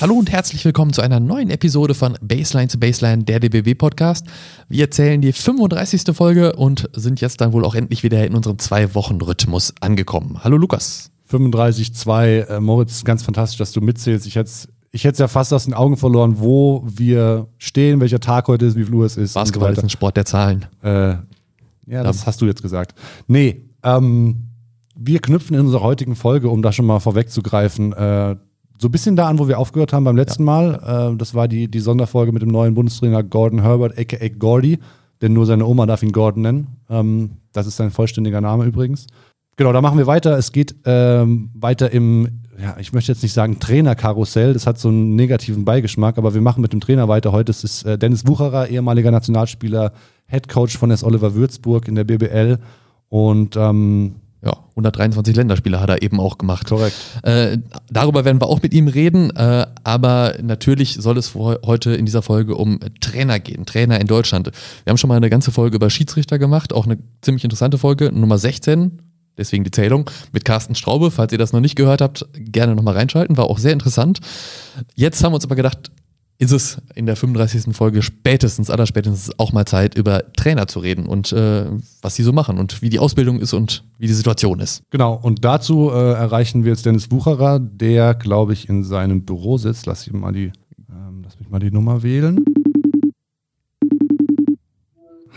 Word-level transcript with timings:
Hallo 0.00 0.14
und 0.14 0.32
herzlich 0.32 0.64
willkommen 0.64 0.94
zu 0.94 1.02
einer 1.02 1.20
neuen 1.20 1.50
Episode 1.50 1.92
von 1.92 2.16
Baseline 2.22 2.68
zu 2.68 2.80
Baseline, 2.80 3.22
der 3.22 3.38
DBW 3.38 3.74
Podcast. 3.74 4.24
Wir 4.66 4.84
erzählen 4.84 5.20
die 5.20 5.30
35. 5.30 6.16
Folge 6.16 6.56
und 6.56 6.88
sind 6.94 7.20
jetzt 7.20 7.42
dann 7.42 7.52
wohl 7.52 7.66
auch 7.66 7.74
endlich 7.74 8.02
wieder 8.02 8.26
in 8.26 8.34
unserem 8.34 8.58
Zwei-Wochen-Rhythmus 8.58 9.74
angekommen. 9.80 10.38
Hallo 10.42 10.56
Lukas. 10.56 11.10
35,2. 11.30 12.46
Äh, 12.46 12.60
Moritz, 12.60 13.04
ganz 13.04 13.22
fantastisch, 13.22 13.58
dass 13.58 13.72
du 13.72 13.82
mitzählst. 13.82 14.26
Ich 14.26 14.36
hätte 14.36 14.50
ich 14.90 15.04
hätte 15.04 15.18
ja 15.18 15.28
fast 15.28 15.52
aus 15.52 15.66
den 15.66 15.74
Augen 15.74 15.98
verloren, 15.98 16.36
wo 16.38 16.82
wir 16.86 17.48
stehen, 17.58 18.00
welcher 18.00 18.20
Tag 18.20 18.48
heute 18.48 18.64
ist, 18.64 18.76
wie 18.76 18.84
viel 18.84 18.94
Uhr 18.94 19.04
es 19.04 19.18
ist. 19.18 19.34
Basketball 19.34 19.74
ist 19.74 19.82
ein 19.82 19.90
Sport 19.90 20.16
der 20.16 20.24
Zahlen. 20.24 20.64
Äh, 20.82 21.16
ja, 21.86 22.02
das 22.02 22.26
hast 22.26 22.40
du 22.40 22.46
jetzt 22.46 22.62
gesagt. 22.62 22.98
Nee, 23.26 23.66
ähm, 23.82 24.46
wir 24.96 25.20
knüpfen 25.20 25.56
in 25.56 25.66
unserer 25.66 25.82
heutigen 25.82 26.16
Folge, 26.16 26.48
um 26.48 26.62
da 26.62 26.72
schon 26.72 26.86
mal 26.86 27.00
vorwegzugreifen, 27.00 27.92
äh, 27.92 28.36
so 28.80 28.88
ein 28.88 28.90
bisschen 28.90 29.14
da 29.14 29.28
an, 29.28 29.38
wo 29.38 29.46
wir 29.46 29.58
aufgehört 29.58 29.92
haben 29.92 30.04
beim 30.04 30.16
letzten 30.16 30.44
ja. 30.44 30.46
Mal. 30.46 31.12
Äh, 31.12 31.16
das 31.16 31.34
war 31.34 31.48
die, 31.48 31.68
die 31.68 31.80
Sonderfolge 31.80 32.32
mit 32.32 32.42
dem 32.42 32.48
neuen 32.48 32.74
Bundestrainer 32.74 33.22
Gordon 33.22 33.60
Herbert, 33.60 33.98
aka 33.98 34.28
Gordy, 34.28 34.78
denn 35.20 35.34
nur 35.34 35.44
seine 35.44 35.66
Oma 35.66 35.84
darf 35.84 36.02
ihn 36.02 36.12
Gordon 36.12 36.42
nennen. 36.42 36.66
Ähm, 36.88 37.30
das 37.52 37.66
ist 37.66 37.76
sein 37.76 37.90
vollständiger 37.90 38.40
Name 38.40 38.64
übrigens. 38.64 39.06
Genau, 39.56 39.74
da 39.74 39.82
machen 39.82 39.98
wir 39.98 40.06
weiter. 40.06 40.38
Es 40.38 40.52
geht 40.52 40.74
ähm, 40.86 41.50
weiter 41.52 41.92
im, 41.92 42.40
ja, 42.58 42.76
ich 42.80 42.94
möchte 42.94 43.12
jetzt 43.12 43.22
nicht 43.22 43.34
sagen 43.34 43.60
Trainerkarussell, 43.60 44.54
das 44.54 44.66
hat 44.66 44.78
so 44.78 44.88
einen 44.88 45.16
negativen 45.16 45.66
Beigeschmack, 45.66 46.16
aber 46.16 46.32
wir 46.32 46.40
machen 46.40 46.62
mit 46.62 46.72
dem 46.72 46.80
Trainer 46.80 47.08
weiter 47.08 47.32
heute. 47.32 47.50
Es 47.50 47.62
ist 47.62 47.82
äh, 47.84 47.98
Dennis 47.98 48.26
Wucherer, 48.26 48.68
ehemaliger 48.68 49.10
Nationalspieler, 49.10 49.92
Head 50.26 50.48
Coach 50.48 50.78
von 50.78 50.90
S. 50.90 51.04
Oliver 51.04 51.34
Würzburg 51.34 51.88
in 51.88 51.96
der 51.96 52.04
BBL 52.04 52.58
und 53.10 53.56
ähm, 53.56 54.14
ja, 54.42 54.52
123 54.70 55.36
Länderspiele 55.36 55.80
hat 55.80 55.90
er 55.90 56.02
eben 56.02 56.18
auch 56.18 56.38
gemacht. 56.38 56.66
Korrekt. 56.66 56.96
Äh, 57.22 57.58
darüber 57.90 58.24
werden 58.24 58.40
wir 58.40 58.46
auch 58.46 58.62
mit 58.62 58.72
ihm 58.72 58.88
reden, 58.88 59.30
äh, 59.36 59.66
aber 59.84 60.34
natürlich 60.42 60.94
soll 60.94 61.18
es 61.18 61.34
heute 61.34 61.94
in 61.94 62.06
dieser 62.06 62.22
Folge 62.22 62.54
um 62.54 62.80
Trainer 63.00 63.38
gehen, 63.38 63.66
Trainer 63.66 64.00
in 64.00 64.06
Deutschland. 64.06 64.50
Wir 64.84 64.90
haben 64.90 64.98
schon 64.98 65.08
mal 65.08 65.16
eine 65.16 65.30
ganze 65.30 65.52
Folge 65.52 65.76
über 65.76 65.90
Schiedsrichter 65.90 66.38
gemacht, 66.38 66.72
auch 66.72 66.86
eine 66.86 66.98
ziemlich 67.20 67.44
interessante 67.44 67.76
Folge, 67.76 68.12
Nummer 68.12 68.38
16, 68.38 69.00
deswegen 69.36 69.64
die 69.64 69.70
Zählung, 69.70 70.08
mit 70.32 70.46
Carsten 70.46 70.74
Straube. 70.74 71.10
Falls 71.10 71.32
ihr 71.32 71.38
das 71.38 71.52
noch 71.52 71.60
nicht 71.60 71.76
gehört 71.76 72.00
habt, 72.00 72.26
gerne 72.34 72.74
nochmal 72.74 72.94
reinschalten, 72.94 73.36
war 73.36 73.44
auch 73.44 73.58
sehr 73.58 73.74
interessant. 73.74 74.20
Jetzt 74.94 75.22
haben 75.22 75.32
wir 75.32 75.36
uns 75.36 75.44
aber 75.44 75.56
gedacht, 75.56 75.90
ist 76.40 76.52
es 76.52 76.80
in 76.94 77.04
der 77.04 77.16
35. 77.16 77.76
Folge 77.76 78.00
spätestens, 78.00 78.70
allerspätestens 78.70 79.38
auch 79.38 79.52
mal 79.52 79.66
Zeit, 79.66 79.94
über 79.94 80.32
Trainer 80.32 80.66
zu 80.66 80.78
reden 80.78 81.04
und 81.04 81.32
äh, 81.32 81.66
was 82.00 82.14
sie 82.14 82.22
so 82.22 82.32
machen 82.32 82.58
und 82.58 82.80
wie 82.80 82.88
die 82.88 82.98
Ausbildung 82.98 83.40
ist 83.40 83.52
und 83.52 83.84
wie 83.98 84.06
die 84.06 84.14
Situation 84.14 84.58
ist. 84.58 84.82
Genau, 84.88 85.20
und 85.20 85.44
dazu 85.44 85.90
äh, 85.90 86.12
erreichen 86.12 86.64
wir 86.64 86.70
jetzt 86.70 86.86
Dennis 86.86 87.08
Bucherer, 87.08 87.58
der, 87.60 88.14
glaube 88.14 88.54
ich, 88.54 88.70
in 88.70 88.84
seinem 88.84 89.26
Büro 89.26 89.58
sitzt. 89.58 89.84
Lass, 89.84 90.06
ich 90.06 90.14
mal 90.14 90.32
die, 90.32 90.50
ähm, 90.88 91.20
lass 91.22 91.38
mich 91.38 91.50
mal 91.50 91.58
die 91.58 91.70
Nummer 91.70 92.02
wählen. 92.02 92.42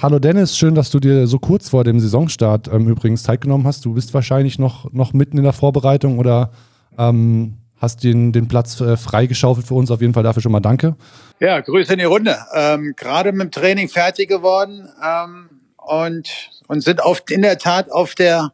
Hallo 0.01 0.19
Dennis, 0.19 0.57
schön, 0.57 0.73
dass 0.73 0.89
du 0.89 1.01
dir 1.01 1.27
so 1.27 1.37
kurz 1.37 1.67
vor 1.69 1.83
dem 1.83 1.99
Saisonstart 1.99 2.69
ähm, 2.71 2.87
übrigens 2.87 3.23
Zeit 3.23 3.41
genommen 3.41 3.67
hast. 3.67 3.83
Du 3.83 3.93
bist 3.93 4.13
wahrscheinlich 4.13 4.57
noch, 4.57 4.91
noch 4.93 5.11
mitten 5.11 5.37
in 5.37 5.43
der 5.43 5.53
Vorbereitung 5.53 6.17
oder 6.17 6.51
ähm, 6.97 7.55
hast 7.83 8.03
den, 8.03 8.31
den 8.31 8.47
Platz 8.47 8.79
äh, 8.81 8.97
freigeschaufelt 8.97 9.67
für 9.67 9.75
uns. 9.75 9.91
Auf 9.91 10.01
jeden 10.01 10.13
Fall 10.13 10.23
dafür 10.23 10.41
schon 10.41 10.51
mal 10.51 10.61
danke. 10.61 10.95
Ja, 11.39 11.59
Grüße 11.59 11.93
in 11.93 11.99
die 11.99 12.05
Runde. 12.05 12.37
Ähm, 12.55 12.93
Gerade 12.95 13.31
mit 13.33 13.41
dem 13.41 13.51
Training 13.51 13.89
fertig 13.89 14.29
geworden 14.29 14.89
ähm, 15.05 15.49
und, 15.77 16.29
und 16.67 16.81
sind 16.81 17.03
auf, 17.03 17.23
in 17.29 17.41
der 17.41 17.59
Tat 17.59 17.91
auf 17.91 18.15
der 18.15 18.53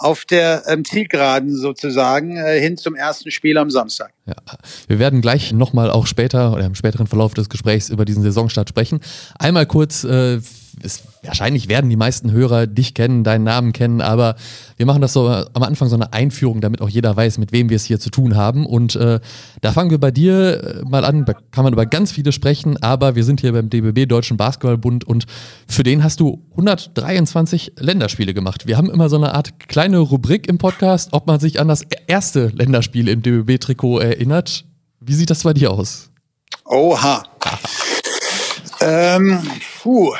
auf 0.00 0.24
der 0.24 0.62
ähm, 0.68 0.84
Zielgeraden 0.84 1.52
sozusagen 1.52 2.36
äh, 2.36 2.60
hin 2.60 2.76
zum 2.76 2.94
ersten 2.94 3.32
Spiel 3.32 3.58
am 3.58 3.68
Samstag. 3.68 4.12
Ja, 4.26 4.36
wir 4.86 5.00
werden 5.00 5.20
gleich 5.20 5.52
nochmal 5.52 5.90
auch 5.90 6.06
später 6.06 6.52
oder 6.52 6.64
im 6.66 6.76
späteren 6.76 7.08
Verlauf 7.08 7.34
des 7.34 7.48
Gesprächs 7.48 7.90
über 7.90 8.04
diesen 8.04 8.22
Saisonstart 8.22 8.68
sprechen. 8.68 9.00
Einmal 9.40 9.66
kurz 9.66 10.04
äh, 10.04 10.38
es, 10.82 11.02
wahrscheinlich 11.22 11.68
werden 11.68 11.90
die 11.90 11.96
meisten 11.96 12.32
Hörer 12.32 12.66
dich 12.66 12.94
kennen, 12.94 13.24
deinen 13.24 13.44
Namen 13.44 13.72
kennen, 13.72 14.00
aber 14.00 14.36
wir 14.76 14.86
machen 14.86 15.02
das 15.02 15.12
so 15.12 15.28
am 15.28 15.62
Anfang 15.62 15.88
so 15.88 15.96
eine 15.96 16.12
Einführung, 16.12 16.60
damit 16.60 16.80
auch 16.80 16.88
jeder 16.88 17.16
weiß, 17.16 17.38
mit 17.38 17.52
wem 17.52 17.68
wir 17.68 17.76
es 17.76 17.84
hier 17.84 17.98
zu 17.98 18.10
tun 18.10 18.36
haben. 18.36 18.64
Und 18.66 18.96
äh, 18.96 19.20
da 19.60 19.72
fangen 19.72 19.90
wir 19.90 19.98
bei 19.98 20.10
dir 20.10 20.82
äh, 20.82 20.88
mal 20.88 21.04
an. 21.04 21.24
Da 21.24 21.34
kann 21.50 21.64
man 21.64 21.72
über 21.72 21.86
ganz 21.86 22.12
viele 22.12 22.32
sprechen, 22.32 22.76
aber 22.82 23.16
wir 23.16 23.24
sind 23.24 23.40
hier 23.40 23.52
beim 23.52 23.70
DBB 23.70 24.08
Deutschen 24.08 24.36
Basketballbund 24.36 25.04
und 25.04 25.26
für 25.66 25.82
den 25.82 26.04
hast 26.04 26.20
du 26.20 26.44
123 26.52 27.72
Länderspiele 27.78 28.34
gemacht. 28.34 28.66
Wir 28.66 28.76
haben 28.76 28.90
immer 28.90 29.08
so 29.08 29.16
eine 29.16 29.34
Art 29.34 29.58
kleine 29.68 29.98
Rubrik 29.98 30.48
im 30.48 30.58
Podcast, 30.58 31.12
ob 31.12 31.26
man 31.26 31.40
sich 31.40 31.60
an 31.60 31.68
das 31.68 31.82
erste 32.06 32.48
Länderspiel 32.48 33.08
im 33.08 33.22
DBB-Trikot 33.22 33.98
erinnert. 33.98 34.64
Wie 35.00 35.14
sieht 35.14 35.30
das 35.30 35.42
bei 35.42 35.54
dir 35.54 35.70
aus? 35.70 36.10
Oha. 36.64 37.24
ähm, 38.80 39.40
puh, 39.82 40.14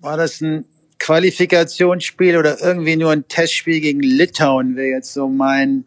war 0.00 0.16
das 0.16 0.40
ein 0.40 0.64
Qualifikationsspiel 0.98 2.36
oder 2.36 2.60
irgendwie 2.62 2.96
nur 2.96 3.12
ein 3.12 3.28
Testspiel 3.28 3.80
gegen 3.80 4.00
Litauen, 4.00 4.74
wäre 4.76 4.88
jetzt 4.88 5.12
so 5.12 5.28
mein, 5.28 5.84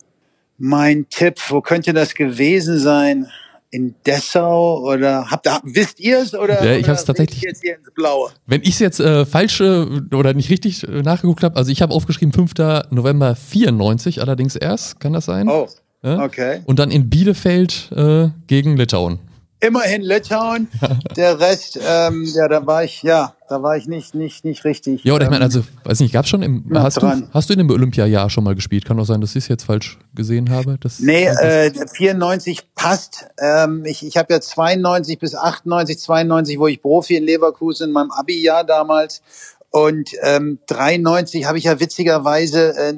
mein 0.57 1.09
Tipp. 1.09 1.41
Wo 1.49 1.59
könnte 1.61 1.91
das 1.93 2.13
gewesen 2.13 2.79
sein? 2.79 3.27
in 3.69 3.95
Dessau 4.05 4.79
oder 4.79 5.29
habt 5.29 5.47
ihr, 5.47 5.59
wisst 5.63 5.99
ihr 5.99 6.19
es 6.19 6.33
oder? 6.33 6.63
Ja, 6.63 6.77
ich 6.77 6.87
habe 6.87 6.97
es 6.97 7.05
tatsächlich. 7.05 7.41
Jetzt 7.41 7.61
hier 7.61 7.75
ins 7.75 7.91
Blaue? 7.93 8.31
Wenn 8.45 8.61
ich 8.61 8.69
es 8.69 8.79
jetzt 8.79 8.99
äh, 8.99 9.25
falsch 9.25 9.59
äh, 9.59 9.85
oder 10.15 10.33
nicht 10.33 10.49
richtig 10.49 10.87
äh, 10.87 11.01
nachgeguckt 11.01 11.43
habe, 11.43 11.57
also 11.57 11.71
ich 11.71 11.81
habe 11.81 11.93
aufgeschrieben 11.93 12.33
5. 12.33 12.53
November 12.91 13.35
94, 13.35 14.21
allerdings 14.21 14.55
erst, 14.55 14.99
kann 14.99 15.13
das 15.13 15.25
sein? 15.25 15.49
Oh, 15.49 15.67
Okay. 16.15 16.61
Und 16.65 16.79
dann 16.79 16.91
in 16.91 17.09
Bielefeld 17.09 17.91
äh, 17.95 18.29
gegen 18.47 18.77
Litauen. 18.77 19.19
Immerhin 19.59 20.03
Litauen. 20.03 20.67
Der 21.15 21.39
Rest, 21.39 21.79
ähm, 21.83 22.25
ja, 22.25 22.47
da 22.47 22.67
war 22.67 22.83
ich, 22.83 23.01
ja, 23.01 23.33
da 23.49 23.63
war 23.63 23.75
ich 23.75 23.87
nicht, 23.87 24.13
nicht, 24.13 24.45
nicht 24.45 24.63
richtig. 24.65 25.03
Ja, 25.03 25.13
oder 25.13 25.25
ich 25.25 25.31
meine, 25.31 25.43
also, 25.43 25.63
weiß 25.83 25.99
nicht, 26.01 26.13
gab's 26.13 26.29
schon 26.29 26.43
im, 26.43 26.65
hast 26.75 27.01
du, 27.01 27.07
hast 27.33 27.49
du 27.49 27.53
in 27.53 27.59
dem 27.59 27.69
Olympiajahr 27.71 28.29
schon 28.29 28.43
mal 28.43 28.53
gespielt? 28.53 28.85
Kann 28.85 28.99
auch 28.99 29.05
sein, 29.05 29.19
dass 29.19 29.31
ich 29.31 29.45
es 29.45 29.47
jetzt 29.47 29.63
falsch 29.63 29.97
gesehen 30.13 30.51
habe. 30.51 30.77
Das, 30.79 30.99
nee, 30.99 31.25
äh, 31.25 31.71
94 31.91 32.75
passt. 32.75 33.25
Ähm, 33.39 33.83
ich 33.85 34.05
ich 34.05 34.15
habe 34.17 34.31
ja 34.31 34.41
92 34.41 35.17
bis 35.17 35.33
98, 35.33 35.97
92, 35.97 36.59
wo 36.59 36.67
ich 36.67 36.79
Profi 36.79 37.15
in 37.15 37.23
Leverkusen 37.23 37.87
in 37.87 37.93
meinem 37.93 38.11
Abi-Jahr 38.11 38.63
damals. 38.63 39.23
Und 39.71 40.11
ähm, 40.21 40.59
93 40.67 41.45
habe 41.45 41.57
ich 41.57 41.63
ja 41.63 41.79
witzigerweise 41.79 42.77
äh, 42.77 42.93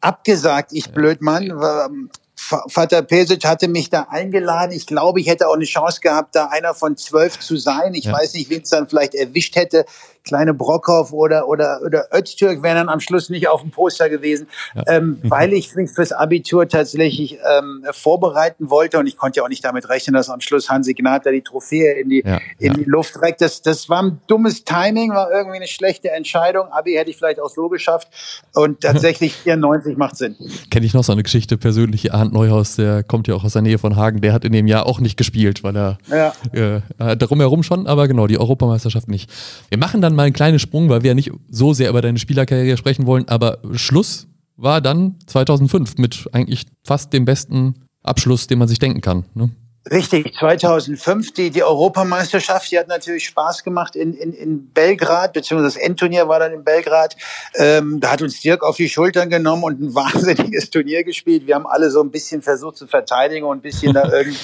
abgesagt, 0.00 0.72
ich 0.72 0.92
Blödmann. 0.92 2.08
Vater 2.36 3.02
Pesic 3.02 3.44
hatte 3.44 3.68
mich 3.68 3.90
da 3.90 4.06
eingeladen. 4.10 4.72
Ich 4.72 4.86
glaube, 4.86 5.20
ich 5.20 5.26
hätte 5.26 5.48
auch 5.48 5.54
eine 5.54 5.64
Chance 5.64 6.00
gehabt, 6.00 6.34
da 6.36 6.46
einer 6.46 6.72
von 6.72 6.96
zwölf 6.96 7.38
zu 7.40 7.56
sein. 7.56 7.94
Ich 7.94 8.04
ja. 8.04 8.12
weiß 8.12 8.34
nicht, 8.34 8.48
wen 8.48 8.62
es 8.62 8.70
dann 8.70 8.88
vielleicht 8.88 9.14
erwischt 9.14 9.56
hätte 9.56 9.84
kleine 10.28 10.54
Brockhoff 10.54 11.12
oder, 11.12 11.48
oder, 11.48 11.80
oder 11.84 12.06
Öztürk 12.14 12.62
wären 12.62 12.76
dann 12.76 12.88
am 12.88 13.00
Schluss 13.00 13.30
nicht 13.30 13.48
auf 13.48 13.62
dem 13.62 13.70
Poster 13.70 14.08
gewesen, 14.08 14.46
ja. 14.74 14.84
ähm, 14.86 15.18
weil 15.22 15.52
ich 15.52 15.74
mich 15.74 15.90
fürs 15.90 16.12
Abitur 16.12 16.68
tatsächlich 16.68 17.38
ähm, 17.58 17.84
vorbereiten 17.92 18.70
wollte 18.70 18.98
und 18.98 19.06
ich 19.06 19.16
konnte 19.16 19.38
ja 19.38 19.44
auch 19.44 19.48
nicht 19.48 19.64
damit 19.64 19.88
rechnen, 19.88 20.14
dass 20.14 20.28
am 20.28 20.40
Schluss 20.40 20.68
Hansi 20.68 20.94
Gnater 20.94 21.32
die 21.32 21.42
Trophäe 21.42 21.94
in 21.94 22.10
die, 22.10 22.22
ja. 22.24 22.38
in 22.58 22.74
die 22.74 22.84
Luft 22.84 23.20
reckt. 23.22 23.40
Das, 23.40 23.62
das 23.62 23.88
war 23.88 24.02
ein 24.02 24.20
dummes 24.26 24.64
Timing, 24.64 25.10
war 25.10 25.30
irgendwie 25.32 25.56
eine 25.56 25.66
schlechte 25.66 26.10
Entscheidung. 26.10 26.68
Abi 26.70 26.92
hätte 26.92 27.10
ich 27.10 27.16
vielleicht 27.16 27.40
auch 27.40 27.50
so 27.50 27.68
geschafft 27.68 28.08
und 28.54 28.80
tatsächlich 28.82 29.34
94 29.34 29.96
macht 29.96 30.16
Sinn. 30.16 30.36
Kenne 30.70 30.84
ich 30.84 30.94
noch 30.94 31.04
so 31.04 31.12
eine 31.12 31.22
Geschichte 31.22 31.56
persönlich, 31.56 32.12
Arndt 32.12 32.34
Neuhaus, 32.34 32.76
der 32.76 33.02
kommt 33.02 33.28
ja 33.28 33.34
auch 33.34 33.44
aus 33.44 33.54
der 33.54 33.62
Nähe 33.62 33.78
von 33.78 33.96
Hagen, 33.96 34.20
der 34.20 34.32
hat 34.34 34.44
in 34.44 34.52
dem 34.52 34.66
Jahr 34.66 34.86
auch 34.86 35.00
nicht 35.00 35.16
gespielt, 35.16 35.64
weil 35.64 35.76
er 35.76 35.98
ja. 36.10 36.34
äh, 36.52 37.16
darum 37.16 37.40
herum 37.40 37.62
schon, 37.62 37.86
aber 37.86 38.08
genau, 38.08 38.26
die 38.26 38.38
Europameisterschaft 38.38 39.08
nicht. 39.08 39.30
Wir 39.70 39.78
machen 39.78 40.00
dann 40.00 40.14
mal 40.18 40.24
einen 40.24 40.34
kleinen 40.34 40.58
Sprung, 40.58 40.90
weil 40.90 41.02
wir 41.02 41.08
ja 41.08 41.14
nicht 41.14 41.30
so 41.48 41.72
sehr 41.72 41.88
über 41.88 42.02
deine 42.02 42.18
Spielerkarriere 42.18 42.76
sprechen 42.76 43.06
wollen, 43.06 43.26
aber 43.28 43.58
Schluss 43.74 44.26
war 44.56 44.80
dann 44.80 45.14
2005 45.26 45.96
mit 45.96 46.28
eigentlich 46.32 46.66
fast 46.84 47.12
dem 47.12 47.24
besten 47.24 47.86
Abschluss, 48.02 48.48
den 48.48 48.58
man 48.58 48.66
sich 48.66 48.80
denken 48.80 49.00
kann. 49.00 49.24
Ne? 49.34 49.50
Richtig, 49.90 50.34
2005, 50.34 51.32
die, 51.32 51.50
die 51.50 51.62
Europameisterschaft, 51.62 52.70
die 52.70 52.78
hat 52.78 52.88
natürlich 52.88 53.26
Spaß 53.26 53.62
gemacht 53.62 53.94
in, 53.94 54.12
in, 54.12 54.32
in 54.32 54.72
Belgrad, 54.72 55.32
beziehungsweise 55.32 55.78
das 55.78 55.82
Endturnier 55.82 56.28
war 56.28 56.40
dann 56.40 56.52
in 56.52 56.64
Belgrad. 56.64 57.16
Ähm, 57.54 58.00
da 58.00 58.10
hat 58.10 58.20
uns 58.20 58.40
Dirk 58.40 58.64
auf 58.64 58.76
die 58.76 58.88
Schultern 58.88 59.30
genommen 59.30 59.62
und 59.62 59.80
ein 59.80 59.94
wahnsinniges 59.94 60.70
Turnier 60.70 61.04
gespielt. 61.04 61.46
Wir 61.46 61.54
haben 61.54 61.66
alle 61.66 61.90
so 61.90 62.02
ein 62.02 62.10
bisschen 62.10 62.42
versucht 62.42 62.76
zu 62.76 62.88
verteidigen 62.88 63.46
und 63.46 63.58
ein 63.58 63.62
bisschen 63.62 63.94
da 63.94 64.12
irgendwie 64.12 64.36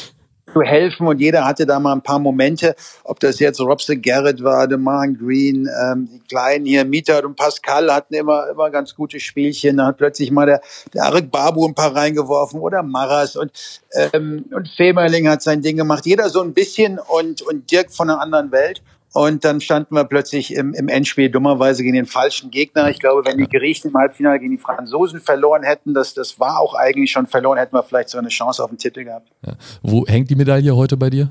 zu 0.52 0.62
helfen. 0.62 1.06
Und 1.06 1.20
jeder 1.20 1.44
hatte 1.44 1.66
da 1.66 1.78
mal 1.80 1.92
ein 1.92 2.02
paar 2.02 2.18
Momente, 2.18 2.74
ob 3.04 3.20
das 3.20 3.38
jetzt 3.38 3.60
Robson 3.60 4.00
Garrett 4.00 4.42
war, 4.42 4.68
DeMar 4.68 5.08
Green, 5.08 5.68
ähm, 5.82 6.08
die 6.10 6.20
Kleinen 6.20 6.66
hier, 6.66 6.84
Mieter 6.84 7.24
und 7.24 7.36
Pascal 7.36 7.92
hatten 7.92 8.14
immer, 8.14 8.48
immer 8.50 8.70
ganz 8.70 8.94
gute 8.94 9.20
Spielchen, 9.20 9.78
da 9.78 9.86
hat 9.86 9.96
plötzlich 9.96 10.30
mal 10.30 10.46
der, 10.46 10.60
der 10.92 11.04
Arik 11.04 11.30
Babu 11.30 11.66
ein 11.66 11.74
paar 11.74 11.94
reingeworfen 11.94 12.60
oder 12.60 12.82
Maras. 12.82 13.36
Und, 13.36 13.52
ähm, 13.94 14.44
und 14.50 14.68
Femerling 14.76 15.28
hat 15.28 15.42
sein 15.42 15.62
Ding 15.62 15.76
gemacht, 15.76 16.06
jeder 16.06 16.28
so 16.28 16.42
ein 16.42 16.54
bisschen 16.54 16.98
und, 16.98 17.42
und 17.42 17.70
Dirk 17.70 17.90
von 17.92 18.10
einer 18.10 18.20
anderen 18.20 18.52
Welt 18.52 18.82
Und 19.14 19.44
dann 19.44 19.60
standen 19.60 19.94
wir 19.94 20.02
plötzlich 20.02 20.52
im, 20.54 20.74
im 20.74 20.88
Endspiel 20.88 21.30
dummerweise 21.30 21.84
gegen 21.84 21.94
den 21.94 22.06
falschen 22.06 22.50
Gegner. 22.50 22.90
Ich 22.90 22.98
glaube, 22.98 23.24
wenn 23.24 23.38
die 23.38 23.46
Griechen 23.46 23.90
im 23.90 23.96
Halbfinale 23.96 24.40
gegen 24.40 24.50
die 24.50 24.58
Franzosen 24.58 25.20
verloren 25.20 25.62
hätten, 25.62 25.94
das, 25.94 26.14
das 26.14 26.40
war 26.40 26.58
auch 26.58 26.74
eigentlich 26.74 27.12
schon 27.12 27.28
verloren, 27.28 27.56
hätten 27.56 27.76
wir 27.76 27.84
vielleicht 27.84 28.08
so 28.08 28.18
eine 28.18 28.26
Chance 28.26 28.62
auf 28.62 28.70
den 28.70 28.78
Titel 28.78 29.04
gehabt. 29.04 29.30
Ja. 29.46 29.52
Wo 29.84 30.04
hängt 30.04 30.30
die 30.30 30.34
Medaille 30.34 30.74
heute 30.74 30.96
bei 30.96 31.10
dir? 31.10 31.30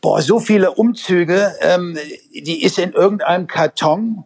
Boah, 0.00 0.22
so 0.22 0.40
viele 0.40 0.70
Umzüge. 0.70 1.52
Ähm, 1.60 1.98
die 2.32 2.62
ist 2.62 2.78
in 2.78 2.92
irgendeinem 2.92 3.46
Karton, 3.46 4.24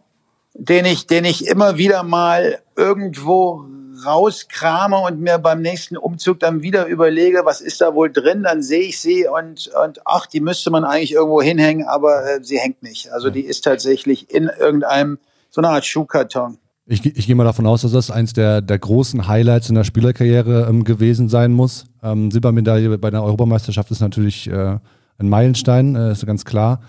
den 0.53 0.85
ich, 0.85 1.07
den 1.07 1.25
ich 1.25 1.47
immer 1.47 1.77
wieder 1.77 2.03
mal 2.03 2.59
irgendwo 2.77 3.65
rauskrame 4.05 4.97
und 4.97 5.19
mir 5.19 5.37
beim 5.37 5.61
nächsten 5.61 5.97
Umzug 5.97 6.39
dann 6.39 6.61
wieder 6.61 6.85
überlege, 6.85 7.41
was 7.43 7.61
ist 7.61 7.81
da 7.81 7.95
wohl 7.95 8.11
drin, 8.11 8.43
dann 8.43 8.61
sehe 8.61 8.81
ich 8.81 8.99
sie 8.99 9.27
und, 9.27 9.69
und 9.83 10.01
ach, 10.05 10.25
die 10.25 10.41
müsste 10.41 10.71
man 10.71 10.83
eigentlich 10.83 11.13
irgendwo 11.13 11.41
hinhängen, 11.41 11.87
aber 11.87 12.25
äh, 12.25 12.43
sie 12.43 12.59
hängt 12.59 12.83
nicht. 12.83 13.11
Also 13.11 13.29
die 13.29 13.41
ist 13.41 13.63
tatsächlich 13.63 14.33
in 14.33 14.49
irgendeinem, 14.59 15.17
so 15.49 15.61
einer 15.61 15.69
Art 15.69 15.85
Schuhkarton. 15.85 16.57
Ich, 16.87 17.03
ich 17.03 17.25
gehe 17.25 17.35
mal 17.35 17.45
davon 17.45 17.65
aus, 17.65 17.81
dass 17.81 17.93
das 17.93 18.11
eins 18.11 18.33
der, 18.33 18.61
der 18.61 18.77
großen 18.77 19.27
Highlights 19.27 19.69
in 19.69 19.75
der 19.75 19.83
Spielerkarriere 19.83 20.67
ähm, 20.69 20.83
gewesen 20.83 21.29
sein 21.29 21.51
muss. 21.51 21.85
Ähm, 22.03 22.29
Silbermedaille 22.29 22.95
bei 22.99 23.09
der 23.09 23.23
Europameisterschaft 23.23 23.89
ist 23.89 24.01
natürlich 24.01 24.47
äh, 24.47 24.77
ein 25.17 25.29
Meilenstein, 25.29 25.95
äh, 25.95 26.11
ist 26.11 26.25
ganz 26.27 26.45
klar. 26.45 26.81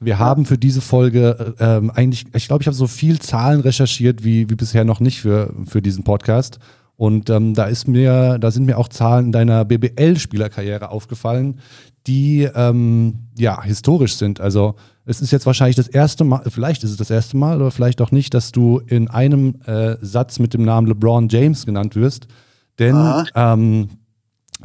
Wir 0.00 0.18
haben 0.18 0.44
für 0.44 0.58
diese 0.58 0.80
Folge 0.80 1.54
äh, 1.58 1.76
ähm, 1.76 1.90
eigentlich, 1.90 2.26
ich 2.34 2.46
glaube, 2.46 2.62
ich 2.62 2.66
habe 2.66 2.76
so 2.76 2.86
viel 2.86 3.18
Zahlen 3.20 3.60
recherchiert 3.60 4.24
wie, 4.24 4.48
wie 4.50 4.54
bisher 4.54 4.84
noch 4.84 5.00
nicht 5.00 5.20
für, 5.20 5.52
für 5.66 5.82
diesen 5.82 6.04
Podcast. 6.04 6.58
Und 6.96 7.28
ähm, 7.30 7.54
da 7.54 7.64
ist 7.64 7.88
mir, 7.88 8.38
da 8.38 8.50
sind 8.50 8.66
mir 8.66 8.78
auch 8.78 8.88
Zahlen 8.88 9.32
deiner 9.32 9.64
BBL-Spielerkarriere 9.64 10.90
aufgefallen, 10.90 11.60
die 12.06 12.48
ähm, 12.54 13.28
ja 13.36 13.62
historisch 13.62 14.14
sind. 14.14 14.40
Also 14.40 14.76
es 15.04 15.20
ist 15.20 15.32
jetzt 15.32 15.46
wahrscheinlich 15.46 15.76
das 15.76 15.88
erste 15.88 16.24
Mal, 16.24 16.42
vielleicht 16.48 16.84
ist 16.84 16.90
es 16.90 16.96
das 16.96 17.10
erste 17.10 17.36
Mal 17.36 17.60
oder 17.60 17.70
vielleicht 17.70 18.00
auch 18.00 18.10
nicht, 18.10 18.32
dass 18.32 18.52
du 18.52 18.80
in 18.86 19.08
einem 19.08 19.60
äh, 19.66 19.96
Satz 20.00 20.38
mit 20.38 20.54
dem 20.54 20.64
Namen 20.64 20.86
LeBron 20.86 21.28
James 21.28 21.66
genannt 21.66 21.96
wirst. 21.96 22.28
Denn 22.78 23.24
ähm, 23.34 23.88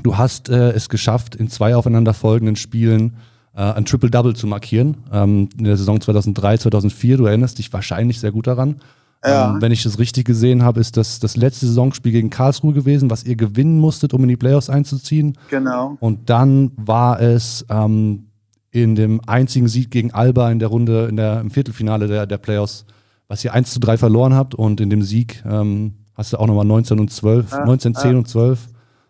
du 0.03 0.17
hast 0.17 0.49
äh, 0.49 0.71
es 0.71 0.89
geschafft, 0.89 1.35
in 1.35 1.49
zwei 1.49 1.75
aufeinanderfolgenden 1.75 2.55
Spielen 2.55 3.17
äh, 3.55 3.61
ein 3.61 3.85
Triple-Double 3.85 4.35
zu 4.35 4.47
markieren. 4.47 4.97
Ähm, 5.11 5.49
in 5.57 5.63
der 5.65 5.77
Saison 5.77 5.99
2003, 5.99 6.57
2004. 6.59 7.17
Du 7.17 7.25
erinnerst 7.25 7.57
dich 7.57 7.71
wahrscheinlich 7.71 8.19
sehr 8.19 8.31
gut 8.31 8.47
daran. 8.47 8.77
Ja. 9.23 9.51
Ähm, 9.51 9.61
wenn 9.61 9.71
ich 9.71 9.83
das 9.83 9.99
richtig 9.99 10.25
gesehen 10.25 10.63
habe, 10.63 10.79
ist 10.79 10.95
das 10.95 11.19
das 11.19 11.35
letzte 11.35 11.67
Saisonspiel 11.67 12.11
gegen 12.11 12.29
Karlsruhe 12.29 12.73
gewesen, 12.73 13.09
was 13.09 13.25
ihr 13.25 13.35
gewinnen 13.35 13.79
musstet, 13.79 14.13
um 14.13 14.23
in 14.23 14.29
die 14.29 14.37
Playoffs 14.37 14.69
einzuziehen. 14.69 15.37
Genau. 15.49 15.97
Und 15.99 16.29
dann 16.29 16.71
war 16.77 17.19
es 17.19 17.65
ähm, 17.69 18.27
in 18.71 18.95
dem 18.95 19.19
einzigen 19.27 19.67
Sieg 19.67 19.91
gegen 19.91 20.11
Alba 20.13 20.51
in 20.51 20.59
der 20.59 20.69
Runde, 20.69 21.07
in 21.07 21.17
der, 21.17 21.41
im 21.41 21.51
Viertelfinale 21.51 22.07
der, 22.07 22.27
der 22.27 22.37
Playoffs, 22.37 22.85
was 23.27 23.43
ihr 23.43 23.53
1 23.53 23.71
zu 23.73 23.79
3 23.79 23.97
verloren 23.97 24.33
habt. 24.33 24.55
Und 24.55 24.79
in 24.79 24.89
dem 24.89 25.01
Sieg 25.01 25.43
ähm, 25.45 25.95
hast 26.15 26.31
du 26.31 26.37
auch 26.37 26.47
nochmal 26.47 26.65
19 26.65 26.99
und 26.99 27.11
12, 27.11 27.51
ja, 27.51 27.65
19, 27.65 27.95
10 27.95 28.11
ja. 28.11 28.17
und 28.17 28.27
12. 28.27 28.67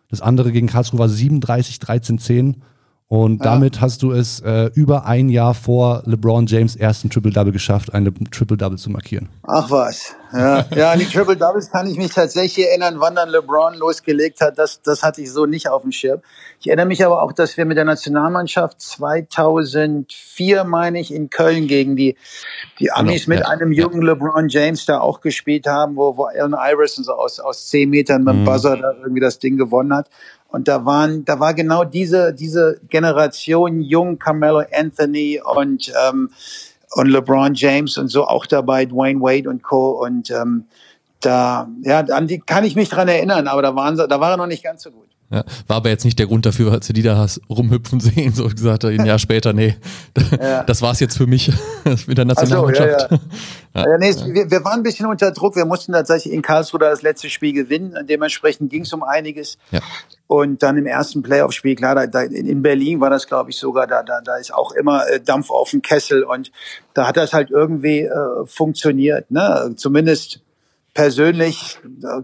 Das 0.10 0.22
andere 0.22 0.52
gegen 0.52 0.68
Karlsruhe 0.68 1.00
war 1.00 1.10
37, 1.10 1.78
13, 1.78 2.18
10. 2.18 2.64
Und 3.12 3.44
ja. 3.44 3.54
damit 3.54 3.82
hast 3.82 4.04
du 4.04 4.12
es 4.12 4.40
äh, 4.42 4.70
über 4.76 5.06
ein 5.06 5.30
Jahr 5.30 5.56
vor 5.56 6.04
LeBron 6.06 6.46
James 6.46 6.76
ersten 6.76 7.10
Triple-Double 7.10 7.52
geschafft, 7.52 7.92
eine 7.92 8.14
Triple-Double 8.14 8.78
zu 8.78 8.92
markieren. 8.92 9.30
Ach 9.48 9.72
was. 9.72 10.16
Ja, 10.32 10.64
ja 10.76 10.92
an 10.92 11.00
die 11.00 11.06
Triple-Doubles 11.06 11.72
kann 11.72 11.88
ich 11.88 11.98
mich 11.98 12.14
tatsächlich 12.14 12.68
erinnern, 12.68 12.98
wann 13.00 13.16
dann 13.16 13.30
LeBron 13.30 13.74
losgelegt 13.80 14.42
hat. 14.42 14.60
Das, 14.60 14.84
das 14.84 15.02
hatte 15.02 15.24
ich 15.24 15.32
so 15.32 15.48
nicht 15.48 15.70
auf 15.70 15.82
dem 15.82 15.92
Schirm. 15.92 16.22
Ich 16.60 16.68
erinnere 16.68 16.86
mich 16.86 17.04
aber 17.04 17.24
auch, 17.24 17.32
dass 17.32 17.58
wir 17.58 17.66
mit 17.66 17.78
der 17.78 17.86
Nationalmannschaft 17.86 18.80
2004, 18.80 20.64
meine 20.66 21.00
ich, 21.00 21.12
in 21.12 21.32
Köln 21.32 21.66
gegen 21.66 21.96
die, 21.96 22.16
die 22.78 22.92
Amis 22.92 23.26
genau, 23.26 23.38
mit 23.38 23.46
ja, 23.46 23.50
einem 23.50 23.72
jungen. 23.72 24.04
LeBron 24.04 24.50
James 24.50 24.86
da 24.86 25.00
auch 25.00 25.22
gespielt 25.22 25.66
haben, 25.66 25.96
wo, 25.96 26.16
wo 26.16 26.26
Allen 26.26 26.54
Iverson 26.54 27.04
so 27.04 27.14
aus, 27.14 27.40
aus 27.40 27.70
10 27.70 27.90
Metern 27.90 28.24
mit 28.24 28.36
dem 28.36 28.42
mhm. 28.42 28.46
Buzzer 28.46 28.78
da 28.78 28.92
irgendwie 29.02 29.20
das 29.20 29.40
Ding 29.40 29.58
gewonnen 29.58 29.96
hat. 29.96 30.10
Und 30.52 30.68
da 30.68 30.86
waren, 30.86 31.26
da 31.26 31.40
war 31.40 31.54
genau 31.54 31.84
diese, 31.84 32.34
diese 32.34 32.80
Generation 32.90 33.82
jung, 33.82 34.18
Carmelo 34.18 34.64
Anthony 34.74 35.40
und, 35.44 35.92
ähm, 36.08 36.32
und 36.92 37.08
LeBron 37.08 37.54
James 37.54 37.98
und 37.98 38.08
so 38.08 38.26
auch 38.26 38.48
dabei, 38.48 38.86
Dwayne 38.86 39.22
Wade 39.22 39.48
und 39.48 39.62
Co. 39.62 39.92
Und 40.04 40.32
ähm, 40.32 40.66
da, 41.22 41.70
ja, 41.84 42.00
an 42.00 42.28
die 42.28 42.40
kann 42.40 42.64
ich 42.64 42.76
mich 42.76 42.90
dran 42.90 43.08
erinnern, 43.08 43.48
aber 43.48 43.62
da 43.62 43.76
waren 43.76 43.96
sie, 43.96 44.08
da 44.08 44.20
war 44.20 44.32
er 44.32 44.38
noch 44.38 44.48
nicht 44.48 44.64
ganz 44.64 44.84
so 44.84 44.92
gut. 44.92 45.10
Ja, 45.32 45.44
war 45.68 45.78
aber 45.78 45.90
jetzt 45.90 46.06
nicht 46.06 46.18
der 46.18 46.26
Grund 46.26 46.48
dafür, 46.48 46.72
als 46.72 46.88
du 46.88 46.94
die 46.94 47.04
da 47.04 47.16
hast 47.16 47.40
rumhüpfen 47.48 48.00
sehen, 48.00 48.34
so 48.34 48.48
gesagt 48.48 48.84
ein 48.86 49.06
Jahr 49.06 49.20
später, 49.20 49.54
nee, 49.54 49.76
ja. 50.42 50.64
das 50.64 50.82
war's 50.82 51.00
jetzt 51.00 51.18
für 51.18 51.28
mich 51.28 51.52
mit 52.08 52.18
der 52.18 52.26
Nationalmannschaft. 52.26 53.10
So, 53.12 53.20
ja, 53.76 53.86
ja. 53.86 53.98
nee, 54.00 54.16
wir, 54.34 54.50
wir, 54.50 54.66
waren 54.66 54.80
ein 54.80 54.84
bisschen 54.84 55.06
unter 55.06 55.32
Druck, 55.32 55.56
wir 55.56 55.66
mussten 55.66 55.92
tatsächlich 55.92 56.34
in 56.34 56.42
Karlsruhe 56.42 56.80
das 56.80 57.04
letzte 57.04 57.30
Spiel 57.30 57.54
gewinnen, 57.54 57.94
dementsprechend 58.10 58.72
ging 58.72 58.82
es 58.82 58.92
um 58.92 59.04
einiges. 59.04 59.60
Und 60.32 60.62
dann 60.62 60.78
im 60.78 60.86
ersten 60.86 61.24
Playoff-Spiel, 61.24 61.74
klar, 61.74 61.96
da, 61.96 62.06
da, 62.06 62.22
in 62.22 62.62
Berlin 62.62 63.02
war 63.02 63.10
das, 63.10 63.26
glaube 63.26 63.50
ich, 63.50 63.58
sogar, 63.58 63.88
da, 63.88 64.04
da, 64.04 64.22
da 64.24 64.38
ist 64.38 64.54
auch 64.54 64.74
immer 64.74 65.10
äh, 65.10 65.20
Dampf 65.20 65.50
auf 65.50 65.72
dem 65.72 65.82
Kessel 65.82 66.24
und 66.24 66.52
da 66.94 67.08
hat 67.08 67.18
das 67.18 67.34
halt 67.34 67.50
irgendwie 67.50 68.02
äh, 68.02 68.46
funktioniert, 68.46 69.32
ne? 69.32 69.74
Zumindest 69.76 70.42
persönlich 70.94 71.80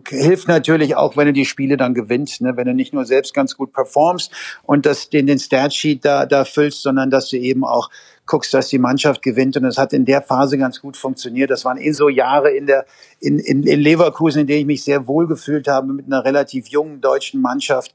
hilft 0.07 0.47
natürlich 0.47 0.95
auch, 0.95 1.17
wenn 1.17 1.25
du 1.25 1.33
die 1.33 1.45
Spiele 1.45 1.77
dann 1.77 1.95
gewinnst, 1.95 2.41
ne? 2.41 2.57
wenn 2.57 2.67
du 2.67 2.73
nicht 2.73 2.93
nur 2.93 3.05
selbst 3.05 3.33
ganz 3.33 3.55
gut 3.55 3.73
performst 3.73 4.31
und 4.63 4.85
das 4.85 5.09
den, 5.09 5.27
den 5.27 5.39
Statsheet 5.39 6.03
da, 6.03 6.25
da 6.25 6.45
füllst, 6.45 6.81
sondern 6.81 7.09
dass 7.09 7.29
du 7.29 7.37
eben 7.37 7.63
auch 7.63 7.89
guckst, 8.25 8.53
dass 8.53 8.67
die 8.69 8.79
Mannschaft 8.79 9.21
gewinnt. 9.21 9.57
Und 9.57 9.65
es 9.65 9.77
hat 9.77 9.93
in 9.93 10.05
der 10.05 10.21
Phase 10.21 10.57
ganz 10.57 10.81
gut 10.81 10.97
funktioniert. 10.97 11.51
Das 11.51 11.65
waren 11.65 11.77
eh 11.77 11.91
so 11.91 12.09
Jahre 12.09 12.51
in 12.51 12.65
der 12.65 12.85
in, 13.19 13.39
in, 13.39 13.63
in 13.63 13.79
Leverkusen, 13.79 14.41
in 14.41 14.47
denen 14.47 14.61
ich 14.61 14.65
mich 14.65 14.83
sehr 14.83 15.07
wohl 15.07 15.27
gefühlt 15.27 15.67
habe 15.67 15.93
mit 15.93 16.05
einer 16.05 16.25
relativ 16.25 16.67
jungen 16.67 17.01
deutschen 17.01 17.41
Mannschaft, 17.41 17.93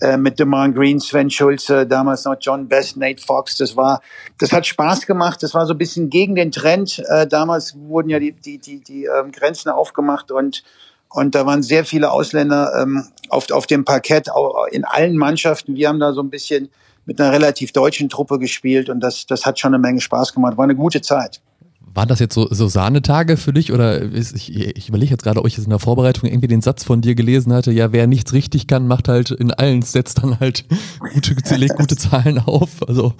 äh, 0.00 0.16
mit 0.16 0.38
DeMar 0.38 0.70
Green, 0.70 1.00
Sven 1.00 1.30
Schulze, 1.30 1.86
damals 1.86 2.24
noch 2.24 2.36
John 2.40 2.68
Best, 2.68 2.96
Nate 2.96 3.22
Fox. 3.22 3.56
Das 3.56 3.76
war, 3.76 4.00
das 4.38 4.52
hat 4.52 4.66
Spaß 4.66 5.06
gemacht. 5.06 5.42
Das 5.42 5.54
war 5.54 5.66
so 5.66 5.74
ein 5.74 5.78
bisschen 5.78 6.10
gegen 6.10 6.34
den 6.34 6.52
Trend. 6.52 7.02
Äh, 7.08 7.26
damals 7.26 7.76
wurden 7.76 8.10
ja 8.10 8.18
die, 8.18 8.32
die, 8.32 8.58
die, 8.58 8.80
die 8.80 9.04
ähm, 9.04 9.32
Grenzen 9.32 9.70
aufgemacht 9.70 10.30
und 10.30 10.62
und 11.14 11.34
da 11.34 11.44
waren 11.44 11.62
sehr 11.62 11.84
viele 11.84 12.10
Ausländer 12.10 12.72
ähm, 12.80 13.04
auf, 13.28 13.66
dem 13.66 13.84
Parkett, 13.84 14.28
in 14.70 14.84
allen 14.84 15.18
Mannschaften. 15.18 15.74
Wir 15.74 15.88
haben 15.88 16.00
da 16.00 16.12
so 16.14 16.22
ein 16.22 16.30
bisschen 16.30 16.70
mit 17.04 17.20
einer 17.20 17.32
relativ 17.32 17.72
deutschen 17.72 18.08
Truppe 18.08 18.38
gespielt 18.38 18.88
und 18.88 19.00
das, 19.00 19.26
das 19.26 19.44
hat 19.44 19.58
schon 19.58 19.74
eine 19.74 19.80
Menge 19.80 20.00
Spaß 20.00 20.34
gemacht. 20.34 20.56
War 20.56 20.64
eine 20.64 20.76
gute 20.76 21.00
Zeit. 21.00 21.40
Waren 21.94 22.08
das 22.08 22.20
jetzt 22.20 22.34
so, 22.34 22.48
so 22.50 22.68
Sahnetage 22.68 23.36
für 23.36 23.52
dich 23.52 23.70
oder 23.70 24.00
ich, 24.02 24.56
ich 24.56 24.88
überlege 24.88 25.10
jetzt 25.10 25.24
gerade, 25.24 25.40
ob 25.40 25.46
ich 25.46 25.58
jetzt 25.58 25.64
in 25.64 25.70
der 25.70 25.78
Vorbereitung 25.78 26.26
irgendwie 26.26 26.48
den 26.48 26.62
Satz 26.62 26.84
von 26.84 27.02
dir 27.02 27.14
gelesen 27.14 27.52
hatte, 27.52 27.70
ja, 27.70 27.92
wer 27.92 28.06
nichts 28.06 28.32
richtig 28.32 28.66
kann, 28.66 28.86
macht 28.86 29.08
halt 29.08 29.30
in 29.30 29.52
allen 29.52 29.82
Sets 29.82 30.14
dann 30.14 30.40
halt 30.40 30.64
gute, 31.12 31.56
legt 31.56 31.76
gute 31.76 31.96
Zahlen 31.96 32.38
auf. 32.38 32.88
Also 32.88 33.12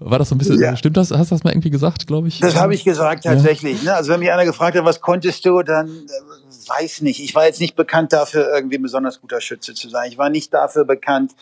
war 0.00 0.18
das 0.18 0.28
so 0.28 0.34
ein 0.34 0.38
bisschen, 0.38 0.60
ja. 0.60 0.76
stimmt 0.76 0.98
das? 0.98 1.12
Hast 1.12 1.30
du 1.30 1.34
das 1.34 1.44
mal 1.44 1.50
irgendwie 1.50 1.70
gesagt, 1.70 2.06
glaube 2.06 2.28
ich? 2.28 2.40
Das 2.40 2.56
habe 2.56 2.74
ich 2.74 2.84
gesagt 2.84 3.24
tatsächlich. 3.24 3.82
Ja. 3.82 3.92
Ne? 3.92 3.96
Also 3.96 4.12
wenn 4.12 4.20
mich 4.20 4.30
einer 4.30 4.44
gefragt 4.44 4.76
hat, 4.76 4.84
was 4.84 5.00
konntest 5.00 5.46
du, 5.46 5.62
dann 5.62 5.88
äh, 5.88 6.68
weiß 6.68 7.00
nicht. 7.00 7.20
Ich 7.20 7.34
war 7.34 7.46
jetzt 7.46 7.60
nicht 7.60 7.74
bekannt 7.74 8.12
dafür, 8.12 8.52
irgendwie 8.54 8.76
ein 8.76 8.82
besonders 8.82 9.18
guter 9.20 9.40
Schütze 9.40 9.72
zu 9.72 9.88
sein. 9.88 10.10
Ich 10.10 10.18
war 10.18 10.28
nicht 10.28 10.52
dafür 10.52 10.84
bekannt, 10.84 11.32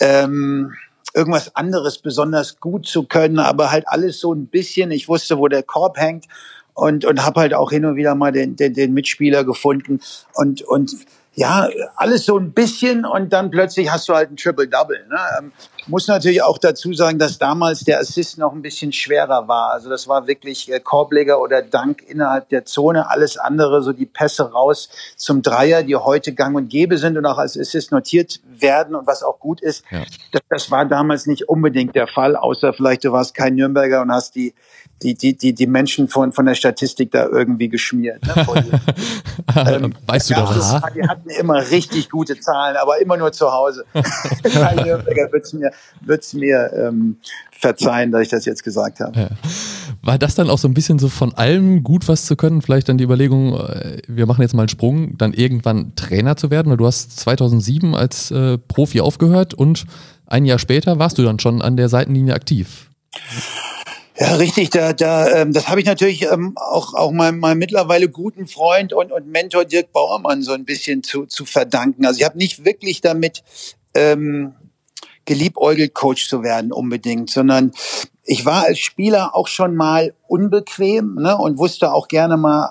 ähm, 0.00 0.72
irgendwas 1.14 1.56
anderes 1.56 1.98
besonders 1.98 2.60
gut 2.60 2.86
zu 2.86 3.04
können, 3.04 3.38
aber 3.38 3.70
halt 3.70 3.88
alles 3.88 4.20
so 4.20 4.32
ein 4.34 4.46
bisschen. 4.46 4.90
Ich 4.90 5.08
wusste, 5.08 5.38
wo 5.38 5.48
der 5.48 5.62
Korb 5.62 5.96
hängt 5.98 6.26
und 6.74 7.04
und 7.04 7.24
habe 7.24 7.40
halt 7.40 7.54
auch 7.54 7.70
hin 7.70 7.84
und 7.84 7.96
wieder 7.96 8.14
mal 8.14 8.32
den, 8.32 8.56
den, 8.56 8.74
den 8.74 8.92
Mitspieler 8.92 9.44
gefunden 9.44 10.00
und 10.34 10.62
und 10.62 10.94
ja, 11.36 11.68
alles 11.96 12.24
so 12.24 12.38
ein 12.38 12.52
bisschen 12.52 13.04
und 13.04 13.30
dann 13.30 13.50
plötzlich 13.50 13.90
hast 13.90 14.08
du 14.08 14.14
halt 14.14 14.30
ein 14.30 14.38
Triple-Double. 14.38 15.06
Ne? 15.08 15.18
Ähm, 15.38 15.52
muss 15.86 16.08
natürlich 16.08 16.42
auch 16.42 16.56
dazu 16.56 16.94
sagen, 16.94 17.18
dass 17.18 17.36
damals 17.36 17.80
der 17.80 18.00
Assist 18.00 18.38
noch 18.38 18.52
ein 18.52 18.62
bisschen 18.62 18.90
schwerer 18.90 19.46
war. 19.46 19.72
Also 19.72 19.90
das 19.90 20.08
war 20.08 20.26
wirklich 20.26 20.72
äh, 20.72 20.80
Korbleger 20.80 21.38
oder 21.38 21.60
Dank 21.60 22.02
innerhalb 22.02 22.48
der 22.48 22.64
Zone. 22.64 23.10
Alles 23.10 23.36
andere, 23.36 23.82
so 23.82 23.92
die 23.92 24.06
Pässe 24.06 24.50
raus 24.50 24.88
zum 25.16 25.42
Dreier, 25.42 25.82
die 25.82 25.94
heute 25.94 26.32
gang 26.32 26.56
und 26.56 26.70
gäbe 26.70 26.96
sind 26.96 27.18
und 27.18 27.26
auch 27.26 27.38
als 27.38 27.58
Assist 27.58 27.92
notiert 27.92 28.40
werden 28.46 28.94
und 28.94 29.06
was 29.06 29.22
auch 29.22 29.38
gut 29.38 29.60
ist. 29.60 29.84
Ja. 29.90 30.04
Das, 30.32 30.40
das 30.48 30.70
war 30.70 30.86
damals 30.86 31.26
nicht 31.26 31.50
unbedingt 31.50 31.94
der 31.94 32.06
Fall, 32.06 32.34
außer 32.34 32.72
vielleicht 32.72 33.04
du 33.04 33.12
warst 33.12 33.34
kein 33.34 33.56
Nürnberger 33.56 34.00
und 34.00 34.10
hast 34.10 34.36
die 34.36 34.54
die, 35.02 35.14
die, 35.14 35.36
die, 35.36 35.54
die 35.54 35.66
Menschen 35.66 36.08
von, 36.08 36.32
von 36.32 36.46
der 36.46 36.54
Statistik 36.54 37.10
da 37.10 37.26
irgendwie 37.26 37.68
geschmiert. 37.68 38.24
Ne, 38.26 38.46
ähm, 39.56 39.94
weißt 40.06 40.30
du 40.30 40.34
da 40.34 40.48
was? 40.48 40.82
Die 40.94 41.06
hatten 41.06 41.28
immer 41.28 41.70
richtig 41.70 42.08
gute 42.08 42.38
Zahlen, 42.40 42.76
aber 42.76 43.00
immer 43.00 43.16
nur 43.16 43.32
zu 43.32 43.52
Hause. 43.52 43.84
Kein 44.42 44.76
Nürnberger 44.76 45.30
wird 45.32 45.44
es 45.44 45.52
mir, 45.52 45.70
wird's 46.00 46.32
mir 46.32 46.72
ähm, 46.74 47.18
verzeihen, 47.50 48.10
dass 48.10 48.22
ich 48.22 48.28
das 48.28 48.46
jetzt 48.46 48.64
gesagt 48.64 49.00
habe. 49.00 49.18
Ja. 49.18 49.28
War 50.02 50.18
das 50.18 50.34
dann 50.34 50.48
auch 50.48 50.58
so 50.58 50.68
ein 50.68 50.74
bisschen 50.74 50.98
so 50.98 51.08
von 51.08 51.34
allem 51.34 51.82
gut 51.82 52.08
was 52.08 52.24
zu 52.24 52.36
können? 52.36 52.62
Vielleicht 52.62 52.88
dann 52.88 52.96
die 52.96 53.04
Überlegung, 53.04 53.54
äh, 53.54 54.00
wir 54.08 54.24
machen 54.26 54.42
jetzt 54.42 54.54
mal 54.54 54.62
einen 54.62 54.70
Sprung, 54.70 55.18
dann 55.18 55.34
irgendwann 55.34 55.94
Trainer 55.96 56.36
zu 56.36 56.50
werden? 56.50 56.70
Weil 56.70 56.78
du 56.78 56.86
hast 56.86 57.18
2007 57.20 57.94
als 57.94 58.30
äh, 58.30 58.56
Profi 58.56 59.00
aufgehört 59.00 59.52
und 59.52 59.84
ein 60.26 60.46
Jahr 60.46 60.58
später 60.58 60.98
warst 60.98 61.18
du 61.18 61.22
dann 61.22 61.38
schon 61.38 61.60
an 61.60 61.76
der 61.76 61.88
Seitenlinie 61.88 62.34
aktiv. 62.34 62.90
Ja, 64.18 64.34
richtig. 64.36 64.70
Da, 64.70 64.92
da, 64.92 65.28
ähm, 65.28 65.52
das 65.52 65.68
habe 65.68 65.80
ich 65.80 65.86
natürlich 65.86 66.22
ähm, 66.22 66.54
auch, 66.56 66.94
auch 66.94 67.12
meinem, 67.12 67.38
meinem 67.38 67.58
mittlerweile 67.58 68.08
guten 68.08 68.46
Freund 68.46 68.92
und, 68.92 69.12
und 69.12 69.26
Mentor 69.26 69.64
Dirk 69.66 69.92
Bauermann 69.92 70.42
so 70.42 70.52
ein 70.52 70.64
bisschen 70.64 71.02
zu, 71.02 71.26
zu 71.26 71.44
verdanken. 71.44 72.06
Also 72.06 72.20
ich 72.20 72.24
habe 72.24 72.38
nicht 72.38 72.64
wirklich 72.64 73.02
damit 73.02 73.42
ähm, 73.94 74.54
geliebäugelt, 75.26 75.92
Coach 75.92 76.28
zu 76.28 76.42
werden 76.42 76.72
unbedingt, 76.72 77.30
sondern 77.30 77.72
ich 78.24 78.44
war 78.44 78.64
als 78.64 78.78
Spieler 78.78 79.36
auch 79.36 79.46
schon 79.46 79.76
mal 79.76 80.14
unbequem 80.26 81.14
ne, 81.16 81.36
und 81.36 81.58
wusste 81.58 81.92
auch 81.92 82.08
gerne 82.08 82.36
mal 82.36 82.68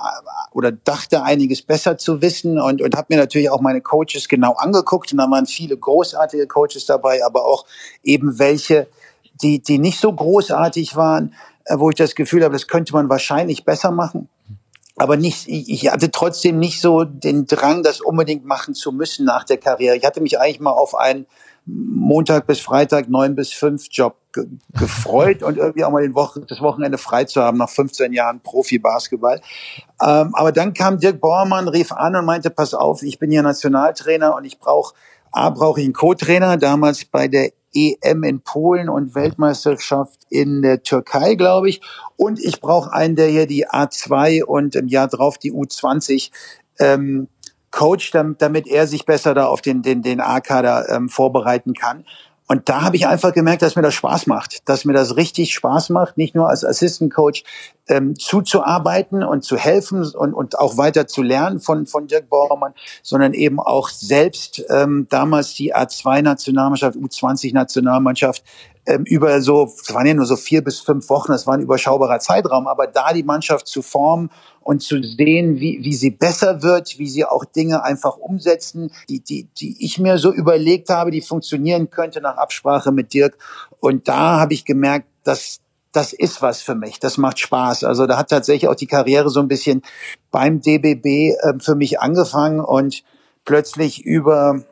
oder 0.52 0.72
dachte 0.72 1.24
einiges 1.24 1.62
besser 1.62 1.98
zu 1.98 2.22
wissen 2.22 2.60
und, 2.60 2.82
und 2.82 2.96
habe 2.96 3.08
mir 3.10 3.18
natürlich 3.18 3.50
auch 3.50 3.62
meine 3.62 3.82
Coaches 3.82 4.28
genau 4.28 4.54
angeguckt 4.54 5.12
und 5.12 5.20
da 5.20 5.30
waren 5.30 5.46
viele 5.46 5.78
großartige 5.78 6.48
Coaches 6.48 6.86
dabei, 6.86 7.24
aber 7.24 7.46
auch 7.46 7.66
eben 8.04 8.40
welche, 8.40 8.88
die, 9.42 9.62
die 9.62 9.80
nicht 9.80 10.00
so 10.00 10.12
großartig 10.14 10.96
waren, 10.96 11.34
äh, 11.66 11.78
wo 11.78 11.90
ich 11.90 11.96
das 11.96 12.16
Gefühl 12.16 12.44
habe, 12.44 12.54
das 12.54 12.68
könnte 12.68 12.94
man 12.94 13.10
wahrscheinlich 13.10 13.66
besser 13.66 13.92
machen. 13.92 14.30
Aber 14.98 15.18
nicht, 15.18 15.48
ich, 15.48 15.92
hatte 15.92 16.10
trotzdem 16.10 16.58
nicht 16.58 16.80
so 16.80 17.04
den 17.04 17.48
Drang, 17.48 17.84
das 17.84 18.00
unbedingt 18.00 18.46
machen 18.46 18.76
zu 18.76 18.94
müssen 18.94 19.26
nach 19.26 19.44
der 19.44 19.58
Karriere. 19.58 19.98
Ich 19.98 20.06
hatte 20.06 20.22
mich 20.22 20.40
eigentlich 20.40 20.62
mal 20.62 20.72
auf 20.72 20.96
einen 20.96 21.26
Montag 21.66 22.48
bis 22.48 22.62
Freitag 22.62 23.10
neun 23.10 23.36
bis 23.36 23.52
fünf 23.52 23.88
Job 23.90 24.16
ge 24.32 24.46
gefreut 24.72 25.44
und 25.44 25.58
irgendwie 25.58 25.84
auch 25.84 25.92
mal 25.92 26.04
den 26.04 26.16
Woche, 26.16 26.42
das 26.48 26.62
Wochenende 26.62 26.98
frei 26.98 27.26
zu 27.26 27.42
haben 27.42 27.58
nach 27.58 27.70
15 27.70 28.14
Jahren 28.14 28.40
Profi-Basketball. 28.40 29.42
Ähm, 30.02 30.32
aber 30.34 30.52
dann 30.54 30.74
kam 30.74 31.00
Dirk 31.00 31.20
Bormann, 31.20 31.68
rief 31.68 31.92
an 31.92 32.16
und 32.16 32.26
meinte, 32.26 32.50
pass 32.50 32.74
auf, 32.74 33.02
ich 33.02 33.20
bin 33.20 33.32
hier 33.32 33.42
Nationaltrainer 33.42 34.36
und 34.36 34.46
ich 34.46 34.60
brauche, 34.60 34.94
A, 35.32 35.50
brauche 35.50 35.82
ich 35.82 35.86
einen 35.86 35.94
Co-Trainer, 35.94 36.56
damals 36.58 37.04
bei 37.04 37.28
der 37.28 37.52
EM 37.76 38.24
in 38.24 38.42
Polen 38.42 38.90
und 38.90 39.16
Weltmeisterschaft 39.16 40.22
in 40.30 40.62
der 40.62 40.82
Türkei, 40.82 41.36
glaube 41.36 41.70
ich. 41.70 41.82
Und 42.16 42.40
ich 42.40 42.62
brauche 42.62 42.94
einen, 42.94 43.16
der 43.16 43.28
hier 43.28 43.46
die 43.46 43.68
A2 43.68 44.44
und 44.44 44.76
im 44.76 44.88
Jahr 44.88 45.08
drauf 45.08 45.38
die 45.38 45.52
U20 45.52 46.32
ähm, 46.80 47.28
coacht, 47.72 48.16
damit, 48.38 48.68
er 48.68 48.88
sich 48.88 49.06
besser 49.06 49.34
da 49.34 49.48
auf 49.48 49.62
den, 49.62 49.82
den, 49.82 50.02
den 50.02 50.22
A-Kader 50.22 50.90
ähm, 50.90 51.10
vorbereiten 51.10 51.74
kann. 51.74 52.06
Und 52.48 52.70
da 52.70 52.84
habe 52.84 52.96
ich 52.96 53.08
einfach 53.08 53.34
gemerkt, 53.34 53.64
dass 53.64 53.76
mir 53.76 53.82
das 53.82 53.96
Spaß 53.96 54.28
macht, 54.28 54.70
dass 54.70 54.86
mir 54.86 54.94
das 54.94 55.16
richtig 55.16 55.54
Spaß 55.54 55.90
macht, 55.90 56.18
nicht 56.18 56.36
nur 56.36 56.48
als 56.48 56.64
Assistant 56.64 57.12
Coach 57.12 57.44
ähm, 57.88 58.16
zuzuarbeiten 58.18 59.24
und 59.24 59.44
zu 59.44 59.58
helfen 59.58 60.06
und, 60.14 60.34
und 60.34 60.60
auch 60.60 60.78
weiter 60.78 61.08
zu 61.08 61.24
lernen 61.24 61.60
von, 61.60 61.88
von 61.88 62.08
Dirk 62.08 62.30
Bauermann, 62.30 62.74
sondern 63.02 63.34
eben 63.34 63.60
auch 63.60 63.90
selbst 63.90 64.64
ähm, 64.70 65.08
damals 65.10 65.56
die 65.56 65.76
A2-Nationalmannschaft, 65.76 66.98
U20-Nationalmannschaft 66.98 68.44
ähm, 68.86 69.04
über 69.06 69.42
so, 69.42 69.64
es 69.66 69.94
waren 69.94 70.06
ja 70.06 70.14
nur 70.14 70.26
so 70.26 70.36
vier 70.36 70.64
bis 70.64 70.80
fünf 70.80 71.10
Wochen, 71.10 71.32
das 71.32 71.48
war 71.48 71.56
ein 71.56 71.62
überschaubarer 71.62 72.20
Zeitraum, 72.20 72.68
aber 72.68 72.86
da 72.86 73.14
die 73.14 73.24
Mannschaft 73.24 73.68
zu 73.68 73.82
formen 73.82 74.30
und 74.66 74.82
zu 74.82 75.00
sehen, 75.04 75.60
wie, 75.60 75.84
wie 75.84 75.94
sie 75.94 76.10
besser 76.10 76.64
wird, 76.64 76.98
wie 76.98 77.08
sie 77.08 77.24
auch 77.24 77.46
Dinge 77.46 77.84
einfach 77.84 78.18
umsetzen, 78.18 78.92
die, 79.08 79.20
die, 79.20 79.48
die 79.56 79.78
ich 79.80 80.00
mir 80.00 80.18
so 80.18 80.34
überlegt 80.34 80.90
habe, 80.90 81.12
die 81.12 81.22
funktionieren 81.22 81.92
könnte 81.92 82.20
nach 82.20 82.38
Absprache 82.38 82.92
mit 82.92 83.14
Dirk. 83.14 83.38
Und 83.80 84.08
da 84.08 84.40
habe 84.40 84.56
ich 84.56 84.66
gemerkt, 84.66 85.06
dass 85.24 85.60
das 85.92 86.14
ist 86.14 86.42
was 86.42 86.64
für 86.64 86.74
mich. 86.74 87.00
Das 87.00 87.20
macht 87.20 87.40
Spaß. 87.40 87.84
Also 87.84 88.08
da 88.08 88.18
hat 88.18 88.32
tatsächlich 88.32 88.68
auch 88.68 88.76
die 88.76 88.88
Karriere 88.88 89.30
so 89.30 89.40
ein 89.40 89.48
bisschen 89.48 89.84
beim 90.32 90.62
DBB 90.62 91.06
äh, 91.06 91.54
für 91.60 91.76
mich 91.76 92.00
angefangen 92.00 92.60
und 92.60 93.04
plötzlich 93.46 94.04
über 94.04 94.64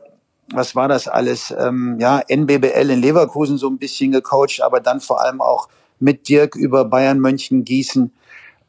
was 0.52 0.76
war 0.76 0.88
das 0.88 1.08
alles? 1.08 1.54
Ähm, 1.56 1.98
ja, 2.00 2.20
NBBL 2.28 2.90
in 2.90 3.00
Leverkusen 3.00 3.60
so 3.60 3.70
ein 3.70 3.78
bisschen 3.78 4.12
gecoacht, 4.12 4.62
aber 4.62 4.80
dann 4.80 5.02
vor 5.02 5.22
allem 5.22 5.40
auch 5.40 5.70
mit 6.00 6.28
Dirk 6.28 6.56
über 6.56 6.84
Bayern 6.84 7.20
München, 7.20 7.64
Gießen, 7.64 8.12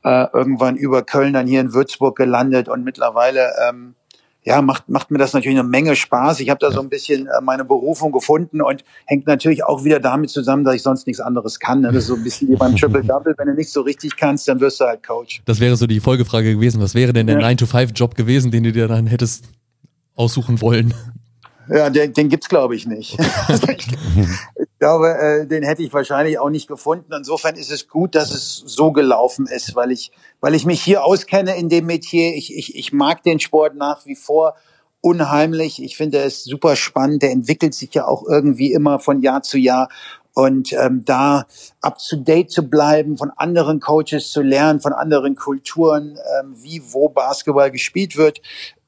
äh, 0.04 0.26
irgendwann 0.32 0.76
über 0.76 1.02
Köln 1.02 1.32
dann 1.32 1.46
hier 1.46 1.61
in 1.61 1.73
Würzburg 1.73 2.16
gelandet 2.16 2.68
und 2.68 2.84
mittlerweile 2.84 3.50
ähm, 3.68 3.94
ja, 4.44 4.61
macht, 4.61 4.90
macht 4.90 5.11
mir 5.11 5.16
das 5.16 5.32
natürlich 5.32 5.58
eine 5.58 5.66
Menge 5.66 5.96
Spaß. 5.96 6.40
Ich 6.40 6.50
habe 6.50 6.58
da 6.61 6.70
so 6.70 6.80
ein 6.80 6.90
bisschen 6.90 7.26
äh, 7.26 7.40
meine 7.42 7.64
Berufung 7.64 8.12
gefunden 8.12 8.61
und 8.61 8.84
hängt 9.06 9.26
natürlich 9.26 9.64
auch 9.64 9.84
wieder 9.84 10.00
damit 10.00 10.30
zusammen, 10.30 10.64
dass 10.64 10.75
ich 10.75 10.82
sonst 10.82 11.06
nichts 11.06 11.20
anderes 11.20 11.58
kann. 11.58 11.80
Ne? 11.80 11.88
Das 11.88 12.04
ist 12.04 12.06
so 12.08 12.14
ein 12.14 12.23
bisschen 12.23 12.49
wie 12.50 12.56
beim 12.56 12.76
Triple-Double. 12.76 13.34
Wenn 13.38 13.49
du 13.49 13.54
nicht 13.54 13.73
so 13.73 13.80
richtig 13.80 14.16
kannst, 14.16 14.46
dann 14.46 14.61
wirst 14.61 14.80
du 14.80 14.84
halt 14.84 15.02
Coach. 15.02 15.40
Das 15.46 15.61
wäre 15.61 15.76
so 15.76 15.87
die 15.87 16.00
Folgefrage 16.00 16.54
gewesen. 16.54 16.82
Was 16.82 16.94
wäre 16.94 17.14
denn 17.14 17.26
der 17.26 17.40
ja. 17.40 17.49
9-to-5-Job 17.49 18.14
gewesen, 18.14 18.50
den 18.50 18.64
du 18.64 18.73
dir 18.73 18.87
dann 18.87 19.06
hättest 19.06 19.46
aussuchen 20.14 20.61
wollen? 20.61 20.92
Ja, 21.68 21.90
den, 21.90 22.12
den 22.12 22.28
gibt's 22.28 22.49
glaube 22.49 22.76
ich 22.76 22.87
nicht. 22.87 23.18
ich 23.68 24.78
glaube, 24.78 25.09
äh, 25.18 25.47
den 25.47 25.62
hätte 25.62 25.83
ich 25.83 25.92
wahrscheinlich 25.92 26.38
auch 26.38 26.50
nicht 26.50 26.68
gefunden. 26.68 27.12
Insofern 27.12 27.56
ist 27.56 27.71
es 27.71 27.88
gut, 27.88 28.14
dass 28.14 28.30
es 28.30 28.56
so 28.66 28.92
gelaufen 28.92 29.47
ist, 29.47 29.75
weil 29.75 29.90
ich, 29.90 30.12
weil 30.40 30.54
ich 30.54 30.66
mich 30.66 30.83
hier 30.83 31.04
auskenne 31.04 31.56
in 31.56 31.68
dem 31.68 31.87
Metier. 31.87 32.35
Ich, 32.35 32.54
ich, 32.54 32.76
ich 32.76 32.92
mag 32.92 33.23
den 33.23 33.40
Sport 33.40 33.76
nach 33.76 34.04
wie 34.06 34.16
vor 34.16 34.54
unheimlich. 35.04 35.83
Ich 35.83 35.97
finde 35.97 36.18
es 36.18 36.44
super 36.44 36.76
spannend. 36.76 37.23
Der 37.23 37.30
entwickelt 37.30 37.75
sich 37.75 37.92
ja 37.92 38.06
auch 38.06 38.25
irgendwie 38.26 38.73
immer 38.73 38.99
von 38.99 39.21
Jahr 39.21 39.42
zu 39.42 39.59
Jahr. 39.59 39.90
Und 40.35 40.73
ähm, 40.73 41.05
da 41.05 41.47
up 41.81 41.99
to 41.99 42.17
date 42.17 42.50
zu 42.50 42.69
bleiben, 42.69 43.17
von 43.17 43.31
anderen 43.37 43.79
Coaches 43.81 44.33
zu 44.33 44.43
lernen, 44.43 44.81
von 44.81 44.93
anderen 44.93 45.37
Kulturen, 45.37 46.19
ähm, 46.41 46.55
wie 46.57 46.83
wo 46.91 47.09
Basketball 47.09 47.71
gespielt 47.71 48.17
wird, 48.17 48.41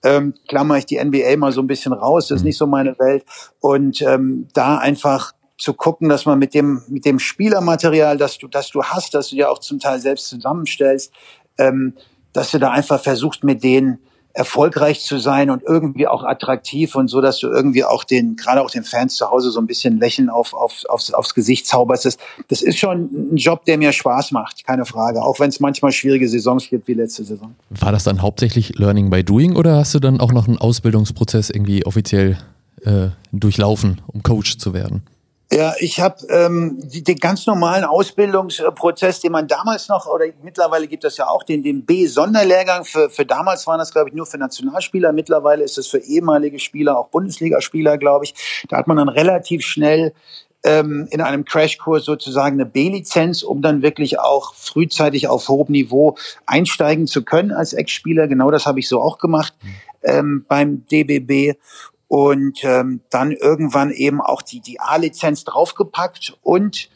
ähm, 0.03 0.35
klammer 0.49 0.79
ich 0.79 0.87
die 0.87 1.03
NBA 1.03 1.37
mal 1.37 1.53
so 1.53 1.61
ein 1.61 1.67
bisschen 1.67 1.93
raus, 1.93 2.29
das 2.29 2.37
ist 2.37 2.43
mhm. 2.43 2.47
nicht 2.49 2.59
so 2.59 2.67
meine 2.67 2.99
Welt. 2.99 3.25
Und 3.61 4.03
ähm, 4.03 4.49
da 4.55 4.79
einfach 4.79 5.33
zu 5.59 5.75
gucken, 5.75 6.09
dass 6.09 6.27
man 6.27 6.39
mit 6.39 6.55
dem, 6.55 6.83
mit 6.89 7.05
dem 7.05 7.19
Spielermaterial, 7.19 8.19
das 8.19 8.39
du, 8.39 8.49
das 8.49 8.71
du 8.71 8.83
hast, 8.83 9.15
das 9.15 9.31
du 9.31 9.37
ja 9.37 9.49
auch 9.49 9.59
zum 9.59 9.79
Teil 9.79 10.01
selbst 10.01 10.29
zusammenstellst, 10.29 11.13
ähm, 11.59 11.95
dass 12.33 12.51
du 12.51 12.59
da 12.59 12.71
einfach 12.71 13.01
versuchst, 13.01 13.45
mit 13.45 13.65
denen 13.65 13.99
erfolgreich 14.37 15.01
zu 15.01 15.19
sein 15.19 15.49
und 15.49 15.63
irgendwie 15.63 16.07
auch 16.07 16.23
attraktiv 16.23 16.95
und 16.95 17.09
so, 17.09 17.23
dass 17.23 17.39
du 17.39 17.49
irgendwie 17.49 17.85
auch 17.85 18.05
den, 18.05 18.37
gerade 18.37 18.61
auch 18.61 18.71
den 18.71 18.85
Fans 18.85 19.17
zu 19.17 19.31
Hause 19.31 19.51
so 19.51 19.59
ein 19.59 19.67
bisschen 19.67 19.99
Lächeln 19.99 20.29
auf, 20.29 20.53
auf, 20.53 20.85
aufs, 20.89 21.13
aufs 21.13 21.35
Gesicht 21.35 21.67
zauberst. 21.67 22.05
Das, 22.05 22.19
das 22.49 22.61
ist 22.61 22.79
schon 22.79 23.33
ein 23.33 23.37
Job, 23.37 23.65
der 23.65 23.79
mir 23.79 23.93
Spaß 23.93 24.33
macht, 24.33 24.67
keine 24.67 24.85
Frage. 24.85 25.23
Auch 25.23 25.41
wenn 25.41 25.49
es 25.49 25.59
manchmal 25.59 25.91
schwierige 25.93 26.29
Saisons 26.29 26.69
gibt 26.69 26.87
wie 26.87 26.93
letzte 26.93 27.25
Saison. 27.25 27.55
War 27.71 27.93
das 27.93 28.05
dann 28.05 28.21
hauptsächlich 28.21 28.79
Learning 28.79 29.09
by 29.09 29.25
Doing 29.25 29.57
oder 29.57 29.77
hast 29.77 29.95
du 29.95 30.01
dann 30.01 30.21
auch 30.21 30.33
noch 30.33 30.47
einen 30.47 30.59
Ausbildungsprozess 30.59 31.49
irgendwie 31.49 31.87
offiziell 31.87 32.37
äh, 32.83 33.09
durchlaufen, 33.33 34.03
um 34.07 34.23
Coach 34.23 34.59
zu 34.59 34.75
werden? 34.75 35.03
Ja, 35.53 35.75
ich 35.79 36.01
habe 36.01 36.27
ähm, 36.29 36.77
den 36.81 37.19
ganz 37.19 37.47
normalen 37.47 37.85
Ausbildungsprozess, 37.85 39.21
den 39.21 39.31
man 39.31 39.47
damals 39.47 39.89
noch, 39.89 40.07
oder 40.07 40.25
mittlerweile 40.43 40.89
gibt 40.89 41.05
es 41.05 41.17
ja 41.19 41.29
auch 41.29 41.45
den, 41.45 41.63
den 41.63 41.85
B-Sonderlehrgang. 41.85 42.85
Für, 42.85 43.11
für 43.11 43.25
damals 43.25 43.65
waren 43.69 43.79
das, 43.79 43.93
glaube 43.93 44.09
ich, 44.09 44.15
nur 44.15 44.27
für 44.27 44.39
Nationalspieler. 44.39 45.13
Mittlerweile 45.13 45.63
ist 45.63 45.79
es 45.79 45.87
für 45.87 45.99
ehemalige 45.99 46.59
Spieler, 46.59 46.99
auch 46.99 47.09
Bundesligaspieler, 47.09 47.97
glaube 47.97 48.25
ich. 48.25 48.35
Da 48.69 48.77
hat 48.77 48.89
man 48.89 48.97
dann 48.97 49.09
relativ 49.09 49.65
schnell 49.65 50.13
ähm, 50.65 51.07
in 51.13 51.21
einem 51.21 51.45
Crashkurs 51.45 52.05
sozusagen 52.05 52.57
eine 52.57 52.67
B-Lizenz, 52.67 53.45
um 53.45 53.63
dann 53.63 53.83
wirklich 53.83 54.19
auch 54.19 54.53
frühzeitig 54.55 55.29
auf 55.29 55.49
hohem 55.49 55.71
Niveau 55.71 56.17
einsteigen 56.45 57.07
zu 57.07 57.25
können 57.25 57.53
als 57.53 57.73
Ex-Spieler. 57.73 58.27
Genau 58.27 58.51
das 58.51 58.67
habe 58.67 58.81
ich 58.81 58.89
so 58.89 59.01
auch 59.01 59.19
gemacht 59.19 59.55
ähm, 60.03 60.45
beim 60.49 60.85
DBB 60.87 61.57
und 62.09 62.63
ähm, 62.63 63.01
dann 63.11 63.33
irgendwann 63.33 63.91
eben 63.91 64.21
auch 64.21 64.43
die, 64.43 64.61
die 64.61 64.81
A-Lizenz 64.81 65.45
draufgepackt 65.45 66.37
und 66.43 66.89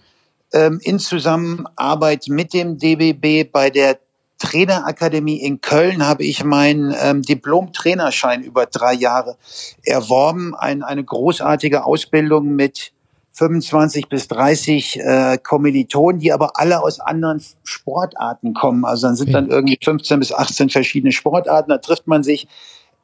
ähm, 0.52 0.81
in 0.83 0.99
Zusammenarbeit 0.99 2.26
mit 2.29 2.52
dem 2.52 2.79
DBB 2.79 3.50
bei 3.50 3.71
der 3.71 3.99
Trainerakademie 4.38 5.37
in 5.37 5.61
Köln 5.61 6.07
habe 6.07 6.25
ich 6.25 6.45
meinen 6.45 6.95
ähm, 6.99 7.23
Diplom-Trainerschein 7.23 8.43
über 8.43 8.67
drei 8.67 8.95
Jahre 8.95 9.37
erworben. 9.85 10.55
Ein, 10.55 10.83
eine 10.83 11.05
großartige 11.05 11.85
Ausbildung 11.85 12.57
mit 12.57 12.93
25 13.35 14.09
bis 14.09 14.29
30 14.29 14.99
äh, 14.99 15.38
Kommilitonen, 15.43 16.21
die 16.21 16.33
aber 16.33 16.59
alle 16.59 16.83
aus 16.83 17.00
anderen 17.00 17.43
Sportarten 17.64 18.55
kommen. 18.55 18.85
Also 18.85 19.07
dann 19.09 19.17
sind 19.17 19.33
dann 19.33 19.50
irgendwie 19.50 19.79
15 19.83 20.19
bis 20.19 20.33
18 20.33 20.71
verschiedene 20.71 21.12
Sportarten, 21.12 21.71
da 21.71 21.79
trifft 21.79 22.07
man 22.07 22.23
sich. 22.23 22.49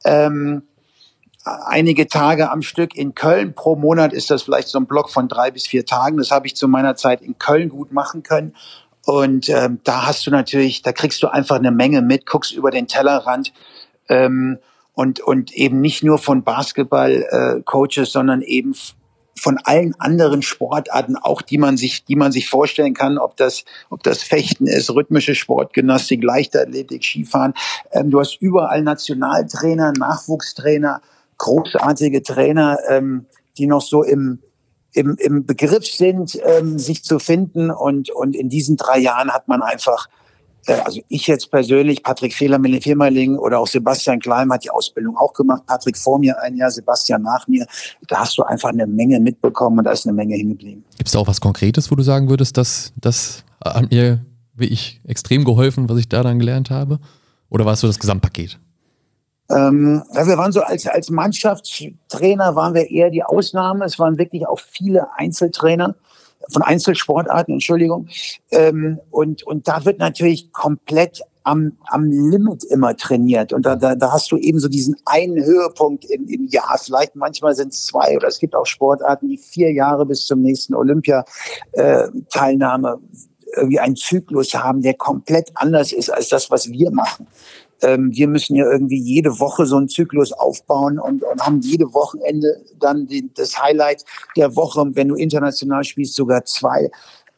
Ähm, 0.05 0.63
einige 1.47 2.09
Tage 2.09 2.51
am 2.51 2.63
Stück 2.63 2.97
in 2.97 3.15
Köln. 3.15 3.55
Pro 3.55 3.77
Monat 3.77 4.13
ist 4.13 4.31
das 4.31 4.43
vielleicht 4.43 4.69
so 4.69 4.79
ein 4.79 4.87
Block 4.87 5.11
von 5.11 5.29
drei 5.29 5.51
bis 5.51 5.67
vier 5.67 5.87
Tagen. 5.87 6.17
Das 6.17 6.31
habe 6.31 6.47
ich 6.47 6.57
zu 6.57 6.67
meiner 6.67 6.97
Zeit 6.97 7.23
in 7.23 7.39
Köln 7.39 7.69
gut 7.69 7.93
machen 7.93 8.23
können. 8.23 8.55
Und 9.05 9.49
ähm, 9.49 9.79
da 9.85 10.07
hast 10.07 10.27
du 10.27 10.33
natürlich, 10.33 10.83
da 10.83 10.93
kriegst 10.93 11.23
du 11.23 11.29
einfach 11.29 11.57
eine 11.57 11.71
Menge 11.71 12.03
mit, 12.03 12.27
guckst 12.27 12.53
über 12.53 12.73
den 12.73 12.89
Tellerrand 12.89 13.53
ähm, 14.09 14.59
und, 14.95 15.21
und 15.21 15.53
eben 15.53 15.81
nicht 15.81 16.03
nur 16.03 16.19
von 16.19 16.43
Basketball-Coaches, 16.43 18.09
äh, 18.09 18.11
sondern 18.11 18.43
eben 18.43 18.75
von 19.39 19.59
allen 19.63 19.95
anderen 20.01 20.43
Sportarten, 20.43 21.17
auch 21.17 21.43
die 21.43 21.59
man 21.59 21.77
sich, 21.77 22.05
die 22.05 22.17
man 22.17 22.33
sich 22.33 22.49
vorstellen 22.49 22.95
kann, 22.95 23.19
ob 23.19 23.37
das, 23.37 23.65
ob 23.91 24.03
das 24.03 24.23
Fechten 24.25 24.67
ist, 24.67 24.91
rhythmische 24.91 25.37
Sportgymnastik, 25.37 26.25
Leichtathletik, 26.25 27.05
Skifahren. 27.05 27.55
Ähm, 27.93 28.11
du 28.11 28.19
hast 28.19 28.41
überall 28.41 28.83
Nationaltrainer, 28.83 29.93
Nachwuchstrainer, 29.97 31.01
großartige 31.39 32.23
Trainer, 32.23 32.79
ähm, 32.89 33.27
die 33.59 33.67
noch 33.67 33.83
so 33.83 34.03
im, 34.03 34.41
im, 34.93 35.17
im 35.19 35.45
Begriff 35.45 35.87
sind, 35.87 36.39
ähm, 36.45 36.79
sich 36.79 37.05
zu 37.05 37.19
finden. 37.19 37.71
Und, 37.71 38.11
und 38.11 38.35
in 38.35 38.49
diesen 38.49 38.77
drei 38.77 38.99
Jahren 38.99 39.31
hat 39.31 39.49
man 39.49 39.63
einfach, 39.63 40.09
äh, 40.67 40.75
also 40.75 41.01
ich 41.09 41.27
jetzt 41.27 41.51
persönlich, 41.51 42.03
Patrick 42.03 42.35
Fehler, 42.35 42.59
Melanie 42.59 42.81
Firmerling 42.81 43.37
oder 43.37 43.59
auch 43.59 43.67
Sebastian 43.67 44.21
Klein 44.21 44.51
hat 44.51 44.65
die 44.65 44.71
Ausbildung 44.71 45.17
auch 45.17 45.33
gemacht. 45.33 45.65
Patrick 45.67 45.97
vor 45.97 46.19
mir 46.19 46.41
ein 46.41 46.57
Jahr, 46.57 46.71
Sebastian 46.71 47.23
nach 47.23 47.47
mir. 47.49 47.67
Da 48.09 48.21
hast 48.21 48.39
du 48.39 48.43
einfach 48.43 48.71
eine 48.71 48.87
Menge 48.87 49.21
mitbekommen 49.21 49.79
und 49.79 49.85
da 49.85 49.93
ist 49.93 50.07
eine 50.07 50.15
Menge 50.15 50.37
hingeblieben. 50.37 50.85
Gibt 50.97 51.09
es 51.09 51.13
da 51.13 51.19
auch 51.19 51.29
was 51.29 51.41
Konkretes, 51.41 51.91
wo 51.91 51.95
du 51.95 52.03
sagen 52.03 52.29
würdest, 52.29 52.57
dass 52.57 52.93
das 52.97 53.45
an 53.61 53.89
mir, 53.91 54.25
wie 54.55 54.67
ich, 54.67 55.01
extrem 55.05 55.45
geholfen, 55.45 55.89
was 55.89 55.99
ich 55.99 56.09
da 56.09 56.23
dann 56.23 56.39
gelernt 56.39 56.71
habe? 56.71 56.99
Oder 57.49 57.65
war 57.65 57.75
es 57.75 57.81
so 57.81 57.87
das 57.87 57.99
Gesamtpaket? 57.99 58.59
Ähm, 59.51 60.03
wir 60.13 60.39
waren 60.39 60.53
so 60.53 60.61
als, 60.61 60.87
als 60.87 61.11
Mannschaftstrainer 61.11 62.55
waren 62.57 62.75
wir 62.75 62.91
eher 62.91 63.11
die 63.11 63.23
Ausnahme. 63.23 63.85
Es 63.85 63.99
waren 63.99 64.17
wirklich 64.19 64.47
auch 64.47 64.61
viele 64.61 65.09
Einzeltrainer 65.17 65.95
von 66.51 66.63
Einzelsportarten, 66.63 67.55
Entschuldigung. 67.55 68.09
Ähm, 68.51 69.01
und, 69.11 69.43
und 69.45 69.67
da 69.69 69.85
wird 69.85 69.99
natürlich 69.99 70.51
komplett 70.53 71.21
am, 71.45 71.73
am 71.87 72.11
Limit 72.11 72.65
immer 72.65 72.97
trainiert. 72.97 73.53
Und 73.53 73.67
da, 73.67 73.77
da, 73.77 73.95
da 73.95 74.13
hast 74.13 74.33
du 74.33 74.37
eben 74.37 74.59
so 74.59 74.67
diesen 74.69 74.97
einen 75.05 75.45
Höhepunkt 75.45 76.05
im, 76.07 76.27
im 76.27 76.49
Jahr. 76.49 76.77
Vielleicht 76.83 77.15
manchmal 77.15 77.55
sind 77.55 77.73
es 77.73 77.87
zwei 77.87 78.17
oder 78.17 78.27
es 78.27 78.41
gibt 78.41 78.57
auch 78.57 78.67
Sportarten, 78.67 79.29
die 79.29 79.39
vier 79.39 79.73
Jahre 79.73 80.05
bis 80.07 80.27
zum 80.27 80.43
nächsten 80.43 80.75
Olympia-Teilnahme 80.75 82.99
irgendwie 83.55 83.79
einen 83.79 83.95
Zyklus 83.95 84.53
haben, 84.55 84.83
der 84.83 84.95
komplett 84.95 85.53
anders 85.55 85.93
ist 85.93 86.11
als 86.11 86.29
das, 86.29 86.51
was 86.51 86.69
wir 86.69 86.91
machen 86.91 87.29
ähm, 87.83 88.11
wir 88.13 88.29
müssen 88.29 88.57
ja 88.57 88.71
irgendwie 88.71 89.01
jede 89.01 89.39
Woche 89.39 89.67
so 89.67 89.77
einen 89.77 89.89
Zyklus 89.89 90.33
aufbauen 90.33 90.99
und, 90.99 91.23
und 91.23 91.41
haben 91.43 91.61
jede 91.61 91.93
Wochenende 91.93 92.65
dann 92.79 93.07
die, 93.07 93.31
das 93.35 93.61
Highlight 93.61 94.05
der 94.37 94.57
Woche, 94.57 94.85
wenn 94.95 95.09
du 95.09 95.15
international 95.15 95.85
spielst, 95.85 96.15
sogar 96.15 96.45
zwei. 96.45 96.91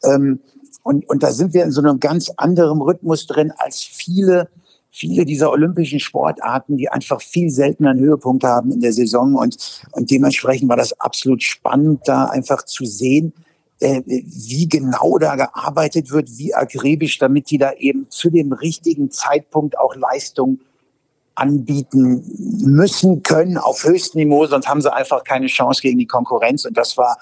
Ähm, 0.03 0.39
und, 0.83 1.07
und 1.09 1.23
da 1.23 1.31
sind 1.31 1.53
wir 1.53 1.63
in 1.63 1.71
so 1.71 1.81
einem 1.81 1.99
ganz 1.99 2.31
anderen 2.37 2.81
Rhythmus 2.81 3.27
drin 3.27 3.51
als 3.57 3.81
viele, 3.81 4.49
viele 4.91 5.25
dieser 5.25 5.51
olympischen 5.51 5.99
Sportarten, 5.99 6.77
die 6.77 6.89
einfach 6.89 7.21
viel 7.21 7.49
seltener 7.49 7.91
einen 7.91 7.99
Höhepunkt 7.99 8.43
haben 8.43 8.71
in 8.71 8.79
der 8.79 8.93
Saison. 8.93 9.35
Und, 9.35 9.57
und 9.91 10.09
dementsprechend 10.09 10.69
war 10.69 10.77
das 10.77 10.99
absolut 10.99 11.43
spannend, 11.43 12.01
da 12.05 12.25
einfach 12.25 12.63
zu 12.63 12.85
sehen, 12.85 13.33
äh, 13.79 14.01
wie 14.05 14.67
genau 14.67 15.17
da 15.17 15.35
gearbeitet 15.35 16.11
wird, 16.11 16.29
wie 16.37 16.53
akribisch, 16.53 17.17
damit 17.17 17.49
die 17.49 17.57
da 17.57 17.73
eben 17.73 18.07
zu 18.09 18.29
dem 18.29 18.51
richtigen 18.51 19.11
Zeitpunkt 19.11 19.77
auch 19.77 19.95
Leistung 19.95 20.59
anbieten 21.35 22.23
müssen, 22.65 23.23
können 23.23 23.57
auf 23.57 23.83
höchstem 23.83 24.19
Niveau, 24.19 24.45
sonst 24.45 24.67
haben 24.67 24.81
sie 24.81 24.93
einfach 24.93 25.23
keine 25.23 25.47
Chance 25.47 25.81
gegen 25.81 25.97
die 25.97 26.05
Konkurrenz. 26.05 26.65
Und 26.65 26.77
das 26.77 26.97
war, 26.97 27.17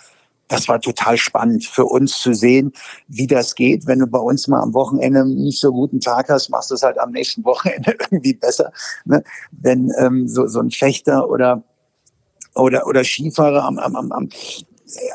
das 0.48 0.68
war 0.68 0.82
total 0.82 1.18
spannend 1.18 1.66
für 1.66 1.86
uns 1.86 2.20
zu 2.20 2.34
sehen, 2.34 2.74
wie 3.08 3.28
das 3.28 3.54
geht. 3.54 3.86
Wenn 3.86 4.00
du 4.00 4.08
bei 4.08 4.20
uns 4.20 4.48
mal 4.48 4.62
am 4.62 4.74
Wochenende 4.74 5.28
nicht 5.28 5.60
so 5.60 5.72
guten 5.72 6.00
Tag 6.00 6.30
hast, 6.30 6.50
machst 6.50 6.72
du 6.72 6.76
es 6.76 6.84
halt 6.84 7.00
am 7.00 7.12
nächsten 7.12 7.46
Wochenende 7.46 7.92
irgendwie 8.12 8.34
besser. 8.34 8.72
Ne? 9.06 9.24
Wenn 9.52 9.92
ähm, 10.00 10.28
so, 10.28 10.48
so 10.48 10.60
ein 10.60 10.72
Fechter 10.72 11.30
oder 11.30 11.64
oder, 12.56 12.88
oder 12.88 13.04
Skifahrer 13.04 13.64
am, 13.64 13.78
am, 13.78 14.12
am, 14.12 14.30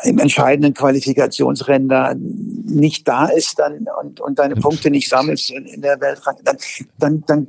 im 0.05 0.19
entscheidenden 0.19 0.75
Qualifikationsrennen 0.75 1.88
da 1.88 2.14
nicht 2.14 3.09
da 3.09 3.26
ist 3.26 3.59
dann 3.59 3.87
und, 4.02 4.21
und 4.21 4.38
deine 4.38 4.57
Punkte 4.57 4.91
nicht 4.91 5.09
sammelst 5.09 5.50
in, 5.50 5.64
in 5.67 5.83
der 5.83 6.00
Weltrang, 6.00 6.37
dann, 6.45 6.57
dann, 6.99 7.25
dann 7.26 7.49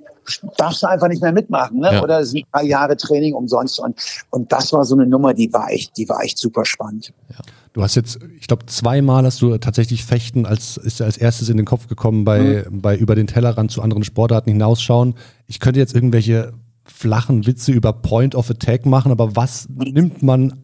darfst 0.57 0.83
du 0.83 0.87
einfach 0.87 1.07
nicht 1.07 1.21
mehr 1.21 1.31
mitmachen. 1.31 1.79
Ne? 1.79 1.93
Ja. 1.93 2.03
Oder 2.03 2.19
es 2.21 2.31
sind 2.31 2.45
drei 2.51 2.63
Jahre 2.63 2.95
Training 2.95 3.33
umsonst. 3.33 3.79
Und, 3.79 3.99
und 4.29 4.51
das 4.51 4.71
war 4.73 4.85
so 4.85 4.95
eine 4.95 5.05
Nummer, 5.05 5.33
die 5.33 5.51
war 5.51 5.69
echt, 5.69 5.97
die 5.97 6.07
war 6.07 6.23
echt 6.23 6.37
super 6.37 6.65
spannend. 6.65 7.13
Ja. 7.29 7.37
Du 7.73 7.81
hast 7.81 7.95
jetzt, 7.95 8.19
ich 8.39 8.47
glaube, 8.47 8.67
zweimal 8.67 9.25
hast 9.25 9.41
du 9.41 9.57
tatsächlich 9.57 10.05
Fechten 10.05 10.45
als 10.45 10.77
ist 10.77 11.01
als 11.01 11.17
erstes 11.17 11.49
in 11.49 11.57
den 11.57 11.65
Kopf 11.65 11.87
gekommen 11.87 12.23
bei, 12.23 12.65
mhm. 12.69 12.81
bei 12.81 12.95
über 12.95 13.15
den 13.15 13.25
Tellerrand 13.25 13.71
zu 13.71 13.81
anderen 13.81 14.03
Sportarten 14.03 14.51
hinausschauen. 14.51 15.15
Ich 15.47 15.59
könnte 15.59 15.79
jetzt 15.79 15.95
irgendwelche 15.95 16.53
flachen 16.85 17.47
Witze 17.47 17.71
über 17.71 17.93
Point 17.93 18.35
of 18.35 18.49
Attack 18.49 18.85
machen, 18.85 19.11
aber 19.11 19.35
was 19.35 19.67
nimmt 19.69 20.21
man 20.21 20.63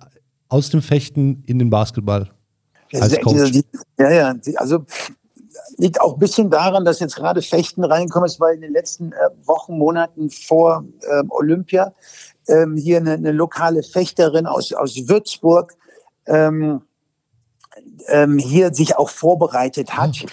aus 0.49 0.69
dem 0.69 0.81
Fechten 0.81 1.43
in 1.45 1.59
den 1.59 1.69
Basketball 1.69 2.29
als 2.93 3.19
Coach? 3.21 3.61
Ja, 3.97 4.11
ja, 4.11 4.35
also 4.55 4.85
liegt 5.77 6.01
auch 6.01 6.13
ein 6.13 6.19
bisschen 6.19 6.49
daran, 6.49 6.85
dass 6.85 6.99
jetzt 6.99 7.15
gerade 7.15 7.41
Fechten 7.41 7.83
reinkommen 7.83 8.27
ist, 8.27 8.39
weil 8.39 8.55
in 8.55 8.61
den 8.61 8.73
letzten 8.73 9.11
äh, 9.11 9.29
Wochen, 9.45 9.77
Monaten 9.77 10.29
vor 10.29 10.83
ähm, 11.11 11.31
Olympia 11.31 11.93
ähm, 12.47 12.75
hier 12.75 12.97
eine, 12.97 13.13
eine, 13.13 13.31
lokale 13.31 13.83
Fechterin 13.83 14.45
aus, 14.45 14.73
aus 14.73 14.95
Würzburg 15.07 15.73
ähm, 16.25 16.81
ähm, 18.07 18.37
hier 18.37 18.73
sich 18.73 18.97
auch 18.97 19.09
vorbereitet 19.09 19.95
hat. 19.95 20.25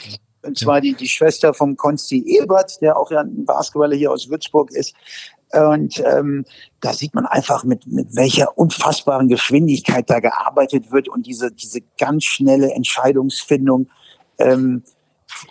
Und 0.42 0.58
zwar 0.58 0.80
die, 0.80 0.94
die 0.94 1.08
Schwester 1.08 1.52
vom 1.52 1.76
Konsti 1.76 2.22
Ebert, 2.24 2.80
der 2.80 2.96
auch 2.96 3.10
ja 3.10 3.20
ein 3.20 3.44
Basketballer 3.44 3.96
hier 3.96 4.12
aus 4.12 4.28
Würzburg 4.28 4.70
ist. 4.70 4.94
Und 5.52 6.02
ähm, 6.04 6.44
da 6.80 6.92
sieht 6.92 7.14
man 7.14 7.24
einfach, 7.26 7.64
mit, 7.64 7.86
mit 7.86 8.14
welcher 8.16 8.58
unfassbaren 8.58 9.28
Geschwindigkeit 9.28 10.10
da 10.10 10.20
gearbeitet 10.20 10.90
wird 10.90 11.08
und 11.08 11.26
diese, 11.26 11.52
diese 11.52 11.80
ganz 11.98 12.24
schnelle 12.24 12.72
Entscheidungsfindung. 12.72 13.88
Ähm, 14.38 14.82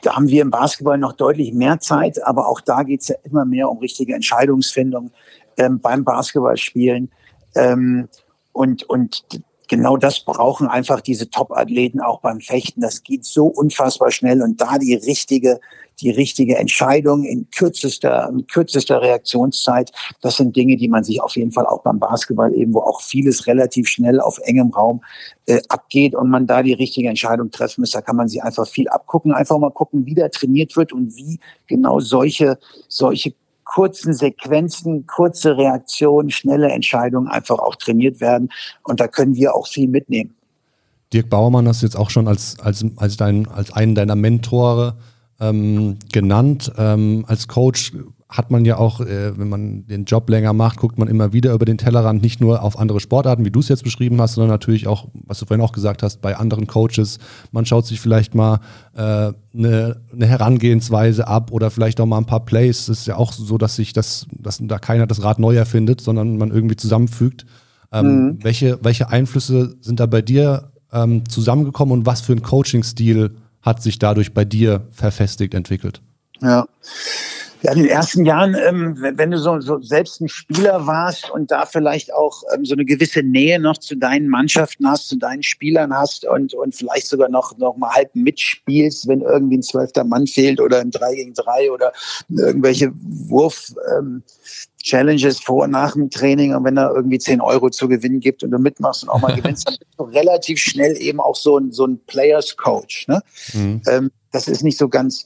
da 0.01 0.15
haben 0.15 0.27
wir 0.27 0.41
im 0.41 0.51
Basketball 0.51 0.97
noch 0.97 1.13
deutlich 1.13 1.53
mehr 1.53 1.79
Zeit, 1.79 2.23
aber 2.25 2.47
auch 2.47 2.61
da 2.61 2.83
geht 2.83 3.01
es 3.01 3.07
ja 3.09 3.15
immer 3.23 3.45
mehr 3.45 3.69
um 3.69 3.77
richtige 3.77 4.15
Entscheidungsfindung 4.15 5.11
ähm, 5.57 5.79
beim 5.79 6.03
Basketballspielen. 6.03 7.11
Ähm, 7.55 8.09
und, 8.51 8.83
und 8.83 9.23
genau 9.67 9.97
das 9.97 10.19
brauchen 10.19 10.67
einfach 10.67 11.01
diese 11.01 11.29
Top-Athleten 11.29 12.01
auch 12.01 12.21
beim 12.21 12.39
Fechten. 12.39 12.81
Das 12.81 13.03
geht 13.03 13.25
so 13.25 13.47
unfassbar 13.47 14.11
schnell 14.11 14.41
und 14.41 14.61
da 14.61 14.77
die 14.77 14.95
richtige 14.95 15.59
die 16.01 16.09
richtige 16.09 16.57
Entscheidung 16.57 17.23
in 17.23 17.49
kürzester, 17.51 18.29
in 18.29 18.45
kürzester 18.47 19.01
Reaktionszeit. 19.01 19.91
Das 20.21 20.37
sind 20.37 20.55
Dinge, 20.55 20.75
die 20.75 20.87
man 20.87 21.03
sich 21.03 21.21
auf 21.21 21.35
jeden 21.35 21.51
Fall 21.51 21.65
auch 21.65 21.83
beim 21.83 21.99
Basketball 21.99 22.53
eben, 22.53 22.73
wo 22.73 22.79
auch 22.79 23.01
vieles 23.01 23.47
relativ 23.47 23.87
schnell 23.87 24.19
auf 24.19 24.39
engem 24.43 24.71
Raum 24.71 25.01
äh, 25.45 25.61
abgeht 25.69 26.15
und 26.15 26.29
man 26.29 26.47
da 26.47 26.63
die 26.63 26.73
richtige 26.73 27.09
Entscheidung 27.09 27.51
treffen 27.51 27.81
muss. 27.81 27.91
Da 27.91 28.01
kann 28.01 28.15
man 28.15 28.27
sich 28.27 28.43
einfach 28.43 28.67
viel 28.67 28.87
abgucken, 28.89 29.31
einfach 29.31 29.57
mal 29.57 29.71
gucken, 29.71 30.05
wie 30.05 30.15
da 30.15 30.27
trainiert 30.29 30.75
wird 30.75 30.93
und 30.93 31.15
wie 31.15 31.39
genau 31.67 31.99
solche, 31.99 32.57
solche 32.87 33.33
kurzen 33.75 34.13
Sequenzen, 34.13 35.05
kurze 35.05 35.57
Reaktionen, 35.57 36.29
schnelle 36.29 36.69
Entscheidungen 36.69 37.27
einfach 37.27 37.59
auch 37.59 37.75
trainiert 37.75 38.21
werden. 38.21 38.49
Und 38.83 39.01
da 39.01 39.09
können 39.09 39.35
wir 39.35 39.53
auch 39.53 39.67
viel 39.67 39.89
mitnehmen. 39.89 40.33
Dirk 41.11 41.29
Bauermann 41.29 41.67
hast 41.67 41.81
du 41.81 41.85
jetzt 41.85 41.97
auch 41.97 42.09
schon 42.09 42.29
als, 42.29 42.57
als, 42.61 42.85
als, 42.95 43.17
dein, 43.17 43.49
als 43.49 43.73
einen 43.73 43.93
deiner 43.93 44.15
Mentore 44.15 44.95
ähm, 45.41 45.97
genannt. 46.09 46.71
Ähm, 46.77 47.25
als 47.27 47.49
Coach 47.49 47.91
hat 48.37 48.51
man 48.51 48.65
ja 48.65 48.77
auch, 48.77 49.01
äh, 49.01 49.37
wenn 49.37 49.49
man 49.49 49.87
den 49.87 50.05
Job 50.05 50.29
länger 50.29 50.53
macht, 50.53 50.77
guckt 50.77 50.97
man 50.97 51.07
immer 51.07 51.33
wieder 51.33 51.53
über 51.53 51.65
den 51.65 51.77
Tellerrand, 51.77 52.21
nicht 52.21 52.41
nur 52.41 52.61
auf 52.61 52.77
andere 52.77 52.99
Sportarten, 52.99 53.45
wie 53.45 53.51
du 53.51 53.59
es 53.59 53.69
jetzt 53.69 53.83
beschrieben 53.83 54.21
hast, 54.21 54.33
sondern 54.33 54.49
natürlich 54.49 54.87
auch, 54.87 55.07
was 55.13 55.39
du 55.39 55.45
vorhin 55.45 55.63
auch 55.63 55.71
gesagt 55.71 56.03
hast, 56.03 56.21
bei 56.21 56.35
anderen 56.35 56.67
Coaches. 56.67 57.19
Man 57.51 57.65
schaut 57.65 57.85
sich 57.85 58.01
vielleicht 58.01 58.35
mal 58.35 58.59
eine 58.93 59.33
äh, 59.53 59.57
ne, 59.57 60.01
ne 60.13 60.25
Herangehensweise 60.25 61.27
ab 61.27 61.51
oder 61.51 61.71
vielleicht 61.71 61.99
auch 62.01 62.05
mal 62.05 62.17
ein 62.17 62.25
paar 62.25 62.45
Plays. 62.45 62.89
Es 62.89 62.99
ist 62.99 63.07
ja 63.07 63.15
auch 63.15 63.31
so, 63.31 63.57
dass 63.57 63.75
sich 63.75 63.93
das, 63.93 64.27
dass 64.31 64.59
da 64.61 64.79
keiner 64.79 65.07
das 65.07 65.23
Rad 65.23 65.39
neu 65.39 65.55
erfindet, 65.55 66.01
sondern 66.01 66.37
man 66.37 66.51
irgendwie 66.51 66.75
zusammenfügt. 66.75 67.45
Ähm, 67.91 68.07
mhm. 68.07 68.43
welche, 68.43 68.79
welche 68.81 69.09
Einflüsse 69.09 69.75
sind 69.79 69.99
da 69.99 70.05
bei 70.05 70.21
dir 70.21 70.71
ähm, 70.91 71.27
zusammengekommen 71.29 71.93
und 71.93 72.05
was 72.05 72.21
für 72.21 72.33
ein 72.33 72.41
Coaching-Stil 72.41 73.35
hat 73.61 73.81
sich 73.81 73.99
dadurch 73.99 74.33
bei 74.33 74.43
dir 74.43 74.87
verfestigt 74.91 75.53
entwickelt? 75.53 76.01
Ja. 76.41 76.65
Ja, 77.65 77.71
in 77.71 77.79
den 77.79 77.89
ersten 77.89 78.25
Jahren, 78.25 78.55
ähm, 78.55 78.95
wenn 78.99 79.31
du 79.31 79.39
so, 79.39 79.59
so 79.59 79.81
selbst 79.81 80.21
ein 80.21 80.29
Spieler 80.29 80.85
warst 80.85 81.31
und 81.31 81.49
da 81.49 81.65
vielleicht 81.65 82.13
auch 82.13 82.43
ähm, 82.53 82.63
so 82.63 82.75
eine 82.75 82.85
gewisse 82.85 83.23
Nähe 83.23 83.59
noch 83.59 83.79
zu 83.79 83.95
deinen 83.95 84.29
Mannschaften 84.29 84.87
hast, 84.87 85.09
zu 85.09 85.17
deinen 85.17 85.41
Spielern 85.41 85.91
hast 85.91 86.27
und, 86.27 86.53
und 86.53 86.75
vielleicht 86.75 87.07
sogar 87.07 87.27
noch, 87.27 87.57
noch 87.57 87.75
mal 87.75 87.89
halb 87.89 88.15
mitspielst, 88.15 89.07
wenn 89.07 89.21
irgendwie 89.21 89.57
ein 89.57 89.63
zwölfter 89.63 90.03
Mann 90.03 90.27
fehlt 90.27 90.61
oder 90.61 90.79
ein 90.79 90.91
3 90.91 91.15
gegen 91.15 91.33
3 91.33 91.71
oder 91.71 91.91
irgendwelche 92.29 92.91
Wurf, 92.93 93.73
ähm, 93.97 94.21
Challenges 94.83 95.39
vor 95.39 95.63
und 95.63 95.71
nach 95.71 95.93
dem 95.93 96.11
Training 96.11 96.53
und 96.53 96.65
wenn 96.65 96.75
da 96.75 96.91
irgendwie 96.93 97.17
10 97.17 97.41
Euro 97.41 97.71
zu 97.71 97.87
gewinnen 97.87 98.19
gibt 98.19 98.43
und 98.43 98.51
du 98.51 98.59
mitmachst 98.59 99.01
und 99.01 99.09
auch 99.09 99.21
mal 99.21 99.35
gewinnst, 99.35 99.67
dann 99.67 99.77
bist 99.79 99.91
du 99.97 100.03
relativ 100.15 100.59
schnell 100.59 100.95
eben 101.01 101.19
auch 101.19 101.35
so 101.35 101.57
ein, 101.57 101.71
so 101.71 101.87
ein 101.87 101.99
Players 102.05 102.55
Coach. 102.57 103.07
Ne? 103.07 103.23
Mhm. 103.53 103.81
Ähm, 103.87 104.11
das 104.31 104.47
ist 104.47 104.61
nicht 104.61 104.77
so 104.77 104.87
ganz 104.87 105.25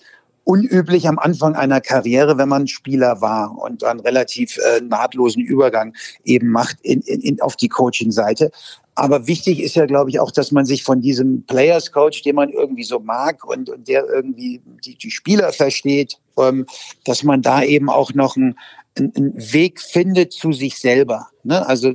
unüblich 0.49 1.07
am 1.07 1.19
Anfang 1.19 1.55
einer 1.55 1.79
Karriere, 1.79 2.39
wenn 2.39 2.49
man 2.49 2.65
Spieler 2.65 3.21
war 3.21 3.55
und 3.55 3.83
dann 3.83 3.99
relativ 3.99 4.57
äh, 4.57 4.81
nahtlosen 4.81 5.43
Übergang 5.43 5.93
eben 6.23 6.47
macht 6.47 6.77
in, 6.81 7.01
in, 7.01 7.21
in 7.21 7.39
auf 7.39 7.55
die 7.55 7.69
Coaching-Seite. 7.69 8.49
Aber 8.95 9.27
wichtig 9.27 9.62
ist 9.62 9.75
ja, 9.75 9.85
glaube 9.85 10.09
ich, 10.09 10.19
auch, 10.19 10.31
dass 10.31 10.51
man 10.51 10.65
sich 10.65 10.83
von 10.83 11.01
diesem 11.01 11.43
Players 11.43 11.91
Coach, 11.91 12.23
den 12.23 12.33
man 12.33 12.49
irgendwie 12.49 12.83
so 12.83 12.99
mag 12.99 13.45
und, 13.47 13.69
und 13.69 13.88
der 13.88 14.05
irgendwie 14.09 14.59
die, 14.83 14.95
die 14.95 15.12
Spieler 15.12 15.53
versteht, 15.53 16.17
ähm, 16.39 16.65
dass 17.05 17.21
man 17.21 17.43
da 17.43 17.62
eben 17.62 17.88
auch 17.88 18.15
noch 18.15 18.35
ein, 18.35 18.57
einen 18.97 19.35
Weg 19.53 19.79
findet 19.79 20.33
zu 20.33 20.51
sich 20.51 20.79
selber. 20.79 21.27
Ne? 21.43 21.63
Also 21.67 21.93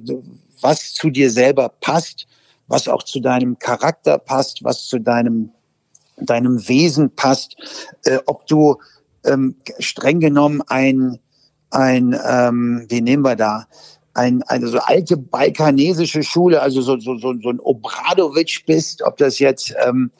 was 0.61 0.95
zu 0.95 1.11
dir 1.11 1.29
selber 1.29 1.71
passt, 1.81 2.29
was 2.69 2.87
auch 2.87 3.03
zu 3.03 3.19
deinem 3.19 3.59
Charakter 3.59 4.17
passt, 4.17 4.63
was 4.63 4.87
zu 4.87 5.01
deinem, 5.01 5.51
deinem 6.17 6.69
Wesen 6.69 7.11
passt, 7.15 7.57
äh, 8.05 8.19
ob 8.27 8.47
du 8.47 8.77
ähm, 9.25 9.57
streng 9.79 10.21
genommen 10.21 10.63
ein, 10.67 11.19
ein 11.71 12.19
ähm, 12.27 12.87
wie 12.89 13.01
nehmen 13.01 13.25
wir 13.25 13.37
da, 13.37 13.67
ein, 14.15 14.43
eine 14.45 14.69
so 14.69 14.79
alte 14.79 15.17
balkanesische 15.17 16.23
Schule, 16.23 16.63
also 16.63 16.83
so, 16.83 16.99
so, 16.99 17.19
so, 17.19 17.35
so 17.41 17.51
ein 17.51 17.61
Obradovic 17.61 18.65
bist, 18.67 19.03
ob 19.03 19.17
das 19.17 19.39
jetzt 19.41 19.75
ähm, 19.85 20.11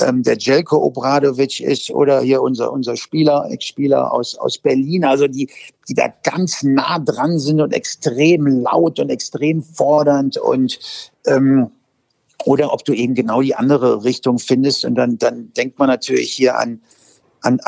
ähm, 0.00 0.22
der 0.22 0.36
Jelko 0.36 0.78
Obradovic 0.78 1.60
ist 1.60 1.90
oder 1.90 2.20
hier 2.20 2.42
unser, 2.42 2.72
unser 2.72 2.96
Spieler, 2.96 3.46
Ex-Spieler 3.50 4.12
aus, 4.12 4.36
aus 4.36 4.58
Berlin, 4.58 5.04
also 5.04 5.28
die, 5.28 5.48
die 5.88 5.94
da 5.94 6.12
ganz 6.22 6.62
nah 6.62 6.98
dran 6.98 7.38
sind 7.38 7.60
und 7.60 7.72
extrem 7.72 8.46
laut 8.46 8.98
und 8.98 9.10
extrem 9.10 9.62
fordernd 9.62 10.36
und 10.36 10.78
ähm, 11.26 11.70
oder 12.44 12.72
ob 12.72 12.84
du 12.84 12.92
eben 12.92 13.14
genau 13.14 13.42
die 13.42 13.54
andere 13.54 14.04
Richtung 14.04 14.38
findest 14.38 14.84
und 14.84 14.94
dann, 14.94 15.18
dann 15.18 15.52
denkt 15.54 15.78
man 15.78 15.88
natürlich 15.88 16.32
hier 16.32 16.58
an, 16.58 16.80
an, 17.44 17.60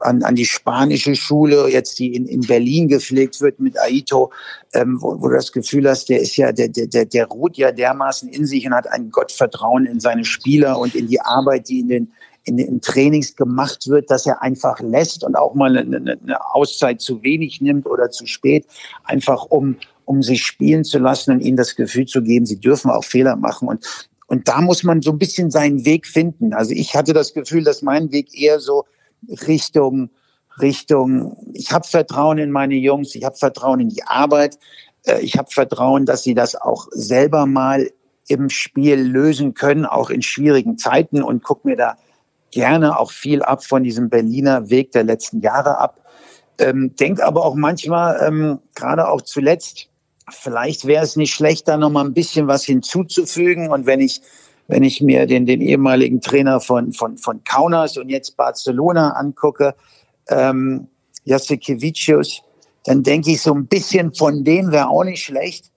an, 0.00 0.22
an, 0.22 0.34
die 0.34 0.44
spanische 0.44 1.16
Schule, 1.16 1.68
jetzt 1.68 1.98
die 1.98 2.14
in, 2.14 2.26
in 2.26 2.42
Berlin 2.42 2.88
gepflegt 2.88 3.40
wird 3.40 3.60
mit 3.60 3.78
Aito, 3.80 4.30
ähm, 4.74 4.98
wo, 5.00 5.20
wo 5.20 5.28
du 5.28 5.36
das 5.36 5.52
Gefühl 5.52 5.88
hast, 5.88 6.08
der 6.10 6.20
ist 6.20 6.36
ja, 6.36 6.52
der, 6.52 6.68
der, 6.68 7.06
der 7.06 7.26
ruht 7.26 7.56
ja 7.56 7.72
dermaßen 7.72 8.28
in 8.28 8.46
sich 8.46 8.66
und 8.66 8.74
hat 8.74 8.86
ein 8.88 9.10
Gottvertrauen 9.10 9.86
in 9.86 10.00
seine 10.00 10.24
Spieler 10.24 10.78
und 10.78 10.94
in 10.94 11.08
die 11.08 11.20
Arbeit, 11.20 11.68
die 11.68 11.80
in 11.80 11.88
den, 11.88 12.12
in 12.44 12.58
den 12.58 12.80
Trainings 12.80 13.34
gemacht 13.34 13.88
wird, 13.88 14.10
dass 14.10 14.26
er 14.26 14.42
einfach 14.42 14.80
lässt 14.80 15.24
und 15.24 15.34
auch 15.34 15.54
mal 15.54 15.76
eine, 15.76 15.96
eine 15.96 16.54
Auszeit 16.54 17.00
zu 17.00 17.22
wenig 17.22 17.60
nimmt 17.60 17.86
oder 17.86 18.10
zu 18.10 18.26
spät, 18.26 18.66
einfach 19.04 19.44
um, 19.44 19.76
um 20.04 20.22
sich 20.22 20.42
spielen 20.42 20.84
zu 20.84 20.98
lassen 20.98 21.32
und 21.32 21.40
ihnen 21.40 21.56
das 21.56 21.74
Gefühl 21.74 22.06
zu 22.06 22.22
geben, 22.22 22.44
sie 22.44 22.60
dürfen 22.60 22.90
auch 22.90 23.04
Fehler 23.04 23.36
machen. 23.36 23.68
Und, 23.68 24.10
und 24.32 24.48
da 24.48 24.62
muss 24.62 24.82
man 24.82 25.02
so 25.02 25.10
ein 25.10 25.18
bisschen 25.18 25.50
seinen 25.50 25.84
Weg 25.84 26.06
finden. 26.06 26.54
Also 26.54 26.72
ich 26.72 26.96
hatte 26.96 27.12
das 27.12 27.34
Gefühl, 27.34 27.64
dass 27.64 27.82
mein 27.82 28.12
Weg 28.12 28.34
eher 28.34 28.60
so 28.60 28.86
Richtung, 29.46 30.08
Richtung, 30.58 31.36
ich 31.52 31.70
habe 31.70 31.86
Vertrauen 31.86 32.38
in 32.38 32.50
meine 32.50 32.76
Jungs, 32.76 33.14
ich 33.14 33.24
habe 33.24 33.36
Vertrauen 33.36 33.80
in 33.80 33.90
die 33.90 34.02
Arbeit, 34.04 34.58
äh, 35.04 35.20
ich 35.20 35.36
habe 35.36 35.50
Vertrauen, 35.50 36.06
dass 36.06 36.22
sie 36.22 36.32
das 36.32 36.56
auch 36.56 36.86
selber 36.92 37.44
mal 37.44 37.90
im 38.26 38.48
Spiel 38.48 38.94
lösen 38.94 39.52
können, 39.52 39.84
auch 39.84 40.08
in 40.08 40.22
schwierigen 40.22 40.78
Zeiten 40.78 41.22
und 41.22 41.44
guck 41.44 41.66
mir 41.66 41.76
da 41.76 41.98
gerne 42.52 42.98
auch 42.98 43.10
viel 43.10 43.42
ab 43.42 43.62
von 43.62 43.84
diesem 43.84 44.08
Berliner 44.08 44.70
Weg 44.70 44.92
der 44.92 45.04
letzten 45.04 45.42
Jahre 45.42 45.76
ab. 45.76 46.00
Ähm, 46.58 46.96
denk 46.98 47.20
aber 47.20 47.44
auch 47.44 47.54
manchmal, 47.54 48.18
ähm, 48.26 48.60
gerade 48.74 49.08
auch 49.08 49.20
zuletzt, 49.20 49.90
vielleicht 50.32 50.86
wäre 50.86 51.04
es 51.04 51.16
nicht 51.16 51.34
schlecht, 51.34 51.68
da 51.68 51.76
noch 51.76 51.90
mal 51.90 52.04
ein 52.04 52.14
bisschen 52.14 52.46
was 52.46 52.64
hinzuzufügen. 52.64 53.70
Und 53.70 53.86
wenn 53.86 54.00
ich 54.00 54.20
wenn 54.68 54.84
ich 54.84 55.00
mir 55.00 55.26
den, 55.26 55.44
den 55.44 55.60
ehemaligen 55.60 56.20
Trainer 56.20 56.60
von, 56.60 56.92
von, 56.92 57.18
von 57.18 57.42
Kaunas 57.44 57.96
und 57.98 58.08
jetzt 58.08 58.36
Barcelona 58.36 59.10
angucke, 59.10 59.74
ähm, 60.28 60.88
Jasikevicius, 61.24 62.42
dann 62.84 63.02
denke 63.02 63.32
ich, 63.32 63.42
so 63.42 63.52
ein 63.52 63.66
bisschen 63.66 64.14
von 64.14 64.44
denen 64.44 64.72
wäre 64.72 64.88
auch 64.88 65.04
nicht 65.04 65.22
schlecht, 65.22 65.70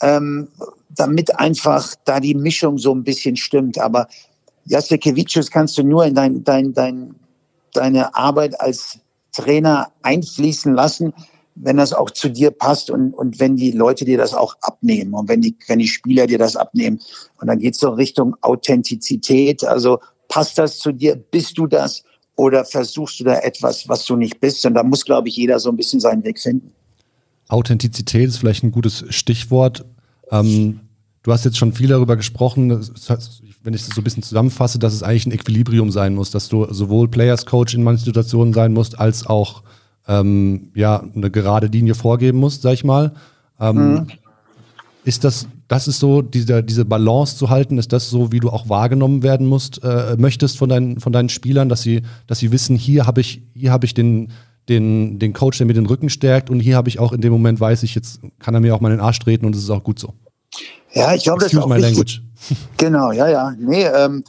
ähm, 0.00 0.48
damit 0.88 1.38
einfach 1.38 1.94
da 2.04 2.20
die 2.20 2.34
Mischung 2.34 2.78
so 2.78 2.94
ein 2.94 3.04
bisschen 3.04 3.36
stimmt. 3.36 3.78
Aber 3.78 4.08
Jasikevicius 4.64 5.50
kannst 5.50 5.76
du 5.78 5.82
nur 5.82 6.06
in 6.06 6.14
dein, 6.14 6.42
dein, 6.44 6.72
dein, 6.72 7.14
deine 7.74 8.14
Arbeit 8.14 8.60
als 8.60 8.98
Trainer 9.32 9.92
einfließen 10.02 10.74
lassen, 10.74 11.12
wenn 11.60 11.76
das 11.76 11.92
auch 11.92 12.10
zu 12.10 12.28
dir 12.28 12.50
passt 12.50 12.90
und, 12.90 13.12
und 13.12 13.40
wenn 13.40 13.56
die 13.56 13.72
Leute 13.72 14.04
dir 14.04 14.18
das 14.18 14.34
auch 14.34 14.56
abnehmen 14.60 15.14
und 15.14 15.28
wenn 15.28 15.40
die, 15.40 15.56
wenn 15.66 15.78
die 15.78 15.88
Spieler 15.88 16.26
dir 16.26 16.38
das 16.38 16.56
abnehmen. 16.56 17.00
Und 17.40 17.48
dann 17.48 17.58
geht 17.58 17.74
es 17.74 17.80
so 17.80 17.90
Richtung 17.90 18.36
Authentizität. 18.42 19.64
Also 19.64 19.98
passt 20.28 20.58
das 20.58 20.78
zu 20.78 20.92
dir? 20.92 21.16
Bist 21.16 21.58
du 21.58 21.66
das? 21.66 22.04
Oder 22.36 22.64
versuchst 22.64 23.18
du 23.18 23.24
da 23.24 23.40
etwas, 23.40 23.88
was 23.88 24.04
du 24.04 24.16
nicht 24.16 24.40
bist? 24.40 24.64
Und 24.64 24.74
da 24.74 24.82
muss, 24.82 25.04
glaube 25.04 25.28
ich, 25.28 25.36
jeder 25.36 25.58
so 25.58 25.70
ein 25.70 25.76
bisschen 25.76 26.00
seinen 26.00 26.22
Weg 26.22 26.38
finden. 26.38 26.72
Authentizität 27.48 28.28
ist 28.28 28.38
vielleicht 28.38 28.62
ein 28.62 28.70
gutes 28.70 29.04
Stichwort. 29.08 29.84
Ähm, 30.30 30.80
du 31.22 31.32
hast 31.32 31.44
jetzt 31.44 31.56
schon 31.56 31.72
viel 31.72 31.88
darüber 31.88 32.16
gesprochen, 32.16 32.70
wenn 33.64 33.74
ich 33.74 33.84
das 33.84 33.94
so 33.94 34.00
ein 34.00 34.04
bisschen 34.04 34.22
zusammenfasse, 34.22 34.78
dass 34.78 34.92
es 34.92 35.02
eigentlich 35.02 35.26
ein 35.26 35.32
Equilibrium 35.32 35.90
sein 35.90 36.14
muss, 36.14 36.30
dass 36.30 36.48
du 36.48 36.72
sowohl 36.72 37.08
Players 37.08 37.46
Coach 37.46 37.74
in 37.74 37.82
manchen 37.82 38.04
Situationen 38.04 38.54
sein 38.54 38.72
musst, 38.72 38.98
als 39.00 39.26
auch 39.26 39.62
ähm, 40.08 40.70
ja, 40.74 41.04
eine 41.14 41.30
gerade 41.30 41.66
Linie 41.66 41.94
vorgeben 41.94 42.38
musst, 42.38 42.62
sag 42.62 42.72
ich 42.72 42.84
mal. 42.84 43.12
Ähm, 43.60 43.92
mhm. 43.92 44.06
Ist 45.04 45.24
das, 45.24 45.46
das 45.68 45.86
ist 45.86 46.00
so, 46.00 46.22
diese, 46.22 46.62
diese 46.64 46.84
Balance 46.84 47.36
zu 47.36 47.50
halten, 47.50 47.78
ist 47.78 47.92
das 47.92 48.10
so, 48.10 48.32
wie 48.32 48.40
du 48.40 48.50
auch 48.50 48.68
wahrgenommen 48.68 49.22
werden 49.22 49.46
musst, 49.46 49.82
äh, 49.84 50.16
möchtest 50.18 50.58
von 50.58 50.68
deinen, 50.68 50.98
von 51.00 51.12
deinen 51.12 51.28
Spielern, 51.28 51.68
dass 51.68 51.82
sie, 51.82 52.02
dass 52.26 52.38
sie 52.38 52.52
wissen, 52.52 52.76
hier 52.76 53.06
habe 53.06 53.20
ich, 53.20 53.42
hier 53.54 53.70
habe 53.70 53.86
ich 53.86 53.94
den, 53.94 54.32
den, 54.68 55.18
den 55.18 55.32
Coach, 55.32 55.58
der 55.58 55.66
mir 55.66 55.74
den 55.74 55.86
Rücken 55.86 56.10
stärkt 56.10 56.50
und 56.50 56.60
hier 56.60 56.76
habe 56.76 56.88
ich 56.88 56.98
auch 56.98 57.12
in 57.12 57.20
dem 57.20 57.32
Moment 57.32 57.60
weiß 57.60 57.82
ich, 57.82 57.94
jetzt 57.94 58.20
kann 58.38 58.54
er 58.54 58.60
mir 58.60 58.74
auch 58.74 58.80
mal 58.80 58.90
in 58.90 58.98
den 58.98 59.04
Arsch 59.04 59.18
treten 59.18 59.46
und 59.46 59.54
es 59.54 59.62
ist 59.62 59.70
auch 59.70 59.84
gut 59.84 59.98
so. 59.98 60.14
Ja, 60.92 61.14
ich 61.14 61.22
glaube, 61.22 61.40
das 61.40 61.52
ist 61.52 61.58
auch 61.58 61.68
my 61.68 61.78
language. 61.78 62.22
Genau, 62.76 63.10
ja, 63.10 63.28
ja. 63.28 63.52
Nee, 63.58 63.82
ähm, 63.82 64.22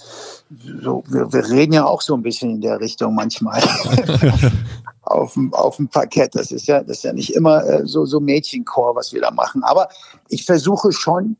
so, 0.81 1.03
wir, 1.07 1.31
wir, 1.31 1.47
reden 1.47 1.73
ja 1.73 1.85
auch 1.85 2.01
so 2.01 2.15
ein 2.15 2.23
bisschen 2.23 2.55
in 2.55 2.61
der 2.61 2.79
Richtung 2.79 3.13
manchmal. 3.13 3.61
auf 5.09 5.33
dem, 5.33 5.53
auf 5.53 5.77
dem 5.77 5.87
Parkett. 5.87 6.35
Das 6.35 6.51
ist 6.51 6.67
ja, 6.67 6.81
das 6.81 6.97
ist 6.97 7.03
ja 7.03 7.13
nicht 7.13 7.35
immer 7.35 7.65
äh, 7.65 7.85
so, 7.85 8.05
so 8.05 8.19
Mädchenchor, 8.19 8.95
was 8.95 9.13
wir 9.13 9.21
da 9.21 9.31
machen. 9.31 9.63
Aber 9.63 9.89
ich 10.29 10.45
versuche 10.45 10.91
schon, 10.91 11.35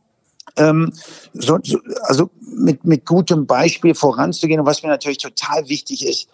ähm, 0.57 0.91
so, 1.33 1.59
so, 1.63 1.79
also 2.03 2.29
mit, 2.39 2.83
mit 2.83 3.05
gutem 3.05 3.45
Beispiel 3.45 3.93
voranzugehen. 3.95 4.59
Und 4.59 4.65
was 4.65 4.83
mir 4.83 4.89
natürlich 4.89 5.19
total 5.19 5.67
wichtig 5.69 6.05
ist, 6.05 6.27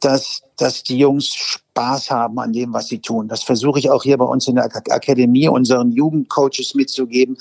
dass, 0.00 0.42
dass 0.56 0.82
die 0.82 0.98
Jungs 0.98 1.28
Spaß 1.28 2.10
haben 2.10 2.38
an 2.38 2.52
dem, 2.52 2.72
was 2.72 2.88
sie 2.88 2.98
tun. 2.98 3.28
Das 3.28 3.42
versuche 3.42 3.78
ich 3.78 3.90
auch 3.90 4.02
hier 4.02 4.18
bei 4.18 4.24
uns 4.24 4.46
in 4.48 4.56
der 4.56 4.64
Akademie 4.64 5.48
unseren 5.48 5.92
Jugendcoaches 5.92 6.74
mitzugeben 6.74 7.38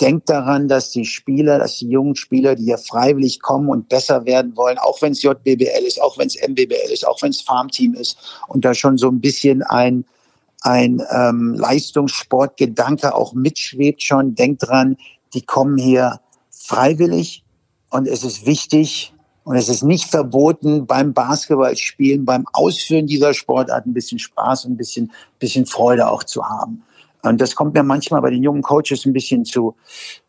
denkt 0.00 0.28
daran, 0.28 0.68
dass 0.68 0.90
die 0.90 1.04
Spieler, 1.04 1.58
dass 1.58 1.78
die 1.78 1.88
jungen 1.88 2.16
Spieler, 2.16 2.54
die 2.54 2.64
hier 2.64 2.78
freiwillig 2.78 3.40
kommen 3.40 3.68
und 3.68 3.88
besser 3.88 4.24
werden 4.24 4.56
wollen, 4.56 4.78
auch 4.78 5.00
wenn 5.02 5.12
es 5.12 5.22
JBBL 5.22 5.84
ist, 5.86 6.00
auch 6.00 6.18
wenn 6.18 6.26
es 6.26 6.36
MBBL 6.36 6.92
ist, 6.92 7.06
auch 7.06 7.20
wenn 7.22 7.30
es 7.30 7.40
Farmteam 7.40 7.94
ist 7.94 8.16
und 8.48 8.64
da 8.64 8.74
schon 8.74 8.98
so 8.98 9.08
ein 9.08 9.20
bisschen 9.20 9.62
ein, 9.62 10.04
ein 10.62 11.02
ähm, 11.10 11.54
Leistungssportgedanke 11.54 13.14
auch 13.14 13.34
mitschwebt 13.34 14.02
schon, 14.02 14.34
denkt 14.34 14.66
dran, 14.66 14.96
die 15.34 15.42
kommen 15.42 15.78
hier 15.78 16.20
freiwillig 16.50 17.44
und 17.90 18.08
es 18.08 18.24
ist 18.24 18.46
wichtig 18.46 19.12
und 19.44 19.56
es 19.56 19.68
ist 19.68 19.82
nicht 19.82 20.04
verboten, 20.04 20.86
beim 20.86 21.12
Basketballspielen, 21.12 22.24
beim 22.24 22.46
Ausführen 22.52 23.06
dieser 23.06 23.34
Sportart 23.34 23.86
ein 23.86 23.92
bisschen 23.92 24.18
Spaß 24.18 24.66
und 24.66 24.72
ein 24.72 24.76
bisschen, 24.76 25.12
bisschen 25.38 25.66
Freude 25.66 26.08
auch 26.08 26.22
zu 26.22 26.44
haben. 26.44 26.82
Und 27.22 27.40
das 27.40 27.54
kommt 27.54 27.74
mir 27.74 27.82
manchmal 27.82 28.22
bei 28.22 28.30
den 28.30 28.42
jungen 28.42 28.62
Coaches 28.62 29.06
ein 29.06 29.12
bisschen 29.12 29.44
zu, 29.44 29.74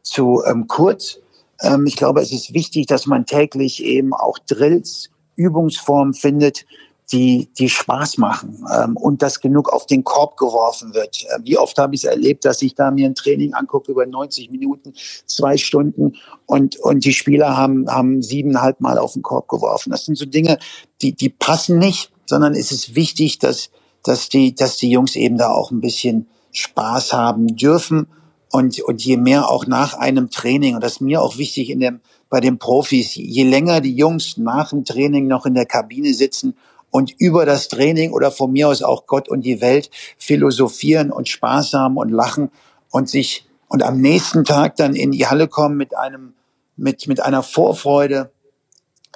zu 0.01 0.43
ähm, 0.45 0.67
kurz. 0.67 1.19
Ähm, 1.61 1.85
ich 1.87 1.95
glaube, 1.95 2.21
es 2.21 2.31
ist 2.31 2.53
wichtig, 2.53 2.87
dass 2.87 3.05
man 3.05 3.25
täglich 3.25 3.83
eben 3.83 4.13
auch 4.13 4.37
Drills, 4.39 5.09
Übungsformen 5.35 6.13
findet, 6.13 6.65
die, 7.11 7.49
die 7.57 7.69
Spaß 7.69 8.17
machen 8.17 8.65
ähm, 8.73 8.95
und 8.95 9.21
dass 9.21 9.39
genug 9.39 9.71
auf 9.71 9.85
den 9.85 10.03
Korb 10.03 10.37
geworfen 10.37 10.93
wird. 10.93 11.23
Äh, 11.23 11.39
wie 11.43 11.57
oft 11.57 11.77
habe 11.77 11.95
ich 11.95 12.03
es 12.03 12.09
erlebt, 12.09 12.45
dass 12.45 12.61
ich 12.61 12.75
da 12.75 12.91
mir 12.91 13.07
ein 13.07 13.15
Training 13.15 13.53
angucke 13.53 13.91
über 13.91 14.05
90 14.05 14.49
Minuten, 14.51 14.93
zwei 15.25 15.57
Stunden 15.57 16.15
und, 16.45 16.77
und 16.77 17.05
die 17.05 17.13
Spieler 17.13 17.57
haben, 17.57 17.89
haben 17.89 18.21
siebeneinhalb 18.21 18.79
Mal 18.79 18.97
auf 18.97 19.13
den 19.13 19.21
Korb 19.21 19.47
geworfen. 19.47 19.91
Das 19.91 20.05
sind 20.05 20.17
so 20.17 20.25
Dinge, 20.25 20.59
die, 21.01 21.13
die 21.13 21.29
passen 21.29 21.77
nicht, 21.77 22.11
sondern 22.25 22.53
es 22.53 22.71
ist 22.71 22.95
wichtig, 22.95 23.39
dass, 23.39 23.69
dass, 24.03 24.29
die, 24.29 24.55
dass 24.55 24.77
die 24.77 24.89
Jungs 24.89 25.15
eben 25.15 25.37
da 25.37 25.49
auch 25.49 25.71
ein 25.71 25.81
bisschen 25.81 26.27
Spaß 26.53 27.13
haben 27.13 27.55
dürfen. 27.55 28.07
Und, 28.51 28.79
und 28.81 29.03
je 29.03 29.17
mehr 29.17 29.49
auch 29.49 29.65
nach 29.65 29.95
einem 29.95 30.29
Training, 30.29 30.75
und 30.75 30.83
das 30.83 30.93
ist 30.93 31.01
mir 31.01 31.21
auch 31.21 31.37
wichtig 31.37 31.69
in 31.69 31.79
dem, 31.79 32.01
bei 32.29 32.39
den 32.39 32.59
Profis, 32.59 33.15
je 33.15 33.43
länger 33.43 33.81
die 33.81 33.95
Jungs 33.95 34.37
nach 34.37 34.69
dem 34.69 34.85
Training 34.85 35.27
noch 35.27 35.45
in 35.45 35.55
der 35.55 35.65
Kabine 35.65 36.13
sitzen 36.13 36.55
und 36.89 37.11
über 37.19 37.45
das 37.47 37.67
Training 37.67 38.11
oder 38.11 38.31
von 38.31 38.51
mir 38.51 38.69
aus 38.69 38.83
auch 38.83 39.07
Gott 39.07 39.27
und 39.27 39.41
die 39.41 39.61
Welt 39.61 39.89
philosophieren 40.17 41.11
und 41.11 41.27
Spaß 41.27 41.73
haben 41.73 41.97
und 41.97 42.09
lachen 42.09 42.51
und 42.91 43.09
sich 43.09 43.47
und 43.67 43.81
am 43.81 43.99
nächsten 43.99 44.45
Tag 44.45 44.75
dann 44.75 44.95
in 44.95 45.11
die 45.11 45.25
Halle 45.25 45.47
kommen 45.47 45.75
mit 45.75 45.97
einem 45.97 46.33
mit 46.75 47.07
mit 47.07 47.19
einer 47.19 47.41
Vorfreude. 47.41 48.31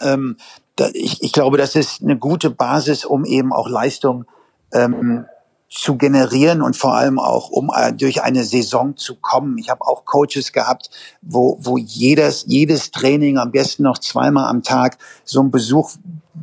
Ähm, 0.02 0.38
da, 0.76 0.89
ich, 0.93 1.21
ich 1.21 1.32
glaube, 1.32 1.58
das 1.58 1.76
ist 1.76 2.02
eine 2.02 2.17
gute 2.17 2.50
Basis, 2.50 3.06
um 3.06 3.26
eben 3.26 3.54
auch 3.54 3.69
Leistung 3.69 4.26
ähm, 4.73 5.26
zu 5.70 5.98
generieren 5.98 6.62
und 6.62 6.78
vor 6.78 6.96
allem 6.96 7.20
auch, 7.20 7.50
um 7.50 7.70
äh, 7.76 7.92
durch 7.92 8.24
eine 8.24 8.46
Saison 8.46 8.96
zu 8.96 9.16
kommen. 9.16 9.58
Ich 9.58 9.70
habe 9.70 9.82
auch 9.82 10.06
Coaches 10.06 10.54
gehabt, 10.54 10.90
wo, 11.22 11.58
wo 11.60 11.78
jedes, 11.78 12.46
jedes 12.48 12.92
Training 12.92 13.38
am 13.38 13.52
besten 13.52 13.84
noch 13.84 13.98
zweimal 13.98 14.50
am 14.50 14.64
Tag 14.64 14.98
so 15.26 15.42
ein 15.42 15.52
Besuch 15.52 15.92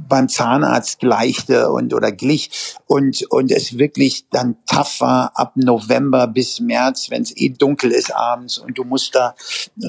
beim 0.08 0.28
Zahnarzt 0.28 1.00
gleichte 1.00 1.70
und 1.70 1.94
oder 1.94 2.12
glich. 2.12 2.50
Und 2.86 3.24
und 3.30 3.50
es 3.50 3.78
wirklich 3.78 4.26
dann 4.30 4.56
tough 4.66 5.00
war 5.00 5.32
ab 5.34 5.52
November 5.56 6.26
bis 6.26 6.60
März, 6.60 7.10
wenn 7.10 7.22
es 7.22 7.36
eh 7.36 7.50
dunkel 7.50 7.90
ist 7.90 8.14
abends 8.14 8.58
und 8.58 8.78
du 8.78 8.84
musst 8.84 9.14
da 9.14 9.34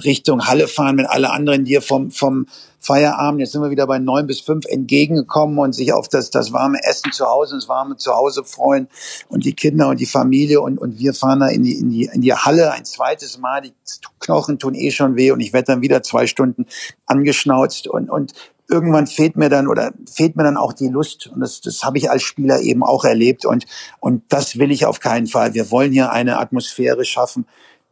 Richtung 0.04 0.48
Halle 0.48 0.68
fahren, 0.68 0.98
wenn 0.98 1.06
alle 1.06 1.32
anderen 1.32 1.66
dir 1.66 1.82
vom 1.82 2.12
vom 2.12 2.48
Feierabend, 2.86 3.40
jetzt 3.40 3.52
sind 3.52 3.64
wir 3.64 3.72
wieder 3.72 3.88
bei 3.88 3.98
neun 3.98 4.28
bis 4.28 4.42
fünf 4.42 4.66
entgegengekommen 4.68 5.58
und 5.58 5.74
sich 5.74 5.92
auf 5.92 6.08
das, 6.08 6.30
das 6.30 6.54
warme 6.54 6.78
Essen 6.84 7.12
zu 7.12 7.26
Hause, 7.26 7.56
das 7.56 7.68
warme 7.68 7.98
Zuhause 7.98 8.44
freuen 8.44 8.88
und 9.28 9.44
die 9.44 9.54
Kinder 9.54 9.90
und 9.90 10.00
die 10.00 10.06
Familie 10.06 10.62
und, 10.62 10.78
und 10.78 11.00
wir 11.00 11.16
fahren 11.16 11.40
da 11.40 11.48
in 11.48 11.64
die, 11.64 11.80
in 11.80 11.90
die, 11.90 12.10
in 12.14 12.22
die 12.22 12.34
Halle 12.34 12.72
ein 12.74 12.86
zweites 12.86 13.40
Mal, 13.40 13.62
die 13.62 13.74
Knochen 14.20 14.60
tun 14.60 14.76
eh 14.76 14.92
schon 14.92 15.16
weh 15.16 15.32
und 15.32 15.40
ich 15.40 15.52
werde 15.52 15.74
dann 15.74 15.82
wieder 15.82 16.04
zwei 16.04 16.28
Stunden 16.28 16.68
angeschnauzt 17.08 17.88
und, 17.88 18.12
und 18.12 18.34
irgendwann 18.70 19.08
fehlt 19.08 19.36
mir 19.36 19.50
dann 19.50 19.68
oder 19.68 19.92
fehlt 20.12 20.36
mir 20.36 20.44
dann 20.44 20.58
auch 20.58 20.74
die 20.74 20.88
Lust 20.88 21.28
und 21.28 21.40
das, 21.40 21.62
das 21.62 21.84
habe 21.84 21.98
ich 21.98 22.10
als 22.10 22.24
Spieler 22.24 22.62
eben 22.62 22.84
auch 22.84 23.06
erlebt 23.06 23.46
und, 23.46 23.66
und 24.00 24.24
das 24.30 24.58
will 24.58 24.72
ich 24.72 24.86
auf 24.86 25.00
keinen 25.00 25.28
Fall. 25.28 25.54
Wir 25.54 25.72
wollen 25.72 25.92
hier 25.92 26.12
eine 26.12 26.40
Atmosphäre 26.40 27.06
schaffen, 27.06 27.46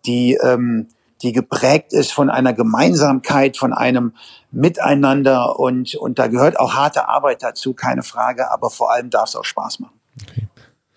die, 0.05 0.37
ähm, 0.41 0.87
die 1.21 1.31
geprägt 1.31 1.93
ist 1.93 2.11
von 2.11 2.29
einer 2.29 2.53
Gemeinsamkeit, 2.53 3.57
von 3.57 3.73
einem 3.73 4.13
Miteinander 4.51 5.59
und, 5.59 5.95
und 5.95 6.19
da 6.19 6.27
gehört 6.27 6.59
auch 6.59 6.73
harte 6.73 7.07
Arbeit 7.07 7.43
dazu, 7.43 7.73
keine 7.73 8.03
Frage, 8.03 8.51
aber 8.51 8.69
vor 8.69 8.91
allem 8.91 9.09
darf 9.09 9.29
es 9.29 9.35
auch 9.35 9.45
Spaß 9.45 9.79
machen. 9.79 9.99
Okay. 10.21 10.47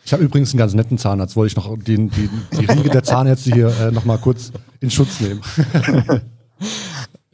Ich 0.05 0.12
habe 0.12 0.23
übrigens 0.23 0.53
einen 0.53 0.59
ganz 0.59 0.73
netten 0.75 0.99
Zahnarzt, 0.99 1.35
wollte 1.35 1.49
ich 1.49 1.57
noch 1.57 1.77
den, 1.77 2.11
die, 2.11 2.31
die 2.53 2.65
Riege 2.65 2.91
der 2.91 3.03
Zahnärzte 3.03 3.53
hier 3.53 3.69
äh, 3.81 3.91
nochmal 3.91 4.19
kurz 4.19 4.53
in 4.81 4.91
Schutz 4.91 5.21
nehmen. 5.21 5.43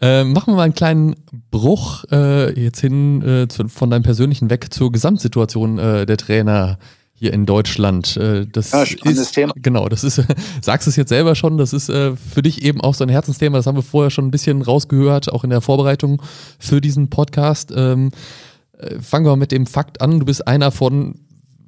Äh, 0.03 0.25
machen 0.25 0.53
wir 0.53 0.57
mal 0.57 0.65
einen 0.65 0.75
kleinen 0.75 1.15
Bruch 1.53 2.05
äh, 2.11 2.61
jetzt 2.61 2.81
hin 2.81 3.23
äh, 3.23 3.47
zu, 3.47 3.69
von 3.69 3.89
deinem 3.89 4.03
persönlichen 4.03 4.51
weg 4.51 4.75
zur 4.75 4.91
Gesamtsituation 4.91 5.79
äh, 5.79 6.07
der 6.07 6.17
Trainer 6.17 6.79
hier 7.15 7.33
in 7.33 7.47
Deutschland. 7.47 8.17
Äh, 8.17 8.47
das 8.51 8.73
ja, 8.73 8.83
ist, 8.83 9.33
Thema. 9.33 9.53
Genau, 9.55 9.89
das 9.89 10.03
ist, 10.03 10.21
sagst 10.61 10.89
es 10.89 10.97
jetzt 10.97 11.11
selber 11.11 11.37
schon, 11.37 11.57
das 11.57 11.73
ist 11.73 11.89
äh, 11.89 12.17
für 12.17 12.43
dich 12.43 12.65
eben 12.65 12.81
auch 12.81 12.95
so 12.95 13.05
ein 13.05 13.11
Herzensthema. 13.11 13.59
Das 13.59 13.69
haben 13.69 13.77
wir 13.77 13.85
vorher 13.85 14.11
schon 14.11 14.27
ein 14.27 14.33
bisschen 14.33 14.61
rausgehört, 14.63 15.33
auch 15.33 15.45
in 15.45 15.51
der 15.51 15.61
Vorbereitung 15.61 16.21
für 16.59 16.81
diesen 16.81 17.09
Podcast. 17.09 17.73
Ähm, 17.75 18.11
äh, 18.77 18.99
fangen 18.99 19.25
wir 19.25 19.31
mal 19.31 19.37
mit 19.37 19.53
dem 19.53 19.67
Fakt 19.67 20.01
an. 20.01 20.19
Du 20.19 20.27
bist 20.27 20.49
einer 20.49 20.73
von 20.73 21.15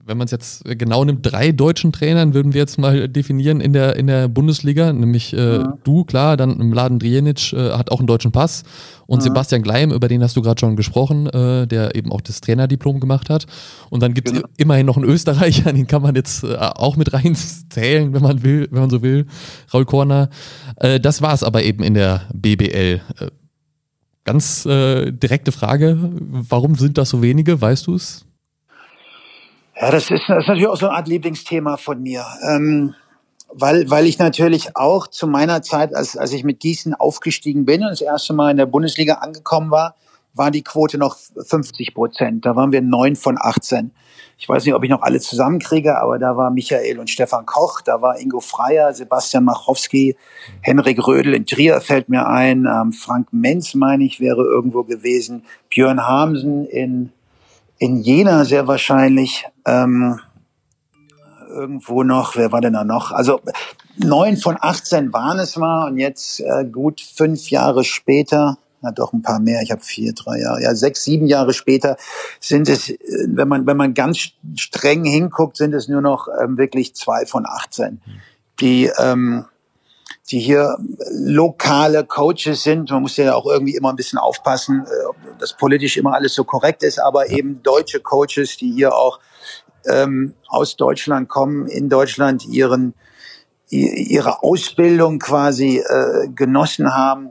wenn 0.07 0.19
man 0.19 0.27
es 0.27 0.31
jetzt 0.31 0.65
genau 0.65 1.05
nimmt, 1.05 1.21
drei 1.23 1.53
deutschen 1.53 1.93
Trainern 1.93 2.35
würden 2.35 2.53
wir 2.53 2.61
jetzt 2.61 2.79
mal 2.79 3.09
definieren 3.09 3.61
in 3.61 3.73
der, 3.73 3.97
in 3.97 4.07
der 4.07 4.29
Bundesliga, 4.29 4.93
nämlich 4.93 5.33
äh, 5.33 5.57
ja. 5.57 5.79
du, 5.85 6.05
klar, 6.05 6.37
dann 6.37 6.59
Mladen 6.59 6.99
Drijenic 6.99 7.53
äh, 7.53 7.71
hat 7.73 7.91
auch 7.91 7.99
einen 7.99 8.07
deutschen 8.07 8.33
Pass 8.33 8.65
und 9.07 9.21
ja. 9.21 9.25
Sebastian 9.25 9.63
Gleim, 9.63 9.93
über 9.93 10.09
den 10.09 10.23
hast 10.23 10.37
du 10.37 10.43
gerade 10.43 10.61
schon 10.61 10.77
gesprochen, 10.77 11.27
äh, 11.27 11.67
der 11.67 11.95
eben 11.95 12.13
auch 12.13 12.21
das 12.21 12.41
Trainerdiplom 12.41 13.01
gemacht 13.01 13.31
hat. 13.31 13.47
Und 13.91 14.03
dann 14.03 14.15
gibt 14.15 14.29
es 14.29 14.35
genau. 14.35 14.49
immerhin 14.57 14.87
noch 14.87 14.97
einen 14.97 15.07
Österreicher, 15.07 15.73
den 15.73 15.87
kann 15.87 16.03
man 16.03 16.15
jetzt 16.15 16.45
äh, 16.45 16.57
auch 16.57 16.97
mit 16.97 17.13
reinzählen, 17.13 18.13
wenn 18.13 18.23
man 18.23 18.43
will, 18.43 18.69
wenn 18.71 18.81
man 18.81 18.91
so 18.91 19.03
will, 19.03 19.27
Raul 19.73 19.85
Korner. 19.85 20.29
Äh, 20.77 21.01
das 21.01 21.23
war 21.23 21.33
es 21.33 21.43
aber 21.43 21.63
eben 21.63 21.83
in 21.83 21.95
der 21.95 22.23
BBL. 22.35 23.01
Äh, 23.19 23.31
ganz 24.25 24.63
direkte 24.63 25.53
Frage, 25.53 25.99
warum 26.01 26.77
sind 26.77 26.97
das 26.97 27.11
so 27.11 27.21
wenige, 27.21 27.61
weißt 27.61 27.89
du 27.89 27.95
es? 27.95 28.25
Ja, 29.81 29.91
das 29.91 30.11
ist, 30.11 30.23
das 30.29 30.43
ist 30.43 30.49
natürlich 30.49 30.69
auch 30.69 30.77
so 30.77 30.87
eine 30.87 30.97
Art 30.97 31.09
Lieblingsthema 31.09 31.77
von 31.77 32.03
mir. 32.03 32.25
Ähm, 32.49 32.95
weil, 33.53 33.89
weil 33.91 34.07
ich 34.07 34.19
natürlich 34.19 34.77
auch 34.77 35.07
zu 35.07 35.27
meiner 35.27 35.63
Zeit, 35.63 35.95
als, 35.95 36.17
als 36.17 36.33
ich 36.33 36.45
mit 36.45 36.61
Gießen 36.61 36.95
aufgestiegen 36.95 37.65
bin 37.65 37.83
und 37.83 37.91
das 37.91 38.01
erste 38.01 38.33
Mal 38.33 38.51
in 38.51 38.57
der 38.57 38.67
Bundesliga 38.67 39.15
angekommen 39.15 39.71
war, 39.71 39.95
war 40.35 40.51
die 40.51 40.63
Quote 40.63 40.99
noch 40.99 41.17
50 41.17 41.95
Prozent. 41.95 42.45
Da 42.45 42.57
waren 42.57 42.73
wir 42.73 42.83
neun 42.83 43.15
von 43.15 43.37
18. 43.41 43.93
Ich 44.37 44.49
weiß 44.49 44.65
nicht, 44.65 44.75
ob 44.75 44.83
ich 44.83 44.91
noch 44.91 45.03
alle 45.03 45.21
zusammenkriege, 45.21 45.97
aber 46.01 46.19
da 46.19 46.37
war 46.37 46.51
Michael 46.51 46.99
und 46.99 47.09
Stefan 47.09 47.47
Koch, 47.47 47.81
da 47.81 48.03
war 48.03 48.19
Ingo 48.19 48.41
Freier, 48.41 48.93
Sebastian 48.93 49.45
Machowski, 49.45 50.17
Henrik 50.61 51.07
Rödel 51.07 51.35
in 51.35 51.47
Trier 51.47 51.81
fällt 51.81 52.09
mir 52.09 52.27
ein, 52.27 52.67
ähm, 52.67 52.93
Frank 52.93 53.29
Menz, 53.33 53.75
meine 53.75 54.05
ich, 54.05 54.19
wäre 54.19 54.43
irgendwo 54.43 54.83
gewesen, 54.83 55.45
Björn 55.71 56.05
Hamsen 56.05 56.67
in 56.67 57.13
in 57.79 58.01
Jena 58.01 58.45
sehr 58.45 58.67
wahrscheinlich. 58.67 59.47
Ähm, 59.67 60.21
irgendwo 61.55 62.03
noch, 62.03 62.37
wer 62.37 62.53
war 62.53 62.61
denn 62.61 62.73
da 62.73 62.85
noch? 62.85 63.13
Also 63.13 63.41
neun 63.97 64.37
von 64.37 64.57
18 64.61 65.13
waren 65.13 65.39
es 65.39 65.57
mal 65.57 65.87
und 65.89 65.99
jetzt 65.99 66.41
äh, 66.41 66.65
gut 66.65 67.01
fünf 67.01 67.51
Jahre 67.51 67.85
später, 67.85 68.59
na 68.81 68.91
doch 68.91 69.13
ein 69.13 69.23
paar 69.23 69.41
mehr, 69.41 69.63
ich 69.63 69.71
habe 69.71 69.83
vier, 69.83 70.13
drei 70.13 70.41
Jahre, 70.41 70.63
ja 70.63 70.75
sechs, 70.75 71.05
sieben 71.05 71.27
Jahre 71.27 71.55
später 71.55 71.97
sind 72.41 72.69
es, 72.69 72.91
äh, 72.91 72.99
wenn 73.29 73.49
man 73.49 73.67
wenn 73.67 73.77
man 73.77 73.95
ganz 73.95 74.31
streng 74.57 75.05
hinguckt, 75.05 75.57
sind 75.57 75.75
es 75.75 75.89
nur 75.89 76.01
noch 76.01 76.29
ähm, 76.43 76.59
wirklich 76.59 76.95
zwei 76.95 77.25
von 77.25 77.45
18, 77.47 78.01
die 78.61 78.91
ähm, 78.99 79.45
die 80.31 80.41
hier 80.41 80.77
lokale 81.11 82.05
Coaches 82.05 82.63
sind. 82.63 82.91
Man 82.91 83.03
muss 83.03 83.17
ja 83.17 83.35
auch 83.35 83.47
irgendwie 83.47 83.77
immer 83.77 83.91
ein 83.91 83.97
bisschen 83.97 84.19
aufpassen, 84.19 84.87
äh, 84.87 85.35
dass 85.39 85.57
politisch 85.57 85.97
immer 85.97 86.15
alles 86.15 86.35
so 86.35 86.45
korrekt 86.45 86.83
ist, 86.83 86.99
aber 86.99 87.31
eben 87.31 87.63
deutsche 87.63 88.01
Coaches, 88.01 88.57
die 88.57 88.73
hier 88.73 88.95
auch 88.95 89.21
ähm, 89.87 90.35
aus 90.49 90.77
Deutschland 90.77 91.29
kommen, 91.29 91.67
in 91.67 91.89
Deutschland 91.89 92.47
ihren 92.47 92.95
ihre 93.71 94.43
Ausbildung 94.43 95.19
quasi 95.19 95.79
äh, 95.79 96.29
genossen 96.29 96.95
haben 96.95 97.31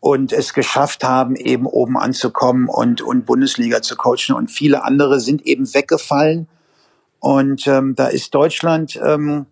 und 0.00 0.32
es 0.32 0.54
geschafft 0.54 1.04
haben, 1.04 1.36
eben 1.36 1.66
oben 1.66 1.98
anzukommen 1.98 2.68
und, 2.68 3.02
und 3.02 3.26
Bundesliga 3.26 3.82
zu 3.82 3.96
coachen. 3.96 4.34
Und 4.34 4.50
viele 4.50 4.84
andere 4.84 5.20
sind 5.20 5.44
eben 5.44 5.72
weggefallen. 5.74 6.48
Und 7.20 7.66
ähm, 7.66 7.94
da 7.96 8.06
ist 8.06 8.34
Deutschland 8.34 8.98
ähm, 9.04 9.46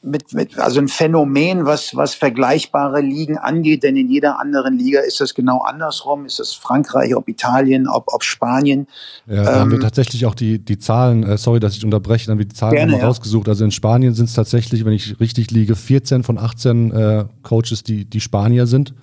mit, 0.00 0.32
mit, 0.32 0.58
also 0.58 0.80
ein 0.80 0.88
Phänomen, 0.88 1.66
was, 1.66 1.96
was 1.96 2.14
vergleichbare 2.14 3.00
Ligen 3.00 3.36
angeht, 3.36 3.82
denn 3.82 3.96
in 3.96 4.08
jeder 4.08 4.38
anderen 4.38 4.78
Liga 4.78 5.00
ist 5.00 5.20
das 5.20 5.34
genau 5.34 5.62
andersrum. 5.62 6.24
Ist 6.24 6.38
das 6.38 6.52
Frankreich, 6.52 7.16
ob 7.16 7.28
Italien, 7.28 7.88
ob, 7.88 8.04
ob 8.06 8.22
Spanien. 8.22 8.86
Ja, 9.26 9.42
da 9.42 9.52
ähm, 9.54 9.60
haben 9.60 9.70
wir 9.70 9.78
ähm, 9.78 9.82
tatsächlich 9.82 10.24
auch 10.26 10.34
die, 10.34 10.60
die 10.64 10.78
Zahlen, 10.78 11.24
äh, 11.24 11.36
sorry, 11.36 11.58
dass 11.58 11.76
ich 11.76 11.84
unterbreche, 11.84 12.26
dann 12.26 12.34
haben 12.34 12.38
wir 12.38 12.46
die 12.46 12.54
Zahlen 12.54 12.76
gerne, 12.76 13.02
rausgesucht. 13.02 13.48
Also 13.48 13.64
in 13.64 13.72
Spanien 13.72 14.14
sind 14.14 14.26
es 14.26 14.34
tatsächlich, 14.34 14.84
wenn 14.84 14.92
ich 14.92 15.18
richtig 15.18 15.50
liege, 15.50 15.74
14 15.74 16.22
von 16.22 16.38
18 16.38 16.92
äh, 16.92 17.24
Coaches, 17.42 17.82
die, 17.82 18.04
die 18.04 18.20
Spanier 18.20 18.66
sind. 18.66 18.94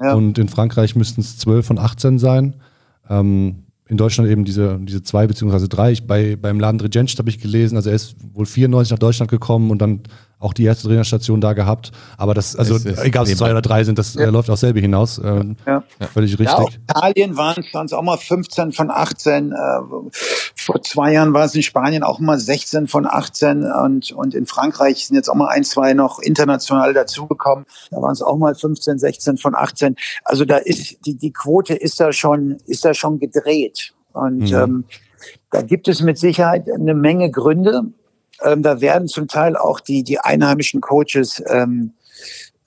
Ja. 0.00 0.14
Und 0.14 0.38
in 0.38 0.48
Frankreich 0.48 0.94
müssten 0.94 1.20
es 1.20 1.38
12 1.38 1.66
von 1.66 1.78
18 1.78 2.18
sein. 2.18 2.54
Ähm, 3.08 3.64
in 3.86 3.98
Deutschland 3.98 4.30
eben 4.30 4.44
diese, 4.44 4.78
diese 4.80 5.02
zwei 5.02 5.26
beziehungsweise 5.26 5.68
drei. 5.68 5.92
Ich, 5.92 6.06
bei, 6.06 6.36
beim 6.36 6.58
Laden 6.58 6.78
Drejensch 6.78 7.18
habe 7.18 7.28
ich 7.28 7.38
gelesen, 7.38 7.76
also 7.76 7.90
er 7.90 7.96
ist 7.96 8.16
wohl 8.32 8.46
94 8.46 8.92
nach 8.92 8.98
Deutschland 8.98 9.30
gekommen 9.30 9.70
und 9.70 9.82
dann 9.82 10.00
auch 10.44 10.52
die 10.52 10.64
erste 10.64 10.88
Trainerstation 10.88 11.40
da 11.40 11.54
gehabt. 11.54 11.90
Aber 12.18 12.34
das, 12.34 12.54
also 12.54 12.76
ist 12.76 12.86
egal, 13.02 13.22
ob 13.22 13.28
es 13.28 13.38
zwei 13.38 13.50
oder 13.50 13.62
drei 13.62 13.84
sind, 13.84 13.98
das 13.98 14.14
ja. 14.14 14.22
äh, 14.22 14.30
läuft 14.30 14.50
auch 14.50 14.56
selber 14.56 14.80
hinaus. 14.80 15.18
Ähm, 15.18 15.56
ja. 15.66 15.82
Völlig 16.12 16.38
richtig. 16.38 16.48
Ja, 16.48 16.64
Italien 16.90 17.36
waren 17.36 17.64
es 17.84 17.92
auch 17.92 18.02
mal 18.02 18.18
15 18.18 18.72
von 18.72 18.90
18. 18.90 19.52
Äh, 19.52 19.54
vor 20.54 20.82
zwei 20.82 21.12
Jahren 21.12 21.32
war 21.32 21.44
es 21.44 21.54
in 21.54 21.62
Spanien 21.62 22.02
auch 22.02 22.20
mal 22.20 22.38
16 22.38 22.86
von 22.86 23.06
18 23.06 23.64
und, 23.64 24.12
und 24.12 24.34
in 24.34 24.46
Frankreich 24.46 25.06
sind 25.06 25.16
jetzt 25.16 25.28
auch 25.28 25.34
mal 25.34 25.48
ein, 25.48 25.64
zwei 25.64 25.94
noch 25.94 26.18
international 26.18 26.92
dazugekommen. 26.92 27.64
Da 27.90 28.02
waren 28.02 28.12
es 28.12 28.22
auch 28.22 28.36
mal 28.36 28.54
15, 28.54 28.98
16 28.98 29.38
von 29.38 29.54
18. 29.54 29.96
Also 30.24 30.44
da 30.44 30.58
ist 30.58 31.06
die, 31.06 31.16
die 31.16 31.32
Quote 31.32 31.74
ist 31.74 32.00
da 32.00 32.12
schon, 32.12 32.58
ist 32.66 32.84
da 32.84 32.94
schon 32.94 33.18
gedreht. 33.18 33.94
Und 34.12 34.50
mhm. 34.50 34.54
ähm, 34.54 34.84
da 35.50 35.62
gibt 35.62 35.88
es 35.88 36.02
mit 36.02 36.18
Sicherheit 36.18 36.70
eine 36.70 36.94
Menge 36.94 37.30
Gründe. 37.30 37.84
Ähm, 38.44 38.62
da 38.62 38.80
werden 38.80 39.08
zum 39.08 39.28
Teil 39.28 39.56
auch 39.56 39.80
die, 39.80 40.04
die 40.04 40.18
einheimischen 40.18 40.80
Coaches 40.80 41.42
ähm, 41.48 41.92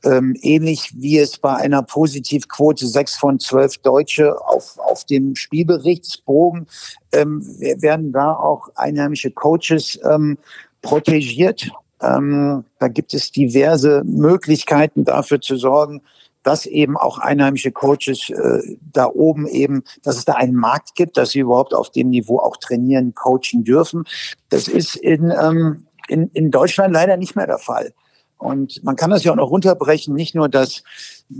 ähm, 0.04 0.36
ähnlich 0.42 0.92
wie 0.96 1.18
es 1.20 1.38
bei 1.38 1.56
einer 1.56 1.82
Positivquote 1.82 2.88
sechs 2.88 3.16
von 3.16 3.40
zwölf 3.40 3.78
Deutsche 3.80 4.40
auf, 4.48 4.78
auf 4.78 5.06
dem 5.06 5.36
Spielberichtsbogen 5.36 6.68
ähm, 7.12 7.42
werden 7.60 8.12
da 8.12 8.34
auch 8.34 8.70
einheimische 8.76 9.32
Coaches 9.32 10.00
ähm, 10.10 10.38
protegiert. 10.82 11.70
Ähm, 12.02 12.63
da 12.80 12.88
gibt 12.88 13.13
es 13.13 13.32
diverse 13.32 14.04
Möglichkeiten 14.06 15.04
dafür 15.04 15.42
zu 15.42 15.58
sorgen, 15.58 16.02
dass 16.48 16.66
eben 16.66 16.96
auch 16.96 17.18
einheimische 17.18 17.74
Coaches 17.74 18.30
äh, 18.30 18.78
da 18.80 19.08
oben 19.08 19.48
eben, 19.48 19.84
dass 20.02 20.18
es 20.18 20.24
da 20.24 20.36
einen 20.36 20.56
Markt 20.56 20.96
gibt, 20.96 21.18
dass 21.18 21.32
sie 21.32 21.40
überhaupt 21.40 21.74
auf 21.74 21.92
dem 21.92 22.10
Niveau 22.10 22.40
auch 22.40 22.56
trainieren, 22.56 23.14
coachen 23.14 23.66
dürfen. 23.66 24.06
Das 24.48 24.70
ist 24.70 24.96
in, 24.96 25.30
ähm, 25.30 25.88
in, 26.08 26.30
in 26.30 26.50
Deutschland 26.50 26.94
leider 26.94 27.18
nicht 27.18 27.36
mehr 27.36 27.48
der 27.48 27.58
Fall. 27.58 27.94
Und 28.38 28.82
man 28.86 28.96
kann 28.96 29.10
das 29.10 29.26
ja 29.26 29.34
auch 29.34 29.36
noch 29.36 29.50
runterbrechen, 29.50 30.16
nicht 30.16 30.36
nur, 30.36 30.48
dass 30.48 30.84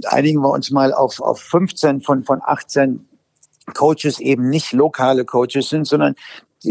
einigen 0.08 0.42
wir 0.42 0.52
uns 0.52 0.72
mal 0.72 0.94
auf, 0.94 1.22
auf 1.22 1.40
15 1.40 2.02
von, 2.02 2.26
von 2.26 2.42
18 2.44 3.08
Coaches 3.74 4.20
eben 4.20 4.50
nicht 4.50 4.74
lokale 4.74 5.24
Coaches 5.24 5.70
sind, 5.70 5.88
sondern 5.88 6.16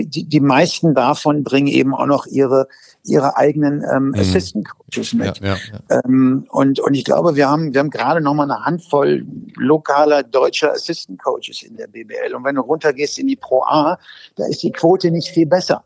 die, 0.05 0.25
die 0.25 0.41
meisten 0.41 0.95
davon 0.95 1.43
bringen 1.45 1.69
eben 1.69 1.95
auch 1.95 2.07
noch 2.07 2.27
ihre 2.27 2.69
ihre 3.05 3.37
eigenen 3.37 3.85
ähm, 3.91 4.09
mhm. 4.09 4.15
Assistant 4.15 4.69
Coaches 4.69 5.15
mit. 5.15 5.39
Ja, 5.39 5.55
ja, 5.55 5.57
ja. 5.73 6.01
Ähm, 6.05 6.47
und 6.51 6.81
und 6.81 6.95
ich 6.95 7.05
glaube, 7.05 7.37
wir 7.37 7.49
haben 7.49 7.73
wir 7.73 7.81
haben 7.81 7.91
gerade 7.91 8.21
noch 8.21 8.35
mal 8.35 8.51
eine 8.51 8.65
Handvoll 8.65 9.25
lokaler 9.57 10.23
deutscher 10.23 10.73
Assistant 10.73 11.23
Coaches 11.23 11.63
in 11.63 11.77
der 11.77 11.87
BBL. 11.87 12.35
Und 12.35 12.45
wenn 12.45 12.57
du 12.57 12.63
runtergehst 12.63 13.19
in 13.19 13.29
die 13.29 13.37
Pro 13.37 13.63
A, 13.63 13.99
da 14.37 14.47
ist 14.47 14.63
die 14.63 14.73
Quote 14.73 15.11
nicht 15.11 15.29
viel 15.29 15.47
besser. 15.47 15.85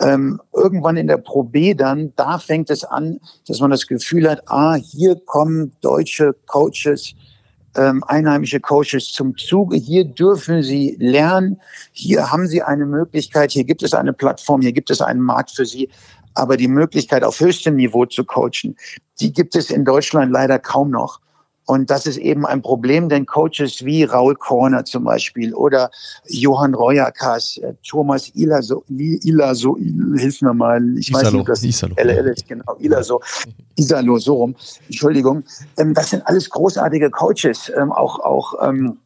Ähm, 0.00 0.40
irgendwann 0.54 0.96
in 0.96 1.08
der 1.08 1.18
Pro 1.18 1.42
B 1.42 1.74
dann, 1.74 2.12
da 2.16 2.38
fängt 2.38 2.70
es 2.70 2.84
an, 2.84 3.20
dass 3.46 3.60
man 3.60 3.70
das 3.70 3.86
Gefühl 3.86 4.30
hat, 4.30 4.42
ah, 4.46 4.74
hier 4.74 5.14
kommen 5.26 5.72
deutsche 5.82 6.34
Coaches 6.46 7.14
ähm, 7.76 8.02
einheimische 8.06 8.60
Coaches 8.60 9.12
zum 9.12 9.36
Zuge. 9.36 9.76
Hier 9.76 10.04
dürfen 10.04 10.62
sie 10.62 10.96
lernen. 10.98 11.60
Hier 11.92 12.30
haben 12.30 12.46
sie 12.46 12.62
eine 12.62 12.86
Möglichkeit. 12.86 13.52
Hier 13.52 13.64
gibt 13.64 13.82
es 13.82 13.94
eine 13.94 14.12
Plattform. 14.12 14.60
Hier 14.60 14.72
gibt 14.72 14.90
es 14.90 15.00
einen 15.00 15.20
Markt 15.20 15.50
für 15.50 15.64
sie. 15.64 15.88
Aber 16.34 16.56
die 16.56 16.68
Möglichkeit, 16.68 17.24
auf 17.24 17.40
höchstem 17.40 17.76
Niveau 17.76 18.06
zu 18.06 18.24
coachen, 18.24 18.76
die 19.20 19.32
gibt 19.32 19.56
es 19.56 19.70
in 19.70 19.84
Deutschland 19.84 20.32
leider 20.32 20.58
kaum 20.58 20.90
noch. 20.90 21.20
Und 21.70 21.88
das 21.88 22.04
ist 22.04 22.16
eben 22.16 22.46
ein 22.46 22.62
Problem, 22.62 23.08
denn 23.08 23.26
Coaches 23.26 23.84
wie 23.84 24.02
Raul 24.02 24.34
Korner 24.34 24.84
zum 24.84 25.04
Beispiel 25.04 25.54
oder 25.54 25.88
Johann 26.26 26.74
Royakas, 26.74 27.58
äh, 27.58 27.74
Thomas 27.86 28.28
Ilaso, 28.34 28.82
Ilaso, 28.88 29.76
hilf 30.16 30.42
mir 30.42 30.52
mal, 30.52 30.82
ich 30.98 31.10
Isalo, 31.10 31.26
weiß 31.26 31.32
nicht, 31.32 31.48
das 31.48 31.62
Isalo. 31.62 31.94
LL 31.96 32.26
ist, 32.26 32.48
genau, 32.48 32.74
Ilaso, 32.80 33.20
Isalo, 33.76 34.18
so 34.18 34.34
rum, 34.34 34.56
Entschuldigung. 34.88 35.44
Ähm, 35.78 35.94
das 35.94 36.10
sind 36.10 36.26
alles 36.26 36.50
großartige 36.50 37.08
Coaches, 37.08 37.70
ähm, 37.80 37.92
auch, 37.92 38.18
auch, 38.18 38.54
ähm, 38.68 38.98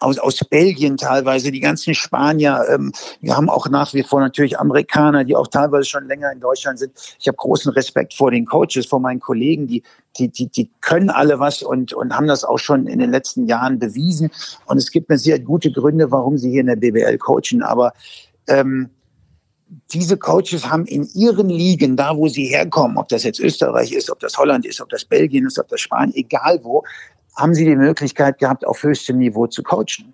aus, 0.00 0.18
aus 0.18 0.38
Belgien 0.48 0.96
teilweise, 0.96 1.50
die 1.50 1.60
ganzen 1.60 1.94
Spanier. 1.94 2.64
Ähm, 2.68 2.92
wir 3.20 3.36
haben 3.36 3.48
auch 3.48 3.68
nach 3.68 3.94
wie 3.94 4.02
vor 4.02 4.20
natürlich 4.20 4.58
Amerikaner, 4.58 5.24
die 5.24 5.36
auch 5.36 5.48
teilweise 5.48 5.84
schon 5.84 6.06
länger 6.06 6.32
in 6.32 6.40
Deutschland 6.40 6.78
sind. 6.78 6.92
Ich 7.18 7.28
habe 7.28 7.36
großen 7.36 7.72
Respekt 7.72 8.14
vor 8.14 8.30
den 8.30 8.46
Coaches, 8.46 8.86
vor 8.86 9.00
meinen 9.00 9.20
Kollegen, 9.20 9.66
die, 9.66 9.82
die, 10.18 10.28
die, 10.28 10.48
die 10.48 10.70
können 10.80 11.10
alle 11.10 11.38
was 11.38 11.62
und, 11.62 11.92
und 11.92 12.14
haben 12.14 12.26
das 12.26 12.44
auch 12.44 12.58
schon 12.58 12.86
in 12.86 12.98
den 12.98 13.10
letzten 13.10 13.46
Jahren 13.46 13.78
bewiesen. 13.78 14.30
Und 14.66 14.78
es 14.78 14.90
gibt 14.90 15.08
mir 15.08 15.18
sehr 15.18 15.38
gute 15.38 15.70
Gründe, 15.70 16.10
warum 16.10 16.38
sie 16.38 16.50
hier 16.50 16.60
in 16.60 16.66
der 16.66 16.76
BBL 16.76 17.18
coachen. 17.18 17.62
Aber 17.62 17.92
ähm, 18.48 18.90
diese 19.92 20.16
Coaches 20.16 20.68
haben 20.70 20.86
in 20.86 21.06
ihren 21.14 21.48
Ligen, 21.48 21.96
da 21.96 22.16
wo 22.16 22.28
sie 22.28 22.46
herkommen, 22.46 22.96
ob 22.96 23.08
das 23.08 23.22
jetzt 23.22 23.38
Österreich 23.38 23.92
ist, 23.92 24.10
ob 24.10 24.18
das 24.20 24.36
Holland 24.38 24.64
ist, 24.64 24.80
ob 24.80 24.88
das 24.88 25.04
Belgien 25.04 25.46
ist, 25.46 25.58
ob 25.58 25.68
das 25.68 25.80
Spanien, 25.80 26.14
egal 26.14 26.60
wo, 26.62 26.84
haben 27.38 27.54
sie 27.54 27.64
die 27.64 27.76
Möglichkeit 27.76 28.38
gehabt, 28.38 28.66
auf 28.66 28.82
höchstem 28.82 29.18
Niveau 29.18 29.46
zu 29.46 29.62
coachen 29.62 30.12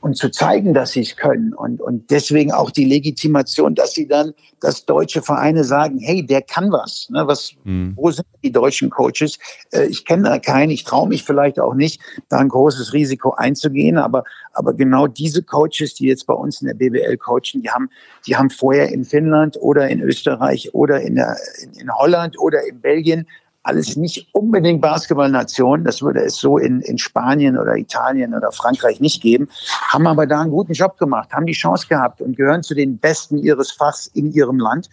und 0.00 0.16
zu 0.16 0.30
zeigen, 0.30 0.74
dass 0.74 0.92
sie 0.92 1.00
es 1.00 1.16
können. 1.16 1.52
Und, 1.52 1.80
und 1.80 2.10
deswegen 2.10 2.52
auch 2.52 2.70
die 2.70 2.84
Legitimation, 2.84 3.74
dass 3.74 3.94
sie 3.94 4.06
dann, 4.06 4.32
dass 4.60 4.84
deutsche 4.84 5.22
Vereine 5.22 5.64
sagen, 5.64 5.98
hey, 5.98 6.24
der 6.24 6.42
kann 6.42 6.70
was. 6.70 7.08
Ne, 7.10 7.26
was 7.26 7.54
mhm. 7.64 7.94
Wo 7.96 8.10
sind 8.10 8.26
die 8.44 8.52
deutschen 8.52 8.90
Coaches? 8.90 9.38
Äh, 9.72 9.86
ich 9.86 10.04
kenne 10.04 10.24
da 10.24 10.38
keinen, 10.38 10.70
ich 10.70 10.84
traue 10.84 11.08
mich 11.08 11.24
vielleicht 11.24 11.58
auch 11.58 11.74
nicht, 11.74 12.00
da 12.28 12.38
ein 12.38 12.48
großes 12.48 12.92
Risiko 12.92 13.32
einzugehen. 13.32 13.98
Aber, 13.98 14.22
aber 14.52 14.72
genau 14.72 15.08
diese 15.08 15.42
Coaches, 15.42 15.94
die 15.94 16.06
jetzt 16.06 16.26
bei 16.26 16.34
uns 16.34 16.60
in 16.60 16.68
der 16.68 16.74
BBL 16.74 17.16
coachen, 17.16 17.62
die 17.62 17.70
haben, 17.70 17.90
die 18.26 18.36
haben 18.36 18.50
vorher 18.50 18.92
in 18.92 19.04
Finnland 19.04 19.56
oder 19.60 19.88
in 19.88 20.00
Österreich 20.00 20.74
oder 20.74 21.00
in, 21.00 21.16
der, 21.16 21.36
in, 21.60 21.72
in 21.72 21.92
Holland 21.92 22.38
oder 22.38 22.64
in 22.68 22.80
Belgien 22.80 23.26
alles 23.68 23.96
nicht 23.96 24.28
unbedingt 24.32 24.80
Basketballnationen, 24.80 25.84
das 25.84 26.00
würde 26.00 26.20
es 26.20 26.36
so 26.36 26.56
in, 26.58 26.80
in 26.80 26.96
Spanien 26.96 27.58
oder 27.58 27.76
Italien 27.76 28.34
oder 28.34 28.50
Frankreich 28.50 29.00
nicht 29.00 29.22
geben, 29.22 29.48
haben 29.88 30.06
aber 30.06 30.26
da 30.26 30.40
einen 30.40 30.50
guten 30.50 30.72
Job 30.72 30.96
gemacht, 30.96 31.32
haben 31.32 31.46
die 31.46 31.52
Chance 31.52 31.86
gehabt 31.86 32.20
und 32.22 32.36
gehören 32.36 32.62
zu 32.62 32.74
den 32.74 32.98
Besten 32.98 33.38
ihres 33.38 33.70
Fachs 33.70 34.06
in 34.06 34.32
ihrem 34.32 34.58
Land 34.58 34.88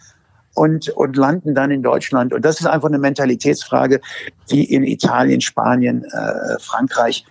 und, 0.54 0.90
und 0.90 1.16
landen 1.16 1.54
dann 1.54 1.70
in 1.70 1.82
Deutschland. 1.82 2.32
Und 2.32 2.44
das 2.44 2.60
ist 2.60 2.66
einfach 2.66 2.88
eine 2.88 2.98
Mentalitätsfrage, 2.98 4.00
die 4.50 4.72
in 4.72 4.84
Italien, 4.84 5.40
Spanien, 5.40 6.04
äh, 6.04 6.58
Frankreich 6.60 7.24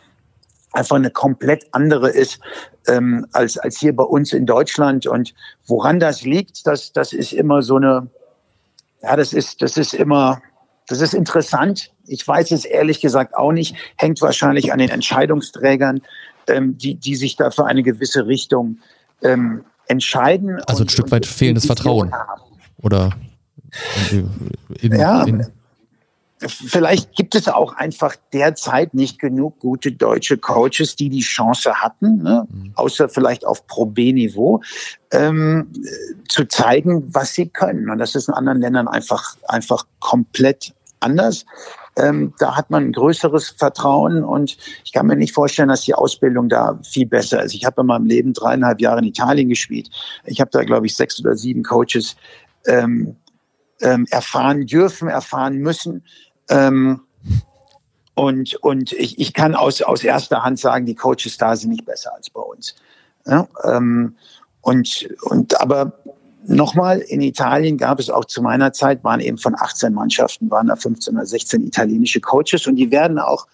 einfach 0.71 0.95
eine 0.95 1.11
komplett 1.11 1.67
andere 1.71 2.09
ist 2.09 2.39
ähm, 2.87 3.25
als, 3.33 3.57
als 3.57 3.79
hier 3.79 3.95
bei 3.95 4.03
uns 4.03 4.33
in 4.33 4.45
Deutschland. 4.45 5.07
Und 5.07 5.33
woran 5.67 5.99
das 5.99 6.23
liegt, 6.23 6.67
das, 6.67 6.91
das 6.91 7.13
ist 7.13 7.33
immer 7.33 7.61
so 7.61 7.77
eine, 7.77 8.07
ja, 9.01 9.15
das 9.15 9.33
ist, 9.33 9.61
das 9.61 9.77
ist 9.77 9.93
immer, 9.93 10.41
das 10.87 11.01
ist 11.01 11.13
interessant. 11.13 11.91
Ich 12.07 12.27
weiß 12.27 12.51
es 12.51 12.65
ehrlich 12.65 13.01
gesagt 13.01 13.35
auch 13.35 13.51
nicht. 13.51 13.75
Hängt 13.97 14.21
wahrscheinlich 14.21 14.71
an 14.71 14.79
den 14.79 14.89
Entscheidungsträgern, 14.89 16.01
ähm, 16.47 16.77
die, 16.77 16.95
die 16.95 17.15
sich 17.15 17.35
da 17.35 17.51
für 17.51 17.65
eine 17.65 17.83
gewisse 17.83 18.27
Richtung 18.27 18.77
ähm, 19.23 19.63
entscheiden. 19.87 20.61
Also 20.67 20.83
ein 20.83 20.89
Stück 20.89 21.11
weit 21.11 21.25
fehlendes 21.25 21.65
Vertrauen. 21.65 22.11
Haben. 22.11 22.41
Oder 22.81 23.11
in, 24.11 24.95
ja, 24.95 25.23
in 25.23 25.45
vielleicht 26.39 27.15
gibt 27.15 27.35
es 27.35 27.47
auch 27.47 27.73
einfach 27.73 28.15
derzeit 28.33 28.93
nicht 28.93 29.19
genug 29.19 29.59
gute 29.59 29.91
deutsche 29.91 30.37
Coaches, 30.37 30.95
die 30.95 31.09
die 31.09 31.21
Chance 31.21 31.73
hatten, 31.73 32.23
ne, 32.23 32.47
mhm. 32.49 32.71
außer 32.75 33.07
vielleicht 33.09 33.45
auf 33.45 33.65
Pro 33.67 33.85
B-Niveau, 33.85 34.61
ähm, 35.11 35.71
zu 36.27 36.45
zeigen, 36.45 37.13
was 37.13 37.33
sie 37.33 37.47
können. 37.47 37.89
Und 37.89 37.99
das 37.99 38.15
ist 38.15 38.27
in 38.27 38.33
anderen 38.33 38.59
Ländern 38.59 38.87
einfach, 38.87 39.37
einfach 39.47 39.85
komplett 39.99 40.73
anders. 40.99 41.45
Ähm, 41.97 42.33
da 42.39 42.57
hat 42.57 42.69
man 42.69 42.85
ein 42.85 42.91
größeres 42.91 43.51
Vertrauen 43.51 44.23
und 44.23 44.57
ich 44.83 44.91
kann 44.91 45.07
mir 45.07 45.15
nicht 45.15 45.33
vorstellen, 45.33 45.69
dass 45.69 45.81
die 45.81 45.93
Ausbildung 45.93 46.49
da 46.49 46.77
viel 46.83 47.05
besser 47.05 47.43
ist. 47.43 47.53
Ich 47.53 47.63
habe 47.63 47.81
in 47.81 47.87
meinem 47.87 48.05
Leben 48.05 48.33
dreieinhalb 48.33 48.81
Jahre 48.81 48.99
in 48.99 49.05
Italien 49.05 49.47
gespielt. 49.47 49.89
Ich 50.25 50.41
habe 50.41 50.51
da, 50.51 50.63
glaube 50.63 50.87
ich, 50.87 50.95
sechs 50.95 51.19
oder 51.21 51.35
sieben 51.37 51.63
Coaches 51.63 52.17
ähm, 52.65 53.15
ähm, 53.81 54.05
erfahren 54.09 54.65
dürfen, 54.65 55.07
erfahren 55.07 55.57
müssen. 55.57 56.03
Ähm, 56.49 57.01
und 58.15 58.55
und 58.55 58.93
ich, 58.93 59.19
ich 59.19 59.33
kann 59.33 59.55
aus, 59.55 59.81
aus 59.81 60.03
erster 60.03 60.43
Hand 60.43 60.59
sagen, 60.59 60.85
die 60.85 60.95
Coaches 60.95 61.37
da 61.37 61.55
sind 61.55 61.71
nicht 61.71 61.85
besser 61.85 62.13
als 62.15 62.29
bei 62.29 62.41
uns. 62.41 62.75
Ja, 63.25 63.47
ähm, 63.63 64.15
und, 64.61 65.09
und 65.23 65.59
aber 65.59 65.93
nochmal, 66.47 66.99
in 66.99 67.21
Italien 67.21 67.77
gab 67.77 67.99
es 67.99 68.09
auch 68.09 68.25
zu 68.25 68.41
meiner 68.41 68.73
Zeit, 68.73 69.03
waren 69.03 69.19
eben 69.19 69.37
von 69.37 69.55
18 69.55 69.93
Mannschaften, 69.93 70.49
waren 70.49 70.67
da 70.67 70.75
15 70.75 71.15
oder 71.15 71.25
16 71.25 71.67
italienische 71.67 72.19
Coaches 72.19 72.67
und 72.67 72.75
die 72.75 72.89
werden 72.91 73.19
auch 73.19 73.47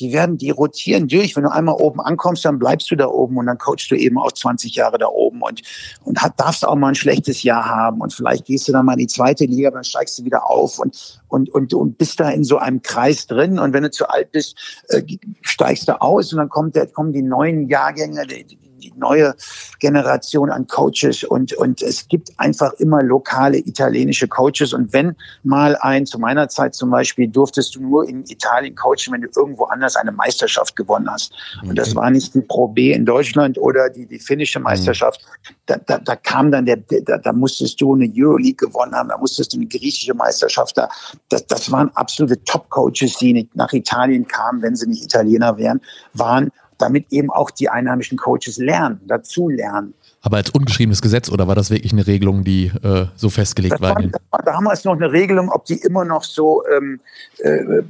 die 0.00 0.12
werden, 0.12 0.38
die 0.38 0.50
rotieren 0.50 1.06
durch. 1.08 1.36
Wenn 1.36 1.44
du 1.44 1.52
einmal 1.52 1.76
oben 1.76 2.00
ankommst, 2.00 2.44
dann 2.44 2.58
bleibst 2.58 2.90
du 2.90 2.96
da 2.96 3.06
oben 3.06 3.36
und 3.36 3.46
dann 3.46 3.58
coachst 3.58 3.90
du 3.90 3.94
eben 3.94 4.18
auch 4.18 4.32
20 4.32 4.74
Jahre 4.74 4.98
da 4.98 5.06
oben 5.06 5.42
und, 5.42 5.62
und 6.04 6.20
hat, 6.22 6.40
darfst 6.40 6.66
auch 6.66 6.74
mal 6.74 6.88
ein 6.88 6.94
schlechtes 6.94 7.42
Jahr 7.42 7.66
haben 7.66 8.00
und 8.00 8.12
vielleicht 8.12 8.46
gehst 8.46 8.66
du 8.66 8.72
dann 8.72 8.86
mal 8.86 8.94
in 8.94 9.00
die 9.00 9.06
zweite 9.06 9.44
Liga, 9.44 9.70
dann 9.70 9.84
steigst 9.84 10.18
du 10.18 10.24
wieder 10.24 10.50
auf 10.50 10.78
und, 10.78 11.20
und, 11.28 11.50
und, 11.50 11.74
und 11.74 11.98
bist 11.98 12.18
da 12.18 12.30
in 12.30 12.44
so 12.44 12.58
einem 12.58 12.82
Kreis 12.82 13.26
drin 13.26 13.58
und 13.58 13.72
wenn 13.72 13.82
du 13.82 13.90
zu 13.90 14.08
alt 14.08 14.32
bist, 14.32 14.56
äh, 14.88 15.02
steigst 15.42 15.88
du 15.88 16.00
aus 16.00 16.32
und 16.32 16.38
dann 16.38 16.48
kommt 16.48 16.74
der, 16.74 16.86
kommen 16.86 17.12
die 17.12 17.22
neuen 17.22 17.68
Jahrgänge, 17.68 18.26
die, 18.26 18.58
die 18.80 18.92
neue 18.96 19.34
Generation 19.78 20.50
an 20.50 20.66
Coaches 20.66 21.24
und, 21.24 21.52
und 21.54 21.82
es 21.82 22.08
gibt 22.08 22.30
einfach 22.38 22.72
immer 22.74 23.02
lokale 23.02 23.58
italienische 23.58 24.28
Coaches. 24.28 24.72
Und 24.72 24.92
wenn 24.92 25.14
mal 25.42 25.76
ein, 25.76 26.06
zu 26.06 26.18
meiner 26.18 26.48
Zeit 26.48 26.74
zum 26.74 26.90
Beispiel, 26.90 27.28
durftest 27.28 27.74
du 27.76 27.80
nur 27.80 28.08
in 28.08 28.24
Italien 28.26 28.74
coachen, 28.74 29.12
wenn 29.12 29.22
du 29.22 29.28
irgendwo 29.36 29.64
anders 29.64 29.96
eine 29.96 30.12
Meisterschaft 30.12 30.76
gewonnen 30.76 31.08
hast. 31.10 31.32
Und 31.62 31.76
das 31.76 31.94
war 31.94 32.10
nicht 32.10 32.34
die 32.34 32.40
Pro 32.40 32.68
B 32.68 32.92
in 32.92 33.04
Deutschland 33.04 33.58
oder 33.58 33.88
die, 33.90 34.06
die 34.06 34.18
finnische 34.18 34.58
mhm. 34.58 34.64
Meisterschaft. 34.64 35.20
Da, 35.66 35.76
da, 35.76 35.98
da 35.98 36.16
kam 36.16 36.50
dann 36.50 36.66
der, 36.66 36.76
da, 36.76 37.18
da 37.18 37.32
musstest 37.32 37.80
du 37.80 37.94
eine 37.94 38.10
Euroleague 38.14 38.66
gewonnen 38.66 38.94
haben, 38.94 39.08
da 39.08 39.18
musstest 39.18 39.52
du 39.52 39.58
eine 39.58 39.66
griechische 39.66 40.14
Meisterschaft 40.14 40.76
da. 40.76 40.88
Das, 41.28 41.46
das 41.46 41.70
waren 41.70 41.90
absolute 41.94 42.42
Top-Coaches, 42.44 43.18
die 43.18 43.48
nach 43.54 43.72
Italien 43.72 44.26
kamen, 44.26 44.62
wenn 44.62 44.76
sie 44.76 44.88
nicht 44.88 45.04
Italiener 45.04 45.56
wären, 45.56 45.80
waren 46.14 46.50
damit 46.80 47.06
eben 47.10 47.30
auch 47.30 47.50
die 47.50 47.68
einheimischen 47.68 48.18
Coaches 48.18 48.58
lernen, 48.58 49.00
dazu 49.06 49.48
lernen. 49.48 49.94
Aber 50.22 50.36
als 50.36 50.50
ungeschriebenes 50.50 51.00
Gesetz 51.00 51.30
oder 51.30 51.48
war 51.48 51.54
das 51.54 51.70
wirklich 51.70 51.92
eine 51.92 52.06
Regelung, 52.06 52.44
die 52.44 52.66
äh, 52.82 53.06
so 53.16 53.30
festgelegt 53.30 53.74
das 53.74 53.80
war? 53.80 53.94
war 53.94 54.02
das 54.02 54.20
war 54.30 54.42
damals 54.42 54.84
noch 54.84 54.94
eine 54.94 55.10
Regelung, 55.10 55.48
ob 55.48 55.64
die 55.64 55.76
immer 55.76 56.04
noch 56.04 56.24
so 56.24 56.62
ähm, 56.66 57.00
äh, 57.38 57.82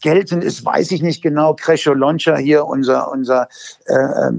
geltend 0.00 0.44
ist, 0.44 0.64
weiß 0.64 0.92
ich 0.92 1.02
nicht 1.02 1.22
genau. 1.22 1.52
Kresho 1.52 1.92
Loncha 1.92 2.36
hier, 2.36 2.64
unser, 2.64 3.10
unser 3.12 3.48
äh, 3.84 4.30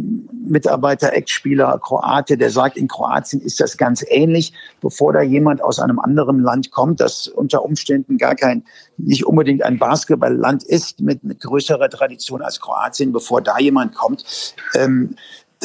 Mitarbeiter, 0.43 1.13
Ex-Spieler, 1.13 1.79
Kroate, 1.83 2.35
der 2.35 2.49
sagt, 2.49 2.77
in 2.77 2.87
Kroatien 2.87 3.41
ist 3.41 3.59
das 3.59 3.77
ganz 3.77 4.03
ähnlich, 4.09 4.51
bevor 4.81 5.13
da 5.13 5.21
jemand 5.21 5.61
aus 5.61 5.79
einem 5.79 5.99
anderen 5.99 6.39
Land 6.39 6.71
kommt, 6.71 6.99
das 6.99 7.27
unter 7.27 7.63
Umständen 7.63 8.17
gar 8.17 8.35
kein, 8.35 8.63
nicht 8.97 9.25
unbedingt 9.25 9.63
ein 9.63 9.77
Basketballland 9.77 10.63
ist, 10.63 10.99
mit, 10.99 11.23
mit 11.23 11.41
größerer 11.41 11.89
Tradition 11.91 12.41
als 12.41 12.59
Kroatien, 12.59 13.11
bevor 13.11 13.41
da 13.41 13.59
jemand 13.59 13.93
kommt. 13.93 14.25
Ähm, 14.73 15.15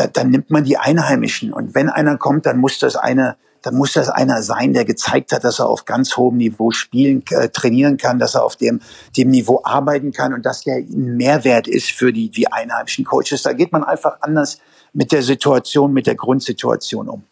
da, 0.00 0.06
dann 0.06 0.30
nimmt 0.30 0.50
man 0.50 0.64
die 0.64 0.78
Einheimischen. 0.78 1.52
Und 1.52 1.74
wenn 1.74 1.88
einer 1.88 2.16
kommt, 2.16 2.46
dann 2.46 2.58
muss 2.58 2.78
das 2.78 2.96
eine, 2.96 3.36
dann 3.62 3.74
muss 3.74 3.92
das 3.92 4.08
einer 4.08 4.42
sein, 4.42 4.72
der 4.72 4.84
gezeigt 4.84 5.32
hat, 5.32 5.44
dass 5.44 5.58
er 5.58 5.68
auf 5.68 5.84
ganz 5.84 6.16
hohem 6.16 6.38
Niveau 6.38 6.70
spielen, 6.70 7.22
äh, 7.30 7.48
trainieren 7.50 7.98
kann, 7.98 8.18
dass 8.18 8.34
er 8.34 8.44
auf 8.44 8.56
dem, 8.56 8.80
dem 9.16 9.30
Niveau 9.30 9.60
arbeiten 9.64 10.12
kann 10.12 10.32
und 10.32 10.46
dass 10.46 10.62
der 10.62 10.76
ein 10.76 11.16
Mehrwert 11.16 11.68
ist 11.68 11.90
für 11.90 12.12
die, 12.12 12.30
die 12.30 12.50
einheimischen 12.50 13.04
Coaches. 13.04 13.42
Da 13.42 13.52
geht 13.52 13.72
man 13.72 13.84
einfach 13.84 14.16
anders 14.22 14.58
mit 14.92 15.12
der 15.12 15.22
Situation, 15.22 15.92
mit 15.92 16.06
der 16.06 16.14
Grundsituation 16.14 17.08
um. 17.08 17.22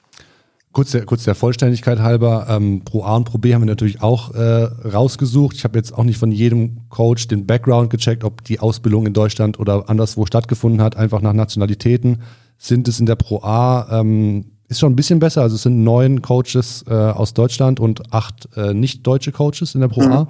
Kurz 0.73 0.93
der, 0.93 1.07
kurz 1.07 1.25
der 1.25 1.35
Vollständigkeit 1.35 1.99
halber, 1.99 2.47
ähm, 2.51 2.83
Pro 2.85 3.03
A 3.03 3.17
und 3.17 3.25
Pro 3.25 3.39
B 3.39 3.55
haben 3.55 3.63
wir 3.63 3.67
natürlich 3.67 4.03
auch 4.03 4.35
äh, 4.35 4.65
rausgesucht. 4.87 5.57
Ich 5.57 5.65
habe 5.65 5.79
jetzt 5.79 5.93
auch 5.93 6.05
nicht 6.05 6.19
von 6.19 6.31
jedem 6.31 6.83
Coach 6.91 7.27
den 7.27 7.47
Background 7.47 7.89
gecheckt, 7.91 8.23
ob 8.23 8.45
die 8.45 8.61
Ausbildung 8.61 9.07
in 9.07 9.15
Deutschland 9.15 9.59
oder 9.59 9.89
anderswo 9.89 10.27
stattgefunden 10.27 10.83
hat, 10.83 10.97
einfach 10.97 11.23
nach 11.23 11.33
Nationalitäten. 11.33 12.23
Sind 12.59 12.89
es 12.89 13.01
in 13.01 13.07
der 13.07 13.17
Pro 13.17 13.41
A, 13.43 14.01
ähm, 14.01 14.53
ist 14.69 14.81
schon 14.81 14.93
ein 14.93 14.97
bisschen 14.97 15.19
besser. 15.19 15.43
Also 15.43 15.57
es 15.57 15.63
sind 15.63 15.83
neun 15.83 16.21
Coaches 16.23 16.85
äh, 16.89 16.93
aus 16.93 17.33
Deutschland 17.33 17.81
und 17.81 18.13
acht 18.13 18.49
äh, 18.57 18.75
nicht-deutsche 18.75 19.33
Coaches 19.33 19.75
in 19.75 19.81
der 19.81 19.89
Pro 19.89 20.03
mhm. 20.03 20.13
A. 20.13 20.29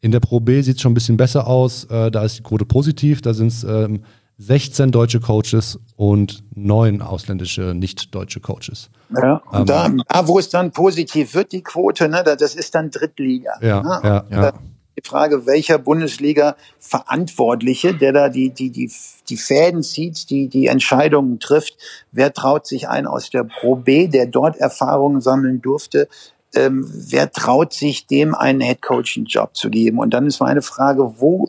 In 0.00 0.12
der 0.12 0.20
Pro 0.20 0.40
B 0.40 0.60
sieht 0.62 0.76
es 0.76 0.82
schon 0.82 0.92
ein 0.92 0.94
bisschen 0.94 1.16
besser 1.16 1.46
aus. 1.46 1.84
Äh, 1.84 2.10
da 2.10 2.22
ist 2.24 2.38
die 2.38 2.42
Quote 2.42 2.64
positiv. 2.64 3.22
Da 3.22 3.34
sind 3.34 3.48
es 3.48 3.64
ähm, 3.64 4.02
16 4.38 4.90
deutsche 4.90 5.20
Coaches 5.20 5.78
und 5.96 6.42
neun 6.54 7.00
ausländische 7.00 7.74
nicht-deutsche 7.74 8.40
Coaches. 8.40 8.90
Ja, 9.10 9.42
und 9.50 9.60
ähm, 9.60 9.66
da, 9.66 9.88
da, 10.08 10.28
wo 10.28 10.38
es 10.38 10.48
dann 10.48 10.72
positiv 10.72 11.34
wird, 11.34 11.52
die 11.52 11.62
Quote, 11.62 12.08
ne, 12.08 12.22
das 12.24 12.54
ist 12.54 12.74
dann 12.74 12.90
Drittliga. 12.90 13.52
Ja, 13.60 13.82
ne? 13.82 14.00
ja, 14.02 14.24
ja. 14.30 14.52
Die 14.96 15.02
Frage, 15.08 15.46
welcher 15.46 15.78
Bundesliga-Verantwortliche, 15.78 17.94
der 17.94 18.12
da 18.12 18.28
die, 18.28 18.50
die, 18.50 18.68
die, 18.70 18.92
die 19.28 19.36
Fäden 19.38 19.82
zieht, 19.82 20.28
die, 20.28 20.48
die 20.48 20.66
Entscheidungen 20.66 21.40
trifft, 21.40 21.78
wer 22.12 22.34
traut 22.34 22.66
sich 22.66 22.88
ein 22.88 23.06
aus 23.06 23.30
der 23.30 23.44
Pro 23.44 23.76
B, 23.76 24.08
der 24.08 24.26
dort 24.26 24.58
Erfahrungen 24.58 25.22
sammeln 25.22 25.62
durfte, 25.62 26.08
ähm, 26.54 26.86
wer 26.92 27.32
traut 27.32 27.72
sich 27.72 28.06
dem 28.06 28.34
einen 28.34 28.60
Headcoaching-Job 28.60 29.56
zu 29.56 29.70
geben? 29.70 29.98
Und 29.98 30.12
dann 30.12 30.26
ist 30.26 30.40
meine 30.40 30.60
Frage, 30.60 31.14
wo, 31.18 31.48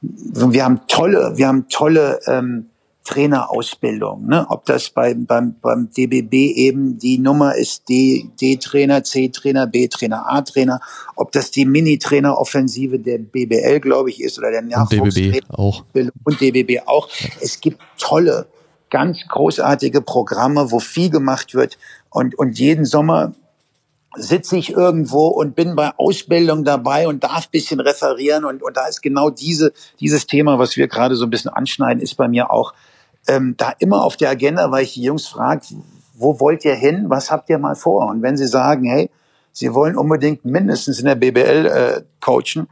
wir 0.00 0.64
haben 0.64 0.82
tolle, 0.86 1.32
wir 1.36 1.48
haben 1.48 1.68
tolle 1.68 2.20
ähm, 2.26 2.70
Trainerausbildung. 3.06 4.26
Ne? 4.26 4.46
Ob 4.48 4.64
das 4.66 4.90
beim, 4.90 5.26
beim, 5.26 5.54
beim 5.60 5.90
DBB 5.90 6.34
eben 6.56 6.98
die 6.98 7.18
Nummer 7.18 7.54
ist 7.54 7.88
D, 7.88 8.28
D-Trainer, 8.40 9.04
C-Trainer, 9.04 9.66
B-Trainer, 9.66 10.28
A-Trainer, 10.28 10.80
ob 11.14 11.32
das 11.32 11.50
die 11.50 11.64
Mini-Trainer-Offensive 11.64 12.98
der 12.98 13.18
BBL, 13.18 13.80
glaube 13.80 14.10
ich, 14.10 14.20
ist 14.20 14.38
oder 14.38 14.50
der 14.50 14.62
Nachwuchstrainer. 14.62 15.38
auch. 15.50 15.84
Und 16.24 16.40
DBB 16.40 16.86
auch. 16.86 17.08
Es 17.40 17.60
gibt 17.60 17.80
tolle, 17.98 18.46
ganz 18.90 19.18
großartige 19.28 20.00
Programme, 20.00 20.70
wo 20.70 20.80
viel 20.80 21.10
gemacht 21.10 21.54
wird. 21.54 21.78
Und, 22.10 22.36
und 22.38 22.58
jeden 22.58 22.84
Sommer 22.84 23.34
sitze 24.16 24.56
ich 24.56 24.70
irgendwo 24.70 25.28
und 25.28 25.54
bin 25.54 25.76
bei 25.76 25.92
Ausbildung 25.96 26.64
dabei 26.64 27.06
und 27.06 27.22
darf 27.22 27.48
bisschen 27.48 27.80
referieren 27.80 28.44
und, 28.44 28.62
und 28.62 28.76
da 28.76 28.86
ist 28.86 29.02
genau 29.02 29.30
diese, 29.30 29.72
dieses 30.00 30.26
Thema, 30.26 30.58
was 30.58 30.76
wir 30.76 30.88
gerade 30.88 31.16
so 31.16 31.24
ein 31.24 31.30
bisschen 31.30 31.50
anschneiden, 31.50 32.02
ist 32.02 32.16
bei 32.16 32.26
mir 32.26 32.50
auch 32.50 32.72
ähm, 33.26 33.54
da 33.56 33.72
immer 33.78 34.04
auf 34.04 34.16
der 34.16 34.30
Agenda, 34.30 34.70
weil 34.70 34.84
ich 34.84 34.94
die 34.94 35.02
Jungs 35.02 35.26
frage, 35.26 35.62
wo 36.14 36.40
wollt 36.40 36.64
ihr 36.64 36.74
hin, 36.74 37.06
was 37.08 37.30
habt 37.30 37.50
ihr 37.50 37.58
mal 37.58 37.74
vor? 37.74 38.06
Und 38.06 38.22
wenn 38.22 38.36
sie 38.36 38.46
sagen, 38.46 38.84
hey, 38.84 39.10
sie 39.52 39.74
wollen 39.74 39.96
unbedingt 39.96 40.44
mindestens 40.44 40.98
in 40.98 41.06
der 41.06 41.14
BBL 41.14 41.66
äh, 41.66 42.02
coachen 42.20 42.68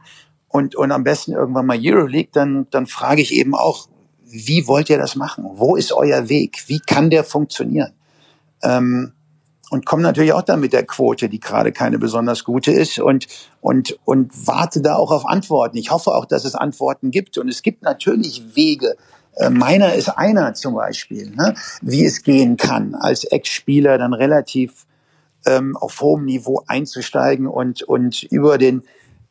und, 0.49 0.75
und 0.75 0.91
am 0.91 1.03
besten 1.03 1.33
irgendwann 1.33 1.65
mal 1.65 1.77
Euroleague, 1.79 2.29
dann, 2.33 2.67
dann 2.71 2.87
frage 2.87 3.21
ich 3.21 3.33
eben 3.33 3.55
auch, 3.55 3.87
wie 4.23 4.67
wollt 4.67 4.89
ihr 4.89 4.97
das 4.97 5.15
machen? 5.15 5.45
Wo 5.55 5.75
ist 5.75 5.93
euer 5.93 6.29
Weg? 6.29 6.63
Wie 6.67 6.79
kann 6.79 7.09
der 7.09 7.23
funktionieren? 7.23 7.93
Ähm, 8.63 9.13
und 9.71 9.85
komme 9.85 10.03
natürlich 10.03 10.33
auch 10.33 10.43
dann 10.43 10.59
mit 10.59 10.73
der 10.73 10.85
Quote, 10.85 11.27
die 11.27 11.39
gerade 11.39 11.71
keine 11.71 11.97
besonders 11.97 12.43
gute 12.43 12.71
ist 12.71 12.99
und, 12.99 13.27
und, 13.61 13.97
und 14.05 14.47
warte 14.47 14.81
da 14.81 14.95
auch 14.95 15.11
auf 15.11 15.25
Antworten. 15.25 15.77
Ich 15.77 15.91
hoffe 15.91 16.11
auch, 16.11 16.25
dass 16.25 16.45
es 16.45 16.55
Antworten 16.55 17.11
gibt. 17.11 17.37
Und 17.37 17.49
es 17.49 17.63
gibt 17.63 17.81
natürlich 17.81 18.55
Wege. 18.55 18.95
Äh, 19.37 19.49
meiner 19.49 19.93
ist 19.93 20.09
einer 20.09 20.53
zum 20.53 20.75
Beispiel, 20.75 21.31
ne, 21.31 21.55
wie 21.81 22.05
es 22.05 22.23
gehen 22.23 22.57
kann, 22.57 22.95
als 22.95 23.23
Ex-Spieler 23.23 23.97
dann 23.97 24.13
relativ 24.13 24.85
ähm, 25.45 25.75
auf 25.77 26.01
hohem 26.01 26.25
Niveau 26.25 26.63
einzusteigen 26.67 27.47
und, 27.47 27.83
und 27.83 28.23
über 28.23 28.57
den, 28.57 28.83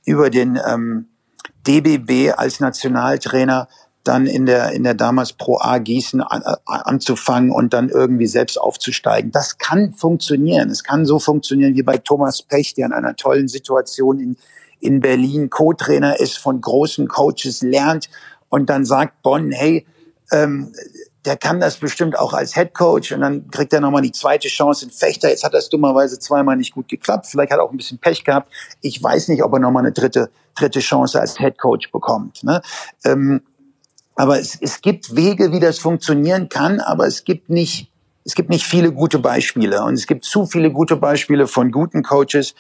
über 0.05 0.30
den 0.30 0.59
ähm, 0.66 1.09
DBB 1.66 2.32
als 2.36 2.61
Nationaltrainer 2.61 3.68
dann 4.05 4.26
in 4.26 4.44
der, 4.44 4.72
in 4.72 4.84
der 4.84 4.92
damals 4.92 5.32
Pro 5.32 5.59
A 5.59 5.78
Gießen 5.78 6.20
an, 6.20 6.42
anzufangen 6.66 7.50
und 7.50 7.72
dann 7.72 7.88
irgendwie 7.88 8.26
selbst 8.26 8.61
aufzusteigen. 8.61 9.32
Das 9.32 9.57
kann 9.57 9.94
funktionieren. 9.94 10.68
Es 10.68 10.84
kann 10.84 11.07
so 11.07 11.18
funktionieren 11.18 11.74
wie 11.74 11.82
bei 11.82 11.96
Thomas 11.96 12.42
Pech, 12.42 12.74
der 12.74 12.86
in 12.86 12.92
einer 12.92 13.16
tollen 13.16 13.48
Situation 13.48 14.20
in, 14.20 14.36
in 14.78 15.00
Berlin 15.00 15.48
Co-Trainer 15.48 16.20
ist, 16.20 16.36
von 16.36 16.61
großen 16.61 17.09
Coaches 17.09 17.62
lernt 17.62 18.11
und 18.50 18.68
dann 18.68 18.84
sagt 18.84 19.22
Bonn, 19.22 19.50
hey, 19.50 19.86
ähm, 20.32 20.72
der 21.24 21.36
kann 21.36 21.58
das 21.58 21.78
bestimmt 21.78 22.18
auch 22.18 22.34
als 22.34 22.54
Head 22.54 22.74
Coach 22.74 23.12
und 23.12 23.20
dann 23.20 23.50
kriegt 23.50 23.72
er 23.72 23.80
nochmal 23.80 24.02
die 24.02 24.12
zweite 24.12 24.48
Chance 24.48 24.84
in 24.84 24.90
Fechter. 24.90 25.30
Jetzt 25.30 25.44
hat 25.44 25.54
das 25.54 25.70
dummerweise 25.70 26.18
zweimal 26.18 26.56
nicht 26.56 26.74
gut 26.74 26.88
geklappt. 26.88 27.26
Vielleicht 27.26 27.50
hat 27.50 27.58
er 27.58 27.64
auch 27.64 27.70
ein 27.70 27.76
bisschen 27.78 27.98
Pech 27.98 28.24
gehabt. 28.24 28.52
Ich 28.82 29.02
weiß 29.02 29.28
nicht, 29.28 29.42
ob 29.42 29.52
er 29.54 29.58
nochmal 29.58 29.84
eine 29.84 29.92
dritte, 29.92 30.30
dritte 30.54 30.80
Chance 30.80 31.20
als 31.20 31.38
Head 31.38 31.58
Coach 31.58 31.90
bekommt. 31.92 32.44
Ne? 32.44 32.60
Ähm, 33.04 33.40
aber 34.16 34.38
es, 34.38 34.58
es 34.60 34.80
gibt 34.82 35.16
Wege, 35.16 35.52
wie 35.52 35.60
das 35.60 35.78
funktionieren 35.78 36.48
kann, 36.48 36.80
aber 36.80 37.06
es 37.06 37.24
gibt 37.24 37.48
nicht, 37.48 37.90
es 38.24 38.34
gibt 38.34 38.50
nicht 38.50 38.66
viele 38.66 38.92
gute 38.92 39.18
Beispiele. 39.18 39.82
Und 39.82 39.94
es 39.94 40.06
gibt 40.06 40.24
zu 40.24 40.46
viele 40.46 40.70
gute 40.70 40.96
Beispiele 40.96 41.46
von 41.46 41.72
guten 41.72 42.02
Coaches, 42.02 42.54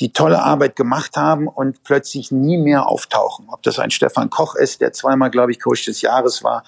die 0.00 0.12
tolle 0.12 0.42
Arbeit 0.42 0.76
gemacht 0.76 1.16
haben 1.16 1.48
und 1.48 1.82
plötzlich 1.84 2.30
nie 2.30 2.58
mehr 2.58 2.86
auftauchen. 2.88 3.46
Ob 3.50 3.62
das 3.62 3.78
ein 3.78 3.90
Stefan 3.90 4.30
Koch 4.30 4.54
ist, 4.54 4.80
der 4.80 4.92
zweimal, 4.92 5.30
glaube 5.30 5.52
ich, 5.52 5.60
Coach 5.60 5.84
des 5.86 6.02
Jahres 6.02 6.42
war, 6.42 6.64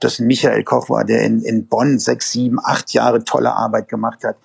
das 0.00 0.18
ein 0.18 0.26
Michael 0.26 0.64
Koch 0.64 0.90
war, 0.90 1.04
der 1.04 1.22
in, 1.22 1.42
in 1.42 1.66
Bonn 1.66 1.98
sechs, 1.98 2.32
sieben, 2.32 2.58
acht 2.62 2.92
Jahre 2.92 3.24
tolle 3.24 3.54
Arbeit 3.54 3.88
gemacht 3.88 4.24
hat. 4.24 4.36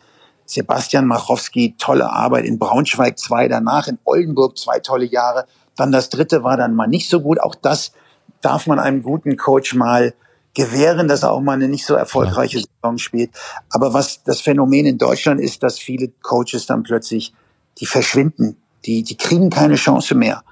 Sebastian 0.46 1.08
Machowski, 1.08 1.76
tolle 1.78 2.12
Arbeit 2.12 2.46
in 2.46 2.60
Braunschweig 2.60 3.18
zwei, 3.18 3.48
danach 3.48 3.88
in 3.88 3.98
Oldenburg 4.04 4.58
zwei 4.58 4.80
tolle 4.80 5.06
Jahre. 5.06 5.46
Dann 5.76 5.92
das 5.92 6.10
dritte 6.10 6.44
war 6.44 6.56
dann 6.56 6.76
mal 6.76 6.88
nicht 6.88 7.10
so 7.10 7.22
gut. 7.22 7.40
Auch 7.40 7.56
das 7.56 7.94
darf 8.42 8.68
man 8.68 8.80
einem 8.80 9.02
guten 9.02 9.38
Coach 9.38 9.74
mal 9.74 10.14
gewähren, 10.54 11.08
dass 11.08 11.24
er 11.24 11.32
auch 11.32 11.42
mal 11.42 11.54
eine 11.54 11.68
nicht 11.68 11.86
so 11.86 11.96
erfolgreiche 11.96 12.60
Saison 12.60 12.98
spielt. 12.98 13.32
Aber 13.70 13.94
was 13.94 14.24
das 14.24 14.42
Phänomen 14.42 14.86
in 14.86 14.98
Deutschland 14.98 15.42
ist, 15.42 15.64
dass 15.64 15.80
viele 15.80 16.10
Coaches 16.22 16.66
dann 16.66 16.84
plötzlich, 16.84 17.34
die 17.80 17.86
verschwinden, 17.86 18.58
die, 18.86 19.04
die 19.04 19.18
kriegen 19.18 19.50
keine 19.50 19.76
Chance 19.76 20.16
mehr. 20.16 20.44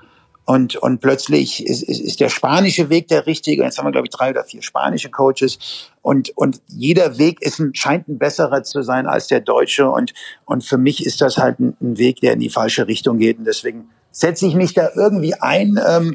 Und, 0.46 0.76
und 0.76 1.00
plötzlich 1.00 1.66
ist, 1.66 1.84
ist, 1.84 2.02
ist 2.02 2.20
der 2.20 2.30
spanische 2.30 2.90
Weg 2.90 3.08
der 3.08 3.26
richtige. 3.26 3.64
Jetzt 3.64 3.78
haben 3.78 3.86
wir, 3.86 3.92
glaube 3.92 4.08
ich, 4.08 4.14
drei 4.14 4.32
oder 4.32 4.44
vier 4.44 4.62
spanische 4.62 5.10
Coaches. 5.10 5.58
Und, 6.02 6.36
und 6.36 6.62
jeder 6.68 7.18
Weg 7.18 7.42
ist 7.42 7.60
ein, 7.60 7.74
scheint 7.74 8.10
ein 8.10 8.18
besserer 8.18 8.64
zu 8.64 8.82
sein 8.82 9.08
als 9.08 9.28
der 9.28 9.40
deutsche. 9.40 9.90
Und, 9.90 10.14
und 10.46 10.66
für 10.66 10.78
mich 10.78 11.06
ist 11.06 11.22
das 11.22 11.38
halt 11.38 11.60
ein, 11.60 11.78
ein 11.82 11.98
Weg, 11.98 12.20
der 12.20 12.34
in 12.34 12.40
die 12.40 12.50
falsche 12.50 12.88
Richtung 12.88 13.20
geht. 13.20 13.40
Und 13.40 13.46
deswegen 13.46 13.90
setze 14.12 14.46
ich 14.46 14.56
mich 14.56 14.74
da 14.74 14.90
irgendwie 14.96 15.34
ein 15.36 15.80
ähm, 15.88 16.14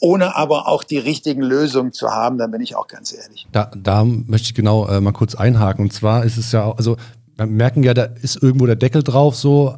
ohne 0.00 0.36
aber 0.36 0.68
auch 0.68 0.84
die 0.84 0.98
richtigen 0.98 1.40
Lösungen 1.40 1.92
zu 1.92 2.10
haben, 2.10 2.36
dann 2.36 2.50
bin 2.50 2.60
ich 2.60 2.76
auch 2.76 2.88
ganz 2.88 3.14
ehrlich. 3.14 3.46
Da, 3.52 3.70
da 3.74 4.04
möchte 4.04 4.48
ich 4.48 4.54
genau 4.54 4.86
äh, 4.86 5.00
mal 5.00 5.12
kurz 5.12 5.34
einhaken. 5.34 5.86
Und 5.86 5.92
zwar 5.92 6.24
ist 6.24 6.36
es 6.36 6.52
ja, 6.52 6.70
also 6.70 6.96
wir 7.36 7.46
merken 7.46 7.82
ja, 7.82 7.94
da 7.94 8.04
ist 8.04 8.42
irgendwo 8.42 8.66
der 8.66 8.76
Deckel 8.76 9.02
drauf, 9.02 9.34
so 9.34 9.74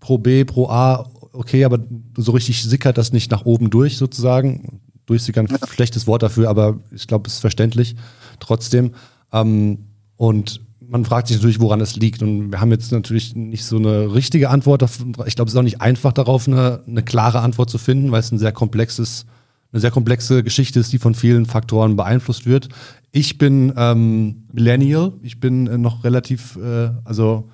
pro 0.00 0.18
B, 0.18 0.44
pro 0.44 0.68
A, 0.68 1.10
okay, 1.38 1.64
aber 1.64 1.78
so 2.16 2.32
richtig 2.32 2.62
sickert 2.62 2.98
das 2.98 3.12
nicht 3.12 3.30
nach 3.30 3.44
oben 3.44 3.70
durch 3.70 3.96
sozusagen. 3.96 4.80
Durchsickern, 5.06 5.46
ja. 5.46 5.56
schlechtes 5.68 6.06
Wort 6.06 6.22
dafür, 6.22 6.50
aber 6.50 6.80
ich 6.90 7.06
glaube, 7.06 7.28
es 7.28 7.34
ist 7.34 7.40
verständlich 7.40 7.96
trotzdem. 8.40 8.92
Ähm, 9.32 9.86
und 10.16 10.60
man 10.80 11.04
fragt 11.04 11.28
sich 11.28 11.36
natürlich, 11.36 11.60
woran 11.60 11.80
es 11.80 11.96
liegt. 11.96 12.22
Und 12.22 12.50
wir 12.50 12.60
haben 12.60 12.72
jetzt 12.72 12.92
natürlich 12.92 13.34
nicht 13.34 13.64
so 13.64 13.76
eine 13.76 14.12
richtige 14.12 14.50
Antwort. 14.50 14.82
Ich 15.26 15.36
glaube, 15.36 15.48
es 15.48 15.54
ist 15.54 15.56
auch 15.56 15.62
nicht 15.62 15.80
einfach 15.80 16.12
darauf, 16.12 16.46
eine, 16.46 16.82
eine 16.86 17.02
klare 17.02 17.40
Antwort 17.40 17.70
zu 17.70 17.78
finden, 17.78 18.10
weil 18.10 18.20
es 18.20 18.32
ein 18.32 18.38
sehr 18.38 18.52
komplexes 18.52 19.24
eine 19.72 19.80
sehr 19.80 19.90
komplexe 19.90 20.42
Geschichte 20.42 20.80
ist, 20.80 20.92
die 20.92 20.98
von 20.98 21.14
vielen 21.14 21.46
Faktoren 21.46 21.96
beeinflusst 21.96 22.46
wird. 22.46 22.68
Ich 23.12 23.38
bin 23.38 23.72
ähm, 23.76 24.44
Millennial, 24.52 25.12
ich 25.22 25.40
bin 25.40 25.66
äh, 25.66 25.76
noch 25.76 26.04
relativ, 26.04 26.56
äh, 26.56 26.90
also 27.04 27.50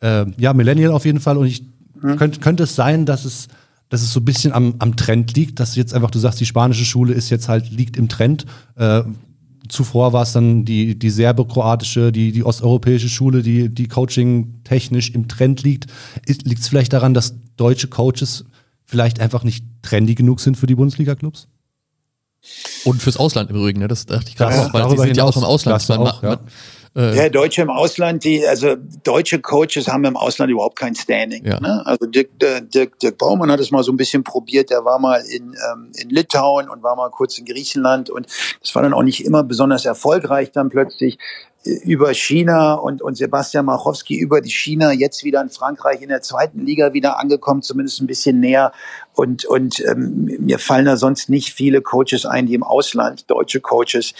äh, 0.00 0.26
ja, 0.38 0.54
Millennial 0.54 0.90
auf 0.90 1.04
jeden 1.04 1.20
Fall 1.20 1.36
und 1.36 1.46
ich 1.46 1.64
mhm. 2.02 2.16
könnte, 2.16 2.40
könnte 2.40 2.62
es 2.64 2.74
sein, 2.74 3.06
dass 3.06 3.24
es, 3.24 3.48
dass 3.88 4.02
es 4.02 4.12
so 4.12 4.20
ein 4.20 4.24
bisschen 4.24 4.52
am, 4.52 4.74
am 4.78 4.96
Trend 4.96 5.36
liegt, 5.36 5.60
dass 5.60 5.76
jetzt 5.76 5.94
einfach, 5.94 6.10
du 6.10 6.18
sagst, 6.18 6.40
die 6.40 6.46
spanische 6.46 6.84
Schule 6.84 7.14
ist 7.14 7.30
jetzt 7.30 7.48
halt, 7.48 7.70
liegt 7.70 7.96
im 7.96 8.08
Trend. 8.08 8.46
Äh, 8.76 9.02
zuvor 9.68 10.12
war 10.12 10.22
es 10.22 10.32
dann 10.32 10.64
die, 10.64 10.98
die 10.98 11.10
serbo-kroatische, 11.10 12.12
die, 12.12 12.32
die 12.32 12.44
osteuropäische 12.44 13.08
Schule, 13.08 13.42
die, 13.42 13.68
die 13.68 13.88
Coaching 13.88 14.62
technisch 14.64 15.10
im 15.10 15.28
Trend 15.28 15.62
liegt. 15.62 15.86
Liegt 16.26 16.60
es 16.60 16.68
vielleicht 16.68 16.92
daran, 16.92 17.14
dass 17.14 17.34
deutsche 17.56 17.88
Coaches 17.88 18.44
vielleicht 18.84 19.20
einfach 19.20 19.44
nicht 19.44 19.64
trendy 19.82 20.14
genug 20.14 20.40
sind 20.40 20.56
für 20.56 20.66
die 20.66 20.74
Bundesliga-Clubs? 20.74 21.48
Und 22.84 23.00
fürs 23.00 23.16
Ausland 23.16 23.50
im 23.50 23.56
Übrigen, 23.56 23.80
ne? 23.80 23.88
das 23.88 24.04
dachte 24.06 24.28
ich 24.28 24.36
gerade 24.36 24.60
auch, 24.60 24.74
weil 24.74 24.90
sie 24.90 24.98
sind 24.98 25.16
ja 25.16 25.24
auch 25.24 25.36
im 25.36 25.44
Ausland. 25.44 25.88
Man, 25.88 25.98
auch, 25.98 26.22
ja. 26.22 26.28
man, 26.30 26.38
Äh, 26.94 27.16
ja, 27.16 27.28
Deutsche 27.28 27.62
im 27.62 27.70
Ausland, 27.70 28.24
die, 28.24 28.46
also 28.46 28.76
deutsche 29.02 29.40
Coaches 29.40 29.88
haben 29.88 30.04
im 30.04 30.16
Ausland 30.16 30.50
überhaupt 30.50 30.78
kein 30.78 30.94
Standing. 30.94 31.44
Ja. 31.44 31.58
Ne? 31.58 31.82
Also 31.86 32.06
Dirk, 32.06 32.30
äh, 32.42 32.60
Dirk, 32.62 32.98
Dirk 32.98 33.18
Baumann 33.18 33.50
hat 33.50 33.60
es 33.60 33.70
mal 33.70 33.82
so 33.82 33.92
ein 33.92 33.96
bisschen 33.96 34.24
probiert, 34.24 34.70
der 34.70 34.84
war 34.84 34.98
mal 34.98 35.20
in, 35.20 35.54
ähm, 35.72 35.92
in 35.96 36.10
Litauen 36.10 36.68
und 36.68 36.82
war 36.82 36.96
mal 36.96 37.10
kurz 37.10 37.38
in 37.38 37.46
Griechenland 37.46 38.10
und 38.10 38.26
das 38.60 38.74
war 38.74 38.82
dann 38.82 38.92
auch 38.92 39.02
nicht 39.02 39.24
immer 39.24 39.42
besonders 39.42 39.84
erfolgreich 39.84 40.52
dann 40.52 40.68
plötzlich 40.68 41.18
über 41.64 42.12
China 42.12 42.74
und, 42.74 43.02
und 43.02 43.16
Sebastian 43.16 43.64
Machowski 43.66 44.18
über 44.18 44.40
die 44.40 44.50
China, 44.50 44.92
jetzt 44.92 45.22
wieder 45.24 45.40
in 45.40 45.48
Frankreich 45.48 46.02
in 46.02 46.08
der 46.08 46.20
zweiten 46.20 46.66
Liga 46.66 46.92
wieder 46.92 47.20
angekommen, 47.20 47.62
zumindest 47.62 48.00
ein 48.00 48.06
bisschen 48.06 48.40
näher. 48.40 48.72
Und, 49.14 49.44
und 49.44 49.80
ähm, 49.86 50.28
mir 50.40 50.58
fallen 50.58 50.86
da 50.86 50.96
sonst 50.96 51.28
nicht 51.28 51.52
viele 51.52 51.80
Coaches 51.80 52.26
ein, 52.26 52.46
die 52.46 52.54
im 52.54 52.64
Ausland, 52.64 53.30
deutsche 53.30 53.60
Coaches, 53.60 54.12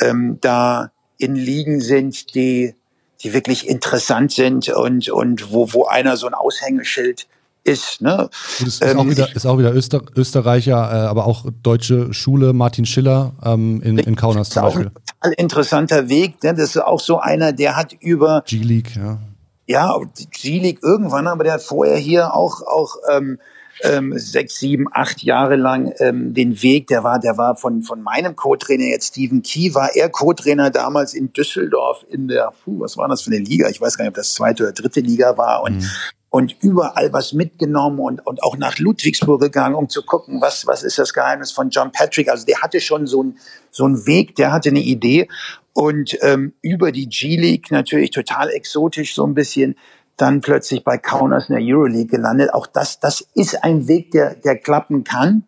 ähm, 0.00 0.38
da 0.40 0.92
in 1.24 1.34
Ligen 1.34 1.80
sind, 1.80 2.34
die, 2.34 2.74
die 3.22 3.32
wirklich 3.32 3.68
interessant 3.68 4.32
sind 4.32 4.68
und, 4.68 5.08
und 5.08 5.52
wo, 5.52 5.72
wo 5.72 5.84
einer 5.86 6.16
so 6.16 6.26
ein 6.26 6.34
Aushängeschild 6.34 7.26
ist. 7.64 8.02
Ne? 8.02 8.28
Gut, 8.58 8.68
ist, 8.68 8.84
ähm, 8.84 8.98
auch 8.98 9.08
wieder, 9.08 9.34
ist 9.34 9.46
auch 9.46 9.58
wieder 9.58 9.72
Öster, 9.72 10.02
Österreicher, 10.14 10.74
äh, 10.74 11.06
aber 11.08 11.26
auch 11.26 11.46
deutsche 11.62 12.12
Schule, 12.12 12.52
Martin 12.52 12.84
Schiller 12.84 13.32
ähm, 13.42 13.80
in, 13.82 13.98
in 13.98 14.16
Kaunas 14.16 14.50
zum 14.50 14.62
Beispiel. 14.64 14.86
Ein 14.86 14.92
total 14.92 15.32
interessanter 15.38 16.08
Weg. 16.08 16.42
Ne? 16.42 16.54
Das 16.54 16.70
ist 16.70 16.78
auch 16.78 17.00
so 17.00 17.18
einer, 17.18 17.52
der 17.52 17.76
hat 17.76 17.94
über 18.00 18.44
G-League, 18.46 18.94
ja. 18.96 19.18
Ja, 19.66 19.98
G-League 20.30 20.80
irgendwann, 20.82 21.26
aber 21.26 21.42
der 21.42 21.54
hat 21.54 21.62
vorher 21.62 21.96
hier 21.96 22.34
auch, 22.34 22.60
auch 22.60 22.96
ähm, 23.10 23.38
ähm, 23.82 24.16
sechs, 24.16 24.58
sieben, 24.58 24.86
acht 24.92 25.22
Jahre 25.22 25.56
lang 25.56 25.92
ähm, 25.98 26.34
den 26.34 26.62
Weg, 26.62 26.86
der 26.86 27.04
war, 27.04 27.18
der 27.18 27.36
war 27.36 27.56
von, 27.56 27.82
von 27.82 28.02
meinem 28.02 28.36
Co-Trainer 28.36 28.86
jetzt 28.86 29.08
Steven 29.08 29.42
Key, 29.42 29.74
war 29.74 29.94
er 29.94 30.08
Co-Trainer 30.08 30.70
damals 30.70 31.14
in 31.14 31.32
Düsseldorf 31.32 32.04
in 32.08 32.28
der, 32.28 32.52
puh, 32.64 32.80
was 32.80 32.96
war 32.96 33.08
das 33.08 33.22
für 33.22 33.30
eine 33.30 33.40
Liga? 33.40 33.68
Ich 33.68 33.80
weiß 33.80 33.96
gar 33.96 34.04
nicht, 34.04 34.10
ob 34.10 34.16
das 34.16 34.34
zweite 34.34 34.64
oder 34.64 34.72
dritte 34.72 35.00
Liga 35.00 35.36
war 35.36 35.62
und 35.62 35.76
mhm 35.76 35.90
und 36.34 36.56
überall 36.62 37.12
was 37.12 37.32
mitgenommen 37.32 38.00
und, 38.00 38.26
und 38.26 38.42
auch 38.42 38.56
nach 38.56 38.76
Ludwigsburg 38.80 39.40
gegangen, 39.40 39.76
um 39.76 39.88
zu 39.88 40.02
gucken, 40.02 40.40
was, 40.40 40.66
was 40.66 40.82
ist 40.82 40.98
das 40.98 41.14
Geheimnis 41.14 41.52
von 41.52 41.70
John 41.70 41.92
Patrick. 41.92 42.28
Also 42.28 42.44
der 42.44 42.60
hatte 42.60 42.80
schon 42.80 43.06
so 43.06 43.22
ein 43.22 43.38
so 43.70 43.86
ein 43.86 44.04
Weg, 44.04 44.34
der 44.34 44.50
hatte 44.50 44.70
eine 44.70 44.80
Idee 44.80 45.28
und 45.74 46.18
ähm, 46.22 46.54
über 46.60 46.90
die 46.90 47.08
G-League 47.08 47.70
natürlich 47.70 48.10
total 48.10 48.50
exotisch 48.50 49.14
so 49.14 49.24
ein 49.24 49.34
bisschen 49.34 49.76
dann 50.16 50.40
plötzlich 50.40 50.84
bei 50.84 50.98
Kaunas 50.98 51.48
in 51.48 51.56
der 51.56 51.64
Euroleague 51.64 52.06
gelandet. 52.06 52.54
Auch 52.54 52.66
das, 52.66 53.00
das 53.00 53.20
ist 53.34 53.62
ein 53.64 53.88
Weg, 53.88 54.12
der, 54.12 54.34
der 54.34 54.56
klappen 54.56 55.04
kann, 55.04 55.44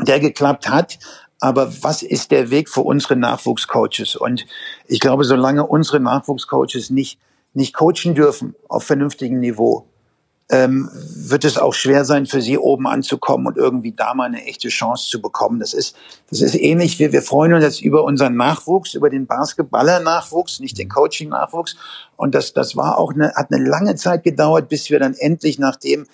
der 0.00 0.20
geklappt 0.20 0.68
hat. 0.68 0.98
Aber 1.40 1.72
was 1.82 2.02
ist 2.02 2.30
der 2.30 2.50
Weg 2.50 2.68
für 2.68 2.82
unsere 2.82 3.16
Nachwuchscoaches? 3.16 4.16
Und 4.16 4.46
ich 4.86 5.00
glaube, 5.00 5.24
solange 5.24 5.66
unsere 5.66 5.98
Nachwuchscoaches 5.98 6.90
nicht, 6.90 7.18
nicht 7.54 7.74
coachen 7.74 8.14
dürfen 8.14 8.54
auf 8.68 8.84
vernünftigem 8.84 9.40
Niveau, 9.40 9.89
ähm, 10.50 10.90
wird 10.92 11.44
es 11.44 11.58
auch 11.58 11.74
schwer 11.74 12.04
sein, 12.04 12.26
für 12.26 12.42
sie 12.42 12.58
oben 12.58 12.88
anzukommen 12.88 13.46
und 13.46 13.56
irgendwie 13.56 13.92
da 13.92 14.14
mal 14.14 14.24
eine 14.24 14.44
echte 14.44 14.68
Chance 14.68 15.08
zu 15.08 15.22
bekommen. 15.22 15.60
Das 15.60 15.72
ist, 15.72 15.94
das 16.28 16.40
ist 16.40 16.54
ähnlich. 16.56 16.98
Wir, 16.98 17.12
wir 17.12 17.22
freuen 17.22 17.54
uns 17.54 17.62
jetzt 17.62 17.80
über 17.80 18.02
unseren 18.02 18.36
Nachwuchs, 18.36 18.94
über 18.94 19.10
den 19.10 19.26
Basketballer-Nachwuchs, 19.26 20.58
nicht 20.58 20.76
den 20.78 20.88
Coaching-Nachwuchs. 20.88 21.76
Und 22.16 22.34
das, 22.34 22.52
das 22.52 22.76
war 22.76 22.98
auch 22.98 23.12
eine, 23.14 23.32
hat 23.34 23.52
eine 23.52 23.64
lange 23.64 23.94
Zeit 23.94 24.24
gedauert, 24.24 24.68
bis 24.68 24.90
wir 24.90 24.98
dann 24.98 25.14
endlich, 25.14 25.60
nachdem 25.60 26.06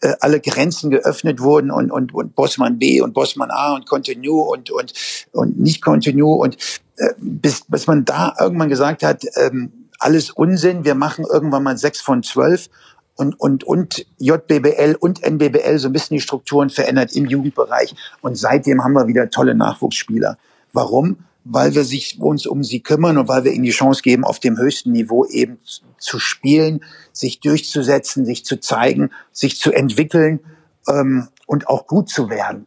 äh, 0.00 0.14
alle 0.20 0.40
Grenzen 0.40 0.90
geöffnet 0.90 1.40
wurden 1.40 1.70
und, 1.70 1.90
und, 1.90 2.14
und 2.14 2.34
Bossmann 2.34 2.78
B 2.78 3.02
und 3.02 3.12
Bossmann 3.12 3.50
A 3.50 3.74
und 3.74 3.86
Continue 3.86 4.42
und, 4.42 4.70
und, 4.70 4.94
und 5.32 5.60
nicht 5.60 5.82
Continue 5.82 6.38
und 6.38 6.56
äh, 6.96 7.10
bis, 7.18 7.64
bis 7.68 7.86
man 7.86 8.06
da 8.06 8.34
irgendwann 8.40 8.70
gesagt 8.70 9.02
hat, 9.02 9.24
ähm, 9.36 9.88
alles 9.98 10.30
Unsinn, 10.30 10.84
wir 10.84 10.94
machen 10.94 11.24
irgendwann 11.30 11.62
mal 11.62 11.76
sechs 11.76 12.00
von 12.00 12.22
zwölf 12.22 12.68
und, 13.16 13.38
und, 13.38 13.64
und 13.64 14.06
JBBL 14.18 14.96
und 14.98 15.22
NBBL 15.22 15.78
so 15.78 15.88
ein 15.88 15.92
bisschen 15.92 16.16
die 16.16 16.20
Strukturen 16.20 16.70
verändert 16.70 17.14
im 17.14 17.26
Jugendbereich. 17.26 17.94
Und 18.20 18.36
seitdem 18.36 18.82
haben 18.82 18.94
wir 18.94 19.06
wieder 19.06 19.30
tolle 19.30 19.54
Nachwuchsspieler. 19.54 20.38
Warum? 20.72 21.18
Weil 21.44 21.74
wir 21.74 21.84
sich 21.84 22.20
uns 22.20 22.46
um 22.46 22.62
sie 22.62 22.80
kümmern 22.80 23.18
und 23.18 23.28
weil 23.28 23.44
wir 23.44 23.52
ihnen 23.52 23.64
die 23.64 23.70
Chance 23.70 24.02
geben, 24.02 24.24
auf 24.24 24.38
dem 24.38 24.56
höchsten 24.56 24.92
Niveau 24.92 25.26
eben 25.26 25.58
zu 25.98 26.18
spielen, 26.18 26.84
sich 27.12 27.40
durchzusetzen, 27.40 28.24
sich 28.24 28.44
zu 28.44 28.60
zeigen, 28.60 29.10
sich 29.32 29.58
zu 29.58 29.72
entwickeln 29.72 30.40
ähm, 30.88 31.28
und 31.46 31.68
auch 31.68 31.86
gut 31.86 32.08
zu 32.08 32.30
werden 32.30 32.66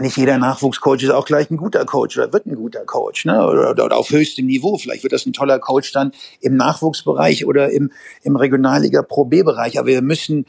nicht 0.00 0.16
jeder 0.16 0.38
Nachwuchscoach 0.38 1.02
ist 1.02 1.10
auch 1.10 1.24
gleich 1.24 1.50
ein 1.50 1.56
guter 1.56 1.84
Coach 1.84 2.16
oder 2.18 2.32
wird 2.32 2.46
ein 2.46 2.54
guter 2.54 2.84
Coach, 2.84 3.24
ne? 3.24 3.46
Oder, 3.46 3.70
oder, 3.70 3.96
auf 3.96 4.10
höchstem 4.10 4.46
Niveau. 4.46 4.78
Vielleicht 4.78 5.02
wird 5.02 5.12
das 5.12 5.26
ein 5.26 5.32
toller 5.32 5.58
Coach 5.58 5.92
dann 5.92 6.12
im 6.40 6.56
Nachwuchsbereich 6.56 7.46
oder 7.46 7.70
im, 7.70 7.90
im 8.22 8.36
Regionalliga 8.36 9.02
Pro 9.02 9.24
B-Bereich. 9.24 9.78
Aber 9.78 9.88
wir 9.88 10.02
müssen 10.02 10.46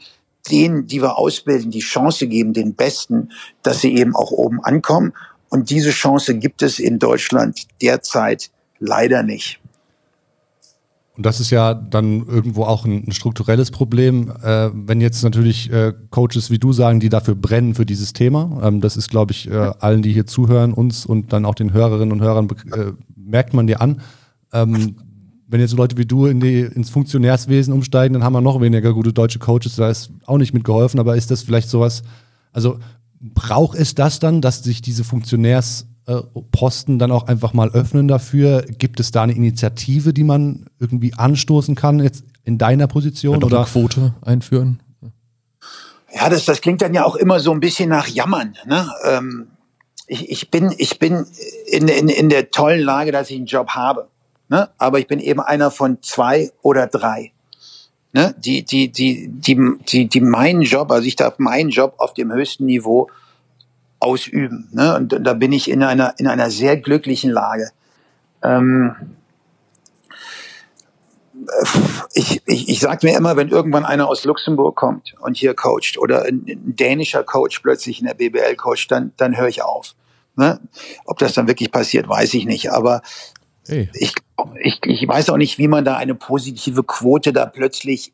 denen, 0.50 0.86
die 0.86 1.02
wir 1.02 1.18
ausbilden, 1.18 1.70
die 1.70 1.80
Chance 1.80 2.26
geben, 2.26 2.52
den 2.52 2.74
Besten, 2.74 3.30
dass 3.62 3.80
sie 3.80 3.94
eben 3.96 4.14
auch 4.16 4.30
oben 4.30 4.62
ankommen. 4.62 5.12
Und 5.48 5.70
diese 5.70 5.90
Chance 5.90 6.38
gibt 6.38 6.62
es 6.62 6.78
in 6.78 6.98
Deutschland 6.98 7.66
derzeit 7.82 8.50
leider 8.78 9.22
nicht. 9.22 9.60
Und 11.20 11.26
das 11.26 11.38
ist 11.38 11.50
ja 11.50 11.74
dann 11.74 12.26
irgendwo 12.26 12.64
auch 12.64 12.86
ein, 12.86 13.04
ein 13.06 13.12
strukturelles 13.12 13.70
Problem. 13.70 14.32
Äh, 14.42 14.70
wenn 14.72 15.02
jetzt 15.02 15.22
natürlich 15.22 15.70
äh, 15.70 15.92
Coaches 16.08 16.50
wie 16.50 16.58
du 16.58 16.72
sagen, 16.72 16.98
die 16.98 17.10
dafür 17.10 17.34
brennen 17.34 17.74
für 17.74 17.84
dieses 17.84 18.14
Thema, 18.14 18.62
ähm, 18.62 18.80
das 18.80 18.96
ist, 18.96 19.10
glaube 19.10 19.32
ich, 19.32 19.46
äh, 19.50 19.54
allen, 19.80 20.00
die 20.00 20.14
hier 20.14 20.24
zuhören, 20.24 20.72
uns 20.72 21.04
und 21.04 21.34
dann 21.34 21.44
auch 21.44 21.54
den 21.54 21.74
Hörerinnen 21.74 22.10
und 22.10 22.22
Hörern, 22.22 22.48
äh, 22.72 22.92
merkt 23.14 23.52
man 23.52 23.66
dir 23.66 23.82
an. 23.82 24.00
Ähm, 24.54 24.96
wenn 25.46 25.60
jetzt 25.60 25.74
Leute 25.74 25.98
wie 25.98 26.06
du 26.06 26.24
in 26.24 26.40
die, 26.40 26.60
ins 26.60 26.88
Funktionärswesen 26.88 27.74
umsteigen, 27.74 28.14
dann 28.14 28.24
haben 28.24 28.32
wir 28.32 28.40
noch 28.40 28.58
weniger 28.62 28.94
gute 28.94 29.12
deutsche 29.12 29.40
Coaches. 29.40 29.76
Da 29.76 29.90
ist 29.90 30.10
auch 30.24 30.38
nicht 30.38 30.54
mitgeholfen, 30.54 30.98
aber 30.98 31.16
ist 31.16 31.30
das 31.30 31.42
vielleicht 31.42 31.68
sowas, 31.68 32.02
also 32.54 32.78
braucht 33.20 33.76
es 33.76 33.94
das 33.94 34.20
dann, 34.20 34.40
dass 34.40 34.64
sich 34.64 34.80
diese 34.80 35.04
Funktionärs 35.04 35.86
Posten 36.52 36.98
dann 36.98 37.12
auch 37.12 37.26
einfach 37.26 37.52
mal 37.52 37.70
öffnen 37.70 38.08
dafür? 38.08 38.62
Gibt 38.62 39.00
es 39.00 39.10
da 39.10 39.22
eine 39.22 39.32
Initiative, 39.32 40.12
die 40.12 40.24
man 40.24 40.66
irgendwie 40.78 41.14
anstoßen 41.14 41.74
kann, 41.74 42.00
jetzt 42.00 42.24
in 42.44 42.58
deiner 42.58 42.86
Position? 42.86 43.40
Ja, 43.40 43.46
oder 43.46 43.64
Quote 43.64 44.14
einführen? 44.22 44.82
Ja, 46.12 46.28
das, 46.28 46.44
das 46.44 46.60
klingt 46.60 46.82
dann 46.82 46.94
ja 46.94 47.04
auch 47.04 47.16
immer 47.16 47.40
so 47.40 47.52
ein 47.52 47.60
bisschen 47.60 47.88
nach 47.88 48.08
Jammern. 48.08 48.56
Ne? 48.66 48.90
Ähm, 49.04 49.48
ich, 50.06 50.28
ich 50.28 50.50
bin, 50.50 50.74
ich 50.76 50.98
bin 50.98 51.26
in, 51.66 51.88
in, 51.88 52.08
in 52.08 52.28
der 52.28 52.50
tollen 52.50 52.80
Lage, 52.80 53.12
dass 53.12 53.30
ich 53.30 53.36
einen 53.36 53.46
Job 53.46 53.70
habe. 53.70 54.08
Ne? 54.48 54.68
Aber 54.78 54.98
ich 54.98 55.06
bin 55.06 55.20
eben 55.20 55.40
einer 55.40 55.70
von 55.70 56.02
zwei 56.02 56.50
oder 56.62 56.88
drei. 56.88 57.32
Ne? 58.12 58.34
Die, 58.38 58.64
die, 58.64 58.90
die, 58.90 59.28
die, 59.28 59.56
die, 59.88 60.08
die 60.08 60.20
meinen 60.20 60.62
Job, 60.62 60.90
also 60.90 61.06
ich 61.06 61.14
darf 61.14 61.38
meinen 61.38 61.70
Job 61.70 61.94
auf 61.98 62.12
dem 62.14 62.32
höchsten 62.32 62.66
Niveau 62.66 63.08
ausüben. 64.00 64.68
Ne? 64.72 64.96
Und 64.96 65.18
da 65.20 65.34
bin 65.34 65.52
ich 65.52 65.70
in 65.70 65.82
einer, 65.82 66.14
in 66.18 66.26
einer 66.26 66.50
sehr 66.50 66.76
glücklichen 66.76 67.30
Lage. 67.30 67.70
Ähm, 68.42 68.96
ich, 72.14 72.42
ich, 72.46 72.68
ich 72.68 72.80
sage 72.80 73.06
mir 73.06 73.16
immer, 73.16 73.36
wenn 73.36 73.48
irgendwann 73.48 73.84
einer 73.84 74.08
aus 74.08 74.24
Luxemburg 74.24 74.76
kommt 74.76 75.14
und 75.20 75.36
hier 75.36 75.54
coacht 75.54 75.96
oder 75.98 76.24
ein, 76.24 76.44
ein 76.46 76.76
dänischer 76.76 77.24
Coach 77.24 77.60
plötzlich 77.60 78.00
in 78.00 78.06
der 78.06 78.14
BBL 78.14 78.56
coacht, 78.56 78.90
dann, 78.90 79.12
dann 79.16 79.36
höre 79.36 79.48
ich 79.48 79.62
auf. 79.62 79.94
Ne? 80.36 80.60
Ob 81.04 81.18
das 81.18 81.34
dann 81.34 81.48
wirklich 81.48 81.70
passiert, 81.70 82.08
weiß 82.08 82.34
ich 82.34 82.46
nicht. 82.46 82.72
Aber 82.72 83.02
hey. 83.66 83.88
ich, 83.94 84.14
ich, 84.62 84.80
ich 84.82 85.08
weiß 85.08 85.30
auch 85.30 85.36
nicht, 85.36 85.58
wie 85.58 85.68
man 85.68 85.84
da 85.84 85.96
eine 85.96 86.14
positive 86.14 86.82
Quote 86.82 87.32
da 87.32 87.46
plötzlich 87.46 88.12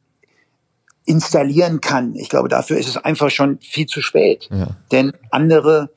installieren 1.06 1.80
kann. 1.80 2.14
Ich 2.14 2.28
glaube, 2.28 2.48
dafür 2.48 2.76
ist 2.76 2.88
es 2.88 2.96
einfach 2.96 3.30
schon 3.30 3.58
viel 3.60 3.86
zu 3.86 4.02
spät. 4.02 4.48
Ja. 4.50 4.68
Denn 4.92 5.12
andere 5.30 5.90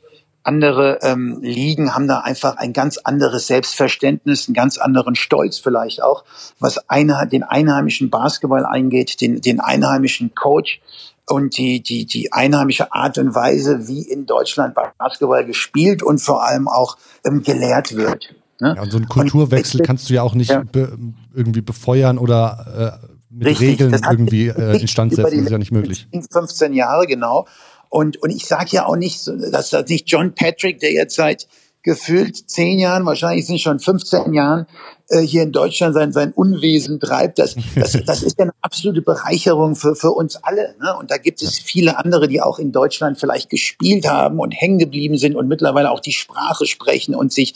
andere 0.44 1.00
ähm, 1.04 1.40
Ligen 1.42 1.94
haben 1.94 2.08
da 2.08 2.20
einfach 2.22 2.56
ein 2.58 2.74
ganz 2.74 2.98
anderes 2.98 3.48
Selbstverständnis, 3.48 4.48
einen 4.48 4.56
ganz 4.56 4.78
anderen 4.78 5.16
Stolz 5.16 5.60
vielleicht 5.60 6.02
auch, 6.02 6.24
was 6.60 6.90
eine, 6.90 7.28
den 7.32 7.44
einheimischen 7.44 8.10
Basketball 8.10 8.66
eingeht, 8.66 9.22
den, 9.22 9.42
den 9.42 9.60
einheimischen 9.60 10.34
Coach 10.34 10.82
und 11.28 11.58
die, 11.58 11.84
die, 11.84 12.06
die 12.06 12.34
einheimische 12.34 12.92
Art 12.94 13.18
und 13.18 13.36
Weise, 13.36 13.88
wie 13.88 14.02
in 14.02 14.26
Deutschland 14.26 14.76
Basketball 14.98 15.46
gespielt 15.46 16.02
und 16.02 16.20
vor 16.20 16.44
allem 16.44 16.68
auch 16.68 16.98
ähm, 17.26 17.44
gelehrt 17.44 17.96
wird. 17.96 18.34
Ne? 18.60 18.74
Ja, 18.76 18.82
und 18.82 18.92
so 18.92 18.98
einen 18.98 19.08
Kulturwechsel 19.08 19.82
und, 19.82 19.86
kannst 19.86 20.10
du 20.10 20.14
ja 20.14 20.24
auch 20.24 20.34
nicht 20.34 20.50
ja. 20.50 20.64
Be 20.64 20.98
irgendwie 21.36 21.62
befeuern 21.62 22.18
oder 22.18 23.00
äh, 23.04 23.19
mit 23.30 23.48
Richtig, 23.48 23.70
Regeln 23.70 24.02
irgendwie 24.10 24.48
äh, 24.48 24.82
instand 24.82 25.14
setzen, 25.14 25.24
das 25.24 25.34
ist 25.34 25.52
ja 25.52 25.58
nicht 25.58 25.72
möglich. 25.72 26.08
15 26.32 26.74
Jahre, 26.74 27.06
genau. 27.08 27.48
Und, 27.90 28.18
und 28.18 28.30
ich 28.30 28.46
sage 28.46 28.70
ja 28.72 28.86
auch 28.86 28.96
nicht, 28.96 29.28
dass 29.28 29.70
das 29.72 29.88
nicht 29.88 30.10
John 30.10 30.34
Patrick, 30.34 30.80
der 30.80 30.92
jetzt 30.92 31.16
seit 31.16 31.48
gefühlt 31.82 32.50
zehn 32.50 32.78
Jahren, 32.78 33.06
wahrscheinlich 33.06 33.48
sind 33.48 33.60
schon 33.62 33.80
15 33.80 34.34
Jahren, 34.34 34.68
äh, 35.08 35.22
hier 35.22 35.44
in 35.44 35.52
Deutschland 35.52 35.94
sein, 35.96 36.12
sein 36.12 36.34
Unwesen 36.34 37.00
treibt. 37.00 37.40
Das, 37.40 37.56
das, 37.76 37.98
das 38.06 38.22
ist 38.22 38.38
ja 38.38 38.44
eine 38.44 38.54
absolute 38.62 39.02
Bereicherung 39.02 39.76
für, 39.76 39.96
für 39.96 40.12
uns 40.12 40.36
alle. 40.44 40.76
Ne? 40.82 40.96
Und 41.00 41.10
da 41.10 41.18
gibt 41.18 41.42
es 41.42 41.58
viele 41.58 41.98
andere, 41.98 42.28
die 42.28 42.42
auch 42.42 42.60
in 42.60 42.72
Deutschland 42.72 43.20
vielleicht 43.20 43.50
gespielt 43.50 44.08
haben 44.08 44.40
und 44.40 44.52
hängen 44.52 44.78
geblieben 44.78 45.18
sind 45.18 45.36
und 45.36 45.48
mittlerweile 45.48 45.92
auch 45.92 46.02
die 46.02 46.12
Sprache 46.12 46.66
sprechen 46.66 47.16
und 47.16 47.32
sich 47.32 47.54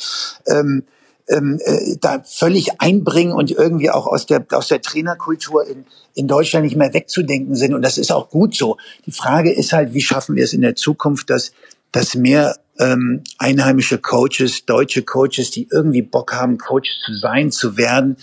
ähm, 0.47 0.83
ähm, 1.29 1.59
äh, 1.63 1.95
da 1.99 2.21
völlig 2.23 2.81
einbringen 2.81 3.33
und 3.33 3.51
irgendwie 3.51 3.89
auch 3.89 4.07
aus 4.07 4.25
der, 4.25 4.45
aus 4.51 4.67
der 4.67 4.81
Trainerkultur 4.81 5.65
in, 5.67 5.85
in 6.15 6.27
Deutschland 6.27 6.65
nicht 6.65 6.75
mehr 6.75 6.93
wegzudenken 6.93 7.55
sind. 7.55 7.73
Und 7.73 7.81
das 7.81 7.97
ist 7.97 8.11
auch 8.11 8.29
gut 8.29 8.55
so. 8.55 8.77
Die 9.05 9.11
Frage 9.11 9.51
ist 9.51 9.73
halt, 9.73 9.93
wie 9.93 10.01
schaffen 10.01 10.35
wir 10.35 10.43
es 10.43 10.53
in 10.53 10.61
der 10.61 10.75
Zukunft, 10.75 11.29
dass, 11.29 11.53
dass 11.91 12.15
mehr 12.15 12.57
ähm, 12.79 13.23
einheimische 13.37 13.99
Coaches, 13.99 14.65
deutsche 14.65 15.03
Coaches, 15.03 15.51
die 15.51 15.67
irgendwie 15.71 16.01
Bock 16.01 16.33
haben, 16.33 16.57
Coach 16.57 16.89
zu 17.05 17.15
sein, 17.15 17.51
zu 17.51 17.77
werden 17.77 18.17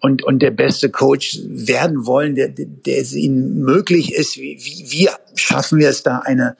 und, 0.00 0.22
und 0.22 0.40
der 0.40 0.50
beste 0.50 0.90
Coach 0.90 1.40
werden 1.46 2.06
wollen, 2.06 2.34
der, 2.34 2.48
der 2.48 3.00
es 3.00 3.12
ihnen 3.14 3.60
möglich 3.60 4.14
ist. 4.14 4.36
Wie, 4.36 4.58
wie, 4.60 4.84
wie 4.90 5.08
schaffen 5.34 5.78
wir 5.78 5.88
es 5.88 6.02
da, 6.02 6.18
eine, 6.18 6.56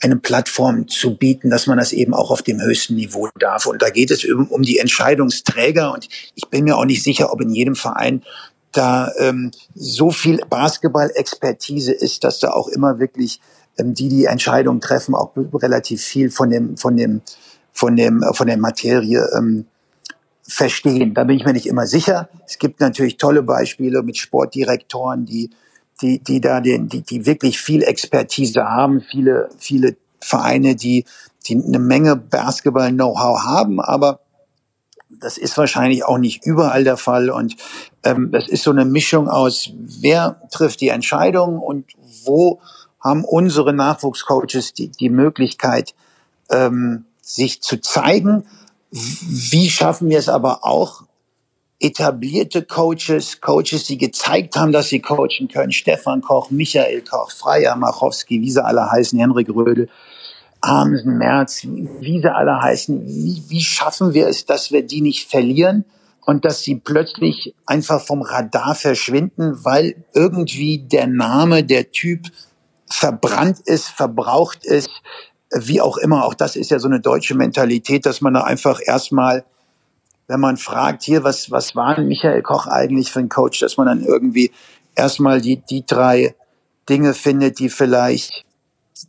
eine 0.00 0.16
Plattform 0.16 0.88
zu 0.88 1.16
bieten, 1.16 1.50
dass 1.50 1.66
man 1.66 1.78
das 1.78 1.92
eben 1.92 2.14
auch 2.14 2.30
auf 2.30 2.42
dem 2.42 2.60
höchsten 2.60 2.94
Niveau 2.94 3.28
darf. 3.38 3.66
Und 3.66 3.82
da 3.82 3.90
geht 3.90 4.10
es 4.10 4.24
um, 4.24 4.46
um 4.46 4.62
die 4.62 4.78
Entscheidungsträger. 4.78 5.92
Und 5.92 6.08
ich 6.34 6.48
bin 6.48 6.64
mir 6.64 6.76
auch 6.76 6.84
nicht 6.84 7.02
sicher, 7.02 7.32
ob 7.32 7.40
in 7.40 7.50
jedem 7.50 7.74
Verein 7.74 8.22
da 8.72 9.12
ähm, 9.18 9.50
so 9.74 10.10
viel 10.10 10.40
Basketball-Expertise 10.48 11.92
ist, 11.92 12.22
dass 12.22 12.38
da 12.38 12.50
auch 12.50 12.68
immer 12.68 12.98
wirklich 12.98 13.40
ähm, 13.78 13.94
die 13.94 14.08
die 14.08 14.26
Entscheidungen 14.26 14.80
treffen, 14.80 15.14
auch 15.14 15.32
relativ 15.36 16.02
viel 16.02 16.30
von 16.30 16.50
dem 16.50 16.76
von 16.76 16.96
dem 16.96 17.22
von 17.72 17.96
dem 17.96 18.22
von 18.34 18.46
der 18.46 18.58
Materie 18.58 19.28
ähm, 19.36 19.66
verstehen. 20.42 21.14
Da 21.14 21.24
bin 21.24 21.36
ich 21.36 21.44
mir 21.44 21.52
nicht 21.52 21.66
immer 21.66 21.86
sicher. 21.86 22.28
Es 22.46 22.58
gibt 22.58 22.80
natürlich 22.80 23.16
tolle 23.16 23.42
Beispiele 23.42 24.02
mit 24.02 24.16
Sportdirektoren, 24.16 25.24
die 25.24 25.50
die 26.02 26.18
die 26.20 26.40
da 26.40 26.60
den 26.60 26.88
die 26.88 27.02
die 27.02 27.26
wirklich 27.26 27.60
viel 27.60 27.82
Expertise 27.82 28.64
haben, 28.64 29.00
viele 29.00 29.48
viele 29.58 29.96
Vereine, 30.20 30.74
die 30.74 31.04
die 31.46 31.56
eine 31.56 31.78
Menge 31.78 32.16
Basketball-Know-how 32.16 33.44
haben, 33.44 33.80
aber 33.80 34.20
das 35.08 35.38
ist 35.38 35.56
wahrscheinlich 35.56 36.04
auch 36.04 36.18
nicht 36.18 36.44
überall 36.44 36.84
der 36.84 36.96
Fall. 36.96 37.30
Und 37.30 37.56
ähm, 38.04 38.30
das 38.30 38.48
ist 38.48 38.62
so 38.62 38.70
eine 38.70 38.84
Mischung 38.84 39.28
aus, 39.28 39.70
wer 39.74 40.40
trifft 40.50 40.80
die 40.80 40.88
Entscheidung 40.88 41.58
und 41.58 41.86
wo 42.24 42.60
haben 43.00 43.24
unsere 43.24 43.72
Nachwuchscoaches 43.72 44.74
die, 44.74 44.88
die 44.88 45.08
Möglichkeit, 45.08 45.94
ähm, 46.50 47.04
sich 47.22 47.62
zu 47.62 47.80
zeigen. 47.80 48.44
Wie 48.90 49.70
schaffen 49.70 50.08
wir 50.08 50.18
es 50.18 50.28
aber 50.28 50.64
auch, 50.64 51.04
etablierte 51.80 52.62
Coaches, 52.62 53.40
Coaches, 53.40 53.84
die 53.84 53.98
gezeigt 53.98 54.56
haben, 54.56 54.72
dass 54.72 54.88
sie 54.88 55.00
coachen 55.00 55.48
können, 55.52 55.72
Stefan 55.72 56.20
Koch, 56.22 56.50
Michael 56.50 57.02
Koch, 57.02 57.30
Freier 57.30 57.76
Machowski, 57.76 58.40
wie 58.40 58.50
sie 58.50 58.64
alle 58.64 58.90
heißen, 58.90 59.18
Henrik 59.18 59.48
Rödel, 59.48 59.88
Amsen, 60.60 61.18
Merz, 61.18 61.62
wie 61.64 62.20
sie 62.20 62.34
alle 62.34 62.60
heißen, 62.60 63.06
wie, 63.06 63.42
wie 63.48 63.60
schaffen 63.60 64.12
wir 64.12 64.26
es, 64.26 64.44
dass 64.44 64.72
wir 64.72 64.82
die 64.82 65.00
nicht 65.00 65.30
verlieren 65.30 65.84
und 66.26 66.44
dass 66.44 66.62
sie 66.62 66.74
plötzlich 66.74 67.54
einfach 67.64 68.00
vom 68.00 68.22
Radar 68.22 68.74
verschwinden, 68.74 69.64
weil 69.64 70.04
irgendwie 70.14 70.78
der 70.78 71.06
Name, 71.06 71.62
der 71.62 71.92
Typ 71.92 72.26
verbrannt 72.90 73.60
ist, 73.64 73.88
verbraucht 73.88 74.64
ist, 74.64 74.90
wie 75.54 75.80
auch 75.80 75.96
immer. 75.96 76.24
Auch 76.24 76.34
das 76.34 76.56
ist 76.56 76.70
ja 76.70 76.78
so 76.80 76.88
eine 76.88 77.00
deutsche 77.00 77.34
Mentalität, 77.34 78.04
dass 78.04 78.20
man 78.20 78.34
da 78.34 78.42
einfach 78.42 78.80
erstmal, 78.84 79.44
wenn 80.28 80.40
man 80.40 80.56
fragt, 80.56 81.02
hier, 81.02 81.24
was, 81.24 81.50
was 81.50 81.74
war 81.74 81.98
Michael 82.00 82.42
Koch 82.42 82.66
eigentlich 82.66 83.10
für 83.10 83.20
ein 83.20 83.28
Coach, 83.28 83.60
dass 83.60 83.76
man 83.76 83.86
dann 83.86 84.04
irgendwie 84.04 84.52
erstmal 84.94 85.40
die, 85.40 85.56
die 85.56 85.84
drei 85.84 86.34
Dinge 86.88 87.14
findet, 87.14 87.58
die 87.58 87.70
vielleicht 87.70 88.44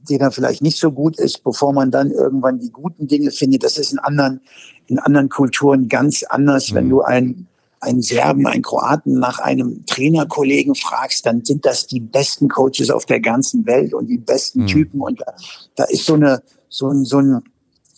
die 0.07 0.17
dann 0.17 0.31
vielleicht 0.31 0.61
nicht 0.61 0.77
so 0.77 0.91
gut 0.91 1.17
ist, 1.19 1.43
bevor 1.43 1.73
man 1.73 1.91
dann 1.91 2.11
irgendwann 2.11 2.59
die 2.59 2.71
guten 2.71 3.07
Dinge 3.07 3.31
findet. 3.31 3.63
Das 3.63 3.77
ist 3.77 3.91
in 3.91 3.99
anderen, 3.99 4.41
in 4.87 4.99
anderen 4.99 5.29
Kulturen 5.29 5.87
ganz 5.87 6.23
anders. 6.23 6.71
Mhm. 6.71 6.75
Wenn 6.75 6.89
du 6.89 7.01
einen, 7.01 7.47
einen 7.79 8.01
Serben, 8.01 8.45
einen 8.47 8.61
Kroaten 8.61 9.19
nach 9.19 9.39
einem 9.39 9.85
Trainerkollegen 9.85 10.75
fragst, 10.75 11.25
dann 11.25 11.43
sind 11.43 11.65
das 11.65 11.87
die 11.87 11.99
besten 11.99 12.49
Coaches 12.49 12.89
auf 12.89 13.05
der 13.05 13.19
ganzen 13.19 13.65
Welt 13.65 13.93
und 13.93 14.07
die 14.07 14.17
besten 14.17 14.61
mhm. 14.61 14.67
Typen. 14.67 15.01
Und 15.01 15.21
da, 15.21 15.33
da 15.75 15.83
ist 15.85 16.05
so 16.05 16.13
eine, 16.13 16.41
so 16.69 16.89
ein, 16.89 17.05
so 17.05 17.19
ein, 17.19 17.41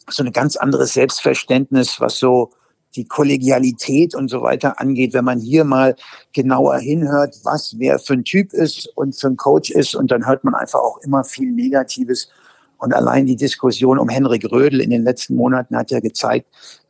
so 0.10 0.24
eine 0.24 0.32
ganz 0.32 0.56
anderes 0.56 0.94
Selbstverständnis, 0.94 2.00
was 2.00 2.18
so, 2.18 2.52
die 2.96 3.06
Kollegialität 3.06 4.16
und 4.16 4.30
so 4.30 4.42
weiter 4.42 4.80
angeht, 4.80 5.14
wenn 5.14 5.26
man 5.26 5.40
hier 5.40 5.64
mal 5.64 5.96
genauer 6.34 6.78
hinhört, 6.80 7.40
was 7.44 7.76
wer 7.80 8.00
für 8.00 8.14
ein 8.14 8.24
Typ 8.24 8.54
ist 8.54 8.88
und 8.96 9.16
für 9.16 9.28
ein 9.28 9.38
Coach 9.38 9.72
ist 9.72 9.96
und 9.96 10.12
dann 10.12 10.26
hört 10.26 10.44
man 10.44 10.56
einfach 10.56 10.80
auch 10.80 10.98
immer 11.00 11.24
viel 11.24 11.52
Negatives. 11.52 12.30
Und 12.78 12.94
allein 12.94 13.26
die 13.26 13.36
Diskussion 13.36 14.00
um 14.00 14.10
Henrik 14.10 14.52
Rödel 14.52 14.82
in 14.82 14.90
den 14.90 15.04
letzten 15.04 15.36
Monaten 15.36 15.76
hat 15.76 15.92
ja 15.92 16.00
gezeigt, 16.00 16.48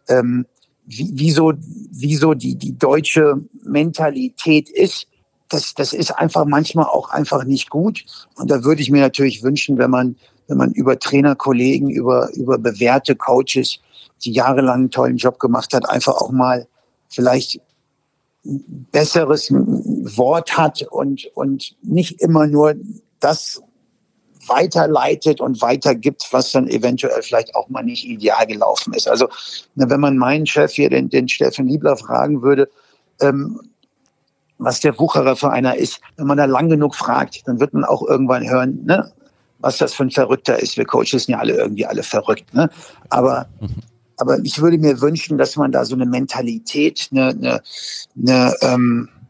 ähm, 0.08 0.46
wie, 0.86 1.12
wieso, 1.14 1.54
wieso 1.92 2.34
die, 2.34 2.56
die 2.56 2.78
deutsche 2.78 3.36
Mentalität 3.64 4.70
ist. 4.70 5.08
Das, 5.52 5.74
das 5.74 5.94
ist 5.94 6.12
einfach 6.12 6.46
manchmal 6.46 6.86
auch 6.86 7.10
einfach 7.10 7.44
nicht 7.44 7.70
gut. 7.70 8.06
Und 8.36 8.50
da 8.50 8.64
würde 8.64 8.82
ich 8.82 8.90
mir 8.90 9.02
natürlich 9.02 9.44
wünschen, 9.44 9.78
wenn 9.78 9.92
man, 9.92 10.16
wenn 10.48 10.58
man 10.58 10.72
über 10.72 10.98
Trainerkollegen, 10.98 11.90
über, 11.90 12.30
über 12.34 12.58
bewährte 12.58 13.16
Coaches 13.16 13.80
die 14.24 14.32
jahrelang 14.32 14.82
einen 14.82 14.92
tollen 14.92 15.18
Job 15.18 15.40
gemacht 15.40 15.74
hat, 15.74 15.90
einfach 15.90 16.14
auch 16.14 16.32
mal 16.32 16.68
vielleicht 17.10 17.60
ein 18.46 18.88
besseres 18.92 19.52
Wort 19.52 20.58
hat 20.58 20.84
und, 20.84 21.26
und 21.36 21.76
nicht 21.82 22.22
immer 22.22 22.48
nur 22.48 22.76
das 23.20 23.62
weiterleitet 24.48 25.40
und 25.40 25.62
weitergibt, 25.62 26.28
was 26.32 26.52
dann 26.52 26.68
eventuell 26.68 27.22
vielleicht 27.22 27.56
auch 27.56 27.70
mal 27.70 27.84
nicht 27.84 28.06
ideal 28.06 28.48
gelaufen 28.48 28.94
ist. 28.94 29.08
Also 29.08 29.28
wenn 29.76 30.00
man 30.00 30.18
meinen 30.18 30.48
Chef 30.48 30.74
hier, 30.74 30.90
den, 30.90 31.10
den 31.10 31.30
Steffen 31.30 31.68
Liebler, 31.68 31.96
fragen 31.96 32.42
würde, 32.42 32.70
ähm, 33.22 33.60
was 34.62 34.80
der 34.80 34.98
Wucherer 34.98 35.36
für 35.36 35.52
einer 35.52 35.76
ist, 35.76 36.00
wenn 36.18 36.28
man 36.28 36.38
da 36.38 36.46
lang 36.46 36.70
genug 36.70 36.96
fragt, 36.96 37.48
dann 37.48 37.60
wird 37.60 37.74
man 37.74 37.84
auch 37.84 38.04
irgendwann 38.08 38.48
hören, 38.48 38.80
ne, 38.86 39.12
was 39.60 39.78
das 39.78 39.94
für 39.94 40.04
ein 40.04 40.12
Verrückter 40.12 40.60
ist. 40.60 40.78
Wir 40.78 40.86
Coaches 40.86 41.26
sind 41.26 41.34
ja 41.34 41.40
alle 41.40 41.54
irgendwie 41.54 41.86
alle 41.86 42.04
verrückt. 42.04 42.54
Ne? 42.54 42.70
Aber. 43.10 43.48
Aber 44.18 44.38
ich 44.44 44.62
würde 44.62 44.78
mir 44.78 45.02
wünschen, 45.02 45.40
dass 45.40 45.56
man 45.56 45.72
da 45.72 45.84
so 45.84 45.96
eine 45.96 46.06
Mentalität, 46.06 47.10
eine, 47.12 47.30
eine, 47.30 47.62
eine 48.16 48.54
ähm, 48.62 49.10
äh, 49.10 49.21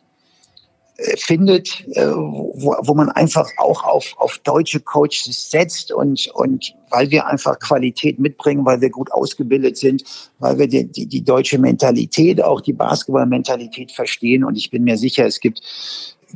findet, 1.17 1.85
äh, 1.95 2.07
wo, 2.07 2.75
wo 2.81 2.93
man 2.93 3.09
einfach 3.09 3.49
auch 3.57 3.83
auf, 3.83 4.13
auf 4.17 4.37
deutsche 4.39 4.79
Coaches 4.79 5.49
setzt 5.49 5.91
und, 5.91 6.27
und 6.33 6.75
weil 6.89 7.09
wir 7.09 7.25
einfach 7.27 7.59
Qualität 7.59 8.19
mitbringen, 8.19 8.65
weil 8.65 8.81
wir 8.81 8.89
gut 8.89 9.11
ausgebildet 9.11 9.77
sind, 9.77 10.03
weil 10.39 10.59
wir 10.59 10.67
die, 10.67 10.85
die, 10.85 11.07
die 11.07 11.23
deutsche 11.23 11.57
Mentalität, 11.57 12.43
auch 12.43 12.61
die 12.61 12.73
Basketball-Mentalität 12.73 13.91
verstehen. 13.91 14.43
Und 14.43 14.55
ich 14.55 14.69
bin 14.69 14.83
mir 14.83 14.97
sicher, 14.97 15.25
es 15.25 15.39
gibt 15.39 15.61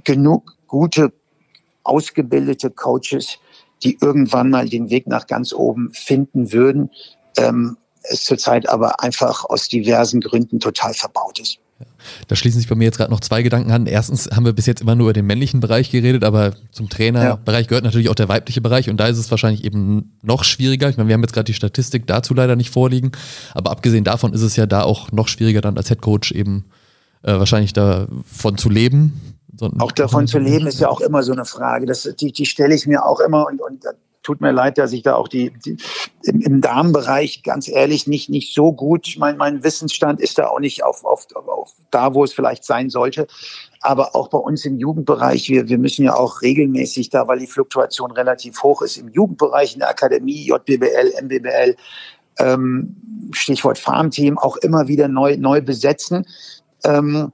genug 0.04 0.56
gute, 0.68 1.14
ausgebildete 1.84 2.72
Coaches, 2.72 3.38
die 3.84 3.98
irgendwann 4.02 4.50
mal 4.50 4.68
den 4.68 4.90
Weg 4.90 5.08
nach 5.08 5.28
ganz 5.28 5.54
oben 5.54 5.92
finden 5.94 6.52
würden. 6.52 6.90
Ähm, 7.38 7.78
es 8.04 8.24
zurzeit 8.24 8.70
aber 8.70 9.02
einfach 9.02 9.46
aus 9.46 9.68
diversen 9.68 10.22
Gründen 10.22 10.60
total 10.60 10.94
verbaut 10.94 11.40
ist. 11.40 11.60
Da 12.28 12.36
schließen 12.36 12.60
sich 12.60 12.70
bei 12.70 12.76
mir 12.76 12.86
jetzt 12.86 12.98
gerade 12.98 13.12
noch 13.12 13.20
zwei 13.20 13.42
Gedanken 13.42 13.72
an. 13.72 13.86
Erstens 13.86 14.30
haben 14.32 14.46
wir 14.46 14.54
bis 14.54 14.66
jetzt 14.66 14.82
immer 14.82 14.96
nur 14.96 15.08
über 15.08 15.14
den 15.14 15.26
männlichen 15.26 15.60
Bereich 15.60 15.92
geredet, 15.92 16.24
aber 16.24 16.54
zum 16.72 16.90
Trainerbereich 16.90 17.66
ja. 17.66 17.68
gehört 17.68 17.84
natürlich 17.84 18.10
auch 18.10 18.16
der 18.16 18.30
weibliche 18.30 18.62
Bereich 18.62 18.90
und 18.90 18.98
da 18.98 19.08
ist 19.08 19.18
es 19.18 19.32
wahrscheinlich 19.32 19.64
eben 19.64 20.18
noch 20.22 20.44
schwieriger. 20.44 20.90
Ich 20.90 20.98
meine, 20.98 21.08
wir 21.10 21.14
haben 21.14 21.22
jetzt 21.22 21.34
gerade 21.34 21.46
die 21.46 21.54
Statistik 21.54 22.08
dazu 22.08 22.34
leider 22.34 22.56
nicht 22.56 22.70
vorliegen, 22.70 23.12
aber 23.54 23.72
abgesehen 23.72 24.04
davon 24.04 24.34
ist 24.34 24.42
es 24.42 24.56
ja 24.56 24.66
da 24.66 24.84
auch 24.84 25.12
noch 25.12 25.28
schwieriger 25.28 25.62
dann 25.62 25.78
als 25.78 25.90
Headcoach 25.90 26.32
eben 26.34 26.66
äh, 27.24 27.34
wahrscheinlich 27.34 27.74
davon 27.74 28.58
zu 28.58 28.70
leben. 28.70 29.36
Auch 29.80 29.92
davon 29.92 30.28
zu 30.28 30.38
leben 30.38 30.68
ist 30.68 30.80
ja 30.80 30.90
auch 30.90 31.02
immer 31.02 31.24
so 31.24 31.32
eine 31.32 31.46
Frage. 31.46 31.86
Das, 31.86 32.10
die, 32.20 32.32
die 32.32 32.46
stelle 32.46 32.76
ich 32.76 32.88
mir 32.88 33.06
auch 33.06 33.20
immer 33.20 33.48
und, 33.48 33.62
und 33.62 33.86
tut 34.26 34.42
mir 34.42 34.52
leid, 34.52 34.78
dass 34.78 34.92
ich 34.92 35.04
da 35.04 35.16
auch 35.16 35.28
die, 35.28 35.52
die 35.64 35.78
im, 36.24 36.42
im, 36.42 36.62
Damenbereich 36.62 37.44
ganz 37.44 37.68
ehrlich 37.68 38.08
nicht 38.08 38.30
nicht 38.30 38.54
so 38.54 38.74
gut. 38.74 39.16
Mein 39.18 39.38
mein 39.38 39.64
Wissensstand 39.64 40.20
ist 40.20 40.38
da 40.38 40.48
auch 40.48 40.60
nicht 40.60 40.84
auf, 40.84 41.06
auf, 41.06 41.28
auf 41.36 41.74
da, 41.92 42.14
wo 42.14 42.24
es 42.24 42.34
vielleicht 42.34 42.64
sein 42.64 42.90
sollte. 42.90 43.28
Aber 43.82 44.16
auch 44.16 44.30
bei 44.30 44.40
uns 44.40 44.66
im 44.66 44.80
Jugendbereich, 44.80 45.48
wir, 45.50 45.70
wir 45.70 45.78
müssen 45.78 46.04
ja 46.04 46.16
auch 46.16 46.42
regelmäßig 46.42 47.12
da, 47.12 47.28
weil 47.28 47.40
die 47.40 47.48
Fluktuation 47.48 48.12
relativ 48.12 48.64
hoch 48.64 48.82
ist, 48.82 48.98
im 48.98 49.10
Jugendbereich, 49.10 49.74
in 49.74 49.80
der 49.80 49.90
Akademie, 49.90 50.48
JBBL, 50.48 51.14
MBBL, 51.22 51.76
ähm, 52.40 52.96
Stichwort 53.32 53.78
Farmteam, 53.78 54.40
auch 54.40 54.58
immer 54.58 54.88
wieder 54.88 55.08
neu, 55.08 55.38
neu 55.38 55.62
besetzen. 55.62 56.26
Ähm, 56.84 57.32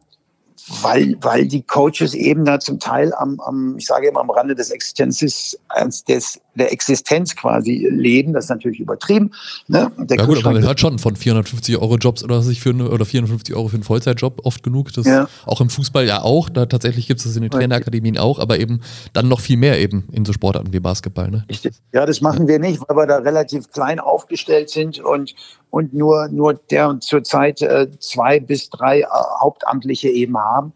weil, 0.81 1.15
weil 1.21 1.47
die 1.47 1.63
Coaches 1.63 2.13
eben 2.13 2.45
da 2.45 2.59
zum 2.59 2.79
Teil 2.79 3.13
am, 3.15 3.39
am 3.39 3.77
ich 3.77 3.87
sage 3.87 4.07
immer 4.07 4.19
am 4.19 4.29
Rande 4.29 4.55
des 4.55 4.69
Existenzes, 4.69 5.59
des 6.07 6.39
der 6.55 6.71
Existenz 6.71 7.35
quasi 7.35 7.87
leben. 7.89 8.33
Das 8.33 8.45
ist 8.45 8.49
natürlich 8.49 8.79
übertrieben. 8.79 9.31
Ne? 9.67 9.91
Der 9.97 10.17
ja 10.17 10.25
gut, 10.25 10.39
aber 10.39 10.53
man 10.53 10.63
hört 10.63 10.79
schon 10.79 10.99
von 10.99 11.15
450 11.15 11.77
Euro 11.77 11.97
Jobs 11.97 12.23
oder 12.23 12.41
sich 12.41 12.59
für 12.59 12.71
eine, 12.71 12.89
oder 12.89 13.05
450 13.05 13.55
Euro 13.55 13.69
für 13.69 13.75
einen 13.75 13.83
Vollzeitjob 13.83 14.45
oft 14.45 14.63
genug. 14.63 14.91
Das 14.93 15.05
ja. 15.05 15.27
auch 15.45 15.61
im 15.61 15.69
Fußball 15.69 16.05
ja 16.05 16.21
auch. 16.21 16.49
Da 16.49 16.65
tatsächlich 16.65 17.07
gibt 17.07 17.19
es 17.19 17.25
das 17.25 17.35
in 17.35 17.43
den 17.43 17.51
Trainerakademien 17.51 18.17
auch, 18.17 18.39
aber 18.39 18.59
eben 18.59 18.81
dann 19.13 19.27
noch 19.27 19.39
viel 19.39 19.57
mehr 19.57 19.79
eben 19.79 20.07
in 20.11 20.25
so 20.25 20.33
Sportarten 20.33 20.73
wie 20.73 20.79
Basketball. 20.79 21.29
Ne? 21.29 21.45
Ja, 21.93 22.05
das 22.05 22.21
machen 22.21 22.47
wir 22.47 22.59
nicht, 22.59 22.81
weil 22.87 22.97
wir 22.97 23.07
da 23.07 23.17
relativ 23.17 23.71
klein 23.71 23.99
aufgestellt 23.99 24.69
sind 24.69 24.99
und 24.99 25.35
und 25.69 25.93
nur 25.93 26.27
nur 26.27 26.53
der 26.53 26.97
zurzeit 26.99 27.61
äh, 27.61 27.87
zwei 27.99 28.39
bis 28.39 28.69
drei 28.69 29.01
äh, 29.01 29.05
Hauptamtliche 29.39 30.09
eben 30.09 30.37
haben, 30.37 30.73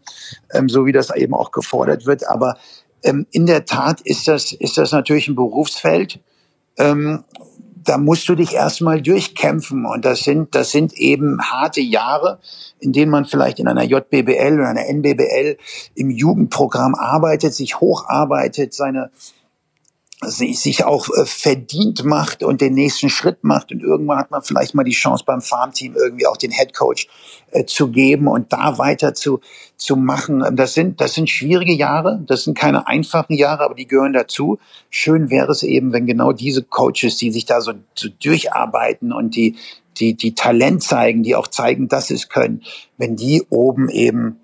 ähm, 0.52 0.68
so 0.68 0.86
wie 0.86 0.92
das 0.92 1.14
eben 1.14 1.34
auch 1.34 1.52
gefordert 1.52 2.06
wird. 2.06 2.26
Aber 2.28 2.56
ähm, 3.02 3.26
in 3.30 3.46
der 3.46 3.64
Tat 3.64 4.00
ist 4.00 4.28
das, 4.28 4.52
ist 4.52 4.78
das 4.78 4.92
natürlich 4.92 5.28
ein 5.28 5.36
Berufsfeld. 5.36 6.20
Ähm, 6.78 7.24
da 7.86 7.98
musst 7.98 8.28
du 8.28 8.34
dich 8.34 8.54
erstmal 8.54 9.00
durchkämpfen. 9.00 9.86
Und 9.86 10.04
das 10.04 10.20
sind, 10.20 10.54
das 10.54 10.70
sind 10.70 10.92
eben 10.94 11.40
harte 11.40 11.80
Jahre, 11.80 12.40
in 12.80 12.92
denen 12.92 13.10
man 13.10 13.24
vielleicht 13.24 13.58
in 13.58 13.68
einer 13.68 13.84
JBBL 13.84 14.58
oder 14.58 14.68
einer 14.68 14.86
NBBL 14.86 15.56
im 15.94 16.10
Jugendprogramm 16.10 16.94
arbeitet, 16.94 17.54
sich 17.54 17.80
hocharbeitet, 17.80 18.74
seine, 18.74 19.10
sich 20.30 20.84
auch 20.84 21.08
äh, 21.08 21.24
verdient 21.24 22.04
macht 22.04 22.42
und 22.42 22.60
den 22.60 22.74
nächsten 22.74 23.08
Schritt 23.08 23.44
macht 23.44 23.72
und 23.72 23.80
irgendwann 23.82 24.18
hat 24.18 24.30
man 24.30 24.42
vielleicht 24.42 24.74
mal 24.74 24.84
die 24.84 24.92
Chance 24.92 25.24
beim 25.26 25.40
Farmteam 25.40 25.94
irgendwie 25.94 26.26
auch 26.26 26.36
den 26.36 26.50
Head 26.50 26.74
Coach 26.74 27.08
äh, 27.52 27.64
zu 27.64 27.88
geben 27.88 28.26
und 28.28 28.52
da 28.52 28.78
weiter 28.78 29.14
zu 29.14 29.40
zu 29.76 29.96
machen. 29.96 30.44
Das 30.56 30.74
sind 30.74 31.00
das 31.00 31.14
sind 31.14 31.30
schwierige 31.30 31.72
Jahre, 31.72 32.22
das 32.26 32.44
sind 32.44 32.56
keine 32.56 32.86
einfachen 32.86 33.34
Jahre, 33.34 33.64
aber 33.64 33.74
die 33.74 33.86
gehören 33.86 34.12
dazu. 34.12 34.58
Schön 34.90 35.30
wäre 35.30 35.52
es 35.52 35.62
eben, 35.62 35.92
wenn 35.92 36.06
genau 36.06 36.32
diese 36.32 36.62
Coaches, 36.62 37.16
die 37.16 37.30
sich 37.30 37.44
da 37.44 37.60
so, 37.60 37.72
so 37.94 38.08
durcharbeiten 38.08 39.12
und 39.12 39.36
die 39.36 39.56
die 39.98 40.14
die 40.14 40.34
Talent 40.34 40.82
zeigen, 40.82 41.22
die 41.22 41.36
auch 41.36 41.48
zeigen, 41.48 41.88
dass 41.88 42.08
sie 42.08 42.14
es 42.14 42.28
können, 42.28 42.62
wenn 42.98 43.16
die 43.16 43.44
oben 43.50 43.88
eben 43.88 44.40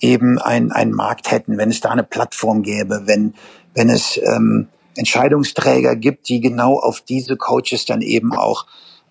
eben 0.00 0.38
ein 0.38 0.72
ein 0.72 0.92
Markt 0.92 1.30
hätten, 1.30 1.58
wenn 1.58 1.70
es 1.70 1.80
da 1.80 1.90
eine 1.90 2.04
Plattform 2.04 2.62
gäbe, 2.62 3.02
wenn 3.06 3.34
wenn 3.74 3.90
es 3.90 4.18
ähm, 4.22 4.68
Entscheidungsträger 4.96 5.96
gibt, 5.96 6.28
die 6.28 6.40
genau 6.40 6.78
auf 6.78 7.00
diese 7.00 7.36
Coaches 7.36 7.84
dann 7.86 8.02
eben 8.02 8.34
auch, 8.34 8.66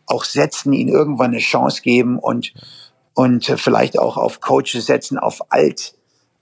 auch 0.05 0.23
setzen, 0.23 0.73
ihnen 0.73 0.89
irgendwann 0.89 1.31
eine 1.31 1.39
Chance 1.39 1.81
geben 1.81 2.19
und, 2.19 2.53
und 3.13 3.45
vielleicht 3.45 3.97
auch 3.99 4.17
auf 4.17 4.41
Coaches 4.41 4.86
setzen, 4.86 5.17
auf 5.17 5.51
alt 5.51 5.95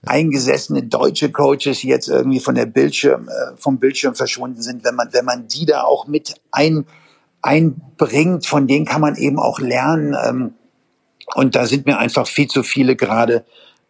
eingesessene 0.06 0.82
deutsche 0.82 1.30
Coaches, 1.30 1.80
die 1.80 1.88
jetzt 1.88 2.08
irgendwie 2.08 2.40
von 2.40 2.54
der 2.54 2.66
Bildschirm, 2.66 3.28
äh, 3.28 3.56
vom 3.56 3.78
Bildschirm 3.78 4.14
verschwunden 4.14 4.62
sind, 4.62 4.84
wenn 4.84 4.94
man, 4.94 5.08
wenn 5.12 5.24
man 5.24 5.48
die 5.48 5.66
da 5.66 5.82
auch 5.82 6.06
mit 6.06 6.34
ein, 6.50 6.86
einbringt, 7.42 8.46
von 8.46 8.66
denen 8.66 8.86
kann 8.86 9.00
man 9.00 9.16
eben 9.16 9.38
auch 9.38 9.58
lernen. 9.58 10.16
Ähm, 10.26 10.54
und 11.34 11.54
da 11.54 11.66
sind 11.66 11.86
mir 11.86 11.98
einfach 11.98 12.26
viel 12.26 12.48
zu 12.48 12.62
viele 12.62 12.96
gerade 12.96 13.44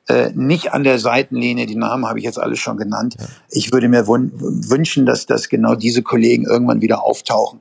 äh, 0.09 0.31
nicht 0.35 0.73
an 0.73 0.85
der 0.85 0.99
Seitenlinie, 0.99 1.67
die 1.67 1.77
Namen 1.77 2.07
habe 2.07 2.19
ich 2.19 2.25
jetzt 2.25 2.39
alle 2.39 2.57
schon 2.57 2.77
genannt. 2.77 3.15
Ja. 3.19 3.27
Ich 3.51 3.73
würde 3.73 3.89
mir 3.89 4.07
wünschen, 4.07 5.07
dass, 5.07 5.27
dass 5.27 5.49
genau 5.49 5.75
diese 5.75 6.03
Kollegen 6.03 6.45
irgendwann 6.45 6.83
wieder 6.83 7.03
auftauchen. 7.03 7.61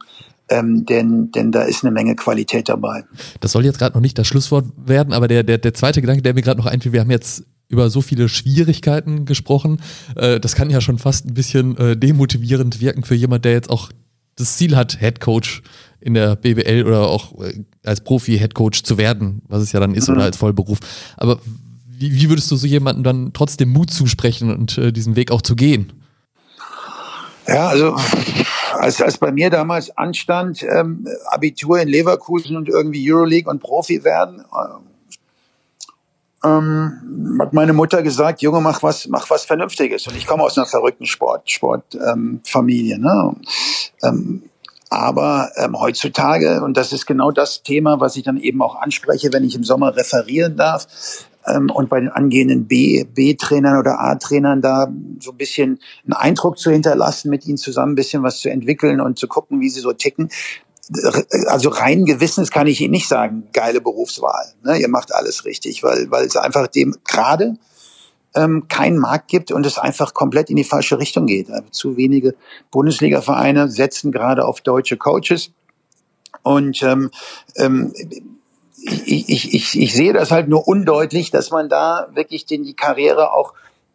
Ähm, 0.49 0.85
denn, 0.85 1.31
denn 1.31 1.53
da 1.53 1.63
ist 1.63 1.83
eine 1.83 1.91
Menge 1.91 2.15
Qualität 2.15 2.67
dabei. 2.67 3.05
Das 3.39 3.53
soll 3.53 3.63
jetzt 3.63 3.79
gerade 3.79 3.95
noch 3.95 4.01
nicht 4.01 4.17
das 4.17 4.27
Schlusswort 4.27 4.65
werden, 4.75 5.13
aber 5.13 5.29
der, 5.29 5.43
der, 5.43 5.57
der 5.57 5.73
zweite 5.73 6.01
Gedanke, 6.01 6.21
der 6.21 6.33
mir 6.33 6.41
gerade 6.41 6.59
noch 6.59 6.65
einfiel, 6.65 6.91
wir 6.91 6.99
haben 6.99 7.11
jetzt 7.11 7.43
über 7.69 7.89
so 7.89 8.01
viele 8.01 8.27
Schwierigkeiten 8.27 9.25
gesprochen. 9.25 9.81
Äh, 10.15 10.41
das 10.41 10.55
kann 10.55 10.69
ja 10.69 10.81
schon 10.81 10.99
fast 10.99 11.25
ein 11.25 11.33
bisschen 11.33 11.77
äh, 11.77 11.95
demotivierend 11.95 12.81
wirken 12.81 13.03
für 13.03 13.15
jemand, 13.15 13.45
der 13.45 13.53
jetzt 13.53 13.69
auch 13.69 13.89
das 14.35 14.57
Ziel 14.57 14.75
hat, 14.75 14.99
Head 14.99 15.21
Coach 15.21 15.61
in 16.01 16.13
der 16.13 16.35
BWL 16.35 16.85
oder 16.85 17.07
auch 17.07 17.39
äh, 17.41 17.63
als 17.83 18.01
Profi 18.01 18.37
Head 18.37 18.53
Coach 18.53 18.83
zu 18.83 18.97
werden, 18.97 19.41
was 19.47 19.61
es 19.61 19.71
ja 19.71 19.79
dann 19.79 19.95
ist 19.95 20.09
mhm. 20.09 20.15
oder 20.15 20.25
als 20.25 20.37
Vollberuf. 20.37 20.79
Aber 21.15 21.39
wie, 22.04 22.14
wie 22.14 22.30
würdest 22.30 22.51
du 22.51 22.58
so 22.58 22.68
jemandem 22.68 23.04
dann 23.04 23.34
trotzdem 23.34 23.70
Mut 23.70 23.91
zusprechen 23.91 24.54
und 24.54 24.78
äh, 24.78 24.91
diesen 24.91 25.16
Weg 25.16 25.32
auch 25.32 25.41
zu 25.41 25.56
gehen? 25.56 25.93
Ja, 27.47 27.68
also 27.68 27.95
als, 28.74 29.01
als 29.01 29.18
bei 29.18 29.32
mir 29.32 29.49
damals 29.49 29.95
anstand, 29.97 30.64
ähm, 30.64 31.08
Abitur 31.28 31.80
in 31.80 31.88
Leverkusen 31.88 32.58
und 32.58 32.68
irgendwie 32.68 33.12
Euroleague 33.12 33.49
und 33.49 33.62
Profi 33.62 34.04
werden, 34.04 34.41
äh, 34.41 36.47
ähm, 36.47 37.39
hat 37.39 37.54
meine 37.54 37.72
Mutter 37.72 38.04
gesagt, 38.04 38.41
Junge, 38.41 38.60
mach 38.60 38.84
was, 38.84 39.08
mach 39.08 39.30
was 39.30 39.45
Vernünftiges. 39.45 40.06
Und 40.08 40.18
ich 40.18 40.28
komme 40.28 40.43
aus 40.43 40.58
einer 40.58 40.68
verrückten 40.68 41.06
Sport, 41.06 41.49
Sportfamilie. 41.49 42.95
Ähm, 42.95 43.01
ne? 43.01 43.36
Ähm, 44.04 44.43
aber 44.89 45.51
ähm, 45.56 45.80
heutzutage, 45.80 46.62
und 46.62 46.76
das 46.76 46.91
ist 46.91 47.06
genau 47.06 47.32
das 47.32 47.64
Thema, 47.64 47.99
was 47.99 48.18
ich 48.18 48.24
dann 48.24 48.38
eben 48.38 48.62
auch 48.62 48.76
anspreche, 48.76 49.32
wenn 49.32 49.43
ich 49.43 49.56
im 49.56 49.64
Sommer 49.64 49.95
referieren 49.95 50.58
darf, 50.58 50.88
ähm, 51.45 51.69
und 51.69 51.89
bei 51.89 51.99
den 51.99 52.09
angehenden 52.09 52.67
B-Trainern 52.67 53.77
oder 53.77 53.99
A-Trainern 53.99 54.61
da 54.61 54.87
so 55.19 55.31
ein 55.31 55.37
bisschen 55.37 55.79
einen 56.03 56.13
Eindruck 56.13 56.57
zu 56.57 56.71
hinterlassen, 56.71 57.29
mit 57.29 57.45
ihnen 57.45 57.57
zusammen 57.57 57.93
ein 57.93 57.95
bisschen 57.95 58.23
was 58.23 58.39
zu 58.39 58.49
entwickeln 58.49 59.01
und 59.01 59.19
zu 59.19 59.27
gucken, 59.27 59.59
wie 59.59 59.69
sie 59.69 59.81
so 59.81 59.93
ticken. 59.93 60.29
Also 61.47 61.69
rein 61.69 62.05
Gewissens 62.05 62.51
kann 62.51 62.67
ich 62.67 62.81
Ihnen 62.81 62.91
nicht 62.91 63.07
sagen, 63.07 63.47
geile 63.53 63.79
Berufswahl. 63.79 64.53
Ne? 64.63 64.77
Ihr 64.77 64.89
macht 64.89 65.15
alles 65.15 65.45
richtig, 65.45 65.81
weil, 65.81 66.11
weil 66.11 66.25
es 66.25 66.35
einfach 66.35 66.67
dem 66.67 66.95
gerade 67.05 67.57
ähm, 68.35 68.67
keinen 68.67 68.97
Markt 68.97 69.29
gibt 69.29 69.51
und 69.51 69.65
es 69.65 69.77
einfach 69.77 70.13
komplett 70.13 70.49
in 70.49 70.55
die 70.55 70.63
falsche 70.63 70.99
Richtung 70.99 71.25
geht. 71.25 71.49
Also 71.49 71.69
zu 71.71 71.97
wenige 71.97 72.35
Bundesliga-Vereine 72.71 73.69
setzen 73.69 74.11
gerade 74.11 74.45
auf 74.45 74.61
deutsche 74.61 74.97
Coaches. 74.97 75.51
Und 76.41 76.83
ähm, 76.83 77.11
ähm, 77.55 77.93
ich, 78.84 79.29
ich, 79.29 79.53
ich, 79.53 79.79
ich 79.79 79.93
sehe 79.93 80.13
das 80.13 80.31
halt 80.31 80.49
nur 80.49 80.67
undeutlich, 80.67 81.31
dass 81.31 81.51
man 81.51 81.69
da 81.69 82.07
wirklich 82.13 82.45
den, 82.45 82.63
die 82.63 82.75
Karriere 82.75 83.34
auch 83.34 83.53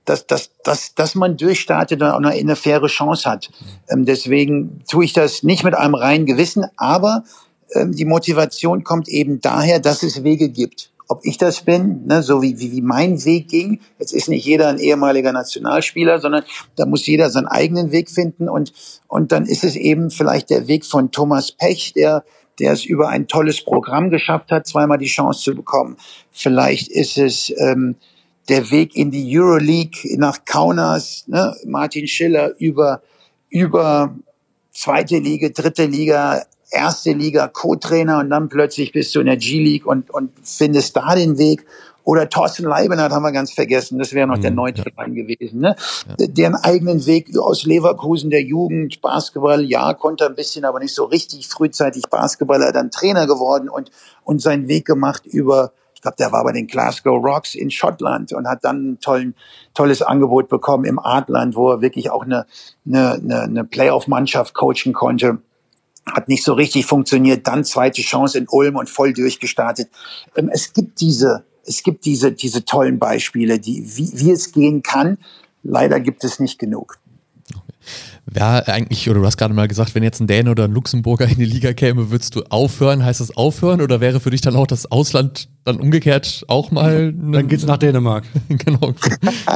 dass, 0.09 0.27
dass, 0.27 0.51
dass, 0.65 0.95
dass 0.95 1.15
man 1.15 1.37
durchstartet 1.37 2.01
und 2.01 2.09
eine, 2.09 2.31
eine 2.31 2.57
faire 2.57 2.87
Chance 2.87 3.29
hat. 3.29 3.51
Ähm, 3.91 4.07
deswegen 4.07 4.83
tue 4.91 5.05
ich 5.05 5.13
das 5.13 5.43
nicht 5.43 5.65
mit 5.65 5.75
einem 5.75 5.95
reinen 5.95 6.25
Gewissen, 6.25 6.65
aber 6.79 7.25
ähm, 7.75 7.93
die 7.93 8.07
Motivation 8.07 8.85
kommt 8.85 9.09
eben 9.09 9.43
daher, 9.43 9.81
dass 9.81 10.03
es 10.03 10.25
Wege 10.25 10.49
gibt. 10.49 10.91
Ob 11.09 11.21
ich 11.25 11.39
das 11.39 11.63
bin, 11.63 12.07
ne, 12.07 12.23
so 12.23 12.43
wie, 12.43 12.59
wie, 12.59 12.73
wie 12.73 12.83
mein 12.83 13.23
Weg 13.25 13.49
ging, 13.49 13.81
jetzt 13.99 14.13
ist 14.13 14.29
nicht 14.29 14.45
jeder 14.45 14.69
ein 14.69 14.79
ehemaliger 14.79 15.33
Nationalspieler, 15.33 16.21
sondern 16.21 16.45
da 16.77 16.87
muss 16.87 17.07
jeder 17.07 17.31
seinen 17.31 17.47
eigenen 17.47 17.93
Weg 17.93 18.11
finden 18.11 18.49
und, 18.49 18.73
und 19.09 19.33
dann 19.33 19.47
ist 19.47 19.65
es 19.65 19.77
eben 19.77 20.11
vielleicht 20.11 20.51
der 20.51 20.69
Weg 20.69 20.85
von 20.85 21.11
Thomas 21.11 21.53
Pech, 21.53 21.93
der 21.95 22.25
der 22.59 22.73
es 22.73 22.85
über 22.85 23.09
ein 23.09 23.29
tolles 23.29 23.63
Programm 23.63 24.11
geschafft 24.11 24.51
hat, 24.51 24.67
zweimal 24.67 24.99
die 24.99 25.07
Chance 25.07 25.43
zu 25.43 25.55
bekommen. 25.55 25.97
Vielleicht 26.31 26.89
ist 26.89 27.19
es 27.19 27.53
ähm, 27.59 27.97
der 28.49 28.71
Weg 28.71 28.97
in 28.97 29.11
die 29.11 29.39
Euroleague 29.39 30.17
nach 30.19 30.45
Kaunas, 30.45 31.25
ne? 31.27 31.55
Martin 31.67 32.07
Schiller 32.07 32.55
über 32.59 33.03
über 33.51 34.15
zweite 34.73 35.19
Liga, 35.19 35.49
dritte 35.49 35.87
Liga, 35.87 36.43
erste 36.71 37.13
Liga, 37.13 37.49
Co-Trainer 37.49 38.19
und 38.19 38.31
dann 38.31 38.49
plötzlich 38.49 38.93
bist 38.93 39.15
du 39.15 39.21
in 39.21 39.27
der 39.27 39.37
G-League 39.37 39.87
und, 39.87 40.11
und 40.11 40.33
findest 40.43 40.97
da 40.97 41.15
den 41.15 41.39
Weg. 41.39 41.65
Oder 42.09 42.31
Thorsten 42.31 42.65
Leibenhardt 42.65 43.13
haben 43.13 43.23
wir 43.23 43.33
ganz 43.33 43.53
vergessen, 43.53 43.99
das 43.99 44.15
wäre 44.15 44.27
noch 44.27 44.39
mhm, 44.39 44.41
der 44.41 44.51
neunte. 44.51 44.83
Verein 44.83 45.15
gewesen. 45.15 45.61
Ne? 45.61 45.77
Ja. 46.19 46.27
Deren 46.27 46.55
eigenen 46.55 47.05
Weg 47.05 47.37
aus 47.39 47.65
Leverkusen, 47.65 48.31
der 48.31 48.41
Jugend, 48.41 49.03
Basketball, 49.03 49.63
ja, 49.63 49.93
konnte 49.93 50.25
ein 50.25 50.35
bisschen, 50.35 50.65
aber 50.65 50.79
nicht 50.79 50.95
so 50.95 51.05
richtig 51.05 51.49
frühzeitig 51.49 52.05
Basketballer, 52.09 52.73
dann 52.73 52.91
Trainer 52.91 53.27
geworden 53.27 53.69
und, 53.69 53.91
und 54.25 54.41
seinen 54.41 54.69
Weg 54.69 54.87
gemacht 54.87 55.27
über, 55.27 55.73
ich 55.93 56.01
glaube, 56.01 56.17
der 56.19 56.33
war 56.33 56.45
bei 56.45 56.53
den 56.53 56.67
Glasgow 56.67 57.23
Rocks 57.23 57.55
in 57.55 57.71
Schottland 57.71 58.33
und 58.33 58.49
hat 58.49 58.65
dann 58.65 58.93
ein 58.93 59.01
tollen, 59.01 59.35
tolles 59.75 60.01
Angebot 60.01 60.49
bekommen 60.49 60.87
im 60.87 60.99
Artland, 60.99 61.57
wo 61.57 61.73
er 61.73 61.83
wirklich 61.83 62.11
auch 62.11 62.25
eine, 62.25 62.47
eine, 62.87 63.17
eine, 63.17 63.43
eine 63.43 63.65
Playoff-Mannschaft 63.65 64.55
coachen 64.55 64.95
konnte 64.95 65.43
hat 66.07 66.27
nicht 66.27 66.43
so 66.43 66.55
richtig 66.55 66.87
funktioniert, 66.87 67.47
dann 67.47 67.65
zweite 67.65 68.01
Chance 68.01 68.39
in 68.39 68.47
Ulm 68.49 68.77
und 68.77 68.89
voll 68.89 69.13
durchgestartet. 69.13 69.91
Ähm, 70.37 70.49
es 70.51 70.73
gibt 70.73 71.03
diese 71.03 71.45
es 71.69 71.83
gibt 71.83 72.05
diese, 72.05 72.33
diese 72.33 72.65
tollen 72.65 72.99
Beispiele, 72.99 73.59
die, 73.59 73.85
wie, 73.97 74.11
wie 74.15 74.31
es 74.31 74.53
gehen 74.53 74.83
kann. 74.83 75.19
Leider 75.63 76.01
gibt 76.01 76.25
es 76.25 76.41
nicht 76.41 76.59
genug. 76.59 76.99
Wäre 78.31 78.69
eigentlich, 78.69 79.09
oder 79.09 79.21
du 79.21 79.27
hast 79.27 79.39
gerade 79.39 79.55
mal 79.55 79.69
gesagt, 79.69 79.95
wenn 79.95 80.03
jetzt 80.03 80.21
ein 80.21 80.27
Däne 80.27 80.51
oder 80.51 80.65
ein 80.65 80.73
Luxemburger 80.73 81.27
in 81.27 81.37
die 81.37 81.47
Liga 81.47 81.73
käme, 81.73 82.11
würdest 82.11 82.37
du 82.37 82.43
aufhören? 82.51 83.03
Heißt 83.03 83.21
das 83.21 83.35
aufhören? 83.35 83.81
Oder 83.81 84.03
wäre 84.03 84.21
für 84.21 84.29
dich 84.29 84.43
dann 84.43 84.55
auch 84.55 84.67
das 84.67 84.91
Ausland 84.91 85.49
dann 85.65 85.81
umgekehrt 85.81 86.45
auch 86.47 86.71
mal? 86.71 87.15
Dann 87.15 87.49
geht's 87.49 87.65
nach 87.65 87.79
Dänemark. 87.79 88.25
genau. 88.49 88.93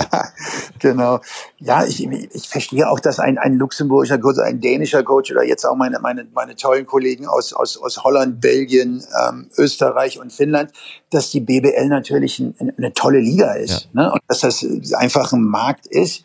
genau. 0.79 1.20
Ja, 1.59 1.85
ich, 1.85 2.03
ich 2.07 2.49
verstehe 2.49 2.89
auch, 2.89 2.99
dass 2.99 3.18
ein, 3.18 3.37
ein 3.37 3.55
luxemburgischer 3.55 4.16
Coach, 4.18 4.39
ein 4.39 4.61
dänischer 4.61 5.03
Coach 5.03 5.31
oder 5.33 5.45
jetzt 5.45 5.66
auch 5.66 5.77
meine, 5.77 5.99
meine, 6.01 6.27
meine 6.33 6.57
tollen 6.57 6.87
Kollegen 6.87 7.27
aus, 7.27 7.53
aus, 7.53 7.77
aus 7.77 8.03
Holland, 8.05 8.41
Belgien, 8.41 9.05
ähm, 9.29 9.51
Österreich 9.59 10.18
und 10.18 10.33
Finnland, 10.33 10.70
dass 11.11 11.31
die 11.31 11.41
BBL 11.41 11.89
natürlich 11.89 12.39
ein, 12.39 12.55
eine 12.79 12.95
tolle 12.95 13.20
Liga 13.20 13.53
ist. 13.53 13.91
Ja. 13.93 14.03
Ne? 14.05 14.12
Und 14.12 14.23
dass 14.29 14.41
das 14.41 14.64
einfach 14.95 15.35
ein 15.35 15.43
Markt 15.43 15.87
ist, 15.87 16.25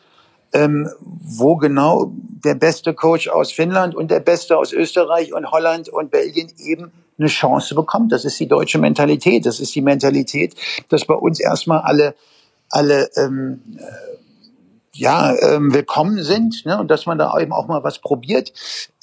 ähm, 0.58 0.90
wo 1.00 1.56
genau 1.56 2.12
der 2.44 2.56
beste 2.56 2.94
Coach 2.94 3.28
aus 3.28 3.52
Finnland 3.52 3.96
und 3.96 4.10
der 4.10 4.20
beste 4.20 4.58
aus 4.58 4.74
Österreich 4.74 5.34
und 5.34 5.52
Holland 5.52 5.90
und 5.90 6.10
Belgien 6.10 6.52
eben 6.58 6.92
eine 7.20 7.28
Chance 7.28 7.76
bekommt. 7.76 8.12
Das 8.12 8.26
ist 8.26 8.40
die 8.40 8.48
deutsche 8.48 8.80
Mentalität. 8.80 9.46
Das 9.46 9.60
ist 9.60 9.74
die 9.76 9.82
Mentalität, 9.82 10.56
dass 10.90 11.06
bei 11.06 11.14
uns 11.14 11.40
erstmal 11.40 11.82
alle, 11.82 12.16
alle 12.70 13.10
ähm, 13.18 13.62
ja, 14.98 15.36
ähm, 15.42 15.74
willkommen 15.74 16.24
sind 16.24 16.66
ne? 16.66 16.80
und 16.80 16.90
dass 16.90 17.06
man 17.06 17.20
da 17.20 17.38
eben 17.40 17.54
auch 17.54 17.68
mal 17.68 17.84
was 17.84 18.00
probiert. 18.00 18.52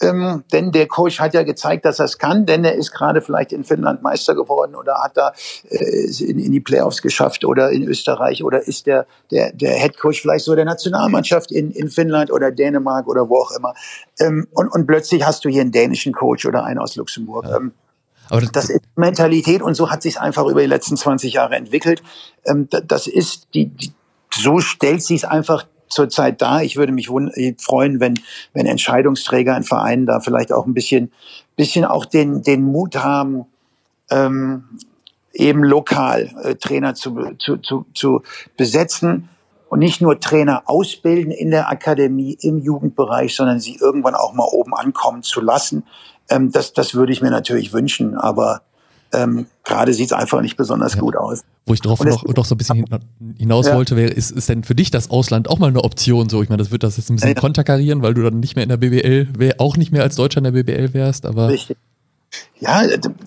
Ähm, 0.01 0.42
denn 0.53 0.72
der 0.72 0.88
Coach 0.88 1.20
hat 1.20 1.34
ja 1.34 1.45
gezeigt, 1.45 1.84
dass 1.84 2.01
er 2.01 2.07
es 2.07 2.18
kann, 2.18 2.47
denn 2.47 2.64
er 2.64 2.74
ist 2.74 2.90
gerade 2.90 3.20
vielleicht 3.20 3.53
in 3.53 3.62
Finnland 3.62 4.03
Meister 4.03 4.34
geworden 4.34 4.74
oder 4.74 5.03
hat 5.03 5.16
da 5.16 5.32
äh, 5.68 6.24
in, 6.24 6.38
in 6.38 6.51
die 6.51 6.61
Playoffs 6.61 7.01
geschafft 7.01 7.45
oder 7.45 7.70
in 7.70 7.84
Österreich 7.84 8.42
oder 8.42 8.66
ist 8.66 8.86
der, 8.86 9.07
der, 9.30 9.53
der 9.53 9.74
Head 9.74 9.99
Coach 9.99 10.20
vielleicht 10.20 10.45
so 10.45 10.55
der 10.57 10.64
Nationalmannschaft 10.64 11.53
in, 11.53 11.70
in 11.70 11.88
Finnland 11.88 12.32
oder 12.32 12.51
Dänemark 12.51 13.07
oder 13.07 13.28
wo 13.28 13.36
auch 13.36 13.53
immer. 13.53 13.74
Ähm, 14.18 14.49
und, 14.53 14.68
und 14.68 14.86
plötzlich 14.86 15.24
hast 15.24 15.45
du 15.45 15.49
hier 15.49 15.62
einen 15.62 15.72
dänischen 15.72 16.12
Coach 16.12 16.45
oder 16.45 16.64
einen 16.64 16.80
aus 16.80 16.97
Luxemburg. 16.97 17.47
Ja. 17.47 17.57
Ähm, 17.57 17.72
aber 18.30 18.40
das, 18.40 18.51
das, 18.53 18.70
ist 18.70 18.80
Mentalität 18.97 19.62
und 19.62 19.74
so 19.74 19.90
hat 19.90 20.03
sich 20.03 20.18
einfach 20.18 20.47
über 20.47 20.61
die 20.61 20.66
letzten 20.66 20.97
20 20.97 21.34
Jahre 21.34 21.55
entwickelt. 21.55 22.03
Ähm, 22.45 22.68
das 22.68 23.07
ist 23.07 23.49
die, 23.55 23.66
die 23.66 23.92
so 24.36 24.59
stellt 24.59 25.03
sich 25.03 25.18
es 25.18 25.24
einfach 25.24 25.64
zurzeit 25.89 26.41
da. 26.43 26.61
Ich 26.61 26.76
würde 26.76 26.93
mich 26.93 27.09
freuen, 27.09 28.01
wenn, 28.01 28.14
wenn 28.53 28.66
Entscheidungsträger 28.66 29.57
in 29.57 29.64
Vereinen 29.64 30.07
da 30.07 30.20
vielleicht 30.20 30.53
auch 30.53 30.66
ein 30.66 30.74
bisschen, 30.74 31.12
bisschen 31.57 31.85
auch 31.85 32.05
den, 32.05 32.43
den 32.43 32.62
Mut 32.62 32.97
haben, 32.97 33.47
ähm, 34.11 34.64
eben 35.32 35.64
lokal 35.64 36.30
äh, 36.43 36.55
Trainer 36.55 36.95
zu, 36.95 37.35
zu, 37.39 37.57
zu, 37.59 37.87
zu 37.95 38.22
besetzen 38.57 39.28
und 39.68 39.80
nicht 39.80 40.01
nur 40.01 40.20
Trainer 40.20 40.62
ausbilden 40.66 41.32
in 41.32 41.51
der 41.51 41.68
Akademie, 41.68 42.37
im 42.41 42.59
Jugendbereich, 42.59 43.35
sondern 43.35 43.59
sie 43.59 43.76
irgendwann 43.76 44.14
auch 44.14 44.32
mal 44.32 44.47
oben 44.51 44.74
ankommen 44.74 45.22
zu 45.22 45.41
lassen. 45.41 45.85
Ähm, 46.28 46.53
das, 46.53 46.72
das 46.72 46.95
würde 46.95 47.12
ich 47.12 47.22
mir 47.22 47.30
natürlich 47.30 47.72
wünschen, 47.72 48.16
aber 48.16 48.62
ähm, 49.14 49.46
gerade 49.64 49.94
sieht 49.94 50.06
es 50.06 50.12
einfach 50.12 50.40
nicht 50.40 50.56
besonders 50.56 50.94
ja. 50.94 51.00
gut 51.00 51.16
aus. 51.16 51.42
Wo 51.66 51.74
ich 51.74 51.80
darauf 51.80 52.04
noch, 52.04 52.24
noch 52.24 52.44
so 52.44 52.54
ein 52.54 52.58
bisschen 52.58 52.84
hinaus 53.38 53.66
ja. 53.66 53.74
wollte, 53.74 53.96
wäre, 53.96 54.10
ist, 54.10 54.30
ist 54.30 54.48
denn 54.48 54.64
für 54.64 54.74
dich 54.74 54.90
das 54.90 55.10
Ausland 55.10 55.48
auch 55.48 55.58
mal 55.58 55.68
eine 55.68 55.82
Option? 55.82 56.28
So, 56.28 56.42
ich 56.42 56.48
meine, 56.48 56.62
das 56.62 56.70
wird 56.70 56.82
das 56.82 56.96
jetzt 56.96 57.10
ein 57.10 57.16
bisschen 57.16 57.30
ja. 57.30 57.40
konterkarieren, 57.40 58.02
weil 58.02 58.14
du 58.14 58.22
dann 58.22 58.40
nicht 58.40 58.56
mehr 58.56 58.64
in 58.64 58.68
der 58.68 58.76
BBL, 58.76 59.28
wär, 59.38 59.54
auch 59.58 59.76
nicht 59.76 59.92
mehr 59.92 60.02
als 60.02 60.16
Deutscher 60.16 60.38
in 60.38 60.44
der 60.44 60.50
BBL 60.52 60.92
wärst, 60.92 61.24
aber. 61.26 61.48
Richtig. 61.48 61.76
Ja, 62.61 62.82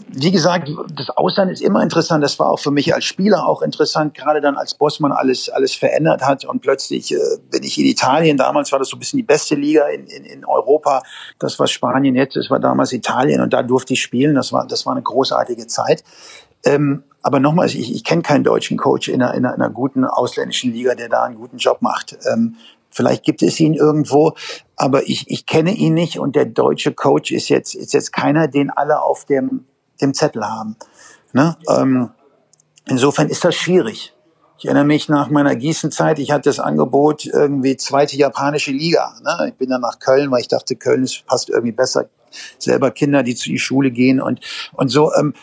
wie 0.09 0.31
gesagt, 0.31 0.69
das 0.95 1.09
Ausland 1.11 1.51
ist 1.51 1.61
immer 1.61 1.83
interessant. 1.83 2.23
Das 2.23 2.39
war 2.39 2.49
auch 2.49 2.59
für 2.59 2.71
mich 2.71 2.93
als 2.93 3.03
Spieler 3.03 3.45
auch 3.45 3.61
interessant, 3.61 4.13
gerade 4.13 4.41
dann 4.41 4.55
als 4.55 4.73
Bossmann 4.73 5.11
alles, 5.11 5.49
alles 5.49 5.75
verändert 5.75 6.21
hat 6.21 6.45
und 6.45 6.61
plötzlich 6.61 7.13
äh, 7.13 7.17
bin 7.51 7.63
ich 7.63 7.77
in 7.77 7.85
Italien. 7.85 8.37
Damals 8.37 8.71
war 8.71 8.79
das 8.79 8.89
so 8.89 8.95
ein 8.95 8.99
bisschen 8.99 9.17
die 9.17 9.23
beste 9.23 9.55
Liga 9.55 9.87
in, 9.87 10.07
in, 10.07 10.23
in 10.23 10.45
Europa. 10.45 11.03
Das 11.39 11.59
war 11.59 11.67
Spanien 11.67 12.15
jetzt, 12.15 12.35
das 12.35 12.49
war 12.49 12.59
damals 12.59 12.93
Italien 12.93 13.41
und 13.41 13.53
da 13.53 13.63
durfte 13.63 13.93
ich 13.93 14.01
spielen. 14.01 14.35
Das 14.35 14.53
war, 14.53 14.65
das 14.65 14.85
war 14.85 14.93
eine 14.93 15.03
großartige 15.03 15.67
Zeit. 15.67 16.03
Ähm, 16.65 17.03
aber 17.21 17.39
nochmals, 17.39 17.75
ich, 17.75 17.93
ich 17.93 18.03
kenne 18.03 18.21
keinen 18.21 18.43
deutschen 18.43 18.77
Coach 18.77 19.09
in 19.09 19.21
einer, 19.21 19.33
in, 19.33 19.45
einer, 19.45 19.55
in 19.55 19.61
einer 19.61 19.69
guten 19.69 20.05
ausländischen 20.05 20.71
Liga, 20.71 20.95
der 20.95 21.09
da 21.09 21.23
einen 21.23 21.35
guten 21.35 21.57
Job 21.57 21.81
macht. 21.81 22.17
Ähm, 22.31 22.55
Vielleicht 22.97 23.23
gibt 23.23 23.43
es 23.43 23.59
ihn 23.59 23.75
irgendwo, 23.75 24.33
aber 24.75 25.07
ich, 25.07 25.29
ich 25.29 25.45
kenne 25.45 25.71
ihn 25.71 25.93
nicht 25.93 26.17
und 26.17 26.35
der 26.35 26.45
deutsche 26.45 26.93
Coach 26.93 27.31
ist 27.31 27.47
jetzt, 27.47 27.75
ist 27.75 27.93
jetzt 27.93 28.11
keiner, 28.11 28.47
den 28.47 28.71
alle 28.71 29.03
auf 29.03 29.25
dem, 29.25 29.65
dem 30.01 30.15
Zettel 30.15 30.43
haben. 30.43 30.75
Ne? 31.31 31.55
Ähm, 31.69 32.09
insofern 32.87 33.29
ist 33.29 33.45
das 33.45 33.53
schwierig. 33.53 34.15
Ich 34.57 34.65
erinnere 34.65 34.85
mich 34.85 35.09
nach 35.09 35.29
meiner 35.29 35.55
Gießenzeit, 35.55 36.17
ich 36.17 36.31
hatte 36.31 36.49
das 36.49 36.59
Angebot 36.59 37.27
irgendwie 37.27 37.77
zweite 37.77 38.17
japanische 38.17 38.71
Liga. 38.71 39.13
Ne? 39.23 39.49
Ich 39.49 39.53
bin 39.53 39.69
dann 39.69 39.81
nach 39.81 39.99
Köln, 39.99 40.31
weil 40.31 40.41
ich 40.41 40.47
dachte, 40.47 40.75
Köln 40.75 41.03
ist, 41.03 41.23
passt 41.27 41.51
irgendwie 41.51 41.73
besser. 41.73 42.09
Selber 42.57 42.89
Kinder, 42.89 43.21
die 43.21 43.35
zu 43.35 43.49
die 43.49 43.59
Schule 43.59 43.91
gehen 43.91 44.19
und, 44.19 44.39
und 44.73 44.89
so. 44.89 45.13
Ähm, 45.13 45.35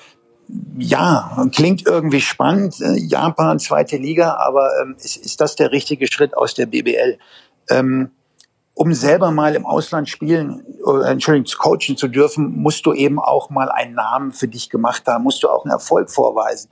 ja, 0.78 1.46
klingt 1.52 1.86
irgendwie 1.86 2.20
spannend. 2.20 2.80
Äh, 2.80 2.98
Japan, 2.98 3.58
zweite 3.58 3.96
Liga, 3.96 4.36
aber 4.36 4.70
ähm, 4.82 4.96
ist, 4.98 5.16
ist 5.16 5.40
das 5.40 5.56
der 5.56 5.72
richtige 5.72 6.06
Schritt 6.12 6.36
aus 6.36 6.54
der 6.54 6.66
BBL? 6.66 7.18
Ähm, 7.70 8.10
um 8.74 8.92
selber 8.92 9.30
mal 9.30 9.54
im 9.54 9.66
Ausland 9.66 10.08
spielen, 10.08 10.64
äh, 10.84 11.10
Entschuldigung, 11.10 11.50
coachen 11.58 11.96
zu 11.96 12.08
dürfen, 12.08 12.56
musst 12.60 12.84
du 12.86 12.92
eben 12.92 13.20
auch 13.20 13.48
mal 13.48 13.70
einen 13.70 13.94
Namen 13.94 14.32
für 14.32 14.48
dich 14.48 14.68
gemacht 14.68 15.04
haben, 15.06 15.24
musst 15.24 15.42
du 15.42 15.48
auch 15.48 15.64
einen 15.64 15.72
Erfolg 15.72 16.10
vorweisen. 16.10 16.68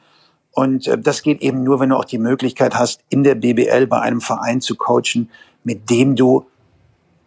Und 0.51 0.86
äh, 0.88 0.99
das 0.99 1.22
geht 1.22 1.40
eben 1.40 1.62
nur, 1.62 1.80
wenn 1.80 1.90
du 1.90 1.97
auch 1.97 2.05
die 2.05 2.18
Möglichkeit 2.18 2.74
hast, 2.74 3.01
in 3.09 3.22
der 3.22 3.36
BBL 3.36 3.86
bei 3.86 4.01
einem 4.01 4.20
Verein 4.20 4.61
zu 4.61 4.74
coachen, 4.74 5.30
mit 5.64 5.90
dem 5.90 6.16
du 6.16 6.47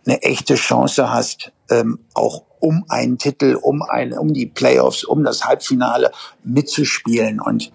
eine 0.05 0.22
echte 0.22 0.55
Chance 0.55 1.11
hast, 1.11 1.51
ähm, 1.70 1.99
auch 2.13 2.43
um 2.59 2.86
einen 2.89 3.18
Titel, 3.18 3.57
um 3.59 3.82
ein, 3.82 4.13
um 4.13 4.34
die 4.34 4.45
Playoffs, 4.45 5.03
um 5.03 5.24
das 5.24 5.45
Halbfinale 5.45 6.11
mitzuspielen. 6.43 7.39
Und 7.39 7.72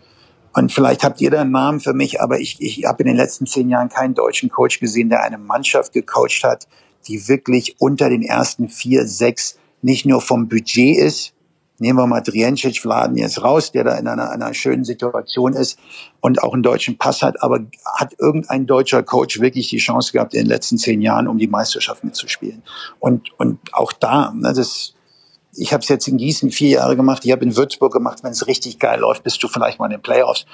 und 0.53 0.73
vielleicht 0.73 1.05
habt 1.05 1.21
ihr 1.21 1.31
da 1.31 1.43
einen 1.43 1.53
Namen 1.53 1.81
für 1.81 1.95
mich, 1.95 2.21
aber 2.21 2.41
ich, 2.41 2.61
ich 2.61 2.85
habe 2.85 3.03
in 3.03 3.09
den 3.09 3.17
letzten 3.17 3.47
zehn 3.47 3.69
Jahren 3.69 3.89
keinen 3.89 4.15
deutschen 4.15 4.49
Coach 4.49 4.81
gesehen, 4.81 5.09
der 5.09 5.23
eine 5.23 5.39
Mannschaft 5.39 5.93
gecoacht 5.93 6.43
hat, 6.43 6.67
die 7.07 7.29
wirklich 7.29 7.77
unter 7.79 8.09
den 8.09 8.23
ersten 8.23 8.69
vier, 8.69 9.07
sechs 9.07 9.59
nicht 9.83 10.07
nur 10.07 10.21
vom 10.21 10.49
Budget 10.49 10.99
ist. 10.99 11.33
Nehmen 11.79 11.99
wir 11.99 12.07
mal 12.07 12.21
Driencic, 12.21 12.79
Vladen 12.79 13.17
jetzt 13.17 13.43
raus, 13.43 13.73
der 13.73 13.85
da 13.85 13.97
in 13.97 14.07
einer, 14.07 14.31
einer 14.31 14.53
schönen 14.53 14.85
Situation 14.85 15.55
ist 15.55 15.79
und 16.21 16.43
auch 16.43 16.53
einen 16.53 16.63
deutschen 16.63 16.99
Pass 16.99 17.23
hat, 17.23 17.43
aber 17.43 17.61
hat 17.87 18.15
irgendein 18.19 18.67
deutscher 18.67 19.03
Coach 19.03 19.41
wirklich 19.41 19.69
die 19.69 19.79
Chance 19.79 20.13
gehabt, 20.13 20.35
in 20.35 20.41
den 20.41 20.49
letzten 20.49 20.77
zehn 20.77 21.01
Jahren 21.01 21.27
um 21.27 21.39
die 21.39 21.47
Meisterschaft 21.47 22.05
mitzuspielen? 22.05 22.63
Und, 22.99 23.31
und 23.39 23.61
auch 23.73 23.93
da, 23.93 24.35
ne, 24.37 24.53
das, 24.53 24.95
ich 25.55 25.73
habe 25.73 25.83
es 25.83 25.89
jetzt 25.89 26.07
in 26.09 26.17
Gießen 26.17 26.51
vier 26.51 26.69
Jahre 26.69 26.97
gemacht, 26.97 27.25
ich 27.25 27.33
habe 27.33 27.45
in 27.45 27.57
Würzburg 27.57 27.93
gemacht, 27.93 28.23
wenn 28.23 28.33
es 28.33 28.47
richtig 28.47 28.79
geil 28.79 29.01
läuft, 29.01 29.25
bist 29.25 29.43
du 29.43 29.49
vielleicht 29.49 29.79
mal 29.79 29.87
in 29.87 29.93
den 29.93 30.03
Playoffs. 30.03 30.47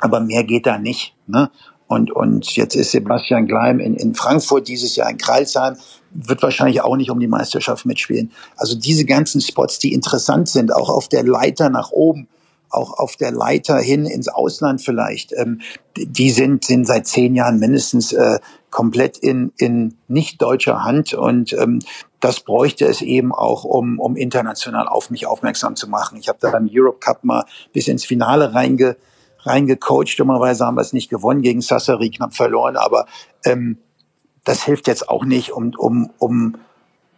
Aber 0.00 0.20
mehr 0.20 0.44
geht 0.44 0.66
da 0.66 0.78
nicht. 0.78 1.14
Ne? 1.26 1.50
Und, 1.86 2.10
und 2.10 2.56
jetzt 2.56 2.74
ist 2.74 2.92
Sebastian 2.92 3.46
Gleim 3.46 3.80
in, 3.80 3.94
in 3.96 4.14
Frankfurt, 4.14 4.68
dieses 4.68 4.96
Jahr 4.96 5.10
in 5.10 5.18
Kreilsheim, 5.18 5.76
wird 6.12 6.42
wahrscheinlich 6.42 6.82
auch 6.82 6.96
nicht 6.96 7.10
um 7.10 7.20
die 7.20 7.28
Meisterschaft 7.28 7.84
mitspielen. 7.84 8.32
Also 8.56 8.76
diese 8.76 9.04
ganzen 9.04 9.40
Spots, 9.40 9.78
die 9.78 9.92
interessant 9.92 10.48
sind, 10.48 10.74
auch 10.74 10.88
auf 10.88 11.08
der 11.08 11.24
Leiter 11.24 11.68
nach 11.68 11.90
oben, 11.90 12.28
auch 12.70 12.98
auf 12.98 13.16
der 13.16 13.32
Leiter 13.32 13.78
hin 13.78 14.06
ins 14.06 14.28
Ausland 14.28 14.80
vielleicht, 14.80 15.32
ähm, 15.32 15.60
die 15.96 16.30
sind, 16.30 16.64
sind 16.64 16.86
seit 16.86 17.06
zehn 17.06 17.34
Jahren 17.34 17.58
mindestens 17.58 18.12
äh, 18.12 18.38
komplett 18.70 19.18
in, 19.18 19.52
in 19.58 19.96
nicht 20.08 20.40
deutscher 20.40 20.84
Hand. 20.84 21.12
Und 21.12 21.52
ähm, 21.52 21.80
das 22.20 22.40
bräuchte 22.40 22.86
es 22.86 23.02
eben 23.02 23.34
auch, 23.34 23.64
um, 23.64 23.98
um 23.98 24.16
international 24.16 24.88
auf 24.88 25.10
mich 25.10 25.26
aufmerksam 25.26 25.76
zu 25.76 25.88
machen. 25.88 26.18
Ich 26.18 26.28
habe 26.28 26.38
da 26.40 26.50
beim 26.50 26.68
Europe 26.72 26.98
Cup 27.00 27.24
mal 27.24 27.44
bis 27.72 27.88
ins 27.88 28.04
Finale 28.04 28.54
reinge, 28.54 28.96
reingecoacht. 29.40 30.18
Dummerweise 30.18 30.64
haben 30.64 30.76
wir 30.76 30.82
es 30.82 30.92
nicht 30.92 31.10
gewonnen 31.10 31.42
gegen 31.42 31.60
Sassari, 31.60 32.10
knapp 32.10 32.34
verloren. 32.34 32.76
Aber 32.76 33.06
ähm, 33.44 33.78
das 34.44 34.64
hilft 34.64 34.86
jetzt 34.86 35.08
auch 35.08 35.24
nicht, 35.24 35.52
um, 35.52 35.72
um, 35.76 36.10
um, 36.18 36.56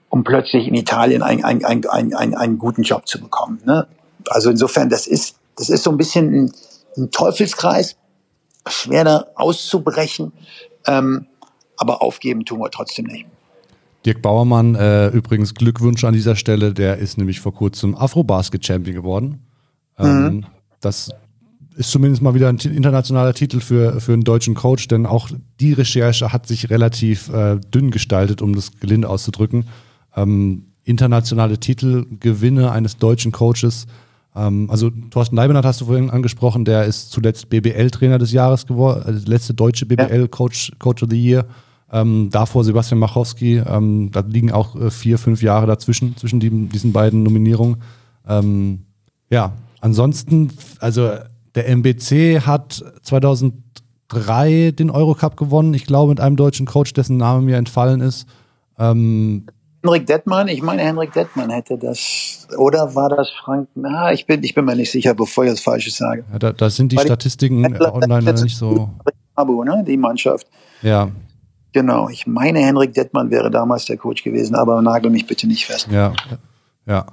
um 0.09 0.25
plötzlich 0.25 0.67
in 0.67 0.75
Italien 0.75 1.23
einen, 1.23 1.45
einen, 1.45 1.65
einen, 1.65 2.15
einen, 2.15 2.35
einen 2.35 2.59
guten 2.59 2.83
Job 2.83 3.07
zu 3.07 3.21
bekommen. 3.21 3.61
Ne? 3.65 3.87
Also 4.29 4.51
insofern, 4.51 4.89
das 4.89 5.07
ist, 5.07 5.37
das 5.57 5.69
ist 5.71 5.85
so 5.85 5.91
ein 5.91 5.97
bisschen 5.97 6.35
ein, 6.35 6.53
ein 6.97 7.11
Teufelskreis, 7.11 7.97
schwer 8.67 9.05
da 9.05 9.27
auszubrechen. 9.35 10.33
Ähm, 10.87 11.27
aber 11.77 12.03
aufgeben 12.03 12.45
tun 12.45 12.61
wir 12.61 12.71
trotzdem 12.71 13.07
nicht. 13.07 13.27
Dirk 14.05 14.23
Bauermann, 14.23 14.75
äh, 14.75 15.09
übrigens 15.09 15.55
Glückwünsche 15.55 16.09
an 16.09 16.15
dieser 16.15 16.37
Stelle, 16.37 16.73
der 16.73 16.99
ist 16.99 17.19
nämlich 17.19 17.41
vor 17.41 17.55
kurzem 17.55 17.95
Afro-Basket-Champion 17.95 18.95
geworden. 18.95 19.43
Ähm, 19.99 20.25
mhm. 20.25 20.47
Das 20.81 21.11
ist 21.77 21.91
zumindest 21.91 22.23
mal 22.23 22.35
wieder 22.35 22.49
ein 22.49 22.59
internationaler 22.59 23.35
Titel 23.35 23.61
für, 23.61 24.01
für 24.01 24.13
einen 24.13 24.25
deutschen 24.25 24.55
Coach, 24.55 24.89
denn 24.89 25.07
auch 25.07 25.31
die 25.61 25.73
Recherche 25.73 26.33
hat 26.33 26.47
sich 26.47 26.71
relativ 26.71 27.29
äh, 27.31 27.59
dünn 27.59 27.91
gestaltet, 27.91 28.43
um 28.43 28.55
das 28.55 28.73
gelinde 28.79 29.09
auszudrücken. 29.09 29.67
Ähm, 30.17 30.67
internationale 30.85 31.59
Titelgewinne 31.59 32.73
eines 32.73 32.99
deutschen 32.99 33.31
Coaches. 33.31 33.87
Ähm, 34.35 34.69
also 34.71 34.91
Thorsten 35.11 35.37
Leibenhardt 35.37 35.67
hast 35.67 35.81
du 35.81 35.87
vorhin 35.87 36.11
angesprochen, 36.11 36.65
der 36.65 36.85
ist 36.85 37.11
zuletzt 37.11 37.49
BBL-Trainer 37.51 38.19
des 38.19 38.33
Jahres 38.33 38.67
geworden, 38.67 39.03
also 39.05 39.29
letzte 39.29 39.55
deutsche 39.55 39.87
BBL-Coach 39.87 40.73
Coach 40.79 41.03
of 41.03 41.11
the 41.11 41.21
Year. 41.21 41.47
Ähm, 41.91 42.31
davor 42.31 42.65
Sebastian 42.65 43.01
Machowski, 43.01 43.59
ähm, 43.59 44.11
da 44.11 44.21
liegen 44.21 44.51
auch 44.51 44.77
äh, 44.77 44.91
vier, 44.91 45.19
fünf 45.19 45.43
Jahre 45.43 45.67
dazwischen, 45.67 46.17
zwischen 46.17 46.41
die, 46.41 46.49
diesen 46.69 46.93
beiden 46.93 47.23
Nominierungen. 47.23 47.83
Ähm, 48.27 48.87
ja, 49.29 49.53
ansonsten, 49.81 50.51
also 50.79 51.11
der 51.55 51.69
MBC 51.69 52.41
hat 52.47 52.83
2003 53.03 54.71
den 54.71 54.91
Eurocup 54.91 55.37
gewonnen, 55.37 55.75
ich 55.75 55.85
glaube 55.85 56.11
mit 56.11 56.21
einem 56.21 56.37
deutschen 56.37 56.65
Coach, 56.65 56.95
dessen 56.95 57.19
Name 57.19 57.43
mir 57.43 57.59
entfallen 57.59 58.01
ist. 58.01 58.27
Ähm, 58.79 59.45
Henrik 59.83 60.07
Detmann, 60.07 60.49
ich 60.49 60.63
meine, 60.63 60.83
Henrik 60.83 61.13
Detmann 61.13 61.51
hätte 61.51 61.77
das, 61.77 62.47
oder 62.57 62.95
war 62.95 63.09
das 63.09 63.31
Frank? 63.31 63.69
Na, 63.75 64.13
ich 64.13 64.27
bin, 64.27 64.43
ich 64.45 64.55
bin 64.55 64.65
mir 64.65 64.77
nicht 64.77 64.93
sicher, 64.93 65.15
bevor 65.15 65.45
ich 65.45 65.51
das 65.51 65.61
Falsches 65.61 65.97
sage. 65.97 66.25
Ja, 66.33 66.39
da, 66.39 66.53
da, 66.53 66.71
sind 66.71 66.93
die 66.93 66.97
Weil 66.97 67.07
Statistiken 67.07 67.65
online 67.81 68.33
nicht 68.43 68.57
so. 68.57 68.91
Abo, 69.35 69.65
ne, 69.65 69.83
die 69.87 69.97
Mannschaft. 69.97 70.47
Ja, 70.83 71.11
Genau, 71.73 72.11
ich 72.11 72.27
meine, 72.27 72.61
Henrik 72.61 72.93
Dettmann 72.93 73.31
wäre 73.31 73.51
damals 73.51 73.87
der 73.87 73.97
Coach 73.97 74.23
gewesen, 74.23 74.55
aber 74.55 74.83
nagel 74.83 75.11
mich 75.11 75.27
bitte 75.27 75.47
nicht 75.47 75.65
fest. 75.65 75.89
Ja, 75.91 76.13
ja. 76.87 77.07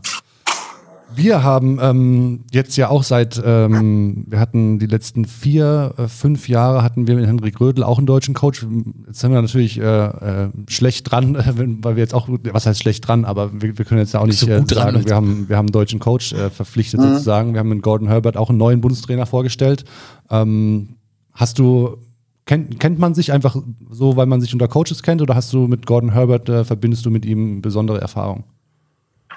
Wir 1.16 1.43
haben 1.43 1.80
ähm, 1.82 2.45
jetzt 2.51 2.78
ja 2.78 2.89
auch 2.89 3.03
seit, 3.03 3.41
ähm, 3.43 4.26
wir 4.28 4.39
hatten 4.39 4.80
die 4.80 4.86
letzten 4.86 5.26
vier, 5.26 5.93
äh, 5.97 6.07
fünf 6.07 6.47
Jahre 6.47 6.84
hatten 6.84 7.07
wir 7.07 7.16
mit 7.16 7.26
Henrik 7.26 7.60
Rödel 7.60 7.84
auch 7.84 7.97
einen 7.97 8.07
deutschen 8.07 8.34
Coach. 8.34 8.66
Jetzt 9.07 9.20
sind 9.20 9.32
wir 9.32 9.41
natürlich 9.41 9.80
äh, 9.80 9.84
äh, 9.84 10.49
schlecht 10.68 11.12
dran, 11.12 11.36
weil 11.82 11.95
wir 11.95 12.03
jetzt 12.03 12.14
auch, 12.14 12.28
was 12.30 12.66
heißt 12.66 12.82
schlecht 12.82 13.07
dran, 13.07 13.26
aber 13.26 13.62
wir, 13.62 13.78
wir 13.78 13.86
können 13.86 13.99
jetzt 13.99 14.14
ja 14.14 14.20
auch 14.20 14.26
nicht 14.26 14.39
so 14.39 14.47
äh, 14.47 14.57
sagen, 14.57 14.68
dran, 14.68 15.05
wir 15.05 15.16
haben, 15.16 15.49
wir 15.49 15.57
haben 15.57 15.68
einen 15.68 15.74
deutschen 15.74 15.99
Coach 15.99 16.34
äh, 16.34 16.49
verpflichtet 16.49 16.99
mhm. 16.99 17.10
sozusagen. 17.10 17.53
Wir 17.53 17.60
haben 17.60 17.70
mit 17.70 17.82
Gordon 17.82 18.07
Herbert 18.07 18.38
auch 18.38 18.49
einen 18.49 18.60
neuen 18.60 18.82
Bundestrainer 18.82 19.26
vorgestellt. 19.26 19.86
Ähm, 20.30 20.95
hast 21.34 21.60
du 21.60 21.97
Kennt, 22.45 22.80
kennt 22.80 22.97
man 22.97 23.14
sich 23.14 23.32
einfach 23.32 23.55
so, 23.91 24.18
weil 24.18 24.26
man 24.26 24.41
sich 24.41 24.53
unter 24.53 24.68
Coaches 24.68 25.03
kennt 25.03 25.22
oder 25.22 25.36
hast 25.36 25.53
du 25.53 25.68
mit 25.68 25.86
Gordon 25.86 26.14
Herbert, 26.14 26.49
äh, 26.49 26.66
verbindest 26.66 27.05
du 27.05 27.12
mit 27.12 27.24
ihm 27.24 27.62
besondere 27.62 28.01
Erfahrungen? 28.01 28.43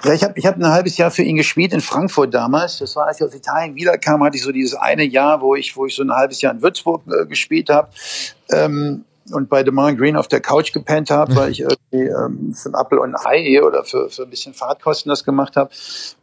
Ja, 0.05 0.13
ich 0.13 0.25
habe 0.25 0.35
ich 0.37 0.47
hab 0.47 0.57
ein 0.57 0.67
halbes 0.67 0.97
Jahr 0.97 1.11
für 1.11 1.23
ihn 1.23 1.37
gespielt 1.37 1.73
in 1.73 1.81
Frankfurt 1.81 2.35
damals. 2.35 2.79
Das 2.79 2.97
war, 2.97 3.07
als 3.07 3.21
ich 3.21 3.27
aus 3.27 3.35
Italien 3.35 3.77
wiederkam, 3.77 4.23
hatte 4.25 4.37
ich 4.37 4.43
so 4.43 4.51
dieses 4.51 4.75
eine 4.75 5.05
Jahr, 5.05 5.41
wo 5.41 5.55
ich, 5.55 5.77
wo 5.77 5.87
ich 5.87 5.95
so 5.95 6.03
ein 6.03 6.13
halbes 6.13 6.41
Jahr 6.41 6.53
in 6.53 6.61
Würzburg 6.61 7.03
äh, 7.07 7.27
gespielt 7.27 7.71
habe. 7.71 7.89
Ähm, 8.51 9.05
und 9.31 9.49
bei 9.49 9.63
Demar 9.63 9.95
Green 9.95 10.17
auf 10.17 10.27
der 10.27 10.41
Couch 10.41 10.73
gepennt 10.73 11.11
habe, 11.11 11.37
weil 11.37 11.53
ich 11.53 11.61
irgendwie 11.61 12.09
ähm, 12.09 12.53
für 12.55 12.71
ein 12.71 12.75
Apfel 12.75 12.99
und 12.99 13.15
ein 13.15 13.27
Ei 13.27 13.63
oder 13.63 13.85
für, 13.85 14.11
für 14.11 14.25
ein 14.25 14.31
bisschen 14.31 14.55
Fahrtkosten 14.55 15.11
das 15.11 15.23
gemacht 15.23 15.55
habe. 15.55 15.71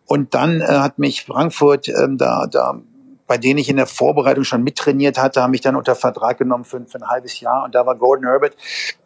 Und 0.05 0.33
dann 0.33 0.59
äh, 0.59 0.65
hat 0.65 0.99
mich 0.99 1.23
Frankfurt 1.23 1.87
ähm, 1.87 2.17
da, 2.17 2.47
da 2.47 2.81
bei 3.29 3.37
denen 3.37 3.59
ich 3.59 3.69
in 3.69 3.77
der 3.77 3.85
Vorbereitung 3.85 4.43
schon 4.43 4.63
mittrainiert 4.63 5.19
hatte, 5.19 5.43
haben 5.43 5.51
mich 5.51 5.61
dann 5.61 5.75
unter 5.75 5.93
Vertrag 5.93 6.39
genommen 6.39 6.63
für, 6.63 6.83
für 6.87 6.97
ein 6.97 7.07
halbes 7.07 7.39
Jahr. 7.39 7.63
Und 7.63 7.75
da 7.75 7.85
war 7.85 7.95
Gordon 7.95 8.25
Herbert 8.25 8.55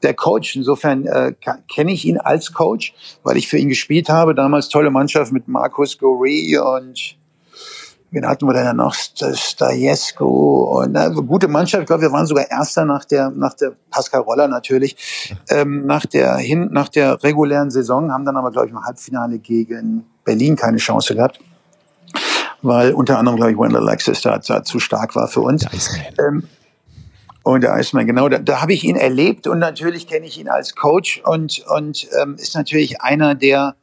der 0.02 0.14
Coach. 0.14 0.56
Insofern 0.56 1.06
äh, 1.06 1.34
kenne 1.70 1.92
ich 1.92 2.06
ihn 2.06 2.18
als 2.18 2.54
Coach, 2.54 2.96
weil 3.24 3.36
ich 3.36 3.50
für 3.50 3.58
ihn 3.58 3.68
gespielt 3.68 4.08
habe. 4.08 4.34
Damals 4.34 4.70
tolle 4.70 4.92
Mannschaft 4.92 5.34
mit 5.34 5.50
Markus 5.50 5.98
Goree 5.98 6.58
und 6.58 7.18
wen 8.12 8.26
hatten 8.26 8.48
wir 8.48 8.54
denn 8.54 8.78
noch? 8.78 8.94
Stajesco 8.94 10.80
und 10.80 10.94
na, 10.94 11.10
gute 11.10 11.50
Mannschaft. 11.50 11.82
Ich 11.82 11.88
glaube, 11.88 12.04
wir 12.04 12.12
waren 12.14 12.26
sogar 12.26 12.50
Erster 12.50 12.86
nach 12.86 13.04
der 13.04 13.30
nach 13.30 13.56
der 13.56 13.74
Pascal 13.92 14.22
Roller 14.22 14.48
natürlich 14.48 14.96
ähm, 15.50 15.86
nach 15.86 16.06
der 16.06 16.38
hin 16.38 16.70
nach 16.72 16.88
der 16.88 17.22
regulären 17.24 17.72
Saison 17.72 18.10
haben 18.10 18.24
dann 18.24 18.38
aber 18.38 18.52
glaube 18.52 18.68
ich 18.68 18.72
im 18.72 18.86
Halbfinale 18.86 19.40
gegen 19.40 20.06
Berlin 20.24 20.56
keine 20.56 20.78
Chance 20.78 21.14
gehabt 21.14 21.42
weil 22.64 22.94
unter 22.94 23.20
anderem, 23.20 23.38
glaube 23.38 23.52
ich, 23.52 23.58
Wendell 23.58 23.88
Alexis 23.88 24.22
da, 24.22 24.40
da 24.40 24.64
zu 24.64 24.80
stark 24.80 25.16
war 25.16 25.28
für 25.28 25.42
uns. 25.42 25.66
Ähm, 26.18 26.44
und 27.44 27.62
der 27.62 27.78
Iceman, 27.78 28.08
genau, 28.08 28.30
da, 28.30 28.40
da 28.40 28.62
habe 28.62 28.74
ich 28.74 28.86
ihn 28.86 28.96
erlebt 28.96 29.48
und 29.48 29.60
natürlich 29.60 30.08
kenne 30.08 30.26
ich 30.26 30.40
ihn 30.40 30.48
als 30.48 30.76
Coach 30.76 31.22
und, 31.26 31.64
und 31.76 32.08
ähm, 32.22 32.36
ist 32.36 32.56
natürlich 32.56 33.02
einer, 33.02 33.36
der, 33.36 33.76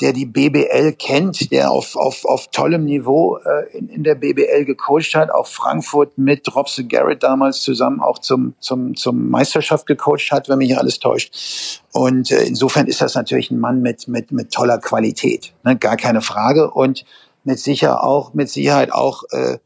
der 0.00 0.12
die 0.12 0.24
BBL 0.24 0.92
kennt, 0.92 1.50
der 1.50 1.72
auf, 1.72 1.96
auf, 1.96 2.24
auf 2.24 2.48
tollem 2.52 2.84
Niveau 2.84 3.38
äh, 3.38 3.76
in, 3.76 3.88
in 3.88 4.04
der 4.04 4.14
BBL 4.14 4.64
gecoacht 4.64 5.16
hat, 5.16 5.32
auch 5.32 5.48
Frankfurt 5.48 6.16
mit 6.16 6.54
Robson 6.54 6.86
Garrett 6.86 7.24
damals 7.24 7.62
zusammen 7.62 8.00
auch 8.00 8.20
zum, 8.20 8.54
zum, 8.60 8.94
zum 8.94 9.30
Meisterschaft 9.30 9.86
gecoacht 9.86 10.30
hat, 10.30 10.48
wenn 10.48 10.58
mich 10.58 10.78
alles 10.78 11.00
täuscht. 11.00 11.82
Und 11.90 12.30
äh, 12.30 12.44
insofern 12.44 12.86
ist 12.86 13.00
das 13.00 13.16
natürlich 13.16 13.50
ein 13.50 13.58
Mann 13.58 13.82
mit, 13.82 14.06
mit, 14.06 14.30
mit 14.30 14.52
toller 14.52 14.78
Qualität, 14.78 15.52
ne? 15.64 15.76
gar 15.76 15.96
keine 15.96 16.20
Frage. 16.20 16.70
Und 16.70 17.04
mit 17.44 17.58
sicher 17.58 18.04
auch, 18.04 18.34
mit 18.34 18.50
Sicherheit 18.50 18.92
auch 18.92 19.24
äh, 19.30 19.58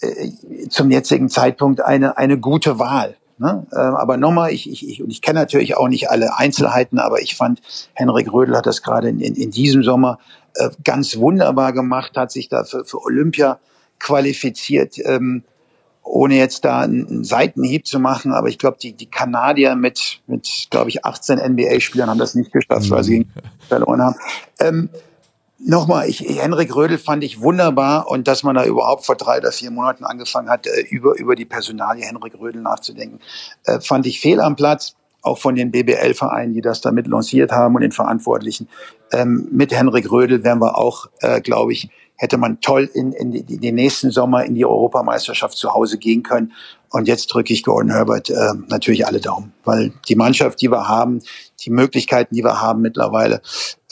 äh, 0.00 0.68
zum 0.68 0.90
jetzigen 0.90 1.28
Zeitpunkt 1.28 1.80
eine, 1.80 2.16
eine 2.16 2.38
gute 2.38 2.78
Wahl. 2.78 3.16
Ne? 3.38 3.66
Äh, 3.72 3.76
aber 3.76 4.16
nochmal, 4.16 4.52
ich, 4.52 4.70
ich, 4.70 4.88
ich, 4.88 5.02
und 5.02 5.10
ich 5.10 5.22
kenne 5.22 5.40
natürlich 5.40 5.76
auch 5.76 5.88
nicht 5.88 6.10
alle 6.10 6.36
Einzelheiten, 6.36 6.98
aber 6.98 7.20
ich 7.20 7.36
fand, 7.36 7.60
Henrik 7.94 8.32
Rödel 8.32 8.56
hat 8.56 8.66
das 8.66 8.82
gerade 8.82 9.08
in, 9.08 9.20
in, 9.20 9.34
in 9.34 9.50
diesem 9.50 9.82
Sommer 9.82 10.18
äh, 10.54 10.70
ganz 10.84 11.16
wunderbar 11.16 11.72
gemacht, 11.72 12.16
hat 12.16 12.32
sich 12.32 12.48
da 12.48 12.64
für, 12.64 12.84
für 12.84 13.02
Olympia 13.02 13.58
qualifiziert, 13.98 14.98
ähm, 15.04 15.44
ohne 16.02 16.36
jetzt 16.36 16.64
da 16.64 16.80
einen 16.80 17.24
Seitenhieb 17.24 17.86
zu 17.86 18.00
machen. 18.00 18.32
Aber 18.32 18.48
ich 18.48 18.58
glaube, 18.58 18.78
die, 18.80 18.92
die 18.92 19.06
Kanadier 19.10 19.76
mit, 19.76 20.20
mit 20.26 20.68
glaube 20.70 20.90
ich, 20.90 21.04
18 21.04 21.38
NBA-Spielern 21.38 22.08
haben 22.08 22.18
das 22.18 22.34
nicht 22.34 22.52
geschafft, 22.52 22.90
weil 22.90 23.04
sie 23.04 23.26
verloren 23.68 24.02
haben. 24.02 24.16
Ähm, 24.58 24.90
Nochmal, 25.68 26.08
ich, 26.08 26.20
Henrik 26.20 26.74
Rödel 26.74 26.96
fand 26.96 27.22
ich 27.22 27.42
wunderbar 27.42 28.08
und 28.08 28.26
dass 28.26 28.42
man 28.42 28.56
da 28.56 28.64
überhaupt 28.64 29.04
vor 29.04 29.16
drei 29.16 29.36
oder 29.36 29.52
vier 29.52 29.70
Monaten 29.70 30.02
angefangen 30.02 30.48
hat, 30.48 30.66
äh, 30.66 30.80
über, 30.88 31.14
über 31.18 31.34
die 31.34 31.44
Personalie 31.44 32.06
Henrik 32.06 32.40
Rödel 32.40 32.62
nachzudenken, 32.62 33.20
äh, 33.66 33.78
fand 33.78 34.06
ich 34.06 34.18
fehl 34.18 34.40
am 34.40 34.56
Platz, 34.56 34.94
auch 35.20 35.36
von 35.36 35.56
den 35.56 35.70
BBL-Vereinen, 35.70 36.54
die 36.54 36.62
das 36.62 36.80
damit 36.80 37.06
lanciert 37.06 37.52
haben 37.52 37.74
und 37.74 37.82
den 37.82 37.92
Verantwortlichen. 37.92 38.66
Ähm, 39.12 39.46
mit 39.52 39.70
Henrik 39.70 40.10
Rödel 40.10 40.42
wären 40.42 40.58
wir 40.58 40.78
auch, 40.78 41.10
äh, 41.20 41.42
glaube 41.42 41.74
ich, 41.74 41.90
hätte 42.16 42.38
man 42.38 42.62
toll 42.62 42.88
in, 42.94 43.12
in, 43.12 43.32
die, 43.32 43.40
in 43.40 43.60
den 43.60 43.74
nächsten 43.74 44.10
Sommer 44.10 44.46
in 44.46 44.54
die 44.54 44.64
Europameisterschaft 44.64 45.58
zu 45.58 45.74
Hause 45.74 45.98
gehen 45.98 46.22
können. 46.22 46.52
Und 46.90 47.06
jetzt 47.06 47.26
drücke 47.26 47.52
ich 47.52 47.62
Gordon 47.62 47.90
Herbert 47.90 48.30
äh, 48.30 48.52
natürlich 48.68 49.06
alle 49.06 49.20
Daumen, 49.20 49.52
weil 49.64 49.92
die 50.08 50.16
Mannschaft, 50.16 50.60
die 50.62 50.70
wir 50.70 50.88
haben, 50.88 51.20
die 51.60 51.70
Möglichkeiten, 51.70 52.34
die 52.34 52.42
wir 52.42 52.60
haben 52.60 52.80
mittlerweile, 52.80 53.42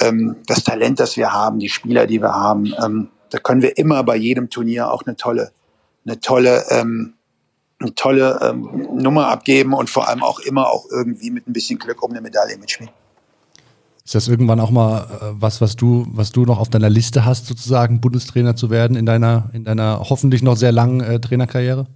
ähm, 0.01 0.37
das 0.47 0.65
Talent, 0.65 0.99
das 1.01 1.17
wir 1.17 1.33
haben, 1.33 1.59
die 1.59 1.69
Spieler, 1.69 2.07
die 2.07 2.23
wir 2.23 2.33
haben, 2.33 2.73
ähm, 2.83 3.09
da 3.31 3.39
können 3.39 3.63
wir 3.63 3.77
immer 3.77 4.03
bei 4.03 4.17
jedem 4.17 4.51
Turnier 4.51 4.91
auch 4.91 5.03
eine 5.05 5.17
tolle, 5.17 5.51
eine 6.07 6.21
tolle, 6.21 6.65
ähm, 6.71 7.15
eine 7.79 7.95
tolle 7.95 8.39
ähm, 8.43 8.89
Nummer 8.95 9.29
abgeben 9.29 9.75
und 9.75 9.91
vor 9.91 10.09
allem 10.09 10.23
auch 10.23 10.39
immer 10.39 10.69
auch 10.69 10.87
irgendwie 10.91 11.31
mit 11.31 11.47
ein 11.47 11.53
bisschen 11.53 11.79
Glück 11.79 12.03
um 12.03 12.13
eine 12.13 12.23
Medaille 12.23 12.57
mitspielen. 12.57 12.93
Ist 14.07 14.15
das 14.15 14.29
irgendwann 14.29 14.61
auch 14.61 14.71
mal 14.71 15.01
äh, 15.03 15.25
was, 15.33 15.61
was 15.61 15.75
du, 15.75 16.07
was 16.11 16.31
du 16.31 16.45
noch 16.45 16.61
auf 16.61 16.71
deiner 16.71 16.89
Liste 16.89 17.25
hast, 17.27 17.47
sozusagen 17.47 18.01
Bundestrainer 18.01 18.55
zu 18.55 18.71
werden 18.71 18.97
in 18.97 19.05
deiner, 19.05 19.51
in 19.53 19.65
deiner 19.65 20.01
hoffentlich 20.09 20.43
noch 20.43 20.57
sehr 20.57 20.73
langen 20.73 21.01
äh, 21.01 21.21
Trainerkarriere? 21.21 21.87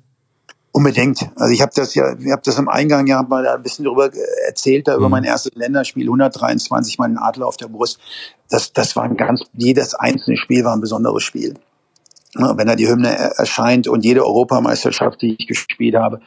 Unbedingt. 0.72 1.28
Also 1.34 1.52
ich 1.52 1.62
habe 1.62 1.72
das 1.74 1.94
ja, 1.94 2.16
ich 2.16 2.30
habe 2.30 2.42
das 2.44 2.58
im 2.58 2.68
Eingang 2.68 3.06
ja 3.08 3.22
mal 3.22 3.46
ein 3.46 3.62
bisschen 3.62 3.84
darüber 3.84 4.10
erzählt, 4.46 4.86
da 4.86 4.94
über 4.94 5.06
mhm. 5.06 5.12
mein 5.12 5.24
erstes 5.24 5.52
Länderspiel, 5.54 6.04
123 6.04 6.98
Mal 6.98 7.08
den 7.08 7.18
Adler 7.18 7.48
auf 7.48 7.56
der 7.56 7.66
Brust. 7.66 7.98
Das, 8.48 8.72
das 8.72 8.94
war 8.94 9.02
ein 9.02 9.16
ganz, 9.16 9.42
jedes 9.52 9.94
einzelne 9.94 10.36
Spiel 10.36 10.64
war 10.64 10.74
ein 10.74 10.80
besonderes 10.80 11.24
Spiel. 11.24 11.54
Wenn 12.34 12.68
da 12.68 12.76
die 12.76 12.86
Hymne 12.86 13.08
erscheint 13.08 13.88
und 13.88 14.04
jede 14.04 14.24
Europameisterschaft, 14.24 15.20
die 15.20 15.34
ich 15.36 15.48
gespielt 15.48 15.96
habe, 15.96 16.20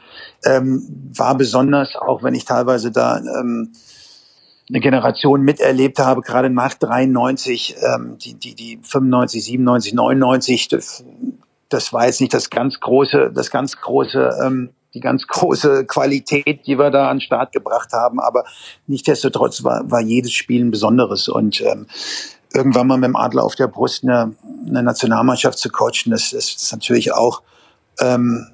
ähm, 0.44 0.86
war 1.16 1.34
besonders, 1.34 1.96
auch 1.96 2.22
wenn 2.22 2.34
ich 2.34 2.44
teilweise 2.44 2.90
da 2.90 3.16
ähm, 3.16 3.72
eine 4.68 4.80
Generation 4.80 5.40
miterlebt 5.40 5.98
habe, 5.98 6.20
gerade 6.20 6.50
nach 6.50 6.74
93, 6.74 7.76
ähm, 7.80 8.18
die, 8.18 8.34
die, 8.34 8.54
die 8.54 8.78
95, 8.82 9.44
97, 9.44 9.94
99, 9.94 10.68
das, 10.68 11.04
das 11.74 11.92
war 11.92 12.06
jetzt 12.06 12.20
nicht 12.20 12.32
das 12.32 12.50
ganz 12.50 12.80
große, 12.80 13.30
das 13.34 13.50
ganz 13.50 13.76
große, 13.80 14.38
ähm, 14.44 14.70
die 14.94 15.00
ganz 15.00 15.26
große 15.26 15.84
Qualität, 15.86 16.66
die 16.66 16.78
wir 16.78 16.90
da 16.90 17.10
an 17.10 17.16
den 17.16 17.20
Start 17.22 17.52
gebracht 17.52 17.92
haben. 17.92 18.20
Aber 18.20 18.44
nichtdestotrotz 18.86 19.64
war, 19.64 19.90
war 19.90 20.00
jedes 20.00 20.32
Spiel 20.32 20.64
ein 20.64 20.70
besonderes. 20.70 21.28
Und 21.28 21.60
ähm, 21.60 21.86
irgendwann 22.52 22.86
mal 22.86 22.96
mit 22.96 23.08
dem 23.08 23.16
Adler 23.16 23.44
auf 23.44 23.56
der 23.56 23.66
Brust 23.66 24.04
eine, 24.04 24.34
eine 24.66 24.82
Nationalmannschaft 24.82 25.58
zu 25.58 25.68
coachen, 25.68 26.10
das, 26.10 26.30
das 26.30 26.54
ist 26.54 26.72
natürlich 26.72 27.12
auch 27.12 27.42
ähm, 28.00 28.46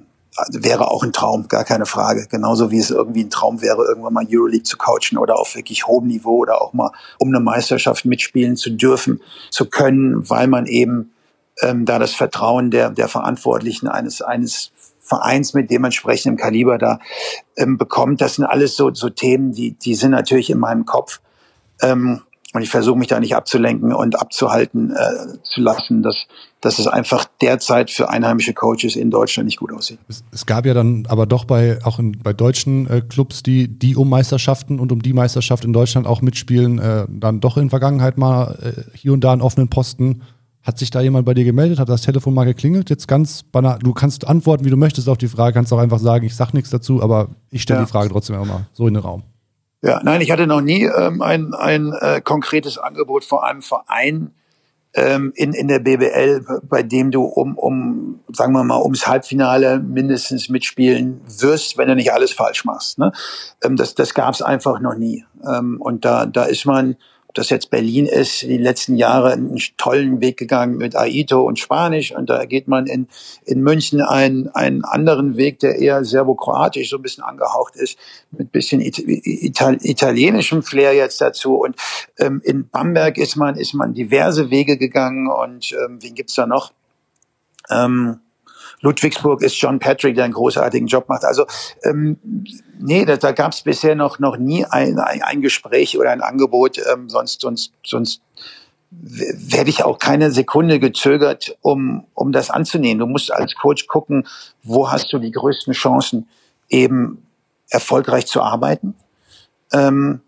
wäre 0.52 0.90
auch 0.90 1.02
ein 1.02 1.12
Traum, 1.12 1.48
gar 1.48 1.64
keine 1.64 1.86
Frage. 1.86 2.26
Genauso 2.28 2.70
wie 2.70 2.78
es 2.78 2.90
irgendwie 2.90 3.24
ein 3.24 3.30
Traum 3.30 3.62
wäre, 3.62 3.84
irgendwann 3.84 4.12
mal 4.12 4.26
Euroleague 4.28 4.62
zu 4.62 4.76
coachen 4.76 5.18
oder 5.18 5.38
auf 5.38 5.54
wirklich 5.54 5.86
hohem 5.86 6.06
Niveau 6.06 6.38
oder 6.38 6.62
auch 6.62 6.72
mal 6.72 6.92
um 7.18 7.28
eine 7.28 7.40
Meisterschaft 7.40 8.04
mitspielen 8.04 8.56
zu 8.56 8.70
dürfen, 8.70 9.20
zu 9.50 9.66
können, 9.66 10.28
weil 10.30 10.46
man 10.46 10.66
eben 10.66 11.12
ähm, 11.62 11.84
da 11.84 11.98
das 11.98 12.14
Vertrauen 12.14 12.70
der, 12.70 12.90
der 12.90 13.08
Verantwortlichen 13.08 13.88
eines, 13.88 14.22
eines 14.22 14.72
Vereins 15.00 15.54
mit 15.54 15.70
dementsprechendem 15.70 16.36
Kaliber 16.36 16.78
da 16.78 17.00
ähm, 17.56 17.78
bekommt. 17.78 18.20
Das 18.20 18.36
sind 18.36 18.44
alles 18.44 18.76
so, 18.76 18.92
so 18.94 19.10
Themen, 19.10 19.52
die, 19.52 19.72
die 19.72 19.94
sind 19.94 20.12
natürlich 20.12 20.50
in 20.50 20.58
meinem 20.58 20.86
Kopf. 20.86 21.20
Ähm, 21.82 22.22
und 22.52 22.62
ich 22.62 22.70
versuche 22.70 22.98
mich 22.98 23.06
da 23.06 23.20
nicht 23.20 23.36
abzulenken 23.36 23.92
und 23.94 24.20
abzuhalten 24.20 24.90
äh, 24.90 25.40
zu 25.44 25.60
lassen, 25.60 26.02
dass, 26.02 26.26
dass 26.60 26.80
es 26.80 26.88
einfach 26.88 27.24
derzeit 27.40 27.92
für 27.92 28.08
einheimische 28.08 28.54
Coaches 28.54 28.96
in 28.96 29.10
Deutschland 29.10 29.46
nicht 29.46 29.58
gut 29.58 29.72
aussieht. 29.72 30.00
Es, 30.08 30.24
es 30.32 30.46
gab 30.46 30.66
ja 30.66 30.74
dann 30.74 31.06
aber 31.08 31.26
doch 31.26 31.44
bei 31.44 31.78
auch 31.84 32.00
in, 32.00 32.18
bei 32.20 32.32
deutschen 32.32 32.90
äh, 32.90 33.02
Clubs, 33.02 33.44
die, 33.44 33.68
die 33.68 33.94
um 33.94 34.08
Meisterschaften 34.08 34.80
und 34.80 34.90
um 34.90 35.00
die 35.00 35.12
Meisterschaft 35.12 35.64
in 35.64 35.72
Deutschland 35.72 36.08
auch 36.08 36.22
mitspielen, 36.22 36.80
äh, 36.80 37.06
dann 37.08 37.40
doch 37.40 37.56
in 37.56 37.70
Vergangenheit 37.70 38.18
mal 38.18 38.58
äh, 38.60 38.96
hier 38.96 39.12
und 39.12 39.22
da 39.22 39.32
einen 39.32 39.42
offenen 39.42 39.68
Posten 39.68 40.22
hat 40.62 40.78
sich 40.78 40.90
da 40.90 41.00
jemand 41.00 41.24
bei 41.24 41.34
dir 41.34 41.44
gemeldet? 41.44 41.78
Hat 41.78 41.88
das 41.88 42.02
Telefon 42.02 42.34
mal 42.34 42.44
geklingelt? 42.44 42.90
Jetzt 42.90 43.08
ganz 43.08 43.42
banal. 43.42 43.78
Du 43.78 43.92
kannst 43.92 44.26
antworten, 44.26 44.64
wie 44.64 44.70
du 44.70 44.76
möchtest 44.76 45.08
auf 45.08 45.18
die 45.18 45.28
Frage, 45.28 45.54
kannst 45.54 45.72
auch 45.72 45.78
einfach 45.78 45.98
sagen, 45.98 46.26
ich 46.26 46.36
sag 46.36 46.52
nichts 46.52 46.70
dazu, 46.70 47.02
aber 47.02 47.28
ich 47.50 47.62
stelle 47.62 47.80
ja. 47.80 47.86
die 47.86 47.90
Frage 47.90 48.10
trotzdem 48.10 48.36
immer 48.36 48.66
so 48.72 48.86
in 48.86 48.94
den 48.94 49.02
Raum. 49.02 49.22
Ja, 49.82 50.00
nein, 50.02 50.20
ich 50.20 50.30
hatte 50.30 50.46
noch 50.46 50.60
nie 50.60 50.84
ähm, 50.84 51.22
ein, 51.22 51.54
ein 51.54 51.92
äh, 52.00 52.20
konkretes 52.20 52.76
Angebot 52.76 53.24
vor 53.24 53.46
einem 53.46 53.62
Verein 53.62 54.32
ähm, 54.92 55.32
in, 55.36 55.52
in 55.54 55.68
der 55.68 55.78
BBL, 55.78 56.44
bei 56.68 56.82
dem 56.82 57.10
du 57.10 57.22
um, 57.22 57.56
um, 57.56 58.20
sagen 58.32 58.52
wir 58.52 58.64
mal, 58.64 58.82
ums 58.82 59.06
Halbfinale 59.06 59.78
mindestens 59.78 60.48
mitspielen 60.48 61.20
wirst, 61.38 61.78
wenn 61.78 61.88
du 61.88 61.94
nicht 61.94 62.12
alles 62.12 62.32
falsch 62.32 62.64
machst. 62.64 62.98
Ne? 62.98 63.12
Ähm, 63.62 63.76
das 63.76 63.94
das 63.94 64.14
gab 64.14 64.34
es 64.34 64.42
einfach 64.42 64.80
noch 64.80 64.96
nie. 64.96 65.24
Ähm, 65.46 65.80
und 65.80 66.04
da, 66.04 66.26
da 66.26 66.44
ist 66.44 66.66
man 66.66 66.96
das 67.34 67.50
jetzt 67.50 67.70
Berlin 67.70 68.06
ist, 68.06 68.42
die 68.42 68.58
letzten 68.58 68.96
Jahre 68.96 69.32
einen 69.32 69.60
tollen 69.76 70.20
Weg 70.20 70.36
gegangen 70.36 70.76
mit 70.76 70.96
Aito 70.96 71.42
und 71.42 71.58
Spanisch. 71.58 72.12
Und 72.12 72.30
da 72.30 72.44
geht 72.44 72.68
man 72.68 72.86
in, 72.86 73.08
in 73.44 73.62
München 73.62 74.00
einen, 74.00 74.48
einen 74.48 74.84
anderen 74.84 75.36
Weg, 75.36 75.60
der 75.60 75.78
eher 75.78 76.04
serbokroatisch 76.04 76.90
so 76.90 76.96
ein 76.96 77.02
bisschen 77.02 77.24
angehaucht 77.24 77.76
ist, 77.76 77.98
mit 78.30 78.52
bisschen 78.52 78.80
Ital 78.80 79.78
italienischem 79.80 80.62
Flair 80.62 80.94
jetzt 80.94 81.20
dazu. 81.20 81.56
Und 81.56 81.76
ähm, 82.18 82.40
in 82.44 82.68
Bamberg 82.68 83.18
ist 83.18 83.36
man, 83.36 83.56
ist 83.56 83.74
man 83.74 83.94
diverse 83.94 84.50
Wege 84.50 84.76
gegangen. 84.76 85.28
Und 85.28 85.72
ähm, 85.72 85.98
wen 86.00 86.14
gibt's 86.14 86.34
da 86.34 86.46
noch? 86.46 86.72
Ähm, 87.70 88.20
Ludwigsburg 88.80 89.42
ist 89.42 89.60
John 89.60 89.78
Patrick, 89.78 90.14
der 90.14 90.24
einen 90.24 90.34
großartigen 90.34 90.86
Job 90.88 91.08
macht. 91.08 91.24
Also 91.24 91.46
ähm, 91.82 92.18
nee, 92.78 93.04
da, 93.04 93.16
da 93.16 93.32
gab 93.32 93.52
es 93.52 93.62
bisher 93.62 93.94
noch 93.94 94.18
noch 94.18 94.36
nie 94.36 94.64
ein, 94.64 94.98
ein, 94.98 95.22
ein 95.22 95.42
Gespräch 95.42 95.98
oder 95.98 96.10
ein 96.10 96.22
Angebot. 96.22 96.78
Ähm, 96.92 97.08
sonst 97.08 97.40
sonst 97.40 97.72
sonst 97.84 98.22
werde 98.90 99.70
ich 99.70 99.84
auch 99.84 99.98
keine 99.98 100.30
Sekunde 100.32 100.80
gezögert, 100.80 101.56
um 101.60 102.04
um 102.14 102.32
das 102.32 102.50
anzunehmen. 102.50 102.98
Du 102.98 103.06
musst 103.06 103.32
als 103.32 103.54
Coach 103.54 103.86
gucken, 103.86 104.26
wo 104.62 104.90
hast 104.90 105.12
du 105.12 105.18
die 105.18 105.30
größten 105.30 105.74
Chancen, 105.74 106.28
eben 106.68 107.26
erfolgreich 107.68 108.26
zu 108.26 108.42
arbeiten. 108.42 108.94
Ähm, 109.72 110.20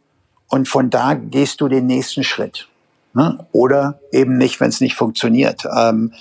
und 0.48 0.68
von 0.68 0.90
da 0.90 1.14
gehst 1.14 1.60
du 1.60 1.68
den 1.68 1.86
nächsten 1.86 2.24
Schritt. 2.24 2.68
Ne? 3.14 3.46
Oder 3.52 4.00
eben 4.10 4.38
nicht, 4.38 4.60
wenn 4.60 4.68
es 4.68 4.80
nicht 4.80 4.94
funktioniert. 4.94 5.64
Ähm, 5.76 6.12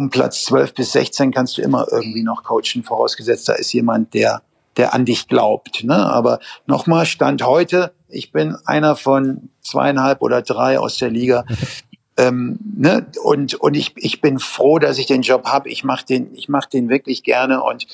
um 0.00 0.08
Platz 0.08 0.44
12 0.46 0.72
bis 0.72 0.92
16 0.92 1.30
kannst 1.30 1.58
du 1.58 1.62
immer 1.62 1.86
irgendwie 1.90 2.22
noch 2.22 2.42
coachen, 2.42 2.82
vorausgesetzt, 2.82 3.50
da 3.50 3.52
ist 3.52 3.70
jemand, 3.74 4.14
der, 4.14 4.40
der 4.78 4.94
an 4.94 5.04
dich 5.04 5.28
glaubt. 5.28 5.84
Ne? 5.84 5.94
Aber 5.94 6.40
nochmal, 6.66 7.04
Stand 7.04 7.44
heute, 7.44 7.92
ich 8.08 8.32
bin 8.32 8.56
einer 8.64 8.96
von 8.96 9.50
zweieinhalb 9.60 10.22
oder 10.22 10.40
drei 10.40 10.78
aus 10.78 10.96
der 10.96 11.10
Liga. 11.10 11.44
ähm, 12.16 12.58
ne? 12.76 13.06
Und, 13.22 13.56
und 13.56 13.76
ich, 13.76 13.92
ich 13.96 14.22
bin 14.22 14.38
froh, 14.38 14.78
dass 14.78 14.96
ich 14.96 15.04
den 15.04 15.20
Job 15.20 15.44
habe. 15.44 15.68
Ich 15.68 15.84
mache 15.84 16.06
den, 16.06 16.34
ich 16.34 16.48
mach 16.48 16.64
den 16.64 16.88
wirklich 16.88 17.22
gerne 17.22 17.62
und, 17.62 17.86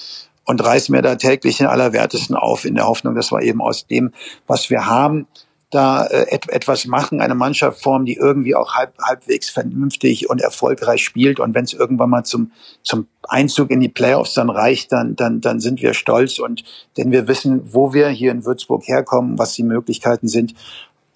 und 0.45 0.65
reiß 0.65 0.91
mir 0.91 1.03
da 1.03 1.17
täglich 1.17 1.57
den 1.57 1.67
Allerwertesten 1.67 2.37
auf, 2.37 2.65
in 2.65 2.77
der 2.77 2.87
Hoffnung, 2.87 3.17
dass 3.17 3.33
wir 3.33 3.43
eben 3.43 3.61
aus 3.61 3.89
dem, 3.89 4.13
was 4.47 4.71
wir 4.71 4.87
haben, 4.87 5.27
da 5.71 6.05
äh, 6.07 6.27
et 6.31 6.49
etwas 6.49 6.87
machen, 6.87 7.21
eine 7.21 7.35
Mannschaft 7.35 7.83
formen, 7.83 8.07
die 8.07 8.15
irgendwie 8.15 8.55
auch 8.55 8.75
halb, 8.75 8.97
halbwegs 9.03 9.51
vernünftig 9.51 10.31
und 10.31 10.41
erfolgreich 10.41 11.05
spielt. 11.05 11.41
Und 11.41 11.55
wenn 11.55 11.65
es 11.65 11.73
irgendwann 11.73 12.11
mal 12.11 12.25
zum, 12.25 12.53
zum 12.83 13.09
Einzug 13.29 13.71
in 13.71 13.81
die 13.81 13.89
Playoffs 13.89 14.35
dann 14.35 14.51
reicht, 14.51 14.93
dann, 14.93 15.17
dann, 15.17 15.41
dann 15.41 15.61
sind 15.61 15.83
wir 15.83 15.95
stolz 15.95 16.39
und 16.39 16.63
denn 16.97 17.11
wir 17.11 17.27
wissen, 17.27 17.73
wo 17.73 17.93
wir 17.93 18.09
hier 18.09 18.31
in 18.31 18.45
Würzburg 18.45 18.87
herkommen, 18.87 19.39
was 19.39 19.55
die 19.55 19.65
Möglichkeiten 19.65 20.29
sind. 20.29 20.55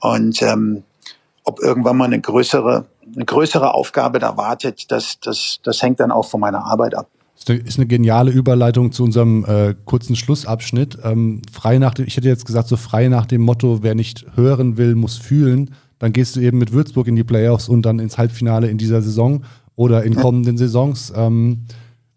Und 0.01 0.43
ähm, 0.43 0.83
ob 1.45 1.61
irgendwann 1.61 1.97
mal 1.97 2.07
eine 2.07 2.21
größere, 2.21 2.87
eine 3.15 3.25
größere 3.25 3.75
Aufgabe 3.75 4.19
da 4.19 4.37
wartet, 4.37 4.91
das, 4.91 5.21
das, 5.21 5.61
das 5.63 5.83
hängt 5.83 6.01
dann 6.01 6.11
auch 6.11 6.29
von 6.29 6.41
meiner 6.41 6.65
Arbeit 6.65 6.95
ab. 6.95 7.09
Das 7.45 7.57
ist 7.59 7.79
eine 7.79 7.87
geniale 7.87 8.31
Überleitung 8.31 8.93
zu 8.93 9.03
unserem 9.03 9.45
äh, 9.47 9.75
kurzen 9.85 10.15
Schlussabschnitt. 10.15 10.99
Ähm, 11.03 11.43
frei 11.51 11.79
nach 11.79 11.95
dem, 11.95 12.07
ich 12.07 12.17
hätte 12.17 12.29
jetzt 12.29 12.45
gesagt, 12.45 12.69
so 12.69 12.77
frei 12.77 13.09
nach 13.09 13.27
dem 13.27 13.41
Motto, 13.41 13.83
wer 13.83 13.95
nicht 13.95 14.27
hören 14.35 14.77
will, 14.77 14.95
muss 14.95 15.17
fühlen. 15.17 15.71
Dann 15.99 16.13
gehst 16.13 16.37
du 16.37 16.41
eben 16.41 16.59
mit 16.59 16.73
Würzburg 16.73 17.09
in 17.09 17.17
die 17.17 17.25
Playoffs 17.25 17.69
und 17.69 17.83
dann 17.83 17.99
ins 17.99 18.19
Halbfinale 18.19 18.69
in 18.69 18.79
dieser 18.79 19.03
Saison 19.03 19.45
oder 19.75 20.05
in 20.05 20.15
kommenden 20.15 20.59
Saisons. 20.59 21.13
Ähm, 21.17 21.65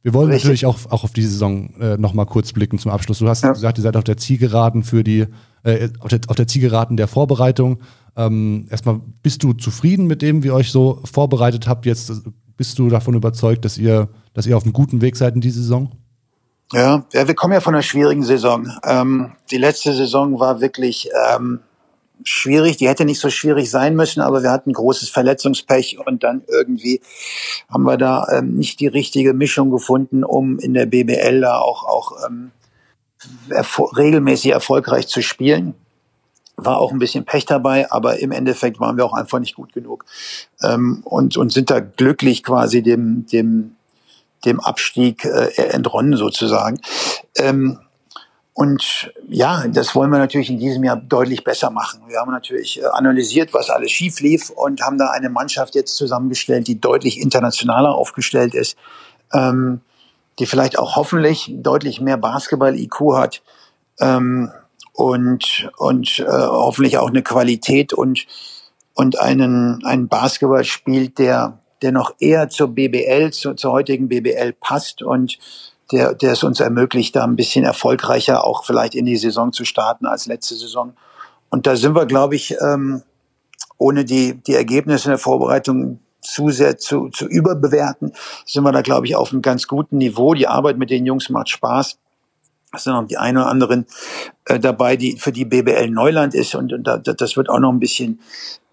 wir 0.01 0.13
wollen 0.13 0.31
Richtig. 0.31 0.43
natürlich 0.43 0.65
auch, 0.65 0.79
auch 0.89 1.05
auf 1.05 1.13
diese 1.13 1.29
Saison 1.29 1.73
äh, 1.79 1.97
nochmal 1.97 2.25
kurz 2.25 2.51
blicken 2.51 2.77
zum 2.77 2.91
Abschluss. 2.91 3.19
Du 3.19 3.29
hast 3.29 3.43
ja. 3.43 3.53
gesagt, 3.53 3.77
ihr 3.77 3.81
seid 3.81 3.95
auf 3.95 4.03
der 4.03 4.17
Zielgeraden 4.17 4.83
für 4.83 5.03
die, 5.03 5.25
äh, 5.63 5.89
auf, 5.99 6.09
der, 6.09 6.19
auf 6.27 6.35
der 6.35 6.47
Zielgeraden 6.47 6.97
der 6.97 7.07
Vorbereitung. 7.07 7.79
Ähm, 8.17 8.67
erstmal, 8.69 8.99
bist 9.21 9.43
du 9.43 9.53
zufrieden 9.53 10.05
mit 10.05 10.21
dem, 10.21 10.43
wie 10.43 10.47
ihr 10.47 10.53
euch 10.53 10.71
so 10.71 10.99
vorbereitet 11.05 11.67
habt? 11.67 11.85
Jetzt 11.85 12.11
bist 12.57 12.77
du 12.79 12.89
davon 12.89 13.15
überzeugt, 13.15 13.63
dass 13.63 13.77
ihr 13.77 14.09
dass 14.33 14.45
ihr 14.45 14.57
auf 14.57 14.63
einem 14.63 14.73
guten 14.73 15.01
Weg 15.01 15.15
seid 15.15 15.35
in 15.35 15.41
dieser 15.41 15.61
Saison? 15.61 15.91
Ja, 16.71 17.05
ja 17.13 17.27
wir 17.27 17.35
kommen 17.35 17.53
ja 17.53 17.61
von 17.61 17.75
einer 17.75 17.83
schwierigen 17.83 18.23
Saison. 18.23 18.71
Ähm, 18.83 19.33
die 19.51 19.57
letzte 19.57 19.93
Saison 19.93 20.39
war 20.39 20.61
wirklich 20.61 21.09
ähm, 21.29 21.59
schwierig. 22.23 22.77
Die 22.77 22.87
hätte 22.87 23.05
nicht 23.05 23.19
so 23.19 23.29
schwierig 23.29 23.69
sein 23.69 23.95
müssen, 23.95 24.21
aber 24.21 24.43
wir 24.43 24.51
hatten 24.51 24.73
großes 24.73 25.09
Verletzungspech 25.09 25.99
und 26.05 26.23
dann 26.23 26.43
irgendwie 26.47 27.01
haben 27.69 27.83
wir 27.83 27.97
da 27.97 28.27
ähm, 28.31 28.55
nicht 28.55 28.79
die 28.79 28.87
richtige 28.87 29.33
Mischung 29.33 29.71
gefunden, 29.71 30.23
um 30.23 30.59
in 30.59 30.73
der 30.73 30.85
BBL 30.85 31.41
da 31.41 31.59
auch, 31.59 31.83
auch 31.85 32.13
ähm, 32.27 32.51
erfol 33.49 33.89
regelmäßig 33.95 34.51
erfolgreich 34.51 35.07
zu 35.07 35.21
spielen. 35.21 35.75
War 36.55 36.77
auch 36.77 36.91
ein 36.91 36.99
bisschen 36.99 37.25
Pech 37.25 37.45
dabei, 37.45 37.91
aber 37.91 38.19
im 38.19 38.31
Endeffekt 38.31 38.79
waren 38.79 38.95
wir 38.95 39.05
auch 39.05 39.13
einfach 39.13 39.39
nicht 39.39 39.55
gut 39.55 39.73
genug 39.73 40.05
ähm, 40.61 41.01
und, 41.03 41.35
und 41.35 41.51
sind 41.51 41.71
da 41.71 41.79
glücklich 41.79 42.43
quasi 42.43 42.83
dem, 42.83 43.25
dem 43.25 43.75
dem 44.45 44.59
Abstieg 44.59 45.25
äh, 45.25 45.49
entronnen 45.71 46.15
sozusagen. 46.15 46.79
Ähm, 47.37 47.79
und 48.55 49.11
ja, 49.27 49.67
das 49.67 49.95
wollen 49.95 50.11
wir 50.11 50.19
natürlich 50.19 50.51
in 50.51 50.59
diesem 50.59 50.83
Jahr 50.83 50.95
deutlich 50.95 51.43
besser 51.43 51.71
machen. 51.71 52.01
Wir 52.07 52.19
haben 52.19 52.31
natürlich 52.31 52.79
äh, 52.79 52.85
analysiert, 52.85 53.53
was 53.53 53.71
alles 53.71 53.91
schief 53.91 54.19
lief 54.19 54.51
und 54.51 54.81
haben 54.81 54.99
da 54.99 55.09
eine 55.09 55.29
Mannschaft 55.29 55.73
jetzt 55.73 55.95
zusammengestellt, 55.95 56.67
die 56.67 56.79
deutlich 56.79 57.19
internationaler 57.19 57.95
aufgestellt 57.95 58.53
ist, 58.53 58.77
ähm, 59.33 59.81
die 60.37 60.45
vielleicht 60.45 60.77
auch 60.77 60.95
hoffentlich 60.95 61.51
deutlich 61.51 61.99
mehr 61.99 62.17
Basketball-IQ 62.17 63.15
hat 63.15 63.41
ähm, 63.99 64.51
und, 64.93 65.71
und 65.77 66.19
äh, 66.19 66.25
hoffentlich 66.27 66.99
auch 66.99 67.09
eine 67.09 67.23
Qualität 67.23 67.91
und, 67.91 68.27
und 68.93 69.19
einen, 69.19 69.83
einen 69.83 70.07
Basketball 70.09 70.63
spielt, 70.63 71.17
der 71.17 71.57
der 71.83 71.91
noch 71.91 72.15
eher 72.19 72.49
zur 72.49 72.69
BBL, 72.69 73.31
zu, 73.31 73.53
zur 73.53 73.71
heutigen 73.71 74.07
BBL 74.07 74.53
passt 74.53 75.03
und 75.03 75.37
der, 75.91 76.15
der 76.15 76.31
es 76.31 76.43
uns 76.43 76.59
ermöglicht, 76.59 77.15
da 77.15 77.23
ein 77.23 77.35
bisschen 77.35 77.65
erfolgreicher 77.65 78.45
auch 78.45 78.65
vielleicht 78.65 78.95
in 78.95 79.05
die 79.05 79.17
Saison 79.17 79.51
zu 79.51 79.65
starten 79.65 80.05
als 80.05 80.25
letzte 80.25 80.55
Saison. 80.55 80.93
Und 81.49 81.67
da 81.67 81.75
sind 81.75 81.95
wir, 81.95 82.05
glaube 82.05 82.35
ich, 82.35 82.55
ähm, 82.61 83.03
ohne 83.77 84.05
die, 84.05 84.35
die 84.35 84.55
Ergebnisse 84.55 85.09
der 85.09 85.17
Vorbereitung 85.17 85.99
zu 86.21 86.49
sehr 86.49 86.77
zu, 86.77 87.09
zu 87.09 87.27
überbewerten, 87.27 88.13
sind 88.45 88.63
wir 88.63 88.71
da, 88.71 88.81
glaube 88.81 89.05
ich, 89.05 89.15
auf 89.15 89.31
einem 89.31 89.41
ganz 89.41 89.67
guten 89.67 89.97
Niveau. 89.97 90.33
Die 90.33 90.47
Arbeit 90.47 90.77
mit 90.77 90.89
den 90.89 91.05
Jungs 91.05 91.29
macht 91.29 91.49
Spaß. 91.49 91.97
Es 92.75 92.83
sind 92.85 92.93
auch 92.93 93.05
die 93.05 93.17
ein 93.17 93.37
oder 93.37 93.47
anderen 93.47 93.85
äh, 94.45 94.57
dabei, 94.59 94.95
die 94.95 95.17
für 95.17 95.31
die 95.31 95.45
BBL 95.45 95.89
Neuland 95.89 96.33
ist 96.33 96.55
und, 96.55 96.73
und 96.73 96.87
da, 96.87 96.97
das 96.97 97.37
wird 97.37 97.49
auch 97.49 97.59
noch 97.59 97.71
ein 97.71 97.79
bisschen 97.79 98.19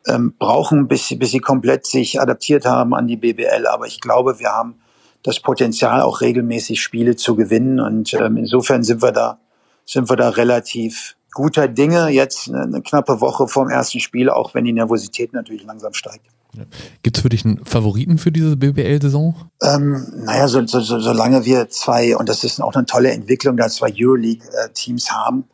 ähm, 0.07 0.35
brauchen, 0.39 0.89
bis, 0.89 1.15
bis 1.19 1.31
sie 1.31 1.41
komplett 1.41 1.87
sich 1.87 2.21
adaptiert 2.21 2.65
haben 2.65 2.95
an 2.95 3.07
die 3.07 3.17
BBL. 3.17 3.67
Aber 3.67 3.87
ich 3.87 4.01
glaube, 4.01 4.39
wir 4.39 4.51
haben 4.51 4.77
das 5.23 5.41
Potenzial, 5.41 6.01
auch 6.03 6.21
regelmäßig 6.21 6.81
Spiele 6.81 7.17
zu 7.17 7.37
gewinnen. 7.37 7.81
Und 7.81 8.15
ähm, 8.15 8.37
insofern 8.37 8.83
sind 8.83 9.03
wir 9.03 9.13
da, 9.13 9.39
sind 9.85 10.09
wir 10.09 10.17
da 10.17 10.31
relativ 10.31 11.17
guter 11.33 11.69
Dinge. 11.69 12.09
Jetzt 12.09 12.49
eine, 12.49 12.63
eine 12.63 12.83
knappe 12.83 13.21
Woche 13.21 13.47
vorm 13.49 13.69
ersten 13.69 14.01
Spiel, 14.01 14.31
auch 14.31 14.55
wenn 14.55 14.65
die 14.65 14.73
Nervosität 14.73 15.33
natürlich 15.33 15.65
langsam 15.65 15.93
steigt. 15.93 16.27
Ja. 16.57 16.65
Gibt 17.03 17.17
es 17.17 17.23
für 17.23 17.29
dich 17.29 17.45
einen 17.45 17.65
Favoriten 17.65 18.19
für 18.19 18.33
diese 18.33 18.57
BBL-Saison? 18.57 19.37
Ähm, 19.63 20.05
naja, 20.25 20.49
so, 20.49 20.67
so, 20.67 20.81
so, 20.81 20.99
solange 20.99 21.45
wir 21.45 21.69
zwei, 21.69 22.17
und 22.17 22.29
das 22.29 22.43
ist 22.43 22.61
auch 22.61 22.75
eine 22.75 22.87
tolle 22.87 23.13
Entwicklung, 23.13 23.57
da 23.57 23.69
zwei 23.69 23.93
Euroleague-Teams 23.97 25.13
haben, 25.13 25.45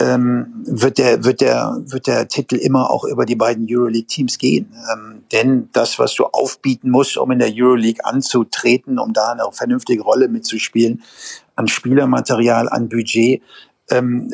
ähm, 0.00 0.64
wird 0.66 0.98
der 0.98 1.24
wird 1.24 1.40
der 1.40 1.80
wird 1.86 2.06
der 2.06 2.26
Titel 2.26 2.56
immer 2.56 2.90
auch 2.90 3.04
über 3.04 3.24
die 3.26 3.36
beiden 3.36 3.66
Euroleague 3.68 4.06
Teams 4.06 4.38
gehen, 4.38 4.74
ähm, 4.92 5.22
denn 5.32 5.68
das 5.72 5.98
was 5.98 6.14
du 6.14 6.24
aufbieten 6.24 6.90
musst, 6.90 7.16
um 7.16 7.30
in 7.30 7.38
der 7.38 7.52
Euroleague 7.54 8.04
anzutreten, 8.04 8.98
um 8.98 9.12
da 9.12 9.32
eine 9.32 9.44
vernünftige 9.52 10.02
Rolle 10.02 10.28
mitzuspielen, 10.28 11.02
an 11.54 11.68
Spielermaterial, 11.68 12.68
an 12.68 12.88
Budget, 12.88 13.42
ähm, 13.90 14.32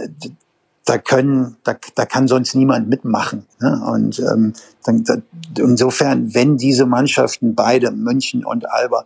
da 0.86 0.96
können 0.96 1.56
da, 1.62 1.76
da 1.94 2.06
kann 2.06 2.26
sonst 2.26 2.54
niemand 2.54 2.88
mitmachen 2.88 3.46
ne? 3.60 3.82
und 3.92 4.18
ähm, 4.18 4.54
dann, 4.84 5.04
da, 5.04 5.16
insofern 5.58 6.34
wenn 6.34 6.56
diese 6.56 6.86
Mannschaften 6.86 7.54
beide 7.54 7.90
München 7.90 8.46
und 8.46 8.70
Alba 8.70 9.04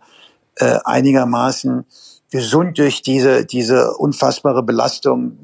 äh, 0.55 0.79
einigermaßen 0.85 1.85
gesund 2.31 2.77
durch 2.77 3.01
diese 3.01 3.45
diese 3.45 3.93
unfassbare 3.97 4.63
Belastung 4.63 5.37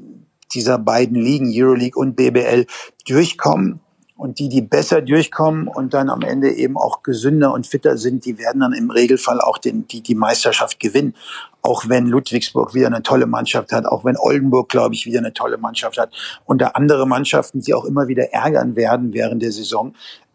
dieser 0.54 0.78
beiden 0.78 1.16
Ligen, 1.16 1.50
Euroleague 1.52 1.98
und 1.98 2.16
BBL, 2.16 2.66
durchkommen. 3.06 3.80
Und 4.14 4.38
die, 4.38 4.48
die 4.48 4.62
besser 4.62 5.02
durchkommen 5.02 5.66
und 5.66 5.94
dann 5.94 6.08
am 6.08 6.22
Ende 6.22 6.52
eben 6.52 6.76
auch 6.76 7.02
gesünder 7.02 7.52
und 7.52 7.66
fitter 7.66 7.96
sind, 7.96 8.24
die 8.24 8.38
werden 8.38 8.60
dann 8.60 8.72
im 8.72 8.88
Regelfall 8.90 9.40
auch 9.40 9.58
den, 9.58 9.88
die, 9.88 10.00
die 10.00 10.14
Meisterschaft 10.14 10.78
gewinnen. 10.78 11.16
Auch 11.60 11.88
wenn 11.88 12.06
Ludwigsburg 12.06 12.72
wieder 12.72 12.86
eine 12.86 13.02
tolle 13.02 13.26
Mannschaft 13.26 13.72
hat, 13.72 13.84
auch 13.84 14.04
wenn 14.04 14.16
Oldenburg, 14.16 14.68
glaube 14.68 14.94
ich, 14.94 15.06
wieder 15.06 15.18
eine 15.18 15.32
tolle 15.32 15.56
Mannschaft 15.56 15.98
hat. 15.98 16.12
Und 16.44 16.62
da 16.62 16.68
andere 16.68 17.04
Mannschaften, 17.04 17.62
die 17.62 17.74
auch 17.74 17.84
immer 17.84 18.06
wieder 18.06 18.32
ärgern 18.32 18.76
werden 18.76 19.12
während 19.12 19.42
der 19.42 19.50
Saison. 19.50 19.94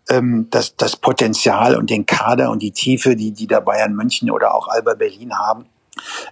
ähm, 0.09 0.47
das, 0.49 0.75
das 0.75 0.95
Potenzial 0.95 1.75
und 1.75 1.89
den 1.89 2.05
Kader 2.05 2.51
und 2.51 2.61
die 2.61 2.71
Tiefe, 2.71 3.15
die, 3.15 3.31
die 3.31 3.47
da 3.47 3.59
Bayern 3.59 3.93
München 3.93 4.31
oder 4.31 4.53
auch 4.55 4.67
Alba 4.67 4.93
Berlin 4.93 5.37
haben. 5.37 5.65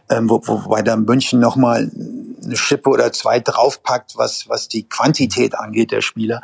Ähm, 0.10 0.30
wo, 0.30 0.42
wobei 0.46 0.82
da 0.82 0.96
München 0.96 1.40
nochmal 1.40 1.92
eine 2.44 2.56
Schippe 2.56 2.90
oder 2.90 3.12
zwei 3.12 3.40
draufpackt, 3.40 4.14
was, 4.18 4.48
was 4.48 4.68
die 4.68 4.88
Quantität 4.88 5.56
angeht 5.56 5.92
der 5.92 6.02
Spieler. 6.02 6.42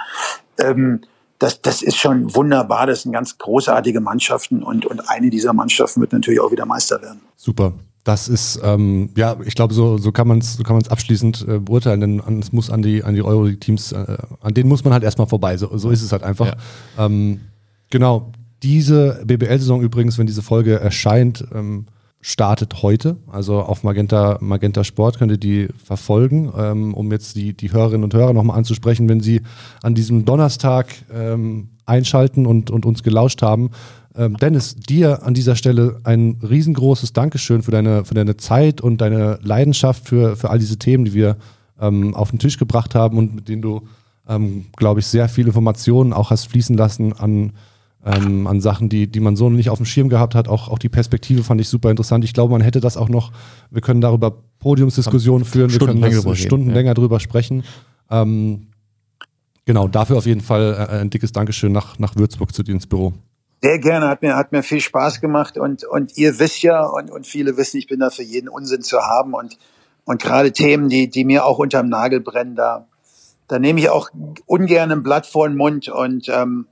Ähm, 0.57 1.01
das, 1.39 1.61
das 1.61 1.81
ist 1.81 1.97
schon 1.97 2.35
wunderbar. 2.35 2.85
Das 2.85 3.01
sind 3.01 3.13
ganz 3.13 3.37
großartige 3.37 3.99
Mannschaften 3.99 4.61
und, 4.61 4.85
und 4.85 5.09
eine 5.09 5.29
dieser 5.29 5.53
Mannschaften 5.53 5.99
wird 6.01 6.13
natürlich 6.13 6.39
auch 6.39 6.51
wieder 6.51 6.65
Meister 6.65 7.01
werden. 7.01 7.21
Super. 7.35 7.73
Das 8.03 8.27
ist, 8.27 8.59
ähm, 8.63 9.09
ja, 9.15 9.37
ich 9.45 9.53
glaube, 9.53 9.73
so, 9.73 9.97
so 9.97 10.11
kann 10.11 10.27
man 10.27 10.39
es 10.39 10.53
so 10.55 10.63
abschließend 10.63 11.45
äh, 11.47 11.59
beurteilen, 11.59 12.01
denn 12.01 12.39
es 12.39 12.51
muss 12.51 12.71
an 12.71 12.81
die, 12.81 13.03
an 13.03 13.13
die 13.13 13.21
Euroleague-Teams, 13.21 13.91
äh, 13.91 14.17
an 14.41 14.53
denen 14.53 14.69
muss 14.69 14.83
man 14.83 14.93
halt 14.93 15.03
erstmal 15.03 15.27
vorbei. 15.27 15.57
So, 15.57 15.77
so 15.77 15.91
ist 15.91 16.01
es 16.01 16.11
halt 16.11 16.23
einfach. 16.23 16.47
Ja. 16.47 17.05
Ähm, 17.05 17.41
genau. 17.89 18.31
Diese 18.63 19.23
BBL-Saison 19.25 19.81
übrigens, 19.81 20.17
wenn 20.17 20.27
diese 20.27 20.43
Folge 20.43 20.79
erscheint, 20.79 21.45
ähm, 21.53 21.87
startet 22.21 22.83
heute. 22.83 23.17
Also 23.27 23.59
auf 23.59 23.83
Magenta, 23.83 24.37
Magenta 24.41 24.83
Sport 24.83 25.17
könnt 25.17 25.31
ihr 25.31 25.37
die 25.37 25.67
verfolgen, 25.83 26.51
ähm, 26.55 26.93
um 26.93 27.11
jetzt 27.11 27.35
die, 27.35 27.53
die 27.53 27.73
Hörerinnen 27.73 28.03
und 28.03 28.13
Hörer 28.13 28.33
nochmal 28.33 28.57
anzusprechen, 28.57 29.09
wenn 29.09 29.21
sie 29.21 29.41
an 29.81 29.95
diesem 29.95 30.23
Donnerstag 30.23 30.87
ähm, 31.13 31.69
einschalten 31.85 32.45
und, 32.45 32.69
und 32.69 32.85
uns 32.85 33.01
gelauscht 33.03 33.41
haben. 33.41 33.71
Ähm, 34.15 34.37
Dennis, 34.37 34.75
dir 34.75 35.23
an 35.23 35.33
dieser 35.33 35.55
Stelle 35.55 35.99
ein 36.03 36.37
riesengroßes 36.47 37.13
Dankeschön 37.13 37.63
für 37.63 37.71
deine, 37.71 38.05
für 38.05 38.13
deine 38.13 38.37
Zeit 38.37 38.81
und 38.81 39.01
deine 39.01 39.39
Leidenschaft 39.41 40.07
für, 40.07 40.35
für 40.35 40.49
all 40.49 40.59
diese 40.59 40.77
Themen, 40.77 41.05
die 41.05 41.13
wir 41.13 41.37
ähm, 41.79 42.13
auf 42.13 42.29
den 42.29 42.39
Tisch 42.39 42.57
gebracht 42.57 42.93
haben 42.93 43.17
und 43.17 43.33
mit 43.33 43.47
denen 43.49 43.63
du, 43.63 43.81
ähm, 44.27 44.65
glaube 44.75 44.99
ich, 44.99 45.07
sehr 45.07 45.27
viele 45.27 45.47
Informationen 45.47 46.13
auch 46.13 46.29
hast 46.29 46.45
fließen 46.49 46.77
lassen 46.77 47.13
an 47.13 47.53
ähm, 48.05 48.47
an 48.47 48.61
Sachen, 48.61 48.89
die, 48.89 49.07
die 49.07 49.19
man 49.19 49.35
so 49.35 49.49
nicht 49.49 49.69
auf 49.69 49.77
dem 49.77 49.85
Schirm 49.85 50.09
gehabt 50.09 50.35
hat. 50.35 50.47
Auch, 50.47 50.69
auch 50.69 50.79
die 50.79 50.89
Perspektive 50.89 51.43
fand 51.43 51.61
ich 51.61 51.69
super 51.69 51.89
interessant. 51.89 52.23
Ich 52.23 52.33
glaube, 52.33 52.51
man 52.51 52.61
hätte 52.61 52.79
das 52.79 52.97
auch 52.97 53.09
noch, 53.09 53.31
wir 53.69 53.81
können 53.81 54.01
darüber 54.01 54.31
Podiumsdiskussionen 54.59 55.45
führen, 55.45 55.71
wir 55.71 55.79
können 55.79 56.01
das 56.01 56.39
Stunden 56.39 56.67
reden, 56.67 56.75
länger 56.75 56.93
drüber 56.93 57.19
sprechen. 57.19 57.63
Ähm, 58.09 58.67
genau, 59.65 59.87
dafür 59.87 60.17
auf 60.17 60.25
jeden 60.25 60.41
Fall 60.41 60.87
äh, 60.89 60.99
ein 60.99 61.09
dickes 61.09 61.31
Dankeschön 61.31 61.71
nach, 61.71 61.99
nach 61.99 62.15
Würzburg 62.15 62.53
zu 62.53 62.63
dir 62.63 62.73
ins 62.73 62.87
Büro. 62.87 63.13
Sehr 63.63 63.77
gerne, 63.77 64.07
hat 64.07 64.23
mir, 64.23 64.35
hat 64.35 64.51
mir 64.51 64.63
viel 64.63 64.81
Spaß 64.81 65.21
gemacht 65.21 65.57
und, 65.57 65.83
und 65.83 66.17
ihr 66.17 66.39
wisst 66.39 66.63
ja 66.63 66.83
und, 66.83 67.11
und 67.11 67.27
viele 67.27 67.57
wissen, 67.57 67.77
ich 67.77 67.85
bin 67.85 67.99
da 67.99 68.09
für 68.09 68.23
jeden 68.23 68.49
Unsinn 68.49 68.81
zu 68.81 68.97
haben 68.97 69.35
und, 69.35 69.59
und 70.03 70.19
gerade 70.19 70.51
Themen, 70.51 70.89
die, 70.89 71.11
die 71.11 71.25
mir 71.25 71.45
auch 71.45 71.59
unterm 71.59 71.87
Nagel 71.87 72.21
brennen, 72.21 72.55
da, 72.55 72.87
da 73.47 73.59
nehme 73.59 73.79
ich 73.79 73.89
auch 73.89 74.09
ungern 74.47 74.91
ein 74.91 75.03
Blatt 75.03 75.27
vor 75.27 75.47
den 75.47 75.57
Mund 75.57 75.89
und 75.89 76.27
ähm, 76.29 76.65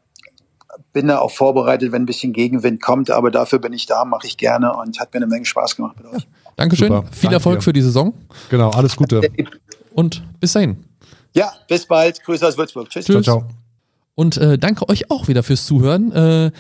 bin 0.94 1.08
da 1.08 1.20
auch 1.20 1.32
vorbereitet, 1.32 1.92
wenn 1.92 2.04
ein 2.04 2.06
bisschen 2.06 2.34
Gegenwind 2.34 2.82
kommt, 2.82 3.12
aber 3.12 3.32
dafür 3.32 3.60
bin 3.60 3.74
ich 3.74 3.86
da, 3.86 4.06
mache 4.06 4.28
ich 4.28 4.38
gerne 4.38 4.74
und 4.74 5.00
hat 5.00 5.14
mir 5.14 5.18
eine 5.18 5.28
Menge 5.28 5.46
Spaß 5.46 5.76
gemacht 5.76 5.98
mit 5.98 6.14
euch. 6.14 6.28
Dankeschön, 6.56 6.88
Super. 6.88 7.08
viel 7.12 7.22
Danke 7.24 7.36
Erfolg 7.36 7.60
dir. 7.60 7.64
für 7.64 7.74
die 7.74 7.82
Saison. 7.82 8.14
Genau, 8.50 8.70
alles 8.72 8.96
Gute. 8.96 9.22
Und 9.94 10.24
bis 10.40 10.54
dahin. 10.54 10.84
Ja, 11.34 11.52
bis 11.68 11.86
bald. 11.86 12.24
Grüße 12.24 12.48
aus 12.48 12.58
Würzburg. 12.58 12.90
Tschüss. 12.90 13.06
Tschüss. 13.06 13.24
Ciao, 13.24 13.40
ciao. 13.42 13.50
Und 14.16 14.38
äh, 14.38 14.58
danke 14.58 14.90
euch 14.90 15.10
auch 15.12 15.28
wieder 15.28 15.44
fürs 15.44 15.66
Zuhören. 15.66 16.12
Äh, 16.12 16.52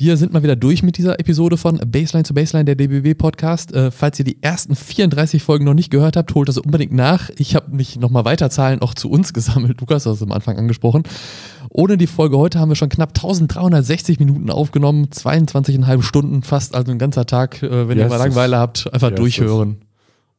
wir 0.00 0.16
sind 0.16 0.32
mal 0.32 0.42
wieder 0.42 0.56
durch 0.56 0.82
mit 0.82 0.96
dieser 0.96 1.20
Episode 1.20 1.58
von 1.58 1.76
Baseline 1.76 2.24
zu 2.24 2.32
Baseline, 2.32 2.64
der 2.64 2.74
DBW 2.74 3.12
Podcast. 3.12 3.74
Äh, 3.74 3.90
falls 3.90 4.18
ihr 4.18 4.24
die 4.24 4.42
ersten 4.42 4.74
34 4.74 5.42
Folgen 5.42 5.66
noch 5.66 5.74
nicht 5.74 5.90
gehört 5.90 6.16
habt, 6.16 6.34
holt 6.34 6.48
das 6.48 6.56
unbedingt 6.56 6.92
nach. 6.92 7.28
Ich 7.36 7.54
habe 7.54 7.70
mich 7.76 7.98
nochmal 7.98 8.24
weiter 8.24 8.48
Zahlen 8.48 8.80
auch 8.80 8.94
zu 8.94 9.10
uns 9.10 9.32
gesammelt. 9.34 9.78
Lukas 9.78 10.06
hat 10.06 10.14
es 10.14 10.22
am 10.22 10.32
Anfang 10.32 10.56
angesprochen. 10.56 11.02
Ohne 11.68 11.98
die 11.98 12.06
Folge 12.06 12.38
heute 12.38 12.58
haben 12.58 12.70
wir 12.70 12.76
schon 12.76 12.88
knapp 12.88 13.10
1360 13.10 14.18
Minuten 14.20 14.48
aufgenommen, 14.48 15.08
22,5 15.12 16.02
Stunden 16.02 16.42
fast, 16.42 16.74
also 16.74 16.90
ein 16.92 16.98
ganzer 16.98 17.26
Tag. 17.26 17.62
Äh, 17.62 17.88
wenn 17.88 17.98
yes, 17.98 18.06
ihr 18.06 18.08
mal 18.08 18.16
Langeweile 18.16 18.56
habt, 18.56 18.90
einfach 18.94 19.10
yes, 19.10 19.18
durchhören. 19.18 19.82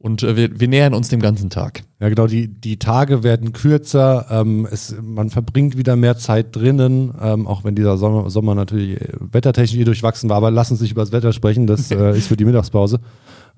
Und 0.02 0.24
äh, 0.24 0.36
wir, 0.36 0.60
wir, 0.60 0.68
nähern 0.68 0.96
uns 0.96 1.10
dem 1.10 1.20
ganzen 1.20 1.52
Tag. 1.52 1.84
Ja, 2.00 2.10
genau. 2.10 2.26
Die, 2.26 2.48
die 2.48 2.78
Tage 2.78 3.22
werden 3.22 3.54
kürzer. 3.54 4.26
Ähm, 4.32 4.68
es, 4.70 4.96
man 5.00 5.30
verbringt 5.30 5.78
wieder 5.78 5.96
mehr 5.96 6.18
Zeit 6.18 6.56
drinnen, 6.56 7.14
ähm, 7.22 7.46
auch 7.46 7.64
wenn 7.64 7.76
dieser 7.76 7.98
Sommer, 7.98 8.32
Sommer 8.32 8.56
natürlich 8.56 9.00
äh, 9.00 9.10
wettertechnisch 9.20 9.80
eh 9.80 9.84
durchwachsen 9.84 10.28
war. 10.28 10.38
Aber 10.38 10.50
lass 10.50 10.72
uns 10.72 10.82
nicht 10.82 10.92
über 10.92 11.04
das 11.04 11.12
Wetter 11.12 11.34
sprechen. 11.34 11.68
Das 11.68 11.92
äh, 11.92 12.18
ist 12.18 12.28
für 12.28 12.36
die 12.36 12.46
Mittagspause. 12.46 13.00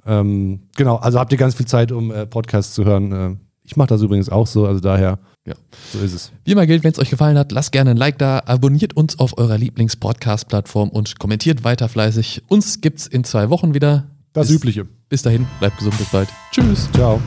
Ähm, 0.06 0.60
genau. 0.76 0.98
Also 0.98 1.18
habt 1.18 1.32
ihr 1.32 1.38
ganz 1.38 1.56
viel 1.56 1.66
Zeit, 1.66 1.94
um 1.94 2.12
äh, 2.12 2.26
Podcasts 2.26 2.74
zu 2.74 2.84
hören. 2.84 3.12
Äh, 3.14 3.36
ich 3.64 3.78
mache 3.78 3.88
das 3.88 4.02
übrigens 4.02 4.28
auch 4.28 4.48
so. 4.48 4.68
Also 4.68 4.82
daher. 4.82 5.20
Ja, 5.46 5.56
so 5.94 6.00
ist 6.00 6.14
es. 6.14 6.32
Wie 6.44 6.52
immer 6.52 6.66
gilt, 6.68 6.84
wenn 6.84 6.92
es 6.92 7.00
euch 7.00 7.10
gefallen 7.10 7.38
hat, 7.38 7.54
lasst 7.54 7.72
gerne 7.72 7.92
ein 7.92 7.98
Like 7.98 8.18
da, 8.18 8.44
abonniert 8.46 8.96
uns 8.96 9.20
auf 9.20 9.38
eurer 9.38 9.58
Lieblings-Podcast-Plattform 9.58 10.90
und 10.90 11.20
kommentiert 11.20 11.64
weiter 11.66 11.90
fleißig. 11.90 12.44
Uns 12.48 12.80
gibt's 12.80 13.08
in 13.08 13.24
zwei 13.24 13.50
Wochen 13.50 13.74
wieder. 13.74 14.13
Das 14.34 14.48
bis, 14.48 14.58
Übliche. 14.58 14.86
Bis 15.10 15.22
dahin, 15.22 15.48
bleibt 15.60 15.78
gesund, 15.78 15.98
bis 15.98 16.10
bald. 16.10 16.30
Tschüss. 16.52 16.90
Ciao. 16.94 17.22